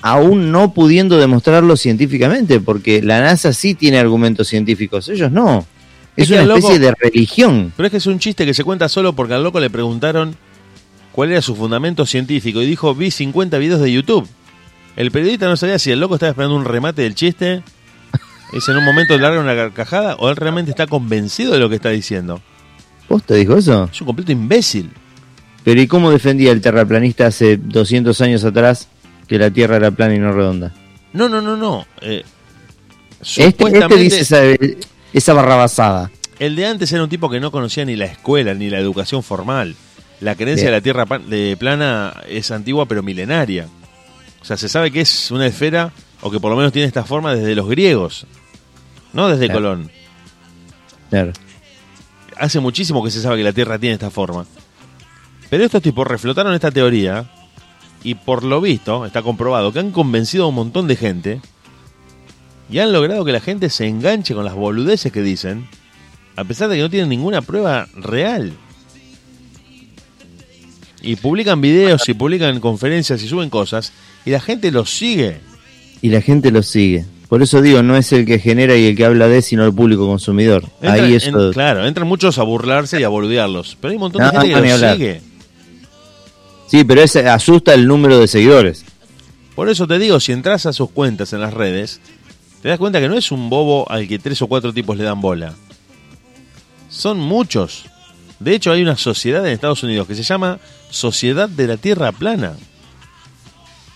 aún 0.02 0.52
no 0.52 0.74
pudiendo 0.74 1.16
demostrarlo 1.16 1.78
científicamente, 1.78 2.60
porque 2.60 3.00
la 3.00 3.22
NASA 3.22 3.54
sí 3.54 3.74
tiene 3.74 3.98
argumentos 3.98 4.48
científicos, 4.48 5.08
ellos 5.08 5.32
no. 5.32 5.64
Es, 6.16 6.30
una 6.30 6.42
especie 6.42 6.78
loco- 6.78 6.78
de 6.78 6.94
religión. 6.98 7.72
Pero 7.76 7.86
es 7.86 7.90
que 7.90 7.96
es 7.98 8.06
un 8.06 8.18
chiste 8.18 8.46
que 8.46 8.54
se 8.54 8.64
cuenta 8.64 8.88
solo 8.88 9.12
porque 9.14 9.34
al 9.34 9.42
loco 9.44 9.60
le 9.60 9.70
preguntaron 9.70 10.34
cuál 11.12 11.32
era 11.32 11.42
su 11.42 11.54
fundamento 11.56 12.06
científico 12.06 12.60
y 12.62 12.66
dijo, 12.66 12.94
vi 12.94 13.10
50 13.10 13.58
videos 13.58 13.80
de 13.80 13.92
YouTube. 13.92 14.28
El 14.96 15.10
periodista 15.10 15.46
no 15.46 15.56
sabía 15.56 15.78
si 15.78 15.90
el 15.90 16.00
loco 16.00 16.14
estaba 16.14 16.30
esperando 16.30 16.56
un 16.56 16.64
remate 16.64 17.02
del 17.02 17.14
chiste, 17.14 17.62
es 18.52 18.68
en 18.68 18.76
un 18.76 18.84
momento 18.84 19.16
larga 19.18 19.40
una 19.40 19.54
carcajada, 19.54 20.14
o 20.16 20.30
él 20.30 20.36
realmente 20.36 20.70
está 20.70 20.86
convencido 20.86 21.52
de 21.52 21.58
lo 21.58 21.68
que 21.68 21.74
está 21.76 21.90
diciendo. 21.90 22.40
¿Vos 23.08 23.22
te 23.22 23.34
dijo 23.34 23.56
eso? 23.58 23.88
Es 23.92 24.00
un 24.00 24.06
completo 24.06 24.32
imbécil. 24.32 24.90
Pero 25.64 25.80
¿y 25.82 25.86
cómo 25.86 26.10
defendía 26.10 26.52
el 26.52 26.60
terraplanista 26.60 27.26
hace 27.26 27.56
200 27.58 28.18
años 28.22 28.44
atrás 28.44 28.88
que 29.26 29.38
la 29.38 29.50
Tierra 29.50 29.76
era 29.76 29.90
plana 29.90 30.14
y 30.14 30.18
no 30.18 30.32
redonda? 30.32 30.72
No, 31.12 31.28
no, 31.28 31.40
no, 31.42 31.56
no. 31.56 31.86
Eh, 32.00 32.24
Este, 33.20 33.48
este 33.78 33.96
dice 33.96 34.78
esa, 35.12 35.32
barrabasada. 35.32 36.10
el 36.38 36.56
de 36.56 36.66
antes 36.66 36.92
era 36.92 37.02
un 37.02 37.08
tipo 37.08 37.30
que 37.30 37.40
no 37.40 37.50
conocía 37.50 37.84
ni 37.84 37.96
la 37.96 38.06
escuela 38.06 38.54
ni 38.54 38.70
la 38.70 38.78
educación 38.78 39.22
formal. 39.22 39.74
La 40.20 40.34
creencia 40.34 40.64
Bien. 40.70 40.72
de 40.72 40.76
la 40.78 40.80
Tierra 41.04 41.18
de 41.26 41.56
plana 41.58 42.22
es 42.28 42.50
antigua 42.50 42.86
pero 42.86 43.02
milenaria. 43.02 43.68
O 44.40 44.44
sea, 44.44 44.56
se 44.56 44.68
sabe 44.68 44.90
que 44.90 45.00
es 45.00 45.30
una 45.30 45.46
esfera, 45.46 45.92
o 46.22 46.30
que 46.30 46.40
por 46.40 46.50
lo 46.50 46.56
menos 46.56 46.72
tiene 46.72 46.86
esta 46.88 47.04
forma 47.04 47.34
desde 47.34 47.54
los 47.54 47.68
griegos, 47.68 48.26
no 49.12 49.28
desde 49.28 49.46
Claro. 49.46 49.60
Colón. 49.60 49.90
Claro. 51.10 51.32
Hace 52.38 52.60
muchísimo 52.60 53.02
que 53.02 53.10
se 53.10 53.20
sabe 53.20 53.38
que 53.38 53.44
la 53.44 53.52
Tierra 53.52 53.78
tiene 53.78 53.94
esta 53.94 54.10
forma. 54.10 54.46
Pero 55.50 55.64
estos 55.64 55.82
tipos 55.82 56.06
reflotaron 56.06 56.54
esta 56.54 56.70
teoría 56.70 57.30
y 58.02 58.14
por 58.14 58.42
lo 58.44 58.60
visto, 58.60 59.04
está 59.06 59.22
comprobado, 59.22 59.72
que 59.72 59.78
han 59.80 59.90
convencido 59.90 60.44
a 60.44 60.48
un 60.48 60.54
montón 60.54 60.86
de 60.86 60.96
gente 60.96 61.40
y 62.70 62.78
han 62.78 62.92
logrado 62.92 63.24
que 63.24 63.32
la 63.32 63.40
gente 63.40 63.70
se 63.70 63.86
enganche 63.86 64.34
con 64.34 64.44
las 64.44 64.54
boludeces 64.54 65.12
que 65.12 65.22
dicen, 65.22 65.66
a 66.36 66.44
pesar 66.44 66.68
de 66.68 66.76
que 66.76 66.82
no 66.82 66.90
tienen 66.90 67.08
ninguna 67.08 67.42
prueba 67.42 67.86
real. 67.94 68.52
Y 71.02 71.16
publican 71.16 71.60
videos 71.60 72.08
y 72.08 72.14
publican 72.14 72.58
conferencias 72.60 73.22
y 73.22 73.28
suben 73.28 73.50
cosas 73.50 73.92
y 74.24 74.30
la 74.30 74.40
gente 74.40 74.70
los 74.72 74.90
sigue. 74.90 75.38
Y 76.02 76.08
la 76.08 76.20
gente 76.20 76.50
lo 76.50 76.62
sigue. 76.62 77.04
Por 77.28 77.42
eso 77.42 77.60
digo, 77.60 77.82
no 77.82 77.96
es 77.96 78.12
el 78.12 78.24
que 78.24 78.38
genera 78.38 78.76
y 78.76 78.86
el 78.86 78.96
que 78.96 79.04
habla 79.04 79.28
de, 79.28 79.42
sino 79.42 79.64
el 79.64 79.72
público 79.74 80.06
consumidor. 80.06 80.64
Ahí 80.80 81.10
en- 81.10 81.14
eso... 81.16 81.50
claro, 81.52 81.86
entran 81.86 82.06
muchos 82.08 82.38
a 82.38 82.42
burlarse 82.42 83.00
y 83.00 83.04
a 83.04 83.08
boludearlos, 83.08 83.76
pero 83.80 83.90
hay 83.90 83.96
un 83.96 84.00
montón 84.02 84.22
No, 84.22 84.30
de 84.30 84.38
gente 84.38 84.48
no, 84.48 84.54
que 84.62 84.62
los 84.68 84.72
hablar. 84.74 84.96
sigue. 84.96 85.20
Sí, 86.68 86.84
pero 86.84 87.02
ese 87.02 87.28
asusta 87.28 87.74
el 87.74 87.86
número 87.86 88.18
de 88.18 88.26
seguidores. 88.28 88.84
Por 89.54 89.68
eso 89.68 89.86
te 89.86 89.98
digo, 89.98 90.20
si 90.20 90.32
entras 90.32 90.66
a 90.66 90.72
sus 90.72 90.90
cuentas 90.90 91.32
en 91.32 91.40
las 91.40 91.54
redes, 91.54 92.00
te 92.62 92.68
das 92.68 92.78
cuenta 92.78 93.00
que 93.00 93.08
no 93.08 93.16
es 93.16 93.30
un 93.30 93.48
bobo 93.50 93.90
al 93.90 94.08
que 94.08 94.18
tres 94.18 94.40
o 94.42 94.46
cuatro 94.46 94.72
tipos 94.72 94.96
le 94.96 95.04
dan 95.04 95.20
bola. 95.20 95.54
Son 96.88 97.18
muchos. 97.18 97.84
De 98.38 98.54
hecho, 98.54 98.72
hay 98.72 98.82
una 98.82 98.96
sociedad 98.96 99.46
en 99.46 99.52
Estados 99.52 99.82
Unidos 99.82 100.06
que 100.06 100.14
se 100.14 100.22
llama 100.22 100.58
Sociedad 100.90 101.48
de 101.48 101.66
la 101.66 101.76
Tierra 101.76 102.12
Plana. 102.12 102.54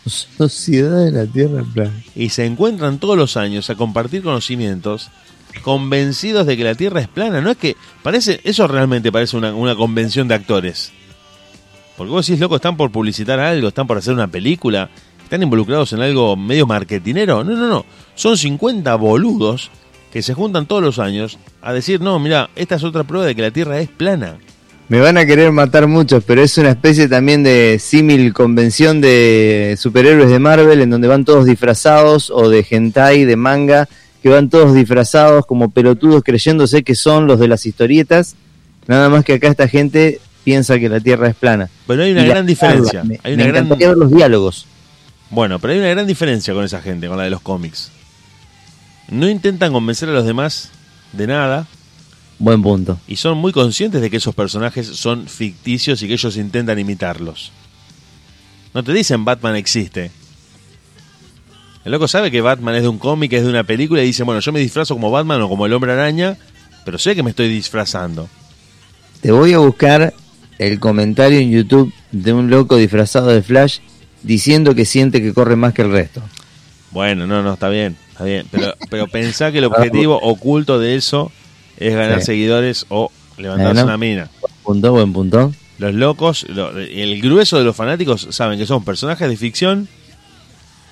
Sociedad 0.06 1.04
de 1.04 1.12
la 1.12 1.26
Tierra 1.26 1.64
plana. 1.74 2.02
Y 2.14 2.30
se 2.30 2.46
encuentran 2.46 2.98
todos 2.98 3.16
los 3.16 3.36
años 3.36 3.70
a 3.70 3.74
compartir 3.74 4.22
conocimientos 4.22 5.10
convencidos 5.62 6.46
de 6.46 6.56
que 6.56 6.64
la 6.64 6.74
Tierra 6.74 7.00
es 7.00 7.08
plana. 7.08 7.40
No 7.40 7.50
es 7.50 7.56
que 7.56 7.76
parece, 8.02 8.40
eso 8.44 8.66
realmente 8.66 9.12
parece 9.12 9.36
una, 9.36 9.54
una 9.54 9.74
convención 9.74 10.28
de 10.28 10.34
actores. 10.34 10.92
Porque 11.96 12.12
vos 12.12 12.26
decís, 12.26 12.40
loco, 12.40 12.56
están 12.56 12.76
por 12.76 12.90
publicitar 12.90 13.40
algo, 13.40 13.68
están 13.68 13.86
por 13.86 13.98
hacer 13.98 14.14
una 14.14 14.28
película, 14.28 14.90
están 15.30 15.44
involucrados 15.44 15.92
en 15.92 16.00
algo 16.00 16.34
medio 16.34 16.66
marketinero. 16.66 17.44
No, 17.44 17.52
no, 17.52 17.68
no. 17.68 17.86
Son 18.16 18.36
50 18.36 18.92
boludos 18.96 19.70
que 20.12 20.22
se 20.22 20.34
juntan 20.34 20.66
todos 20.66 20.82
los 20.82 20.98
años 20.98 21.38
a 21.62 21.72
decir, 21.72 22.00
no, 22.00 22.18
mira, 22.18 22.50
esta 22.56 22.74
es 22.74 22.82
otra 22.82 23.04
prueba 23.04 23.26
de 23.26 23.36
que 23.36 23.42
la 23.42 23.52
Tierra 23.52 23.78
es 23.78 23.88
plana. 23.88 24.38
Me 24.88 24.98
van 24.98 25.16
a 25.18 25.24
querer 25.24 25.52
matar 25.52 25.86
muchos, 25.86 26.24
pero 26.24 26.42
es 26.42 26.58
una 26.58 26.70
especie 26.70 27.06
también 27.06 27.44
de 27.44 27.78
símil 27.78 28.32
convención 28.32 29.00
de 29.00 29.76
superhéroes 29.78 30.30
de 30.30 30.40
Marvel 30.40 30.80
en 30.80 30.90
donde 30.90 31.06
van 31.06 31.24
todos 31.24 31.46
disfrazados 31.46 32.28
o 32.30 32.48
de 32.48 32.66
hentai, 32.68 33.24
de 33.24 33.36
manga, 33.36 33.88
que 34.24 34.30
van 34.30 34.50
todos 34.50 34.74
disfrazados 34.74 35.46
como 35.46 35.70
pelotudos 35.70 36.24
creyéndose 36.24 36.82
que 36.82 36.96
son 36.96 37.28
los 37.28 37.38
de 37.38 37.46
las 37.46 37.66
historietas. 37.66 38.34
Nada 38.88 39.08
más 39.08 39.24
que 39.24 39.34
acá 39.34 39.46
esta 39.46 39.68
gente 39.68 40.20
piensa 40.42 40.80
que 40.80 40.88
la 40.88 40.98
Tierra 40.98 41.28
es 41.28 41.36
plana. 41.36 41.70
Pero 41.86 42.02
hay 42.02 42.10
una 42.10 42.24
Y 42.24 42.28
gran 42.28 42.46
diferencia. 42.46 43.04
Me, 43.04 43.20
Hay 43.22 43.36
me 43.36 43.44
una 43.44 43.52
gran... 43.52 43.64
encantaría 43.66 43.88
ver 43.90 43.96
los 43.96 44.10
diálogos. 44.10 44.66
Bueno, 45.30 45.58
pero 45.58 45.72
hay 45.72 45.78
una 45.78 45.88
gran 45.88 46.06
diferencia 46.06 46.52
con 46.52 46.64
esa 46.64 46.82
gente, 46.82 47.08
con 47.08 47.16
la 47.16 47.24
de 47.24 47.30
los 47.30 47.40
cómics. 47.40 47.90
No 49.08 49.28
intentan 49.28 49.72
convencer 49.72 50.08
a 50.08 50.12
los 50.12 50.26
demás 50.26 50.70
de 51.12 51.26
nada 51.26 51.66
Buen 52.38 52.62
punto. 52.62 52.98
y 53.06 53.16
son 53.16 53.36
muy 53.38 53.52
conscientes 53.52 54.00
de 54.00 54.08
que 54.08 54.16
esos 54.16 54.34
personajes 54.34 54.86
son 54.86 55.26
ficticios 55.26 56.02
y 56.02 56.08
que 56.08 56.14
ellos 56.14 56.36
intentan 56.36 56.78
imitarlos. 56.78 57.52
No 58.72 58.82
te 58.82 58.92
dicen 58.92 59.24
Batman 59.24 59.56
existe. 59.56 60.10
El 61.84 61.92
loco 61.92 62.08
sabe 62.08 62.30
que 62.30 62.40
Batman 62.40 62.76
es 62.76 62.82
de 62.82 62.88
un 62.88 62.98
cómic, 62.98 63.32
es 63.32 63.42
de 63.42 63.50
una 63.50 63.64
película 63.64 64.02
y 64.02 64.06
dice, 64.06 64.22
bueno, 64.22 64.40
yo 64.40 64.52
me 64.52 64.60
disfrazo 64.60 64.94
como 64.94 65.10
Batman 65.10 65.42
o 65.42 65.48
como 65.48 65.66
el 65.66 65.72
hombre 65.72 65.92
araña, 65.92 66.36
pero 66.84 66.98
sé 66.98 67.14
que 67.14 67.22
me 67.22 67.30
estoy 67.30 67.48
disfrazando. 67.48 68.28
Te 69.20 69.32
voy 69.32 69.52
a 69.52 69.58
buscar 69.58 70.14
el 70.58 70.80
comentario 70.80 71.40
en 71.40 71.50
YouTube 71.50 71.92
de 72.10 72.32
un 72.32 72.48
loco 72.48 72.76
disfrazado 72.76 73.28
de 73.28 73.42
Flash 73.42 73.80
diciendo 74.22 74.74
que 74.74 74.84
siente 74.84 75.20
que 75.22 75.32
corre 75.34 75.56
más 75.56 75.72
que 75.74 75.82
el 75.82 75.90
resto. 75.92 76.22
Bueno, 76.90 77.26
no, 77.26 77.42
no, 77.42 77.54
está 77.54 77.68
bien, 77.68 77.96
está 78.10 78.24
bien. 78.24 78.46
Pero, 78.50 78.74
pero 78.90 79.06
pensá 79.08 79.52
que 79.52 79.58
el 79.58 79.64
objetivo 79.64 80.18
oculto 80.20 80.78
de 80.78 80.96
eso 80.96 81.30
es 81.78 81.94
ganar 81.94 82.20
Sí. 82.20 82.26
seguidores 82.26 82.86
o 82.88 83.10
levantarse 83.38 83.82
una 83.84 83.96
mina. 83.96 84.28
Punto, 84.62 84.92
buen 84.92 85.12
punto. 85.12 85.52
Los 85.78 85.94
locos, 85.94 86.44
lo- 86.48 86.76
el 86.78 87.20
grueso 87.22 87.58
de 87.58 87.64
los 87.64 87.74
fanáticos 87.74 88.26
saben 88.30 88.58
que 88.58 88.66
son 88.66 88.84
personajes 88.84 89.28
de 89.28 89.36
ficción 89.36 89.88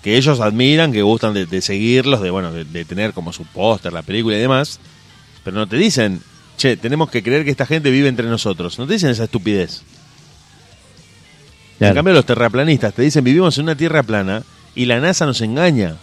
que 0.03 0.17
ellos 0.17 0.41
admiran, 0.41 0.93
que 0.93 1.03
gustan 1.03 1.35
de, 1.35 1.45
de 1.45 1.61
seguirlos, 1.61 2.23
de 2.23 2.31
bueno, 2.31 2.53
de, 2.53 2.65
de 2.65 2.85
tener 2.85 3.13
como 3.13 3.33
su 3.33 3.45
póster, 3.45 3.93
la 3.93 4.03
película 4.03 4.37
y 4.37 4.41
demás, 4.41 4.79
pero 5.45 5.57
no 5.57 5.67
te 5.67 5.77
dicen, 5.77 6.21
che, 6.57 6.77
tenemos 6.77 7.11
que 7.11 7.23
creer 7.23 7.45
que 7.45 7.51
esta 7.51 7.67
gente 7.67 7.91
vive 7.91 8.09
entre 8.09 8.29
nosotros. 8.29 8.79
No 8.79 8.87
te 8.87 8.93
dicen 8.95 9.11
esa 9.11 9.25
estupidez. 9.25 9.83
En 11.81 11.95
cambio, 11.95 12.13
los 12.13 12.27
terraplanistas 12.27 12.93
te 12.93 13.03
dicen, 13.03 13.23
vivimos 13.23 13.57
en 13.59 13.65
una 13.65 13.77
tierra 13.77 14.03
plana 14.03 14.43
y 14.75 14.87
la 14.87 15.01
NASA 15.01 15.27
nos 15.27 15.41
engaña. 15.41 15.97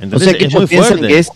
O 0.00 0.02
Entonces, 0.04 0.30
sea 0.30 0.38
que 0.38 0.44
es 0.44 0.50
ellos 0.50 0.60
muy 0.60 0.68
piensan 0.68 0.98
fuerte. 0.98 1.08
que 1.08 1.18
es 1.18 1.30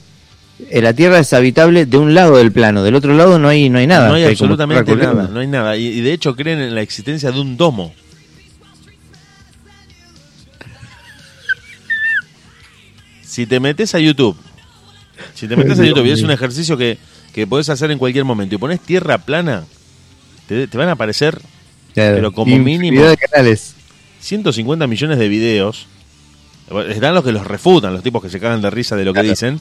eh, 0.70 0.82
la 0.82 0.92
Tierra 0.92 1.18
es 1.18 1.32
habitable 1.32 1.86
de 1.86 1.96
un 1.96 2.14
lado 2.14 2.36
del 2.36 2.52
plano, 2.52 2.82
del 2.84 2.94
otro 2.94 3.14
lado 3.14 3.38
no 3.38 3.48
hay 3.48 3.68
no 3.68 3.78
hay 3.78 3.86
nada. 3.86 4.08
no 4.08 4.14
hay 4.14 4.24
absolutamente 4.24 4.94
nada, 4.94 5.28
no 5.32 5.40
hay 5.40 5.46
nada. 5.46 5.76
Y, 5.76 5.86
y 5.86 6.00
de 6.02 6.12
hecho 6.12 6.36
creen 6.36 6.60
en 6.60 6.74
la 6.74 6.82
existencia 6.82 7.32
de 7.32 7.40
un 7.40 7.56
domo. 7.56 7.92
Si 13.22 13.46
te 13.46 13.60
metes 13.60 13.94
a 13.94 13.98
YouTube, 13.98 14.36
si 15.34 15.48
te 15.48 15.56
metes 15.56 15.78
a 15.80 15.84
YouTube 15.86 16.06
y 16.06 16.10
es 16.10 16.22
un 16.22 16.30
ejercicio 16.30 16.76
que, 16.76 16.98
que 17.32 17.46
podés 17.46 17.68
hacer 17.70 17.90
en 17.90 17.98
cualquier 17.98 18.24
momento 18.24 18.54
y 18.54 18.58
pones 18.58 18.80
tierra 18.80 19.18
plana, 19.18 19.64
te, 20.46 20.66
te 20.66 20.78
van 20.78 20.88
a 20.88 20.92
aparecer 20.92 21.40
Claro. 21.94 22.16
pero 22.16 22.32
como 22.32 22.56
mínimo- 22.56 23.02
de 23.04 23.16
canales. 23.16 23.74
150 24.20 24.86
millones 24.86 25.18
de 25.18 25.28
videos. 25.28 25.86
Están 26.88 27.14
los 27.14 27.24
que 27.24 27.32
los 27.32 27.46
refutan, 27.46 27.92
los 27.92 28.02
tipos 28.02 28.22
que 28.22 28.30
se 28.30 28.40
cagan 28.40 28.62
de 28.62 28.70
risa 28.70 28.96
de 28.96 29.04
lo 29.04 29.12
que 29.12 29.22
dicen. 29.22 29.60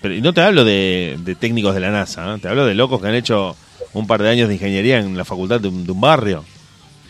Pero, 0.00 0.14
y 0.14 0.20
no 0.22 0.32
te 0.32 0.40
hablo 0.40 0.64
de, 0.64 1.18
de 1.22 1.34
técnicos 1.34 1.74
de 1.74 1.80
la 1.80 1.90
NASA, 1.90 2.34
¿eh? 2.34 2.38
te 2.40 2.48
hablo 2.48 2.64
de 2.66 2.74
locos 2.74 3.00
que 3.00 3.08
han 3.08 3.14
hecho 3.14 3.56
un 3.92 4.06
par 4.06 4.22
de 4.22 4.28
años 4.30 4.48
de 4.48 4.54
ingeniería 4.54 4.98
en 5.00 5.16
la 5.16 5.24
facultad 5.24 5.60
de 5.60 5.68
un, 5.68 5.84
de 5.84 5.92
un 5.92 6.00
barrio. 6.00 6.44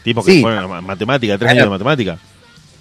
Tipos 0.02 0.24
que 0.24 0.32
Sí. 0.32 0.40
fueron 0.42 0.64
a 0.64 0.68
ma- 0.68 0.80
matemática, 0.80 1.36
tres 1.36 1.52
Claro. 1.52 1.52
años 1.52 1.64
de 1.64 1.70
matemática. 1.70 2.18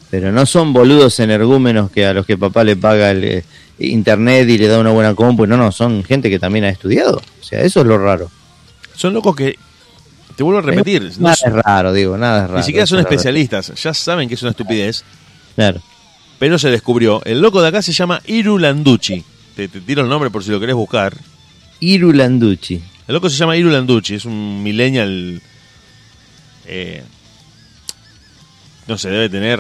Pero 0.10 0.32
no 0.32 0.45
son 0.45 0.74
boludos 0.74 1.20
energúmenos 1.20 1.91
que 1.91 2.06
a 2.06 2.14
los 2.14 2.26
que 2.26 2.38
papá 2.38 2.64
le 2.64 2.76
paga 2.76 3.12
el 3.12 3.24
eh, 3.24 3.44
internet 3.80 4.48
y 4.48 4.57
le 4.57 4.68
da 4.68 4.80
una 4.80 4.91
buena 4.91 5.14
compu. 5.16 5.45
No, 5.45 5.57
no, 5.57 5.72
son 5.72 6.03
gente 6.03 6.30
que 6.30 6.40
también 6.40 6.66
ha 6.66 6.70
estudiado. 6.70 7.18
O 7.41 7.44
sea, 7.44 7.62
eso 7.62 7.82
es 7.82 7.88
lo 7.88 7.98
raro. 7.98 8.30
Son 8.95 9.14
locos 9.14 9.36
que 9.36 9.56
te 10.36 10.44
vuelvo 10.44 10.60
a 10.60 10.62
repetir, 10.62 11.03
no, 11.18 11.30
Nada 11.30 11.38
es 11.45 11.53
raro, 11.53 11.94
digo, 11.94 12.18
nada 12.18 12.44
es 12.44 12.48
raro. 12.48 12.57
ni 12.60 12.64
siquiera 12.66 12.86
son 12.86 12.99
especialistas, 12.99 13.74
ya 13.82 13.94
saben 13.94 14.28
que 14.28 14.36
es 14.36 14.41
una 14.41 14.52
estupidez. 14.52 15.03
Claro. 15.56 15.82
pero 16.40 16.60
se 16.60 16.70
descubrió. 16.70 17.22
El 17.24 17.41
loco 17.41 17.62
de 17.62 17.70
acá 17.70 17.82
se 17.82 17.94
llama 17.94 18.22
Iru 18.26 18.57
Landucci. 18.60 19.24
Te, 19.56 19.68
te 19.70 19.80
tiro 19.82 20.02
el 20.02 20.10
nombre 20.10 20.30
por 20.30 20.44
si 20.44 20.52
lo 20.52 20.60
querés 20.60 20.76
buscar. 20.76 21.16
Irulanducci. 21.80 22.82
El 23.07 23.14
loco 23.14 23.30
se 23.30 23.38
llama 23.38 23.56
Iru 23.56 23.70
Landucci, 23.70 24.16
es 24.16 24.26
un 24.26 24.62
millennial. 24.64 25.41
eh, 26.66 27.03
no 28.88 28.98
sé, 28.98 29.10
debe 29.10 29.30
tener. 29.30 29.60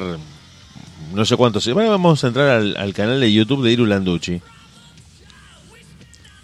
No 1.13 1.23
sé 1.25 1.35
cuántos. 1.37 1.65
Bueno, 1.73 1.91
vamos 1.91 2.23
a 2.23 2.27
entrar 2.27 2.49
al, 2.49 2.75
al 2.77 2.93
canal 2.93 3.19
de 3.21 3.31
YouTube 3.31 3.63
de 3.63 3.71
Iru 3.71 3.85
Landucci. 3.85 4.41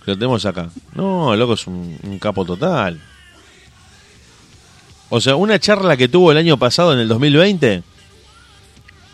Lo 0.05 0.15
tenemos 0.15 0.45
acá. 0.45 0.69
No, 0.95 1.33
el 1.33 1.39
loco 1.39 1.53
es 1.53 1.67
un, 1.67 1.97
un 2.03 2.19
capo 2.19 2.43
total. 2.45 2.99
O 5.13 5.19
sea, 5.19 5.35
una 5.35 5.59
charla 5.59 5.97
que 5.97 6.07
tuvo 6.07 6.31
el 6.31 6.38
año 6.38 6.57
pasado, 6.57 6.93
en 6.93 6.99
el 6.99 7.09
2020, 7.09 7.83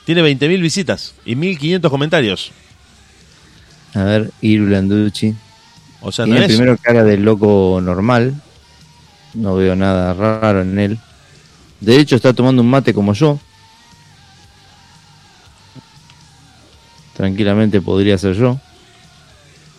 tiene 0.06 0.22
20.000 0.22 0.62
visitas 0.62 1.16
y 1.26 1.36
1.500 1.36 1.90
comentarios. 1.90 2.52
A 3.96 4.04
ver, 4.04 4.32
Irulanducci. 4.42 5.34
O 6.02 6.12
sea, 6.12 6.28
no 6.28 6.34
Tiene 6.34 6.46
es. 6.46 6.54
primero 6.56 6.78
cara 6.78 7.04
de 7.04 7.18
loco 7.18 7.80
normal. 7.82 8.40
No 9.34 9.56
veo 9.56 9.76
nada 9.76 10.14
raro 10.14 10.62
en 10.62 10.78
él. 10.78 11.00
De 11.82 12.00
hecho, 12.00 12.16
está 12.16 12.32
tomando 12.32 12.62
un 12.62 12.70
mate 12.70 12.94
como 12.94 13.14
yo. 13.14 13.40
Tranquilamente 17.16 17.82
podría 17.82 18.20
ser 18.20 18.36
yo. 18.36 18.60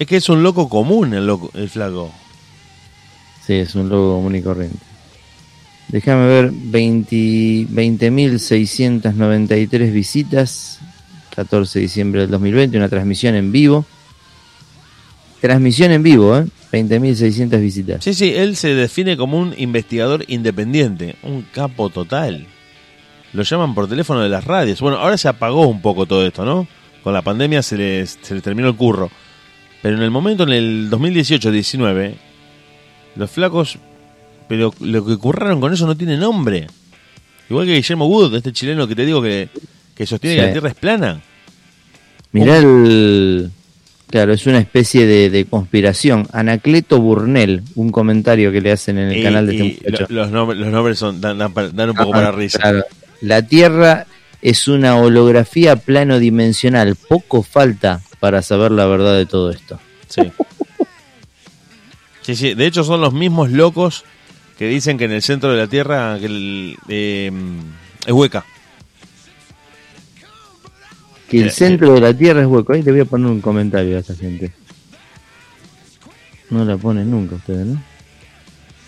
Es 0.01 0.09
que 0.09 0.17
es 0.17 0.29
un 0.29 0.43
loco 0.43 0.69
común 0.69 1.15
el, 1.15 1.29
loco, 1.29 1.53
el 1.55 1.71
flaco. 1.71 2.13
Sí, 3.47 3.55
es 3.55 3.77
un 3.77 3.89
loco 3.89 4.17
común 4.17 4.35
y 4.35 4.43
corriente. 4.43 4.88
Déjame 5.89 6.27
ver, 6.27 6.51
20 6.53 7.69
20.693 7.69 9.93
visitas. 9.93 10.81
14 11.35 11.79
de 11.79 11.83
diciembre 11.83 12.23
del 12.23 12.31
2020, 12.31 12.77
una 12.77 12.89
transmisión 12.89 13.37
en 13.37 13.53
vivo. 13.53 13.87
Transmisión 15.41 15.93
en 15.93 16.03
vivo, 16.03 16.37
¿eh? 16.37 16.47
20.600 16.73 17.61
visitas. 17.61 18.03
Sí, 18.05 18.13
sí, 18.13 18.35
él 18.35 18.57
se 18.57 18.75
define 18.75 19.17
como 19.17 19.39
un 19.39 19.55
investigador 19.57 20.25
independiente, 20.27 21.15
un 21.23 21.43
capo 21.43 21.91
total. 21.91 22.47
Lo 23.33 23.43
llaman 23.43 23.75
por 23.75 23.89
teléfono 23.89 24.21
de 24.21 24.29
las 24.29 24.45
radios. 24.45 24.81
Bueno, 24.81 24.99
ahora 24.99 25.17
se 25.17 25.29
apagó 25.29 25.69
un 25.69 25.81
poco 25.81 26.07
todo 26.07 26.27
esto, 26.27 26.45
¿no? 26.45 26.67
Con 27.05 27.13
la 27.13 27.23
pandemia 27.23 27.63
se 27.63 28.05
se 28.07 28.35
les 28.35 28.43
terminó 28.43 28.69
el 28.69 28.77
curro. 28.77 29.11
Pero 29.81 29.97
en 29.97 30.03
el 30.03 30.11
momento, 30.11 30.43
en 30.43 30.51
el 30.51 30.91
2018-19, 30.91 32.15
los 33.15 33.31
flacos, 33.31 33.79
pero 34.49 34.75
lo 34.81 35.05
que 35.05 35.17
curraron 35.17 35.61
con 35.61 35.73
eso 35.73 35.87
no 35.87 35.97
tiene 35.97 36.17
nombre. 36.17 36.67
Igual 37.51 37.67
que 37.67 37.75
Guillermo 37.75 38.07
Wood, 38.07 38.35
este 38.37 38.53
chileno 38.53 38.87
que 38.89 38.95
te 38.95 39.05
digo 39.07 39.23
que, 39.23 39.49
que 39.95 40.07
sostiene 40.07 40.37
que 40.37 40.43
la 40.47 40.53
Tierra 40.53 40.69
es 40.69 40.75
plana. 40.75 41.21
Mirá 42.33 42.59
el... 42.59 43.51
Claro, 44.11 44.33
es 44.33 44.47
una 44.47 44.59
especie 44.59 45.07
de, 45.07 45.29
de 45.29 45.45
conspiración. 45.45 46.27
Anacleto 46.33 46.99
Burnell, 46.99 47.63
un 47.75 47.91
comentario 47.91 48.51
que 48.51 48.63
le 48.63 48.73
hacen 48.73 48.97
en 48.99 49.11
el 49.11 49.19
Y- 49.19 49.23
canal 49.23 49.47
de 49.47 49.53
este 49.57 49.85
muchacho. 49.91 50.07
lo- 50.09 50.23
los, 50.23 50.31
nombres, 50.31 50.59
los 50.61 50.69
nombres 50.73 50.99
son, 50.99 51.21
dan, 51.21 51.37
dan 51.39 51.53
para- 51.53 51.69
dan 51.69 51.91
un 51.91 51.97
poco 51.97 52.11
Ah, 52.11 52.17
para 52.17 52.33
risa. 52.33 52.59
claro. 52.59 52.85
La 53.21 53.43
Tierra 53.43 54.07
es 54.41 54.67
una 54.69 54.97
holografía 54.97 55.77
plano 55.77 56.19
dimensional. 56.19 56.97
Poco 56.97 57.43
falta 57.43 58.01
para 58.21 58.41
saber 58.41 58.73
la 58.73 58.87
verdad 58.87 59.15
de 59.17 59.27
todo 59.27 59.51
esto. 59.51 59.79
Sí. 60.09 60.23
Sí, 62.23 62.37
sí. 62.37 62.55
De 62.55 62.67
hecho, 62.67 62.85
son 62.85 63.01
los 63.01 63.13
mismos 63.13 63.51
locos 63.51 64.05
que 64.59 64.67
dicen 64.67 64.99
que 64.99 65.05
en 65.05 65.13
el 65.13 65.23
centro 65.23 65.53
de 65.53 65.57
la 65.59 65.67
Tierra 65.69 66.19
que 66.19 66.27
el, 66.27 66.77
eh, 66.89 67.31
es 68.05 68.13
hueca. 68.13 68.45
Que 71.31 71.41
el 71.43 71.49
Eh, 71.49 71.51
centro 71.51 71.95
de 71.95 72.01
la 72.01 72.13
Tierra 72.15 72.41
es 72.41 72.47
hueco. 72.47 72.73
Ahí 72.73 72.83
le 72.83 72.91
voy 72.93 73.01
a 73.01 73.05
poner 73.05 73.31
un 73.31 73.41
comentario 73.41 73.97
a 73.97 74.01
esta 74.01 74.15
gente. 74.15 74.53
No 76.51 76.65
la 76.65 76.77
ponen 76.77 77.11
nunca 77.11 77.37
ustedes, 77.37 77.67
¿no? 77.67 77.83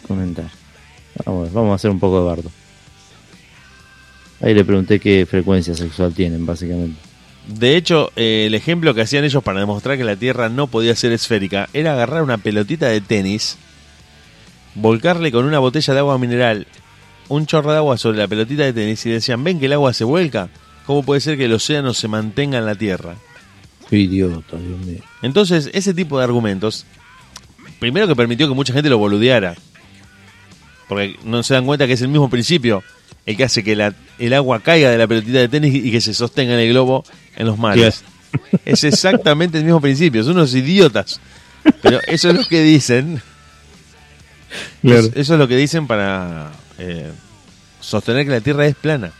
Comentar. 0.09 0.51
Vamos, 1.24 1.52
vamos 1.52 1.72
a 1.72 1.74
hacer 1.74 1.90
un 1.90 2.01
poco 2.01 2.20
de 2.20 2.26
bardo. 2.26 2.51
Ahí 4.40 4.55
le 4.55 4.64
pregunté 4.64 4.98
qué 4.98 5.26
frecuencia 5.28 5.74
sexual 5.74 6.14
tienen, 6.14 6.47
básicamente. 6.47 6.98
De 7.47 7.76
hecho, 7.76 8.10
eh, 8.16 8.44
el 8.47 8.55
ejemplo 8.55 8.94
que 8.94 9.02
hacían 9.02 9.24
ellos 9.24 9.42
para 9.42 9.60
demostrar 9.60 9.98
que 9.98 10.05
la 10.05 10.16
Tierra 10.16 10.48
no 10.48 10.66
podía 10.66 10.97
ser 10.97 11.12
esférica 11.12 11.68
era 11.74 11.92
agarrar 11.92 12.22
una 12.22 12.38
pelotita 12.38 12.88
de 12.88 13.02
tenis, 13.02 13.59
volcarle 14.74 15.32
con 15.32 15.44
una 15.44 15.59
botella 15.59 15.92
de 15.94 16.01
agua 16.01 16.18
mineral 16.18 16.66
un 17.28 17.47
chorro 17.47 17.70
de 17.70 17.76
agua 17.78 17.97
sobre 17.97 18.18
la 18.18 18.26
pelotita 18.26 18.64
de 18.64 18.72
tenis 18.72 19.06
y 19.06 19.10
decían, 19.10 19.44
ven 19.44 19.60
que 19.60 19.66
el 19.66 19.72
agua 19.72 19.92
se 19.92 20.02
vuelca, 20.05 20.48
¿cómo 20.84 21.05
puede 21.05 21.20
ser 21.20 21.36
que 21.38 21.44
el 21.44 21.52
océano 21.52 21.94
se 21.94 22.09
mantenga 22.09 22.59
en 22.59 22.66
la 22.66 22.74
Tierra? 22.74 23.14
Qué 23.88 23.98
idiota, 23.98 24.56
Dios 24.56 24.78
mío. 24.84 24.98
Entonces, 25.22 25.70
ese 25.72 25.94
tipo 25.94 26.18
de 26.18 26.24
argumentos, 26.24 26.86
primero 27.78 28.09
que 28.09 28.16
permitió 28.16 28.48
que 28.48 28.55
mucha 28.55 28.72
gente 28.72 28.90
lo 28.90 28.98
boludeara, 28.98 29.55
porque 30.88 31.16
no 31.24 31.42
se 31.44 31.55
dan 31.55 31.66
cuenta 31.66 31.86
que 31.86 31.92
es 31.92 32.02
el 32.02 32.09
mismo 32.09 32.28
principio 32.28 32.82
el 33.26 33.36
que 33.36 33.44
hace 33.44 33.62
que 33.62 33.76
la- 33.76 33.94
el 34.18 34.32
agua 34.34 34.59
caiga 34.60 34.90
de 34.90 34.98
la 34.98 35.06
pelotita 35.06 35.38
de 35.38 35.48
tenis 35.48 35.72
y 35.74 35.90
que 35.92 36.01
se 36.01 36.14
sostenga 36.14 36.55
en 36.55 36.60
el 36.60 36.70
globo 36.70 37.05
en 37.36 37.47
los 37.47 37.59
mares. 37.59 38.02
Es 38.64 38.82
exactamente 38.84 39.59
el 39.59 39.64
mismo 39.64 39.80
principio, 39.80 40.24
son 40.24 40.32
unos 40.32 40.52
idiotas. 40.55 41.20
Pero 41.82 42.01
eso 42.09 42.30
es 42.30 42.34
lo 42.36 42.44
que 42.44 42.62
dicen. 42.62 43.22
Claro. 44.82 45.01
Es- 45.01 45.12
eso 45.16 45.35
es 45.35 45.39
lo 45.39 45.47
que 45.48 45.56
dicen 45.56 45.86
para 45.86 46.51
eh, 46.78 47.10
sostener 47.81 48.24
que 48.24 48.32
la 48.32 48.40
Tierra 48.40 48.66
es 48.66 48.74
plana. 48.74 49.12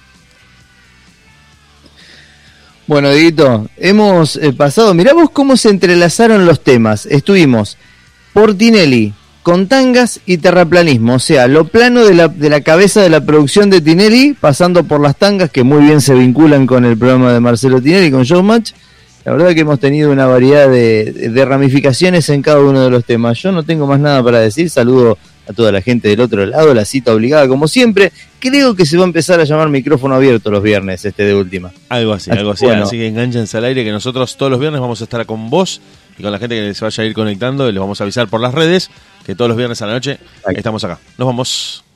Bueno, 2.87 3.11
Dieguito, 3.13 3.69
hemos 3.77 4.37
eh, 4.37 4.53
pasado, 4.53 4.95
mirá 4.95 5.13
vos 5.15 5.31
cómo 5.31 5.57
se 5.57 5.69
entrelazaron 5.71 6.45
los 6.45 6.63
temas. 6.65 7.07
Estuvimos 7.07 7.77
por 8.33 8.55
Tinelli, 8.55 9.15
con 9.45 9.69
tangas 9.69 10.21
y 10.27 10.39
terraplanismo, 10.39 11.15
o 11.15 11.19
sea, 11.21 11.47
lo 11.47 11.67
plano 11.67 12.05
de 12.05 12.15
la, 12.15 12.29
de 12.29 12.51
la 12.51 12.61
cabeza 12.63 13.01
de 13.01 13.09
la 13.09 13.25
producción 13.25 13.71
de 13.71 13.81
Tinelli, 13.81 14.35
pasando 14.39 14.85
por 14.85 15.01
las 15.01 15.17
tangas 15.17 15.51
que 15.51 15.63
muy 15.63 15.85
bien 15.85 16.01
se 16.01 16.15
vinculan 16.15 16.67
con 16.67 16.85
el 16.85 16.97
programa 16.99 17.33
de 17.33 17.41
Marcelo 17.41 17.81
Tinelli, 17.81 18.11
con 18.11 18.25
Showmatch. 18.25 18.73
La 19.25 19.33
verdad 19.33 19.55
que 19.55 19.61
hemos 19.61 19.79
tenido 19.79 20.11
una 20.11 20.27
variedad 20.27 20.69
de, 20.69 21.13
de 21.13 21.45
ramificaciones 21.45 22.29
en 22.31 22.43
cada 22.43 22.61
uno 22.61 22.81
de 22.83 22.91
los 22.91 23.05
temas. 23.05 23.39
Yo 23.43 23.53
no 23.53 23.63
tengo 23.63 23.87
más 23.87 24.01
nada 24.01 24.23
para 24.23 24.41
decir, 24.41 24.71
saludo 24.71 25.19
a 25.49 25.53
toda 25.53 25.73
la 25.73 25.83
gente 25.83 26.09
del 26.09 26.21
otro 26.21 26.47
lado, 26.47 26.73
la 26.75 26.85
cita 26.85 27.13
obligada 27.13 27.49
como 27.49 27.69
siempre. 27.69 28.13
Creo 28.39 28.75
que 28.75 28.87
se 28.87 28.97
va 28.97 29.05
a 29.05 29.07
empezar 29.07 29.41
a 29.41 29.45
llamar 29.45 29.69
micrófono 29.69 30.15
abierto 30.15 30.51
los 30.51 30.63
viernes, 30.63 31.05
este 31.05 31.25
de 31.25 31.35
última. 31.35 31.73
Algo 31.89 32.13
así, 32.13 32.31
algo 32.31 32.53
así. 32.53 32.65
bueno. 32.65 32.85
Así 32.85 32.97
que 32.97 33.07
enganchense 33.07 33.59
al 33.59 33.65
aire 33.65 33.85
que 33.85 33.91
nosotros 33.91 34.37
todos 34.37 34.51
los 34.51 34.61
viernes 34.61 34.81
vamos 34.81 35.01
a 35.01 35.05
estar 35.05 35.27
con 35.27 35.51
vos 35.51 35.81
y 36.19 36.23
con 36.23 36.33
la 36.33 36.39
gente 36.39 36.57
que 36.57 36.75
se 36.75 36.85
vaya 36.85 37.03
a 37.03 37.07
ir 37.07 37.15
conectando 37.15 37.69
y 37.69 37.73
les 37.73 37.81
vamos 37.81 38.01
a 38.01 38.05
avisar 38.05 38.29
por 38.29 38.41
las 38.41 38.55
redes 38.55 38.91
que 39.27 39.35
todos 39.35 39.49
los 39.49 39.57
viernes 39.57 39.83
a 39.83 39.87
la 39.87 39.93
noche 39.95 40.19
estamos 40.55 40.83
acá. 40.85 40.99
Nos 41.19 41.27
vamos. 41.27 41.90